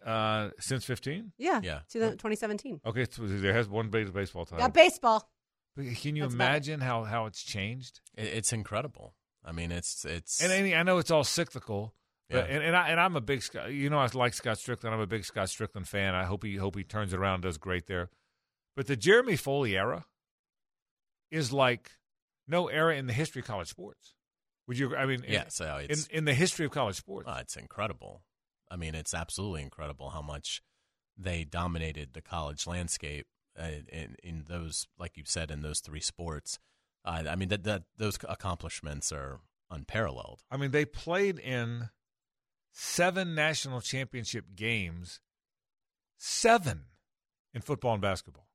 uh, 0.05 0.51
since 0.59 0.85
15? 0.85 1.33
Yeah. 1.39 1.63
Yeah. 1.65 1.81
2017. 1.89 2.83
Okay, 2.85 3.07
so 3.11 3.23
there 3.27 3.55
has 3.55 3.67
one 3.67 3.89
base- 3.89 4.11
baseball 4.11 4.45
title. 4.45 4.59
Got 4.59 4.75
baseball. 4.75 5.31
But 5.77 5.87
Can 5.97 6.15
you 6.15 6.25
That's 6.25 6.35
imagine 6.35 6.81
how, 6.83 7.05
how 7.05 7.25
it's 7.25 7.43
changed? 7.43 8.01
it- 8.19 8.27
it's 8.27 8.53
incredible. 8.53 9.15
I 9.43 9.53
mean, 9.53 9.73
it's 9.73 10.05
it's 10.05 10.43
And 10.43 10.53
any, 10.53 10.75
I 10.75 10.83
know 10.83 10.99
it's 10.99 11.11
all 11.11 11.25
cyclical, 11.25 11.87
but, 11.87 12.00
Yeah. 12.31 12.39
and 12.41 12.63
and, 12.63 12.77
I, 12.77 12.89
and 12.91 13.01
I'm 13.01 13.17
a 13.17 13.21
big 13.21 13.43
You 13.71 13.91
know, 13.91 13.99
I 13.99 14.09
like 14.15 14.35
Scott 14.35 14.57
Stricklin. 14.59 14.93
I'm 14.93 15.01
a 15.01 15.07
big 15.07 15.25
Scott 15.25 15.49
Stricklin 15.49 15.87
fan. 15.87 16.15
I 16.15 16.25
hope 16.25 16.45
he 16.45 16.57
hope 16.57 16.77
he 16.77 16.85
turns 16.85 17.13
it 17.13 17.19
around, 17.19 17.35
and 17.35 17.43
does 17.43 17.59
great 17.59 17.87
there. 17.87 18.11
But 18.77 18.87
the 18.87 18.97
Jeremy 18.97 19.37
Foley 19.37 19.77
era 19.77 20.07
is 21.31 21.53
like 21.53 21.91
no 22.47 22.69
era 22.69 22.97
in 22.97 23.07
the 23.07 23.13
history 23.13 23.41
of 23.41 23.47
college 23.47 23.69
sports. 23.69 24.15
Would 24.67 24.79
you? 24.79 24.95
I 24.97 25.07
mean, 25.07 25.25
in- 25.25 25.33
yeah. 25.33 25.45
So 25.49 25.85
in, 25.89 25.99
in 26.11 26.25
the 26.25 26.35
history 26.35 26.67
of 26.67 26.73
college 26.73 26.97
sports. 26.97 27.29
it's 27.41 27.57
incredible. 27.57 28.23
I 28.71 28.77
mean, 28.77 28.95
it's 28.95 29.15
absolutely 29.15 29.63
incredible 29.63 30.11
how 30.11 30.23
much 30.23 30.63
they 31.19 31.45
dominated 31.45 32.11
the 32.13 32.23
college 32.23 32.67
landscape 32.67 33.27
uh, 33.59 33.69
in 33.93 34.17
in 34.23 34.45
those, 34.49 34.87
like 34.99 35.17
you 35.17 35.25
said, 35.27 35.51
in 35.51 35.63
those 35.63 35.81
three 35.81 36.01
sports. 36.01 36.59
Uh, 37.05 37.25
I 37.29 37.35
mean, 37.35 37.49
that 37.49 37.65
that 37.65 37.83
those 37.97 38.19
accomplishments 38.29 39.11
are 39.11 39.41
unparalleled. 39.71 40.43
I 40.51 40.57
mean, 40.57 40.71
they 40.71 40.85
played 40.85 41.39
in 41.39 41.91
seven 42.73 43.35
national 43.35 43.81
championship 43.81 44.47
games, 44.55 45.21
seven 46.19 46.85
in 47.55 47.61
football 47.63 47.93
and 47.95 48.03
basketball. 48.03 48.47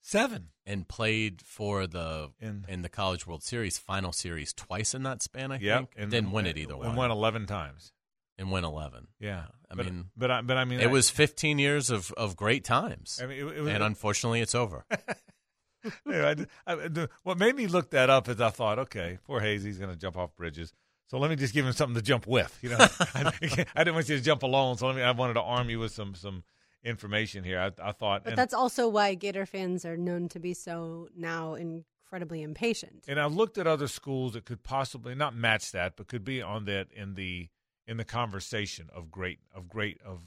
Seven. 0.00 0.48
and 0.64 0.86
played 0.88 1.40
for 1.42 1.86
the 1.86 2.30
In- 2.40 2.64
in, 2.68 2.82
the 2.82 2.88
College 2.90 3.26
World 3.26 3.42
Series 3.42 3.78
final 3.78 4.12
series 4.12 4.52
twice 4.52 4.94
in 4.94 5.02
that 5.04 5.22
span. 5.22 5.50
I 5.52 5.58
Yep. 5.58 5.78
think 5.78 5.90
And 5.96 6.10
didn't 6.10 6.30
win 6.32 6.46
it 6.46 6.56
either 6.58 6.74
and 6.74 6.82
one. 6.82 6.96
won 6.96 7.10
eleven 7.10 7.46
times. 7.46 7.92
and 8.38 8.52
win 8.52 8.64
eleven. 8.64 9.08
Yeah, 9.18 9.46
I 9.70 9.74
but, 9.74 9.86
mean, 9.86 10.10
but 10.16 10.30
I, 10.30 10.40
but 10.42 10.56
I 10.56 10.64
mean, 10.64 10.78
it 10.80 10.84
I- 10.86 10.92
was 10.92 11.10
15 11.10 11.58
years 11.58 11.90
of, 11.90 12.12
of 12.12 12.36
great 12.36 12.64
times, 12.64 13.18
I 13.22 13.26
mean, 13.26 13.38
it, 13.38 13.56
it 13.56 13.60
was, 13.62 13.72
and 13.72 13.82
unfortunately, 13.82 14.40
it's 14.40 14.54
over. 14.54 14.84
I 16.06 16.46
I- 16.66 17.08
what 17.24 17.36
made 17.38 17.56
me 17.56 17.66
look 17.66 17.90
that 17.90 18.08
up 18.10 18.28
is 18.28 18.40
I 18.40 18.50
thought, 18.50 18.78
okay, 18.78 19.18
poor 19.24 19.40
Hazy's 19.40 19.78
going 19.78 19.90
to 19.90 19.96
jump 19.96 20.16
off 20.16 20.34
bridges. 20.36 20.72
So 21.08 21.18
let 21.18 21.30
me 21.30 21.36
just 21.36 21.54
give 21.54 21.66
him 21.66 21.72
something 21.72 21.94
to 21.96 22.02
jump 22.02 22.26
with. 22.26 22.56
You 22.62 22.70
know, 22.70 22.76
I, 23.00 23.32
I 23.74 23.84
didn't 23.84 23.94
want 23.94 24.08
you 24.08 24.16
to 24.16 24.22
jump 24.22 24.42
alone, 24.42 24.76
so 24.76 24.86
let 24.86 24.96
me. 24.96 25.02
I 25.02 25.10
wanted 25.10 25.34
to 25.34 25.42
arm 25.42 25.68
you 25.70 25.80
with 25.80 25.92
some 25.92 26.14
some 26.14 26.44
information 26.84 27.44
here. 27.44 27.58
I, 27.58 27.88
I 27.88 27.92
thought, 27.92 28.24
But 28.24 28.36
that's 28.36 28.54
also 28.54 28.88
why 28.88 29.14
Gator 29.14 29.46
fans 29.46 29.84
are 29.84 29.96
known 29.96 30.28
to 30.30 30.38
be 30.38 30.54
so 30.54 31.08
now 31.16 31.54
incredibly 31.54 32.42
impatient. 32.42 33.04
and 33.08 33.18
I've 33.18 33.34
looked 33.34 33.58
at 33.58 33.66
other 33.66 33.88
schools 33.88 34.34
that 34.34 34.44
could 34.44 34.62
possibly 34.62 35.14
not 35.14 35.34
match 35.34 35.72
that, 35.72 35.96
but 35.96 36.08
could 36.08 36.24
be 36.24 36.40
on 36.42 36.66
that 36.66 36.88
in 36.92 37.14
the 37.14 37.48
in 37.86 37.96
the 37.96 38.04
conversation 38.04 38.88
of 38.94 39.10
great 39.10 39.38
of 39.54 39.68
great 39.68 39.98
of 40.04 40.20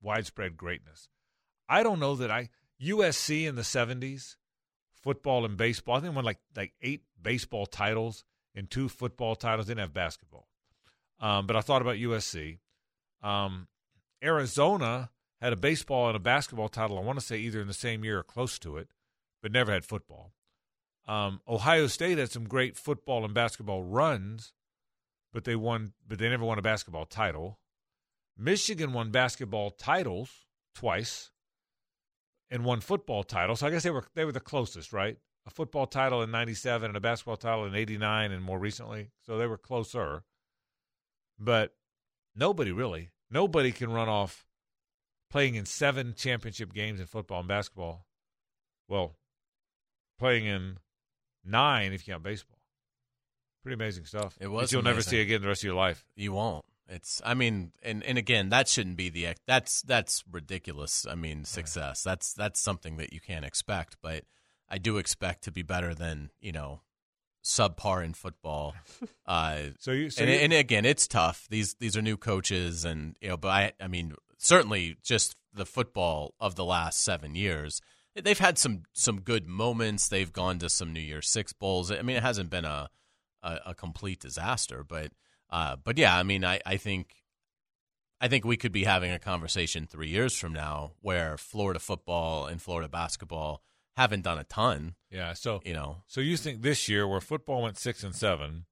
widespread 0.00 0.56
greatness. 0.56 1.08
I 1.68 1.82
don't 1.82 2.00
know 2.00 2.16
that 2.16 2.30
I 2.30 2.48
USC 2.82 3.46
in 3.46 3.54
the 3.56 3.64
seventies, 3.64 4.36
football 5.02 5.44
and 5.44 5.56
baseball. 5.56 5.96
I 5.96 6.00
think 6.00 6.14
won 6.14 6.24
like 6.24 6.40
like 6.56 6.72
eight 6.82 7.02
baseball 7.20 7.66
titles 7.66 8.24
and 8.54 8.70
two 8.70 8.88
football 8.88 9.34
titles. 9.34 9.66
Didn't 9.66 9.80
have 9.80 9.94
basketball, 9.94 10.48
um, 11.20 11.46
but 11.46 11.56
I 11.56 11.60
thought 11.60 11.82
about 11.82 11.96
USC. 11.96 12.58
Um, 13.22 13.68
Arizona 14.22 15.10
had 15.40 15.52
a 15.52 15.56
baseball 15.56 16.08
and 16.08 16.16
a 16.16 16.20
basketball 16.20 16.68
title. 16.68 16.98
I 16.98 17.02
want 17.02 17.18
to 17.18 17.24
say 17.24 17.38
either 17.38 17.60
in 17.60 17.66
the 17.66 17.74
same 17.74 18.04
year 18.04 18.18
or 18.18 18.22
close 18.22 18.58
to 18.60 18.76
it, 18.76 18.88
but 19.42 19.52
never 19.52 19.72
had 19.72 19.84
football. 19.84 20.32
Um, 21.06 21.40
Ohio 21.48 21.88
State 21.88 22.18
had 22.18 22.30
some 22.30 22.44
great 22.44 22.76
football 22.76 23.24
and 23.24 23.34
basketball 23.34 23.82
runs, 23.82 24.52
but 25.32 25.44
they 25.44 25.56
won, 25.56 25.94
but 26.06 26.18
they 26.18 26.28
never 26.28 26.44
won 26.44 26.58
a 26.58 26.62
basketball 26.62 27.06
title. 27.06 27.58
Michigan 28.38 28.92
won 28.92 29.10
basketball 29.10 29.70
titles 29.70 30.30
twice, 30.74 31.32
and 32.50 32.64
won 32.64 32.80
football 32.80 33.24
titles. 33.24 33.60
So 33.60 33.66
I 33.66 33.70
guess 33.70 33.82
they 33.82 33.90
were 33.90 34.04
they 34.14 34.24
were 34.24 34.32
the 34.32 34.40
closest, 34.40 34.92
right? 34.92 35.18
A 35.44 35.50
football 35.50 35.86
title 35.86 36.22
in 36.22 36.30
'97 36.30 36.88
and 36.88 36.96
a 36.96 37.00
basketball 37.00 37.36
title 37.36 37.64
in 37.64 37.74
'89, 37.74 38.30
and 38.30 38.42
more 38.42 38.58
recently, 38.58 39.10
so 39.20 39.38
they 39.38 39.46
were 39.46 39.58
closer. 39.58 40.22
But 41.38 41.74
nobody 42.36 42.70
really, 42.70 43.10
nobody 43.30 43.72
can 43.72 43.92
run 43.92 44.08
off 44.08 44.46
playing 45.30 45.54
in 45.54 45.64
seven 45.64 46.14
championship 46.16 46.72
games 46.72 47.00
in 47.00 47.06
football 47.06 47.40
and 47.40 47.48
basketball. 47.48 48.06
Well, 48.88 49.16
playing 50.18 50.46
in 50.46 50.78
nine 51.44 51.92
if 51.92 52.06
you 52.06 52.12
count 52.12 52.22
baseball. 52.22 52.58
Pretty 53.62 53.74
amazing 53.74 54.04
stuff. 54.04 54.36
It 54.40 54.48
was 54.48 54.70
that 54.70 54.76
you'll 54.76 54.84
never 54.84 55.02
see 55.02 55.20
again 55.20 55.40
the 55.40 55.48
rest 55.48 55.62
of 55.62 55.66
your 55.66 55.74
life. 55.74 56.04
You 56.14 56.32
won't. 56.32 56.64
It's. 56.88 57.22
I 57.24 57.34
mean, 57.34 57.72
and 57.82 58.02
and 58.04 58.18
again, 58.18 58.50
that 58.50 58.68
shouldn't 58.68 58.96
be 58.96 59.08
the. 59.08 59.28
That's 59.46 59.82
that's 59.82 60.24
ridiculous. 60.30 61.06
I 61.08 61.14
mean, 61.14 61.44
success. 61.44 62.02
That's 62.02 62.34
that's 62.34 62.60
something 62.60 62.96
that 62.96 63.12
you 63.12 63.20
can't 63.20 63.44
expect. 63.44 63.96
But 64.02 64.24
I 64.72 64.78
do 64.78 64.96
expect 64.98 65.44
to 65.44 65.52
be 65.52 65.62
better 65.62 65.94
than 65.94 66.30
you 66.40 66.50
know, 66.52 66.80
subpar 67.44 68.04
in 68.04 68.14
football. 68.14 68.74
Uh, 69.26 69.70
So 69.78 69.92
you, 69.92 70.10
so 70.10 70.22
and, 70.22 70.30
you- 70.32 70.38
and 70.38 70.52
again, 70.52 70.84
it's 70.84 71.06
tough. 71.06 71.46
These 71.48 71.74
these 71.74 71.96
are 71.96 72.02
new 72.02 72.16
coaches, 72.16 72.84
and 72.84 73.14
you 73.20 73.28
know, 73.28 73.36
but 73.36 73.48
I 73.48 73.72
I 73.80 73.86
mean, 73.88 74.14
certainly 74.38 74.96
just 75.02 75.36
the 75.54 75.64
football 75.66 76.34
of 76.40 76.56
the 76.56 76.64
last 76.64 77.02
seven 77.02 77.34
years. 77.36 77.80
They've 78.14 78.38
had 78.38 78.58
some 78.58 78.82
some 78.92 79.20
good 79.20 79.46
moments. 79.46 80.08
They've 80.08 80.32
gone 80.32 80.58
to 80.58 80.68
some 80.68 80.92
New 80.92 81.00
Year's 81.00 81.28
Six 81.28 81.52
bowls. 81.52 81.90
I 81.92 82.02
mean, 82.02 82.16
it 82.16 82.22
hasn't 82.22 82.50
been 82.50 82.64
a 82.64 82.90
a, 83.42 83.58
a 83.66 83.74
complete 83.74 84.20
disaster, 84.20 84.82
but 84.84 85.12
uh, 85.50 85.76
but 85.76 85.96
yeah, 85.98 86.16
I 86.18 86.22
mean, 86.24 86.44
I 86.44 86.60
I 86.66 86.76
think 86.76 87.14
I 88.20 88.28
think 88.28 88.44
we 88.44 88.56
could 88.56 88.72
be 88.72 88.84
having 88.84 89.12
a 89.12 89.18
conversation 89.18 89.86
three 89.86 90.08
years 90.08 90.36
from 90.36 90.52
now 90.52 90.92
where 91.00 91.36
Florida 91.38 91.78
football 91.80 92.46
and 92.46 92.60
Florida 92.60 92.88
basketball 92.88 93.62
haven't 93.96 94.22
done 94.22 94.38
a 94.38 94.44
ton. 94.44 94.94
Yeah. 95.10 95.32
So 95.34 95.60
You 95.64 95.74
know, 95.74 96.02
So 96.06 96.20
you 96.20 96.36
think 96.36 96.62
this 96.62 96.88
year, 96.88 97.06
where 97.06 97.20
football 97.20 97.62
went 97.62 97.78
six 97.78 98.02
and 98.02 98.14
seven, 98.14 98.66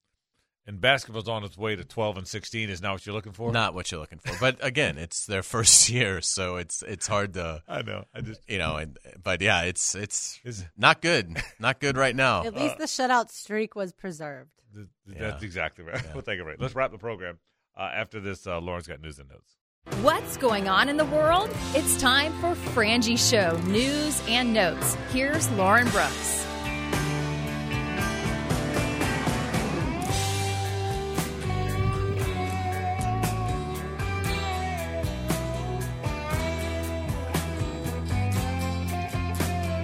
and 0.67 0.81
basketball's 0.81 1.29
on 1.29 1.43
its 1.43 1.57
way 1.59 1.75
to 1.75 1.85
twelve 1.85 2.17
and 2.17 2.29
sixteen, 2.29 2.71
is 2.71 2.81
not 2.83 2.93
what 2.93 3.07
you're 3.07 3.15
looking 3.15 3.33
for? 3.33 3.51
not 3.51 3.75
what 3.75 3.91
you're 3.91 4.01
looking 4.01 4.19
for. 4.19 4.35
But 4.39 4.59
again, 4.65 4.99
it's 4.99 5.27
their 5.27 5.43
first 5.55 5.89
year, 5.89 6.21
so 6.21 6.57
it's 6.57 6.83
it's 6.83 7.07
hard 7.07 7.35
to 7.35 7.63
I 7.67 7.83
know. 7.83 8.05
I 8.15 8.21
just 8.21 8.41
you 8.49 8.59
know. 8.59 8.77
And 8.77 8.99
but 9.23 9.41
yeah, 9.41 9.63
it's 9.63 9.95
it's 9.95 10.39
Is- 10.45 10.65
not 10.77 11.01
good, 11.03 11.43
not 11.59 11.81
good 11.81 11.97
right 11.97 12.15
now. 12.15 12.45
At 12.45 12.55
least 12.55 12.79
the 12.79 12.85
shutout 12.85 13.31
streak 13.31 13.75
was 13.75 13.93
preserved. 13.93 14.51
th- 14.75 14.87
th- 15.07 15.19
Yeah. 15.19 15.31
that's 15.31 15.43
exactly 15.43 15.85
right. 15.85 16.03
we'll 16.15 16.23
take 16.23 16.39
a 16.41 16.45
break. 16.45 16.61
Let's 16.61 16.75
wrap 16.75 16.93
the 16.93 16.99
program. 16.99 17.39
Uh, 17.77 17.91
after 17.95 18.21
this, 18.21 18.47
uh, 18.47 18.61
Lauren's 18.61 18.87
got 18.87 19.01
news 19.01 19.19
and 19.19 19.29
notes. 19.31 19.57
What's 20.03 20.39
going 20.39 20.67
on 20.67 20.89
in 20.89 20.97
the 20.97 21.05
world? 21.05 21.51
It's 21.75 22.01
time 22.01 22.33
for 22.41 22.55
Frangie 22.73 23.19
Show 23.19 23.59
news 23.67 24.23
and 24.27 24.55
notes. 24.55 24.95
Here's 25.11 25.51
Lauren 25.51 25.87
Brooks. 25.91 26.47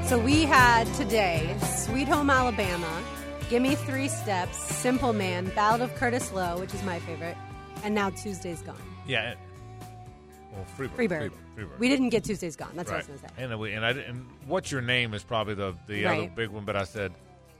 So 0.09 0.19
we 0.19 0.45
had 0.45 0.85
today 0.95 1.55
Sweet 1.61 2.09
Home 2.09 2.31
Alabama, 2.31 3.03
Gimme 3.51 3.75
Three 3.75 4.09
Steps, 4.09 4.57
Simple 4.57 5.13
Man, 5.13 5.53
Ballad 5.55 5.83
of 5.83 5.95
Curtis 5.97 6.33
Loew, 6.33 6.59
which 6.59 6.73
is 6.73 6.83
my 6.85 7.01
favorite, 7.01 7.37
and 7.85 7.95
now 7.95 8.09
Tuesday's 8.09 8.63
Gone. 8.63 8.77
Yeah. 9.07 9.35
Well, 10.57 10.67
Freebird. 10.77 10.97
Freebird. 10.97 11.33
Freebird. 11.57 11.79
We 11.79 11.89
didn't 11.89 12.09
get 12.09 12.25
Tuesday's 12.25 12.57
Gone. 12.57 12.71
That's 12.75 12.91
right. 12.91 13.03
what 13.03 13.09
I 13.09 13.13
was 13.13 13.21
going 13.21 13.31
to 13.31 13.37
say. 13.37 13.45
And, 13.45 13.53
uh, 13.53 13.59
we, 13.59 13.73
and 13.73 13.85
I 13.85 13.91
and 13.91 14.27
what's 14.47 14.73
your 14.73 14.81
name 14.81 15.13
is 15.15 15.23
probably 15.23 15.55
the 15.55 15.75
the 15.87 16.07
other 16.07 16.29
big 16.35 16.49
one. 16.49 16.65
But 16.65 16.77
I 16.77 16.85
said 16.85 17.13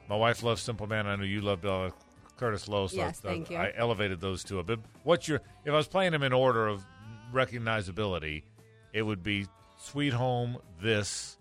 my 0.09 0.17
wife 0.17 0.43
loves 0.43 0.63
Simple 0.63 0.87
Man. 0.87 1.07
I 1.07 1.17
know 1.17 1.25
you 1.25 1.43
love 1.43 1.61
Bella 1.61 1.93
Curtis 2.37 2.69
Loew. 2.69 2.89
So 2.89 2.97
Yes, 2.97 3.21
I, 3.25 3.29
thank 3.29 3.51
you. 3.51 3.57
I 3.57 3.73
elevated 3.77 4.21
those 4.21 4.43
two 4.43 4.59
a 4.59 4.65
bit. 4.65 4.81
What's 5.05 5.29
your 5.29 5.41
if 5.65 5.73
I 5.73 5.77
was 5.77 5.89
playing 5.89 6.13
them 6.13 6.23
in 6.23 6.33
order 6.33 6.67
of 6.67 6.85
recognizability, 7.33 8.45
it 8.93 9.03
would 9.03 9.23
be 9.23 9.47
Sweet 9.79 10.13
Home, 10.13 10.59
this, 10.81 11.39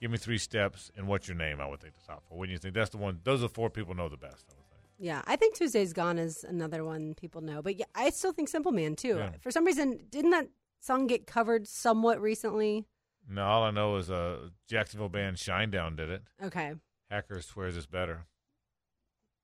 Give 0.00 0.10
Me 0.10 0.18
Three 0.18 0.38
Steps, 0.38 0.90
and 0.96 1.06
What's 1.06 1.28
Your 1.28 1.36
Name. 1.36 1.60
I 1.60 1.68
would 1.68 1.80
think 1.80 1.94
the 1.94 2.12
top 2.12 2.24
four. 2.28 2.38
When 2.38 2.50
you 2.50 2.58
think 2.58 2.74
that's 2.74 2.90
the 2.90 2.98
one, 2.98 3.20
those 3.24 3.40
are 3.40 3.42
the 3.42 3.48
four 3.48 3.70
people 3.70 3.94
know 3.94 4.08
the 4.08 4.16
best. 4.16 4.44
I 4.50 4.54
would 4.56 4.66
say. 4.68 4.76
Yeah, 4.98 5.22
I 5.26 5.36
think 5.36 5.54
Tuesday's 5.54 5.92
Gone 5.92 6.18
is 6.18 6.44
another 6.44 6.84
one 6.84 7.14
people 7.14 7.40
know. 7.42 7.62
But 7.62 7.76
yeah, 7.76 7.84
I 7.94 8.10
still 8.10 8.32
think 8.32 8.48
Simple 8.48 8.72
Man, 8.72 8.96
too. 8.96 9.16
Yeah. 9.18 9.30
For 9.40 9.50
some 9.50 9.64
reason, 9.64 10.00
didn't 10.10 10.30
that 10.30 10.48
song 10.80 11.06
get 11.06 11.26
covered 11.26 11.66
somewhat 11.66 12.20
recently? 12.20 12.86
No, 13.28 13.44
all 13.44 13.62
I 13.64 13.70
know 13.70 13.96
is 13.96 14.10
uh, 14.10 14.48
Jacksonville 14.68 15.08
band 15.08 15.36
Shinedown 15.36 15.96
did 15.96 16.10
it. 16.10 16.22
Okay. 16.42 16.74
Hacker 17.10 17.40
swears 17.42 17.76
it's 17.76 17.86
better. 17.86 18.26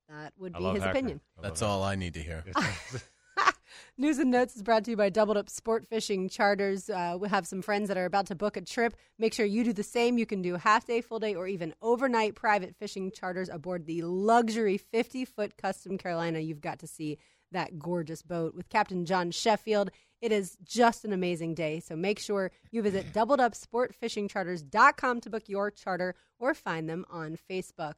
That 0.09 0.33
would 0.39 0.55
I 0.55 0.59
be 0.59 0.65
his 0.67 0.83
Hacker. 0.83 0.91
opinion. 0.91 1.21
I 1.39 1.43
That's 1.43 1.63
love 1.63 1.71
all 1.71 1.83
I 1.83 1.95
need 1.95 2.15
to 2.15 2.21
hear. 2.21 2.45
News 3.99 4.19
and 4.19 4.31
Notes 4.31 4.57
is 4.57 4.63
brought 4.63 4.85
to 4.85 4.91
you 4.91 4.97
by 4.97 5.09
Doubled 5.09 5.37
Up 5.37 5.49
Sport 5.49 5.87
Fishing 5.89 6.29
Charters. 6.29 6.91
Uh, 6.91 7.17
we 7.19 7.29
have 7.29 7.47
some 7.47 7.63
friends 7.63 7.89
that 7.89 7.97
are 7.97 8.05
about 8.05 8.27
to 8.27 8.35
book 8.35 8.57
a 8.57 8.61
trip. 8.61 8.95
Make 9.19 9.33
sure 9.35 9.47
you 9.47 9.65
do 9.65 9.73
the 9.73 9.83
same. 9.83 10.19
You 10.19 10.27
can 10.27 10.43
do 10.43 10.57
half 10.57 10.87
day, 10.87 11.01
full 11.01 11.19
day, 11.19 11.35
or 11.35 11.47
even 11.47 11.75
overnight 11.83 12.35
private 12.35 12.75
fishing 12.77 13.11
charters 13.11 13.49
aboard 13.49 13.87
the 13.87 14.03
luxury 14.03 14.77
50 14.77 15.25
foot 15.25 15.57
Custom 15.57 15.99
Carolina. 15.99 16.41
You've 16.41 16.61
got 16.61 16.79
to 16.81 16.87
see 16.87 17.19
that 17.53 17.79
gorgeous 17.79 18.23
boat 18.23 18.55
with 18.55 18.69
Captain 18.69 19.05
John 19.05 19.31
Sheffield. 19.31 19.91
It 20.23 20.33
is 20.33 20.57
just 20.63 21.05
an 21.05 21.13
amazing 21.13 21.55
day. 21.55 21.81
So 21.81 21.97
make 21.97 22.21
sure 22.21 22.53
you 22.71 22.81
visit 22.81 23.13
doubledupsportfishingcharters.com 23.13 25.21
to 25.21 25.31
book 25.31 25.49
your 25.49 25.73
charter 25.73 26.15
or 26.39 26.55
find 26.55 26.89
them 26.89 27.05
on 27.11 27.37
Facebook. 27.51 27.95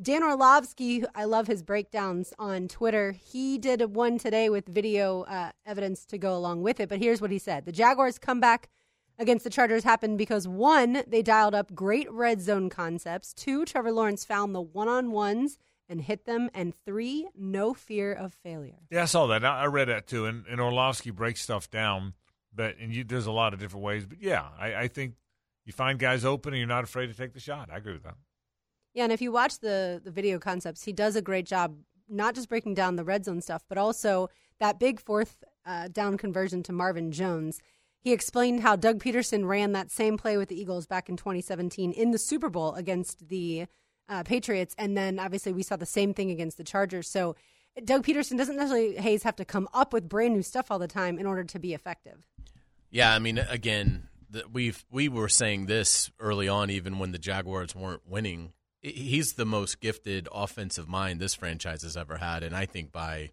Dan 0.00 0.22
Orlovsky, 0.22 1.04
I 1.14 1.24
love 1.24 1.46
his 1.46 1.62
breakdowns 1.62 2.32
on 2.38 2.68
Twitter. 2.68 3.12
He 3.12 3.58
did 3.58 3.94
one 3.94 4.18
today 4.18 4.48
with 4.48 4.66
video 4.66 5.24
uh, 5.24 5.50
evidence 5.66 6.06
to 6.06 6.16
go 6.16 6.34
along 6.36 6.62
with 6.62 6.80
it, 6.80 6.88
but 6.88 7.00
here's 7.00 7.20
what 7.20 7.32
he 7.32 7.38
said 7.38 7.66
The 7.66 7.72
Jaguars' 7.72 8.18
comeback 8.18 8.70
against 9.18 9.44
the 9.44 9.50
Chargers 9.50 9.84
happened 9.84 10.16
because 10.16 10.46
one, 10.46 11.02
they 11.06 11.20
dialed 11.20 11.54
up 11.54 11.74
great 11.74 12.10
red 12.12 12.40
zone 12.40 12.70
concepts, 12.70 13.34
two, 13.34 13.64
Trevor 13.64 13.92
Lawrence 13.92 14.24
found 14.24 14.54
the 14.54 14.62
one 14.62 14.88
on 14.88 15.10
ones 15.10 15.58
and 15.88 16.00
hit 16.00 16.24
them, 16.24 16.50
and 16.54 16.74
three, 16.84 17.28
no 17.36 17.74
fear 17.74 18.12
of 18.12 18.34
failure. 18.34 18.78
Yeah, 18.90 19.02
I 19.02 19.06
saw 19.06 19.26
that. 19.28 19.44
I 19.44 19.62
I 19.62 19.66
read 19.66 19.88
that 19.88 20.06
too. 20.06 20.26
And, 20.26 20.44
and 20.46 20.60
Orlovsky 20.60 21.10
breaks 21.10 21.40
stuff 21.40 21.70
down, 21.70 22.14
but 22.54 22.76
and 22.78 22.94
you, 22.94 23.04
there's 23.04 23.26
a 23.26 23.32
lot 23.32 23.54
of 23.54 23.60
different 23.60 23.84
ways. 23.84 24.06
But 24.06 24.20
yeah, 24.20 24.46
I, 24.58 24.74
I 24.74 24.88
think 24.88 25.14
you 25.64 25.72
find 25.72 25.98
guys 25.98 26.24
open 26.24 26.52
and 26.52 26.58
you're 26.58 26.68
not 26.68 26.84
afraid 26.84 27.08
to 27.08 27.14
take 27.14 27.32
the 27.32 27.40
shot. 27.40 27.70
I 27.72 27.76
agree 27.76 27.92
with 27.94 28.04
that. 28.04 28.16
Yeah, 28.94 29.04
and 29.04 29.12
if 29.12 29.20
you 29.20 29.32
watch 29.32 29.60
the 29.60 30.00
the 30.02 30.10
video 30.10 30.38
concepts, 30.38 30.84
he 30.84 30.92
does 30.92 31.16
a 31.16 31.22
great 31.22 31.46
job 31.46 31.76
not 32.08 32.34
just 32.34 32.48
breaking 32.48 32.74
down 32.74 32.96
the 32.96 33.04
red 33.04 33.24
zone 33.24 33.40
stuff, 33.40 33.62
but 33.68 33.78
also 33.78 34.28
that 34.60 34.78
big 34.80 35.00
fourth 35.00 35.44
uh, 35.66 35.88
down 35.88 36.16
conversion 36.16 36.62
to 36.64 36.72
Marvin 36.72 37.12
Jones. 37.12 37.60
He 38.00 38.12
explained 38.12 38.60
how 38.60 38.76
Doug 38.76 39.02
Pederson 39.02 39.46
ran 39.46 39.72
that 39.72 39.90
same 39.90 40.16
play 40.16 40.36
with 40.36 40.48
the 40.48 40.60
Eagles 40.60 40.86
back 40.86 41.08
in 41.08 41.16
2017 41.16 41.92
in 41.92 42.10
the 42.10 42.18
Super 42.18 42.48
Bowl 42.48 42.74
against 42.74 43.28
the 43.28 43.66
uh, 44.08 44.22
Patriots, 44.22 44.74
and 44.78 44.96
then 44.96 45.18
obviously 45.18 45.52
we 45.52 45.62
saw 45.62 45.76
the 45.76 45.86
same 45.86 46.14
thing 46.14 46.30
against 46.30 46.56
the 46.56 46.64
Chargers. 46.64 47.08
So 47.08 47.36
Doug 47.84 48.04
Pederson 48.04 48.36
doesn't 48.36 48.56
necessarily 48.56 48.96
Hayes 48.96 49.22
have 49.22 49.36
to 49.36 49.44
come 49.44 49.68
up 49.72 49.92
with 49.92 50.08
brand 50.08 50.34
new 50.34 50.42
stuff 50.42 50.70
all 50.70 50.78
the 50.78 50.88
time 50.88 51.18
in 51.18 51.26
order 51.26 51.44
to 51.44 51.58
be 51.58 51.74
effective. 51.74 52.26
Yeah, 52.90 53.14
I 53.14 53.18
mean, 53.18 53.38
again, 53.38 54.08
the, 54.30 54.44
we've 54.50 54.84
we 54.90 55.08
were 55.08 55.28
saying 55.28 55.66
this 55.66 56.10
early 56.18 56.48
on, 56.48 56.70
even 56.70 56.98
when 56.98 57.12
the 57.12 57.18
Jaguars 57.18 57.74
weren't 57.74 58.06
winning. 58.06 58.52
He's 58.80 59.32
the 59.32 59.44
most 59.44 59.80
gifted 59.80 60.28
offensive 60.32 60.88
mind 60.88 61.20
this 61.20 61.34
franchise 61.34 61.82
has 61.82 61.96
ever 61.96 62.18
had, 62.18 62.42
and 62.42 62.54
I 62.54 62.64
think 62.64 62.92
by 62.92 63.30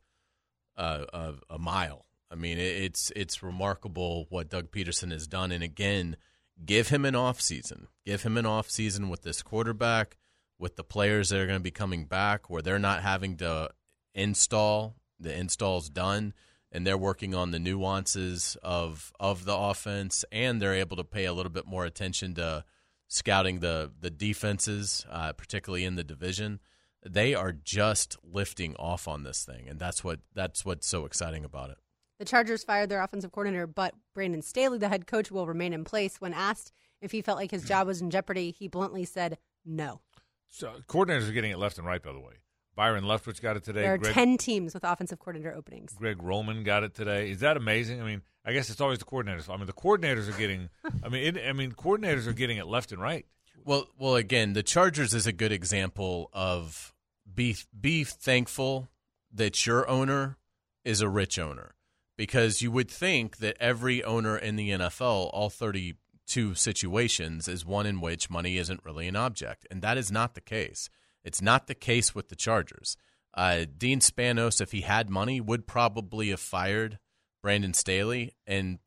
uh, 0.76 1.06
a, 1.14 1.34
a 1.52 1.60
mile. 1.60 2.06
I 2.32 2.36
mean, 2.36 2.58
it, 2.58 2.84
it's 2.84 3.12
it's 3.16 3.44
remarkable 3.44 4.26
what 4.30 4.50
Doug 4.50 4.72
Pederson 4.72 5.12
has 5.12 5.28
done, 5.28 5.52
and 5.52 5.64
again, 5.64 6.18
give 6.66 6.90
him 6.90 7.06
an 7.06 7.16
off 7.16 7.40
season. 7.40 7.88
Give 8.06 8.24
him 8.24 8.38
an 8.38 8.46
off 8.46 8.70
season 8.70 9.10
with 9.10 9.22
this 9.22 9.42
quarterback, 9.42 10.18
with 10.58 10.76
the 10.76 10.84
players 10.84 11.30
that 11.30 11.39
are 11.39 11.47
going 11.47 11.60
to 11.60 11.64
be 11.64 11.72
coming 11.72 12.06
back, 12.06 12.49
where 12.49 12.62
they're 12.62 12.80
not 12.80 13.01
having 13.01 13.38
to 13.38 13.70
install. 14.14 14.95
The 15.20 15.36
install's 15.36 15.89
done, 15.89 16.34
and 16.72 16.86
they're 16.86 16.97
working 16.97 17.34
on 17.34 17.51
the 17.51 17.60
nuances 17.60 18.58
of 18.62 19.14
of 19.20 19.45
the 19.45 19.56
offense, 19.56 20.26
and 20.32 20.62
they're 20.62 20.74
able 20.74 20.97
to 20.97 21.03
pay 21.03 21.26
a 21.26 21.34
little 21.34 21.51
bit 21.51 21.66
more 21.66 21.86
attention 21.86 22.34
to 22.36 22.66
scouting 23.08 23.60
the 23.60 23.91
the 23.99 24.10
defenses, 24.10 25.06
uh, 25.10 25.34
particularly 25.34 25.86
in 25.86 25.95
the 25.95 26.03
division. 26.03 26.60
They 27.08 27.36
are 27.36 27.51
just 27.51 28.18
lifting 28.24 28.76
off 28.78 29.08
on 29.08 29.24
this 29.24 29.45
thing, 29.45 29.68
and 29.70 29.80
that's 29.80 30.03
what 30.03 30.20
that's 30.34 30.66
what's 30.66 30.88
so 30.88 31.06
exciting 31.06 31.45
about 31.45 31.70
it. 31.70 31.78
The 32.20 32.26
Chargers 32.26 32.64
fired 32.64 32.89
their 32.89 33.01
offensive 33.01 33.32
coordinator, 33.32 33.68
but 33.68 33.93
Brandon 34.14 34.41
Staley, 34.41 34.78
the 34.78 34.89
head 34.89 35.06
coach, 35.06 35.32
will 35.32 35.47
remain 35.47 35.74
in 35.74 35.84
place. 35.84 36.20
When 36.22 36.34
asked 36.34 36.72
if 37.01 37.12
he 37.12 37.22
felt 37.22 37.38
like 37.38 37.51
his 37.51 37.66
job 37.66 37.88
was 37.88 38.01
in 38.01 38.10
jeopardy, 38.10 38.51
he 38.51 38.68
bluntly 38.68 39.06
said 39.06 39.38
no. 39.66 40.01
So 40.50 40.74
coordinators 40.88 41.30
are 41.30 41.34
getting 41.34 41.52
it 41.52 41.60
left 41.60 41.78
and 41.78 41.86
right, 41.88 42.02
by 42.02 42.12
the 42.12 42.20
way. 42.20 42.34
Byron 42.76 43.06
Leftwich 43.06 43.41
got 43.41 43.56
it 43.56 43.64
today. 43.64 43.84
There 43.84 43.93
are 43.93 43.98
Greg, 43.98 44.14
10 44.14 44.38
teams 44.38 44.74
with 44.74 44.84
offensive 44.84 45.20
coordinator 45.20 45.54
openings. 45.54 45.93
Greg 45.93 46.22
Roman 46.22 46.64
got 46.64 46.84
it 46.84 46.93
today. 46.93 47.32
Is 47.32 47.39
that 47.39 47.56
amazing? 47.56 48.02
I 48.02 48.06
mean, 48.06 48.22
I 48.46 48.54
guess 48.54 48.70
it's 48.70 48.82
always 48.82 49.00
the 49.00 49.06
coordinators. 49.06 49.50
I 49.50 49.58
mean, 49.58 49.66
the 49.66 49.74
coordinators 49.74 50.30
are 50.30 50.38
getting. 50.38 50.70
I 51.04 51.10
mean, 51.10 51.38
it, 51.38 51.48
I 51.48 51.54
mean, 51.54 51.72
coordinators 51.72 52.28
are 52.28 52.34
getting 52.34 52.58
it 52.58 52.68
left 52.68 52.91
and 52.91 53.02
right. 53.02 53.26
Well, 53.64 53.88
well, 53.98 54.16
again, 54.16 54.54
the 54.54 54.62
Chargers 54.62 55.14
is 55.14 55.26
a 55.26 55.32
good 55.32 55.52
example 55.52 56.30
of 56.34 56.93
be 57.34 57.56
be 57.80 58.04
thankful 58.04 58.89
that 59.34 59.66
your 59.66 59.88
owner 59.89 60.38
is 60.84 61.02
a 61.02 61.10
rich 61.10 61.39
owner, 61.39 61.76
because 62.18 62.62
you 62.62 62.72
would 62.72 62.91
think 62.91 63.38
that 63.38 63.58
every 63.60 64.04
owner 64.04 64.38
in 64.38 64.56
the 64.58 64.70
NFL, 64.70 65.32
all 65.34 65.50
thirty 65.50 65.96
two 66.28 66.56
situations, 66.56 67.48
is 67.48 67.66
one 67.66 67.86
in 67.86 68.02
which 68.02 68.30
money 68.30 68.58
isn't 68.58 68.84
really 68.86 69.08
an 69.08 69.16
object, 69.16 69.68
and 69.70 69.82
that 69.82 69.98
is 69.98 70.12
not 70.12 70.36
the 70.36 70.42
case. 70.42 70.90
It's 71.24 71.42
not 71.42 71.68
the 71.68 71.76
case 71.76 72.14
with 72.14 72.30
the 72.30 72.36
Chargers. 72.36 72.98
Uh, 73.34 73.66
Dean 73.78 74.00
Spanos, 74.00 74.62
if 74.62 74.72
he 74.72 74.82
had 74.82 75.10
money, 75.10 75.42
would 75.42 75.68
probably 75.68 76.30
have 76.30 76.40
fired 76.40 77.00
Brandon 77.44 77.74
Staley 77.74 78.34
and 78.48 78.80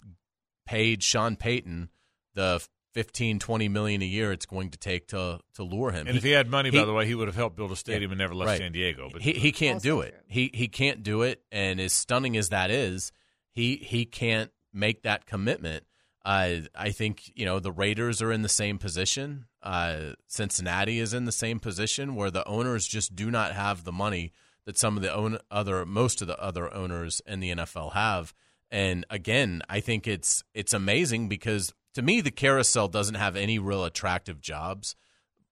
paid 0.67 1.03
Sean 1.03 1.37
Payton 1.37 1.91
the 2.35 2.65
15, 2.95 3.39
20 3.39 3.69
million 3.69 4.03
a 4.03 4.07
year 4.07 4.33
it's 4.33 4.47
going 4.47 4.71
to 4.71 4.79
take 4.79 5.09
to 5.09 5.41
to 5.55 5.63
lure 5.63 5.91
him. 5.93 6.07
And 6.07 6.17
if 6.17 6.23
he 6.23 6.31
had 6.31 6.49
money, 6.49 6.71
he- 6.71 6.79
by 6.79 6.85
the 6.85 6.93
way, 6.93 7.07
he 7.07 7.15
would 7.15 7.29
have 7.29 7.37
helped 7.37 7.57
build 7.57 7.71
a 7.71 7.77
stadium 7.77 8.11
Yeah, 8.11 8.15
and 8.15 8.19
never 8.19 8.35
left 8.35 8.49
right. 8.49 8.59
San 8.59 8.73
Diego. 8.73 9.09
But 9.13 9.23
he 9.23 9.33
he 9.33 9.53
can't 9.53 9.83
do 9.83 10.01
it. 10.01 10.11
true. 10.13 10.21
He 10.27 10.51
he 10.55 10.69
can't 10.69 11.03
do 11.03 11.23
it, 11.23 11.43
and 11.53 11.81
as 11.81 11.93
stunning 11.93 12.37
as 12.37 12.49
that 12.49 12.71
is, 12.71 13.13
he 13.53 13.77
he 13.77 14.05
can't 14.05 14.51
make 14.73 15.03
that 15.03 15.27
commitment. 15.27 15.85
Uh, 16.29 16.61
I 16.75 16.91
think 16.91 17.33
you 17.37 17.47
know 17.47 17.59
the 17.59 17.73
Raiders 17.73 18.21
are 18.21 18.31
in 18.31 18.43
the 18.43 18.51
same 18.51 18.77
position. 18.77 19.47
Uh, 19.63 20.11
Cincinnati 20.27 20.99
is 20.99 21.15
in 21.15 21.25
the 21.25 21.33
same 21.33 21.59
position 21.59 22.15
where 22.15 22.31
the 22.31 22.47
owners 22.47 22.87
just 22.87 23.17
do 23.17 23.31
not 23.31 23.55
have 23.55 23.85
the 23.85 23.93
money 23.93 24.33
that 24.67 24.77
some 24.77 24.99
of 24.99 25.03
the 25.03 25.11
own 25.11 25.39
other 25.51 25.87
most 25.87 26.21
of 26.21 26.29
the 26.29 26.39
other 26.39 26.73
owners 26.75 27.23
in 27.27 27.41
the 27.41 27.53
NFL 27.53 27.95
have, 27.95 28.35
And 28.71 29.07
again, 29.09 29.63
I 29.71 29.81
think 29.81 30.07
it's 30.07 30.45
it's 30.53 30.75
amazing 30.75 31.31
because 31.31 31.73
to 31.95 32.03
me 32.03 32.21
the 32.21 32.31
carousel 32.31 32.89
doesn't 32.89 33.15
have 33.15 33.35
any 33.35 33.59
real 33.59 33.87
attractive 33.87 34.43
jobs, 34.43 34.97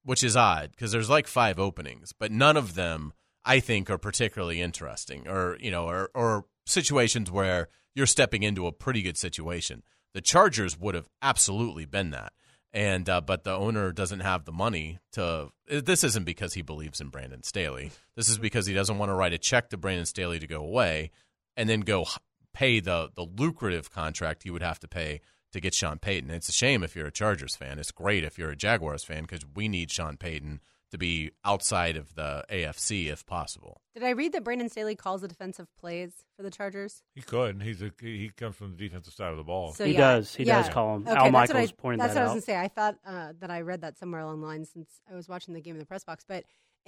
which 0.04 0.22
is 0.22 0.36
odd 0.36 0.72
because 0.72 0.92
there's 0.92 1.08
like 1.08 1.26
five 1.26 1.58
openings, 1.58 2.12
but 2.12 2.30
none 2.30 2.58
of 2.58 2.74
them 2.74 3.14
I 3.46 3.60
think 3.60 3.88
are 3.88 3.96
particularly 3.96 4.60
interesting 4.60 5.26
or 5.26 5.56
you 5.58 5.70
know 5.70 5.88
or 5.88 6.10
or 6.14 6.44
situations 6.66 7.30
where 7.30 7.68
you're 7.94 8.04
stepping 8.04 8.42
into 8.42 8.66
a 8.66 8.72
pretty 8.72 9.00
good 9.00 9.16
situation. 9.16 9.82
The 10.16 10.22
Chargers 10.22 10.80
would 10.80 10.94
have 10.94 11.10
absolutely 11.20 11.84
been 11.84 12.08
that. 12.12 12.32
And 12.72 13.06
uh, 13.06 13.20
but 13.20 13.44
the 13.44 13.52
owner 13.52 13.92
doesn't 13.92 14.20
have 14.20 14.46
the 14.46 14.52
money 14.52 14.98
to. 15.12 15.50
This 15.68 16.02
isn't 16.04 16.24
because 16.24 16.54
he 16.54 16.62
believes 16.62 17.02
in 17.02 17.10
Brandon 17.10 17.42
Staley. 17.42 17.90
This 18.16 18.30
is 18.30 18.38
because 18.38 18.64
he 18.64 18.72
doesn't 18.72 18.96
want 18.96 19.10
to 19.10 19.14
write 19.14 19.34
a 19.34 19.38
check 19.38 19.68
to 19.68 19.76
Brandon 19.76 20.06
Staley 20.06 20.38
to 20.38 20.46
go 20.46 20.62
away, 20.62 21.10
and 21.54 21.68
then 21.68 21.80
go 21.80 22.06
pay 22.54 22.80
the 22.80 23.10
the 23.14 23.24
lucrative 23.24 23.90
contract 23.90 24.44
he 24.44 24.50
would 24.50 24.62
have 24.62 24.80
to 24.80 24.88
pay 24.88 25.20
to 25.52 25.60
get 25.60 25.74
Sean 25.74 25.98
Payton. 25.98 26.30
It's 26.30 26.48
a 26.48 26.52
shame 26.52 26.82
if 26.82 26.96
you're 26.96 27.08
a 27.08 27.12
Chargers 27.12 27.54
fan. 27.54 27.78
It's 27.78 27.92
great 27.92 28.24
if 28.24 28.38
you're 28.38 28.50
a 28.50 28.56
Jaguars 28.56 29.04
fan 29.04 29.24
because 29.24 29.44
we 29.54 29.68
need 29.68 29.90
Sean 29.90 30.16
Payton 30.16 30.62
to 30.90 30.98
be 30.98 31.30
outside 31.44 31.96
of 31.96 32.14
the 32.14 32.44
AFC 32.50 33.10
if 33.10 33.26
possible. 33.26 33.80
Did 33.94 34.04
I 34.04 34.10
read 34.10 34.32
that 34.32 34.44
Brandon 34.44 34.68
Staley 34.68 34.94
calls 34.94 35.20
the 35.22 35.28
defensive 35.28 35.66
plays 35.78 36.12
for 36.36 36.42
the 36.42 36.50
Chargers? 36.50 37.02
He 37.14 37.22
could. 37.22 37.62
He's 37.62 37.82
a, 37.82 37.90
he 38.00 38.30
comes 38.36 38.56
from 38.56 38.76
the 38.76 38.88
defensive 38.88 39.14
side 39.14 39.30
of 39.30 39.36
the 39.36 39.42
ball. 39.44 39.72
So 39.72 39.84
He 39.84 39.92
yeah, 39.92 39.98
does. 39.98 40.34
He 40.34 40.44
yeah. 40.44 40.62
does 40.62 40.72
call 40.72 40.96
him. 40.96 41.02
Okay, 41.02 41.16
Al 41.16 41.24
that's 41.24 41.32
Michaels 41.32 41.54
what 41.54 41.70
I, 41.70 41.72
pointed 41.82 42.00
That's 42.00 42.14
that 42.14 42.20
what 42.20 42.20
I 42.20 42.24
was 42.24 42.30
out. 42.30 42.32
going 42.34 42.40
to 42.40 42.46
say. 42.46 42.56
I 42.56 42.68
thought 42.68 42.96
uh, 43.06 43.32
that 43.40 43.50
I 43.50 43.60
read 43.62 43.80
that 43.80 43.98
somewhere 43.98 44.20
along 44.20 44.40
the 44.40 44.46
line 44.46 44.64
since 44.64 44.88
I 45.10 45.14
was 45.14 45.28
watching 45.28 45.54
the 45.54 45.60
game 45.60 45.74
in 45.74 45.80
the 45.80 45.86
press 45.86 46.04
box. 46.04 46.24
But 46.28 46.44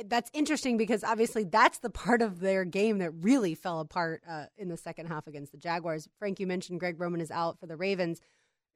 that's 0.07 0.31
interesting 0.33 0.77
because 0.77 1.03
obviously 1.03 1.45
that's 1.45 1.79
the 1.81 1.91
part 1.91 2.23
of 2.23 2.39
their 2.41 2.65
game 2.65 2.99
that 2.99 3.11
really 3.11 3.55
fell 3.57 3.81
apart 3.81 4.23
uh, 4.29 4.45
in 4.57 4.69
the 4.69 4.77
second 4.77 5.07
half 5.07 5.27
against 5.27 5.51
the 5.51 5.59
Jaguars. 5.59 6.09
Frank, 6.19 6.39
you 6.39 6.47
mentioned 6.47 6.79
Greg 6.79 7.01
Roman 7.01 7.21
is 7.21 7.31
out 7.33 7.59
for 7.59 7.67
the 7.67 7.77
Ravens. 7.77 8.21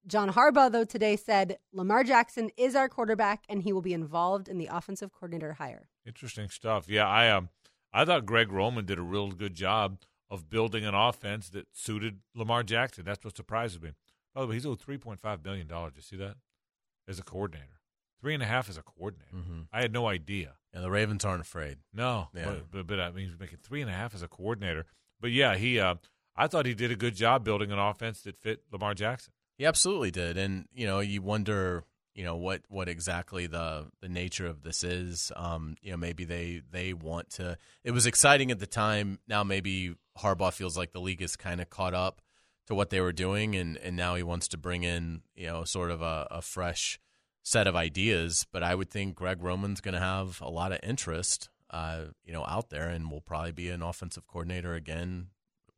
John 0.06 0.32
Harbaugh, 0.32 0.70
though, 0.72 0.84
today 0.84 1.16
said 1.16 1.58
Lamar 1.72 2.02
Jackson 2.04 2.50
is 2.56 2.74
our 2.74 2.88
quarterback 2.88 3.44
and 3.48 3.62
he 3.62 3.72
will 3.72 3.82
be 3.82 3.92
involved 3.94 4.48
in 4.48 4.58
the 4.58 4.68
offensive 4.70 5.12
coordinator 5.12 5.54
hire. 5.54 5.88
Interesting 6.06 6.48
stuff. 6.48 6.88
Yeah, 6.88 7.06
I 7.06 7.30
um, 7.30 7.48
I 7.92 8.04
thought 8.04 8.26
Greg 8.26 8.50
Roman 8.50 8.84
did 8.84 8.98
a 8.98 9.02
real 9.02 9.30
good 9.30 9.54
job 9.54 9.98
of 10.30 10.48
building 10.50 10.84
an 10.84 10.94
offense 10.94 11.48
that 11.50 11.66
suited 11.72 12.20
Lamar 12.34 12.62
Jackson. 12.62 13.04
That's 13.04 13.24
what 13.24 13.36
surprises 13.36 13.80
me. 13.80 13.90
By 14.34 14.40
the 14.40 14.46
way, 14.48 14.54
he's 14.54 14.66
owed 14.66 14.80
three 14.80 14.98
point 14.98 15.20
five 15.20 15.44
million 15.44 15.66
dollars. 15.68 15.92
You 15.96 16.02
see 16.02 16.16
that 16.16 16.36
as 17.06 17.18
a 17.18 17.22
coordinator, 17.22 17.80
three 18.20 18.34
and 18.34 18.42
a 18.42 18.46
half 18.46 18.68
as 18.68 18.76
a 18.76 18.82
coordinator. 18.82 19.30
Mhm. 19.36 19.66
I 19.72 19.82
had 19.82 19.92
no 19.92 20.08
idea. 20.08 20.54
And 20.72 20.82
the 20.82 20.90
Ravens 20.90 21.24
aren't 21.24 21.42
afraid. 21.42 21.78
No, 21.92 22.28
Yeah. 22.34 22.46
but, 22.46 22.70
but, 22.70 22.86
but 22.86 22.98
I 23.00 23.10
mean, 23.10 23.28
he's 23.28 23.38
making 23.38 23.58
three 23.62 23.82
and 23.82 23.90
a 23.90 23.94
half 23.94 24.14
as 24.14 24.22
a 24.22 24.28
coordinator. 24.28 24.86
But 25.20 25.30
yeah, 25.30 25.54
he. 25.56 25.78
Uh, 25.78 25.96
I 26.34 26.46
thought 26.46 26.64
he 26.64 26.72
did 26.74 26.90
a 26.90 26.96
good 26.96 27.14
job 27.14 27.44
building 27.44 27.70
an 27.70 27.78
offense 27.78 28.22
that 28.22 28.38
fit 28.38 28.62
Lamar 28.72 28.94
Jackson. 28.94 29.34
He 29.58 29.66
absolutely 29.66 30.10
did, 30.10 30.36
and 30.36 30.66
you 30.74 30.86
know, 30.86 31.00
you 31.00 31.22
wonder, 31.22 31.84
you 32.14 32.24
know, 32.24 32.36
what 32.36 32.62
what 32.68 32.88
exactly 32.88 33.46
the 33.46 33.86
the 34.00 34.08
nature 34.08 34.46
of 34.46 34.62
this 34.62 34.82
is. 34.82 35.30
Um, 35.36 35.76
you 35.82 35.90
know, 35.90 35.96
maybe 35.96 36.24
they 36.24 36.62
they 36.70 36.92
want 36.92 37.30
to. 37.30 37.58
It 37.84 37.92
was 37.92 38.06
exciting 38.06 38.50
at 38.50 38.58
the 38.58 38.66
time. 38.66 39.18
Now 39.28 39.44
maybe 39.44 39.94
Harbaugh 40.18 40.52
feels 40.52 40.76
like 40.76 40.92
the 40.92 41.00
league 41.00 41.22
is 41.22 41.36
kind 41.36 41.60
of 41.60 41.70
caught 41.70 41.94
up 41.94 42.22
to 42.66 42.74
what 42.74 42.90
they 42.90 43.00
were 43.00 43.12
doing, 43.12 43.54
and 43.54 43.76
and 43.78 43.96
now 43.96 44.14
he 44.14 44.22
wants 44.22 44.48
to 44.48 44.56
bring 44.56 44.82
in, 44.84 45.22
you 45.34 45.46
know, 45.46 45.64
sort 45.64 45.90
of 45.90 46.02
a, 46.02 46.26
a 46.30 46.42
fresh 46.42 46.98
set 47.42 47.66
of 47.66 47.76
ideas. 47.76 48.46
But 48.52 48.62
I 48.62 48.74
would 48.74 48.90
think 48.90 49.14
Greg 49.14 49.42
Roman's 49.42 49.80
going 49.80 49.94
to 49.94 50.00
have 50.00 50.40
a 50.40 50.48
lot 50.48 50.72
of 50.72 50.78
interest, 50.82 51.50
uh, 51.70 52.06
you 52.24 52.32
know, 52.32 52.44
out 52.46 52.70
there, 52.70 52.88
and 52.88 53.10
will 53.10 53.20
probably 53.20 53.52
be 53.52 53.68
an 53.68 53.82
offensive 53.82 54.26
coordinator 54.26 54.74
again 54.74 55.28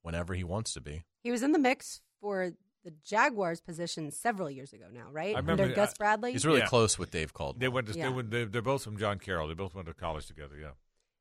whenever 0.03 0.35
he 0.35 0.45
wants 0.45 0.75
to 0.75 0.81
be. 0.81 1.05
He 1.23 1.31
was 1.31 1.43
in 1.43 1.53
the 1.53 1.59
mix 1.59 2.03
for 2.21 2.53
the 2.85 2.93
Jaguars 3.03 3.61
position 3.61 4.11
several 4.11 4.51
years 4.51 4.73
ago 4.73 4.85
now, 4.93 5.07
right? 5.11 5.35
I 5.35 5.39
remember- 5.39 5.63
Under 5.65 5.75
Gus 5.75 5.91
I- 5.93 5.95
Bradley. 5.99 6.33
He's 6.33 6.45
really 6.47 6.61
Yeah. 6.61 6.67
close 6.67 6.99
with 6.99 7.11
Dave 7.11 7.33
Caldwell. 7.33 7.59
They 7.59 7.69
went 7.69 7.87
to. 7.89 7.97
Yeah. 7.99 8.09
They 8.09 8.15
went, 8.15 8.31
they, 8.31 8.45
they're 8.45 8.63
both 8.63 8.85
from 8.85 8.99
John 8.99 9.19
Carroll. 9.19 9.49
They 9.49 9.55
both 9.55 9.75
went 9.75 9.87
to 9.89 9.95
college 9.95 10.27
together. 10.27 10.57
Yeah. 10.59 10.73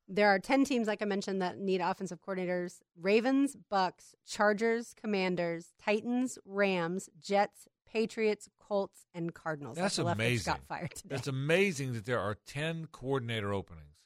There 0.06 0.28
are 0.28 0.38
10 0.38 0.64
teams, 0.66 0.86
like 0.86 1.00
I 1.00 1.06
mentioned, 1.06 1.40
that 1.40 1.56
need 1.58 1.80
offensive 1.80 2.20
coordinators 2.20 2.80
Ravens, 3.00 3.56
Bucs, 3.72 4.14
Chargers, 4.26 4.92
Commanders, 4.94 5.72
Titans, 5.82 6.38
Rams, 6.44 7.08
Jets, 7.18 7.66
Patriots, 7.90 8.50
Colts, 8.58 9.06
and 9.14 9.32
Cardinals. 9.32 9.76
That's 9.78 9.96
the 9.96 10.04
left 10.04 10.18
that 10.18 10.24
amazing. 10.26 10.52
got 10.52 10.62
fired 10.66 10.94
today. 10.94 11.14
That's 11.14 11.28
amazing 11.28 11.94
that 11.94 12.04
there 12.04 12.20
are 12.20 12.34
ten 12.34 12.86
coordinator 12.92 13.54
openings. 13.54 13.96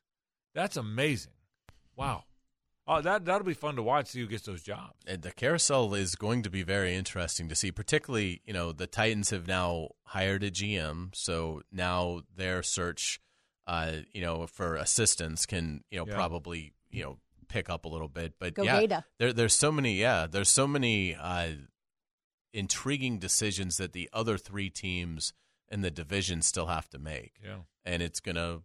That's 0.54 0.76
amazing. 0.76 1.32
Wow. 1.96 2.24
Oh, 2.90 3.02
that 3.02 3.26
that'll 3.26 3.46
be 3.46 3.52
fun 3.54 3.76
to 3.76 3.82
watch. 3.82 4.06
See 4.08 4.20
who 4.20 4.26
gets 4.26 4.46
those 4.46 4.62
jobs. 4.62 4.94
And 5.06 5.20
the 5.22 5.30
carousel 5.30 5.92
is 5.94 6.14
going 6.14 6.42
to 6.42 6.50
be 6.50 6.62
very 6.62 6.94
interesting 6.94 7.48
to 7.50 7.54
see. 7.54 7.70
Particularly, 7.70 8.40
you 8.46 8.54
know, 8.54 8.72
the 8.72 8.86
Titans 8.86 9.28
have 9.30 9.46
now 9.46 9.88
hired 10.04 10.42
a 10.42 10.50
GM, 10.50 11.14
so 11.14 11.60
now 11.70 12.22
their 12.34 12.62
search, 12.62 13.20
uh, 13.66 13.92
you 14.12 14.22
know, 14.22 14.46
for 14.46 14.74
assistants 14.76 15.44
can, 15.44 15.84
you 15.90 15.98
know, 15.98 16.06
Yeah. 16.08 16.14
probably, 16.14 16.72
you 16.90 17.02
know, 17.04 17.18
pick 17.48 17.68
up 17.68 17.84
a 17.84 17.88
little 17.88 18.08
bit. 18.08 18.34
But 18.38 18.54
Go 18.54 18.62
yeah, 18.62 18.80
Gator. 18.80 19.04
there, 19.18 19.32
there's 19.34 19.54
so 19.54 19.70
many, 19.70 19.94
yeah, 19.96 20.26
there's 20.26 20.48
so 20.48 20.66
many 20.66 21.14
uh, 21.14 21.52
intriguing 22.52 23.18
decisions 23.18 23.76
that 23.76 23.92
the 23.92 24.08
other 24.12 24.38
three 24.38 24.70
teams 24.70 25.32
in 25.70 25.82
the 25.82 25.90
division 25.90 26.40
still 26.42 26.66
have 26.66 26.88
to 26.88 26.98
make 26.98 27.34
Yeah. 27.44 27.58
and 27.84 28.02
it's 28.02 28.20
gonna 28.20 28.62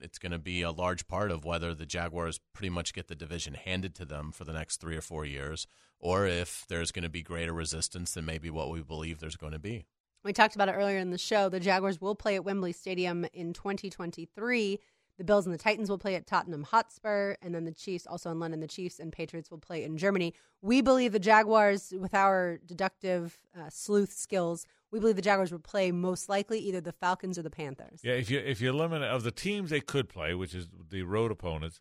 it's 0.00 0.18
gonna 0.18 0.38
be 0.38 0.62
a 0.62 0.70
large 0.70 1.08
part 1.08 1.30
of 1.30 1.44
whether 1.44 1.74
the 1.74 1.86
Jaguars 1.86 2.40
pretty 2.52 2.70
much 2.70 2.92
get 2.92 3.08
the 3.08 3.14
division 3.14 3.54
handed 3.54 3.94
to 3.96 4.04
them 4.04 4.32
for 4.32 4.44
the 4.44 4.52
next 4.52 4.80
three 4.80 4.96
or 4.96 5.00
four 5.00 5.24
years, 5.24 5.66
or 5.98 6.26
if 6.26 6.64
there's 6.68 6.92
going 6.92 7.02
to 7.02 7.08
be 7.08 7.22
greater 7.22 7.52
resistance 7.52 8.12
than 8.14 8.24
maybe 8.24 8.50
what 8.50 8.70
we 8.70 8.82
believe 8.82 9.20
there's 9.20 9.36
going 9.36 9.52
to 9.52 9.58
be. 9.58 9.86
We 10.24 10.32
talked 10.32 10.54
about 10.54 10.68
it 10.68 10.72
earlier 10.72 10.98
in 10.98 11.10
the 11.10 11.18
show. 11.18 11.48
The 11.48 11.60
Jaguars 11.60 12.00
will 12.00 12.14
play 12.14 12.34
at 12.34 12.44
Wembley 12.44 12.72
Stadium 12.72 13.24
in 13.32 13.52
2023. 13.52 14.80
The 15.16 15.24
Bills 15.24 15.46
and 15.46 15.54
the 15.54 15.58
Titans 15.58 15.90
will 15.90 15.98
play 15.98 16.14
at 16.14 16.26
Tottenham 16.26 16.62
Hotspur, 16.62 17.34
and 17.42 17.54
then 17.54 17.64
the 17.64 17.72
Chiefs, 17.72 18.06
also 18.06 18.30
in 18.30 18.38
London, 18.38 18.60
the 18.60 18.68
Chiefs 18.68 19.00
and 19.00 19.12
Patriots 19.12 19.50
will 19.50 19.58
play 19.58 19.82
in 19.82 19.96
Germany. 19.96 20.32
We 20.62 20.80
believe 20.80 21.12
the 21.12 21.18
Jaguars, 21.18 21.92
with 21.98 22.14
our 22.14 22.58
deductive 22.64 23.36
uh, 23.58 23.68
sleuth 23.68 24.12
skills, 24.12 24.64
we 24.90 25.00
believe 25.00 25.16
the 25.16 25.22
Jaguars 25.22 25.52
would 25.52 25.64
play 25.64 25.90
most 25.92 26.28
likely 26.28 26.58
either 26.60 26.80
the 26.80 26.92
Falcons 26.92 27.38
or 27.38 27.42
the 27.42 27.50
Panthers. 27.50 28.00
Yeah, 28.02 28.14
if 28.14 28.30
you 28.30 28.38
if 28.38 28.60
you 28.60 28.70
eliminate 28.70 29.10
of 29.10 29.22
the 29.22 29.30
teams 29.30 29.70
they 29.70 29.80
could 29.80 30.08
play, 30.08 30.34
which 30.34 30.54
is 30.54 30.68
the 30.90 31.02
road 31.02 31.30
opponents, 31.30 31.80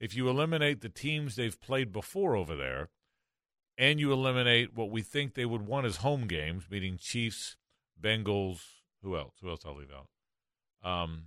if 0.00 0.14
you 0.14 0.28
eliminate 0.28 0.80
the 0.80 0.88
teams 0.88 1.36
they've 1.36 1.60
played 1.60 1.92
before 1.92 2.36
over 2.36 2.56
there, 2.56 2.88
and 3.78 4.00
you 4.00 4.12
eliminate 4.12 4.74
what 4.74 4.90
we 4.90 5.02
think 5.02 5.34
they 5.34 5.44
would 5.46 5.66
want 5.66 5.86
as 5.86 5.96
home 5.98 6.26
games, 6.26 6.64
meaning 6.70 6.96
Chiefs, 6.98 7.56
Bengals, 8.00 8.60
who 9.02 9.16
else? 9.16 9.34
Who 9.42 9.50
else 9.50 9.60
I'll 9.66 9.76
leave 9.76 9.90
out? 9.92 10.08
Um, 10.88 11.24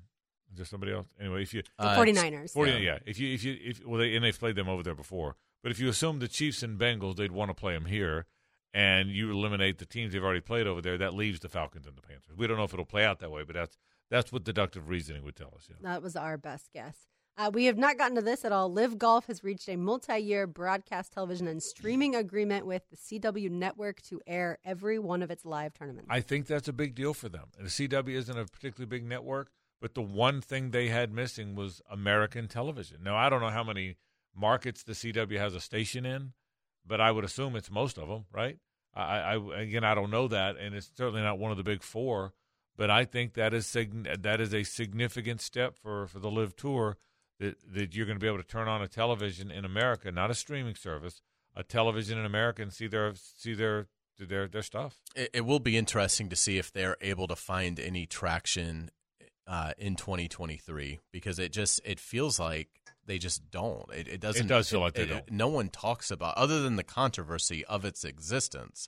is 0.51 0.57
there 0.57 0.65
somebody 0.65 0.93
else? 0.93 1.07
Anyway, 1.19 1.43
if 1.43 1.53
you 1.53 1.61
The 1.77 1.85
Uh, 1.85 1.97
49ers. 1.97 2.53
40, 2.53 2.71
yeah. 2.73 2.99
If 3.05 3.19
you 3.19 3.33
if 3.33 3.43
you 3.43 3.57
if 3.61 3.85
well, 3.85 3.99
they 3.99 4.15
and 4.15 4.23
they've 4.25 4.37
played 4.37 4.55
them 4.55 4.67
over 4.69 4.81
there 4.83 4.95
before. 4.95 5.35
But 5.61 5.71
if 5.71 5.79
you 5.79 5.89
assume 5.89 6.19
the 6.19 6.27
Chiefs 6.27 6.63
and 6.63 6.79
Bengals, 6.79 7.17
they'd 7.17 7.31
want 7.31 7.49
to 7.49 7.53
play 7.53 7.73
them 7.73 7.85
here, 7.85 8.25
and 8.73 9.09
you 9.09 9.31
eliminate 9.31 9.77
the 9.77 9.85
teams 9.85 10.13
they've 10.13 10.23
already 10.23 10.41
played 10.41 10.67
over 10.67 10.81
there, 10.81 10.97
that 10.97 11.13
leaves 11.13 11.39
the 11.39 11.49
Falcons 11.49 11.87
and 11.87 11.95
the 11.95 12.01
Panthers. 12.01 12.37
We 12.37 12.47
don't 12.47 12.57
know 12.57 12.63
if 12.63 12.73
it'll 12.73 12.85
play 12.85 13.05
out 13.05 13.19
that 13.19 13.31
way, 13.31 13.43
but 13.43 13.55
that's 13.55 13.77
that's 14.09 14.31
what 14.31 14.43
deductive 14.43 14.89
reasoning 14.89 15.23
would 15.23 15.35
tell 15.35 15.53
us. 15.55 15.67
Yeah. 15.69 15.75
That 15.81 16.01
was 16.01 16.15
our 16.15 16.37
best 16.37 16.71
guess. 16.73 16.95
Uh, 17.37 17.49
we 17.53 17.65
have 17.65 17.77
not 17.77 17.97
gotten 17.97 18.15
to 18.15 18.21
this 18.21 18.43
at 18.43 18.51
all. 18.51 18.69
LIV 18.73 18.97
Golf 18.97 19.27
has 19.27 19.45
reached 19.45 19.69
a 19.69 19.77
multi-year 19.77 20.45
broadcast 20.45 21.13
television 21.13 21.47
and 21.47 21.63
streaming 21.63 22.13
agreement 22.13 22.65
with 22.65 22.83
the 22.89 22.97
CW 22.97 23.49
network 23.49 24.01
to 24.01 24.19
air 24.27 24.57
every 24.65 24.99
one 24.99 25.23
of 25.23 25.31
its 25.31 25.45
live 25.45 25.73
tournaments. 25.73 26.09
I 26.09 26.19
think 26.19 26.47
that's 26.47 26.67
a 26.67 26.73
big 26.73 26.95
deal 26.95 27.13
for 27.13 27.29
them. 27.29 27.45
And 27.57 27.65
the 27.65 27.71
CW 27.71 28.09
isn't 28.09 28.37
a 28.37 28.43
particularly 28.43 28.89
big 28.89 29.05
network, 29.05 29.51
but 29.79 29.93
the 29.93 30.01
one 30.01 30.41
thing 30.41 30.71
they 30.71 30.89
had 30.89 31.13
missing 31.13 31.55
was 31.55 31.81
American 31.89 32.49
television. 32.49 32.97
Now, 33.03 33.15
I 33.15 33.29
don't 33.29 33.39
know 33.39 33.51
how 33.51 33.63
many 33.63 33.95
markets 34.35 34.83
the 34.83 34.91
CW 34.91 35.37
has 35.37 35.55
a 35.55 35.61
station 35.61 36.05
in, 36.05 36.33
but 36.85 37.01
I 37.01 37.11
would 37.11 37.23
assume 37.23 37.55
it's 37.55 37.71
most 37.71 37.97
of 37.97 38.07
them, 38.07 38.25
right? 38.31 38.57
I, 38.93 39.35
I 39.35 39.61
again, 39.61 39.83
I 39.83 39.95
don't 39.95 40.11
know 40.11 40.27
that, 40.27 40.57
and 40.57 40.75
it's 40.75 40.89
certainly 40.95 41.21
not 41.21 41.39
one 41.39 41.51
of 41.51 41.57
the 41.57 41.63
big 41.63 41.83
four. 41.83 42.33
But 42.75 42.89
I 42.89 43.03
think 43.03 43.33
that 43.33 43.53
is 43.53 43.67
sig- 43.67 44.07
that 44.21 44.39
is 44.39 44.53
a 44.53 44.63
significant 44.63 45.41
step 45.41 45.75
for, 45.75 46.07
for 46.07 46.19
the 46.19 46.31
LIV 46.31 46.55
Tour 46.55 46.97
that 47.39 47.57
that 47.73 47.93
you're 47.93 48.05
going 48.05 48.17
to 48.17 48.23
be 48.23 48.27
able 48.27 48.37
to 48.37 48.47
turn 48.47 48.69
on 48.69 48.81
a 48.81 48.87
television 48.87 49.51
in 49.51 49.65
America, 49.65 50.11
not 50.11 50.31
a 50.31 50.33
streaming 50.33 50.75
service, 50.75 51.21
a 51.55 51.63
television 51.63 52.17
in 52.17 52.25
America, 52.25 52.61
and 52.61 52.71
see 52.71 52.87
their 52.87 53.13
see 53.15 53.53
their 53.53 53.87
their 54.17 54.47
their 54.47 54.61
stuff. 54.61 54.97
It, 55.13 55.29
it 55.33 55.41
will 55.41 55.59
be 55.59 55.77
interesting 55.77 56.29
to 56.29 56.37
see 56.37 56.57
if 56.57 56.71
they're 56.71 56.97
able 57.01 57.27
to 57.27 57.35
find 57.35 57.79
any 57.79 58.05
traction 58.05 58.91
uh, 59.49 59.71
in 59.79 59.95
2023 59.95 60.99
because 61.11 61.39
it 61.39 61.51
just 61.51 61.81
it 61.83 61.99
feels 61.99 62.39
like 62.39 62.69
they 63.05 63.17
just 63.17 63.49
don't. 63.49 63.91
It, 63.91 64.07
it 64.07 64.21
doesn't. 64.21 64.45
It 64.45 64.47
does 64.47 64.69
feel 64.69 64.79
like 64.79 64.93
they 64.93 65.07
don't. 65.07 65.29
No 65.31 65.47
one 65.47 65.69
talks 65.69 66.11
about 66.11 66.37
other 66.37 66.61
than 66.61 66.75
the 66.75 66.83
controversy 66.83 67.65
of 67.65 67.83
its 67.83 68.05
existence. 68.05 68.87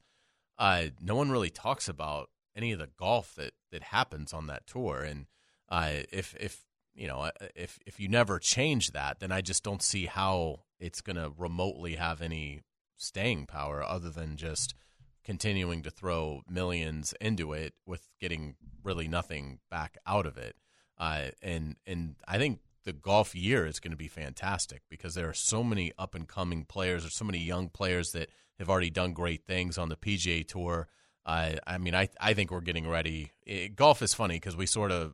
Uh, 0.60 0.86
no 1.02 1.16
one 1.16 1.32
really 1.32 1.50
talks 1.50 1.90
about 1.90 2.30
any 2.56 2.72
of 2.72 2.78
the 2.78 2.90
golf 2.96 3.34
that 3.36 3.54
that 3.72 3.82
happens 3.82 4.34
on 4.34 4.46
that 4.48 4.68
tour, 4.68 5.02
and 5.02 5.26
uh, 5.68 6.04
if 6.12 6.36
if 6.40 6.64
you 6.94 7.08
know 7.08 7.22
uh, 7.22 7.32
if 7.56 7.80
if 7.88 8.00
you 8.00 8.08
never 8.08 8.38
change 8.38 8.92
that, 8.92 9.20
then 9.20 9.32
I 9.32 9.42
just 9.42 9.64
don't 9.64 9.82
see 9.82 10.06
how 10.06 10.60
it's 10.80 11.02
going 11.02 11.16
to 11.16 11.32
remotely 11.36 11.96
have 11.96 12.22
any 12.22 12.62
staying 12.98 13.48
power 13.48 13.84
other 13.84 14.12
than 14.12 14.38
just 14.38 14.76
continuing 15.24 15.84
to 15.84 15.92
throw 15.92 16.42
millions 16.50 17.14
into 17.22 17.54
it 17.54 17.74
with 17.86 18.08
getting 18.20 18.56
really 18.84 19.08
nothing 19.08 19.60
back 19.70 19.98
out 20.06 20.26
of 20.26 20.38
it. 20.38 20.56
Uh, 20.98 21.30
and 21.42 21.76
and 21.86 22.16
I 22.28 22.38
think 22.38 22.60
the 22.84 22.94
golf 22.94 23.36
year 23.36 23.66
is 23.66 23.80
going 23.80 23.92
to 23.92 23.98
be 23.98 24.08
fantastic 24.08 24.82
because 24.90 25.16
there 25.16 25.30
are 25.30 25.34
so 25.34 25.64
many 25.64 25.92
up 25.98 26.16
and 26.16 26.28
coming 26.28 26.66
players, 26.66 27.06
or 27.06 27.10
so 27.10 27.26
many 27.26 27.40
young 27.40 27.70
players 27.70 28.12
that 28.12 28.30
have 28.60 28.70
already 28.70 28.90
done 28.90 29.14
great 29.14 29.46
things 29.46 29.78
on 29.78 29.90
the 29.90 29.96
PGA 29.96 30.48
Tour. 30.48 30.88
Uh, 31.26 31.54
I 31.66 31.78
mean, 31.78 31.96
I 31.96 32.10
I 32.20 32.34
think 32.34 32.52
we're 32.52 32.62
getting 32.62 32.88
ready. 32.88 33.32
It, 33.46 33.76
golf 33.76 34.02
is 34.02 34.14
funny 34.14 34.36
because 34.36 34.56
we 34.56 34.66
sort 34.66 34.92
of 34.92 35.14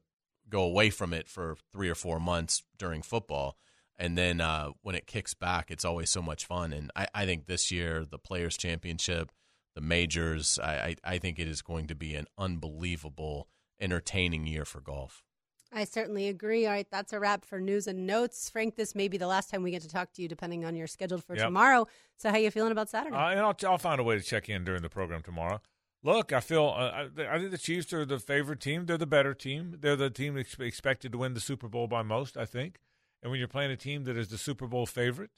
go 0.50 0.64
away 0.64 0.90
from 0.90 1.14
it 1.14 1.28
for 1.28 1.58
three 1.72 1.90
or 1.90 1.96
four 1.96 2.20
months 2.20 2.64
during 2.78 3.02
football. 3.02 3.58
And 3.98 4.18
then 4.18 4.42
uh, 4.42 4.70
when 4.82 4.96
it 4.96 5.08
kicks 5.08 5.34
back, 5.34 5.72
it's 5.72 5.84
always 5.84 6.10
so 6.10 6.22
much 6.22 6.46
fun. 6.46 6.72
And 6.72 6.92
I, 6.96 7.08
I 7.14 7.26
think 7.26 7.46
this 7.46 7.72
year, 7.72 8.06
the 8.06 8.20
Players' 8.20 8.56
Championship, 8.56 9.32
the 9.78 9.82
majors, 9.82 10.58
I, 10.58 10.74
I, 10.74 10.96
I 11.04 11.18
think 11.20 11.38
it 11.38 11.48
is 11.48 11.62
going 11.62 11.86
to 11.86 11.94
be 11.94 12.16
an 12.16 12.26
unbelievable, 12.36 13.48
entertaining 13.80 14.48
year 14.48 14.66
for 14.66 14.82
golf. 14.82 15.24
I 15.72 15.84
certainly 15.84 16.30
agree. 16.30 16.66
All 16.66 16.72
right, 16.72 16.88
that's 16.90 17.14
a 17.14 17.20
wrap 17.20 17.46
for 17.46 17.60
news 17.62 17.86
and 17.86 18.08
notes. 18.08 18.50
Frank, 18.50 18.76
this 18.76 18.96
may 18.96 19.08
be 19.08 19.20
the 19.20 19.28
last 19.28 19.52
time 19.52 19.62
we 19.62 19.70
get 19.70 19.84
to 19.84 19.88
talk 19.88 20.12
to 20.14 20.24
you, 20.24 20.28
depending 20.28 20.66
on 20.66 20.76
your 20.76 20.88
schedule 20.88 21.20
for 21.20 21.36
Yep. 21.36 21.46
tomorrow. 21.46 21.86
So, 22.18 22.32
how 22.32 22.38
you 22.38 22.50
feeling 22.50 22.72
about 22.72 22.90
Saturday? 22.90 23.16
Uh, 23.16 23.30
and 23.30 23.42
I'll, 23.42 23.56
I'll 23.68 23.78
find 23.78 24.00
a 24.00 24.04
way 24.04 24.18
to 24.18 24.24
check 24.24 24.50
in 24.50 24.64
during 24.64 24.82
the 24.82 24.90
program 24.90 25.22
tomorrow. 25.22 25.62
Look, 26.02 26.34
I 26.34 26.40
feel 26.40 26.74
uh, 26.76 27.06
I, 27.20 27.36
I 27.36 27.38
think 27.38 27.52
the 27.52 27.60
Chiefs 27.60 27.94
are 27.94 28.04
the 28.04 28.18
favorite 28.18 28.60
team. 28.60 28.88
They're 28.88 28.98
the 28.98 29.06
better 29.06 29.36
team. 29.36 29.78
They're 29.80 29.96
the 29.96 30.10
team 30.10 30.40
ex- 30.40 30.58
expected 30.60 31.12
to 31.12 31.20
win 31.20 31.36
the 31.36 31.40
Super 31.40 31.68
Bowl 31.68 31.86
by 31.86 32.02
most, 32.02 32.36
I 32.36 32.46
think. 32.46 32.80
And 33.22 33.30
when 33.30 33.38
you're 33.38 33.48
playing 33.48 33.70
a 33.70 33.78
team 33.78 34.06
that 34.06 34.18
is 34.18 34.30
the 34.30 34.40
Super 34.40 34.66
Bowl 34.66 34.88
favorite, 34.88 35.30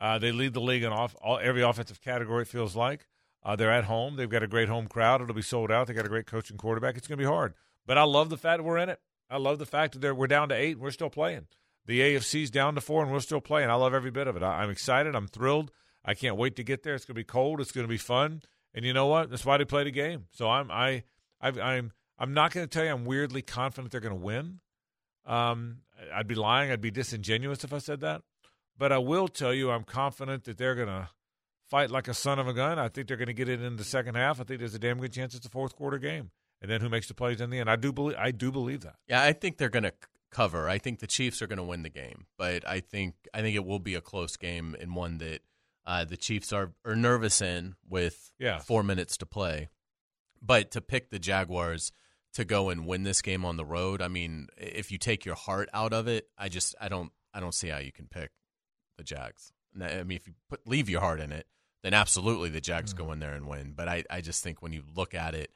uh, 0.00 0.18
they 0.18 0.32
lead 0.32 0.54
the 0.54 0.60
league 0.60 0.82
in 0.82 0.92
off 0.92 1.14
all, 1.22 1.38
every 1.38 1.62
offensive 1.62 2.00
category. 2.00 2.42
It 2.42 2.48
feels 2.48 2.74
like 2.74 3.06
uh, 3.44 3.56
they're 3.56 3.72
at 3.72 3.84
home. 3.84 4.16
They've 4.16 4.30
got 4.30 4.42
a 4.42 4.48
great 4.48 4.68
home 4.68 4.86
crowd. 4.86 5.20
It'll 5.20 5.34
be 5.34 5.42
sold 5.42 5.70
out. 5.70 5.86
They 5.86 5.94
got 5.94 6.06
a 6.06 6.08
great 6.08 6.26
coaching 6.26 6.56
quarterback. 6.56 6.96
It's 6.96 7.06
going 7.06 7.18
to 7.18 7.22
be 7.22 7.28
hard, 7.28 7.54
but 7.86 7.98
I 7.98 8.04
love 8.04 8.30
the 8.30 8.36
fact 8.36 8.58
that 8.58 8.64
we're 8.64 8.78
in 8.78 8.88
it. 8.88 9.00
I 9.30 9.38
love 9.38 9.58
the 9.58 9.66
fact 9.66 10.00
that 10.00 10.16
we're 10.16 10.26
down 10.26 10.48
to 10.50 10.54
eight 10.54 10.72
and 10.72 10.80
we're 10.80 10.90
still 10.90 11.10
playing. 11.10 11.46
The 11.86 12.00
AFC's 12.00 12.50
down 12.50 12.74
to 12.76 12.80
four 12.80 13.02
and 13.02 13.12
we're 13.12 13.20
still 13.20 13.40
playing. 13.40 13.68
I 13.68 13.74
love 13.74 13.94
every 13.94 14.10
bit 14.10 14.26
of 14.26 14.36
it. 14.36 14.42
I, 14.42 14.62
I'm 14.62 14.70
excited. 14.70 15.14
I'm 15.14 15.26
thrilled. 15.26 15.70
I 16.04 16.14
can't 16.14 16.36
wait 16.36 16.56
to 16.56 16.62
get 16.62 16.82
there. 16.82 16.94
It's 16.94 17.04
going 17.04 17.14
to 17.14 17.20
be 17.20 17.24
cold. 17.24 17.60
It's 17.60 17.72
going 17.72 17.86
to 17.86 17.90
be 17.92 17.98
fun. 17.98 18.42
And 18.74 18.84
you 18.84 18.92
know 18.92 19.06
what? 19.06 19.30
That's 19.30 19.44
why 19.44 19.56
they 19.56 19.64
play 19.64 19.84
the 19.84 19.90
game. 19.90 20.26
So 20.32 20.50
I'm 20.50 20.70
I 20.70 21.04
I've, 21.40 21.58
I'm 21.58 21.92
I'm 22.18 22.34
not 22.34 22.52
going 22.52 22.66
to 22.66 22.70
tell 22.70 22.84
you 22.84 22.90
I'm 22.90 23.04
weirdly 23.04 23.42
confident 23.42 23.92
they're 23.92 24.00
going 24.00 24.18
to 24.18 24.20
win. 24.20 24.60
Um, 25.26 25.78
I'd 26.12 26.26
be 26.26 26.34
lying. 26.34 26.70
I'd 26.70 26.80
be 26.80 26.90
disingenuous 26.90 27.64
if 27.64 27.72
I 27.72 27.78
said 27.78 28.00
that. 28.00 28.22
But 28.76 28.92
I 28.92 28.98
will 28.98 29.28
tell 29.28 29.54
you 29.54 29.70
I'm 29.70 29.84
confident 29.84 30.44
that 30.44 30.58
they're 30.58 30.74
going 30.74 30.88
to 30.88 31.08
fight 31.74 31.90
like 31.90 32.06
a 32.06 32.14
son 32.14 32.38
of 32.38 32.46
a 32.46 32.52
gun. 32.52 32.78
I 32.78 32.88
think 32.88 33.08
they're 33.08 33.16
going 33.16 33.26
to 33.26 33.32
get 33.34 33.48
it 33.48 33.60
in 33.60 33.74
the 33.76 33.82
second 33.84 34.14
half. 34.14 34.40
I 34.40 34.44
think 34.44 34.60
there's 34.60 34.74
a 34.74 34.78
damn 34.78 35.00
good 35.00 35.12
chance 35.12 35.34
it's 35.34 35.44
a 35.46 35.50
fourth 35.50 35.74
quarter 35.74 35.98
game. 35.98 36.30
And 36.62 36.70
then 36.70 36.80
who 36.80 36.88
makes 36.88 37.08
the 37.08 37.14
plays 37.14 37.40
in 37.40 37.50
the 37.50 37.58
end? 37.58 37.68
I 37.68 37.76
do 37.76 37.92
believe 37.92 38.16
I 38.16 38.30
do 38.30 38.52
believe 38.52 38.82
that. 38.82 38.94
Yeah, 39.08 39.22
I 39.22 39.32
think 39.32 39.58
they're 39.58 39.68
going 39.68 39.82
to 39.82 39.92
cover. 40.30 40.68
I 40.68 40.78
think 40.78 41.00
the 41.00 41.06
Chiefs 41.08 41.42
are 41.42 41.46
going 41.48 41.58
to 41.58 41.64
win 41.64 41.82
the 41.82 41.90
game, 41.90 42.26
but 42.38 42.66
I 42.66 42.78
think 42.80 43.14
I 43.34 43.40
think 43.40 43.56
it 43.56 43.64
will 43.66 43.80
be 43.80 43.94
a 43.96 44.00
close 44.00 44.36
game 44.36 44.76
and 44.80 44.94
one 44.94 45.18
that 45.18 45.40
uh, 45.84 46.04
the 46.04 46.16
Chiefs 46.16 46.52
are 46.52 46.72
are 46.84 46.94
nervous 46.96 47.42
in 47.42 47.74
with 47.88 48.32
Yeah. 48.38 48.60
four 48.60 48.82
minutes 48.84 49.16
to 49.18 49.26
play. 49.26 49.68
But 50.40 50.70
to 50.70 50.80
pick 50.80 51.10
the 51.10 51.18
Jaguars 51.18 51.90
to 52.34 52.44
go 52.44 52.70
and 52.70 52.86
win 52.86 53.02
this 53.02 53.20
game 53.20 53.44
on 53.44 53.56
the 53.56 53.64
road, 53.64 54.00
I 54.00 54.08
mean, 54.08 54.46
if 54.56 54.90
you 54.92 54.98
take 54.98 55.24
your 55.24 55.34
heart 55.36 55.68
out 55.74 55.92
of 55.92 56.06
it, 56.08 56.28
I 56.38 56.48
just 56.48 56.74
I 56.80 56.88
don't 56.88 57.10
I 57.34 57.40
don't 57.40 57.54
see 57.54 57.68
how 57.68 57.78
you 57.78 57.92
can 57.92 58.06
pick 58.06 58.30
the 58.96 59.02
Jags. 59.04 59.52
I 59.82 60.02
mean, 60.04 60.16
if 60.16 60.26
you 60.28 60.34
put 60.48 60.66
leave 60.68 60.88
your 60.88 61.00
heart 61.00 61.20
in 61.20 61.32
it, 61.32 61.46
then 61.84 61.92
absolutely 61.94 62.48
the 62.48 62.62
Jags 62.62 62.94
go 62.94 63.12
in 63.12 63.20
there 63.20 63.34
and 63.34 63.46
win. 63.46 63.74
But 63.76 63.88
I 63.88 64.04
I 64.10 64.22
just 64.22 64.42
think 64.42 64.62
when 64.62 64.72
you 64.72 64.82
look 64.96 65.14
at 65.14 65.34
it, 65.34 65.50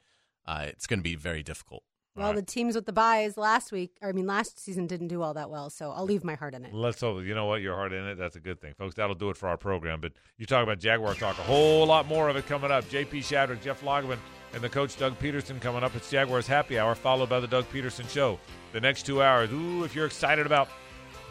uh, 0.45 0.65
it's 0.67 0.85
going 0.85 0.99
to 0.99 1.03
be 1.03 1.15
very 1.15 1.41
difficult. 1.41 1.83
well, 2.15 2.33
the 2.33 2.43
teams 2.43 2.75
with 2.75 2.85
the 2.85 2.93
byes 2.93 3.35
last 3.35 3.71
week, 3.71 3.97
or 4.01 4.09
I 4.09 4.11
mean, 4.11 4.27
last 4.27 4.59
season 4.59 4.85
didn't 4.87 5.07
do 5.07 5.21
all 5.23 5.33
that 5.33 5.49
well. 5.49 5.69
So, 5.69 5.91
I'll 5.91 6.05
leave 6.05 6.23
my 6.23 6.35
heart 6.35 6.53
in 6.53 6.65
it. 6.65 6.73
Let's 6.73 7.01
hope. 7.01 7.23
You 7.23 7.33
know 7.33 7.45
what? 7.45 7.61
Your 7.61 7.75
heart 7.75 7.93
in 7.93 8.05
it. 8.05 8.15
That's 8.15 8.35
a 8.35 8.39
good 8.39 8.61
thing, 8.61 8.73
folks. 8.77 8.95
That'll 8.95 9.15
do 9.15 9.29
it 9.31 9.37
for 9.37 9.49
our 9.49 9.57
program. 9.57 10.01
But 10.01 10.13
you 10.37 10.45
talk 10.45 10.61
about 10.63 10.79
Jaguar 10.79 11.15
talk. 11.15 11.39
A 11.39 11.41
whole 11.43 11.85
lot 11.87 12.05
more 12.07 12.29
of 12.29 12.35
it 12.35 12.45
coming 12.45 12.71
up. 12.71 12.85
JP 12.85 13.09
Shadrick, 13.19 13.61
Jeff 13.63 13.81
Lageman, 13.81 14.19
and 14.53 14.61
the 14.61 14.69
coach 14.69 14.97
Doug 14.97 15.17
Pederson 15.19 15.59
coming 15.59 15.83
up. 15.83 15.95
It's 15.95 16.11
Jaguars 16.11 16.45
Happy 16.45 16.77
Hour, 16.77 16.93
followed 16.93 17.29
by 17.29 17.39
the 17.39 17.47
Doug 17.47 17.65
Pederson 17.71 18.07
Show. 18.09 18.39
The 18.71 18.81
next 18.81 19.07
two 19.07 19.23
hours. 19.23 19.51
Ooh, 19.51 19.83
if 19.83 19.95
you're 19.95 20.05
excited 20.05 20.45
about 20.45 20.69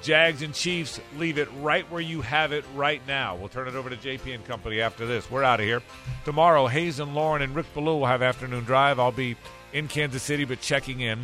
Jags 0.03 0.43
and 0.43 0.55
Chiefs, 0.55 1.01
leave 1.16 1.39
it 1.39 1.49
right 1.61 1.91
where 1.91 2.01
you 2.01 2.20
have 2.23 2.53
it 2.53 2.65
right 2.75 3.03
now. 3.07 3.35
We'll 3.37 3.49
turn 3.49 3.69
it 3.69 3.75
over 3.75 3.91
to 3.91 3.97
JP 3.97 4.35
and 4.35 4.45
company 4.45 4.81
after 4.81 5.07
this. 5.07 5.31
We're 5.31 5.43
out 5.43 5.61
of 5.61 5.66
here. 5.66 5.83
Tomorrow, 6.25 6.66
Hayes 6.69 7.01
and 7.01 7.15
Lauren 7.15 7.43
and 7.43 7.55
Rick 7.55 7.66
Ballou 7.75 7.99
will 7.99 8.07
have 8.07 8.23
afternoon 8.23 8.65
drive. 8.65 8.99
I'll 9.01 9.12
be 9.12 9.37
in 9.73 9.89
Kansas 9.89 10.23
City, 10.23 10.45
but 10.45 10.61
checking 10.61 11.01
in. 11.01 11.20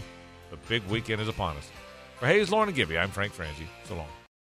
The 0.51 0.57
big 0.69 0.85
weekend 0.87 1.21
is 1.21 1.29
upon 1.29 1.57
us. 1.57 1.71
For 2.19 2.27
Hayes, 2.27 2.51
Lauren, 2.51 2.69
and 2.69 2.77
Gibby, 2.77 2.99
I'm 2.99 3.11
Frank 3.11 3.35
Frangie. 3.35 3.67
So 3.85 3.95
long. 3.97 4.09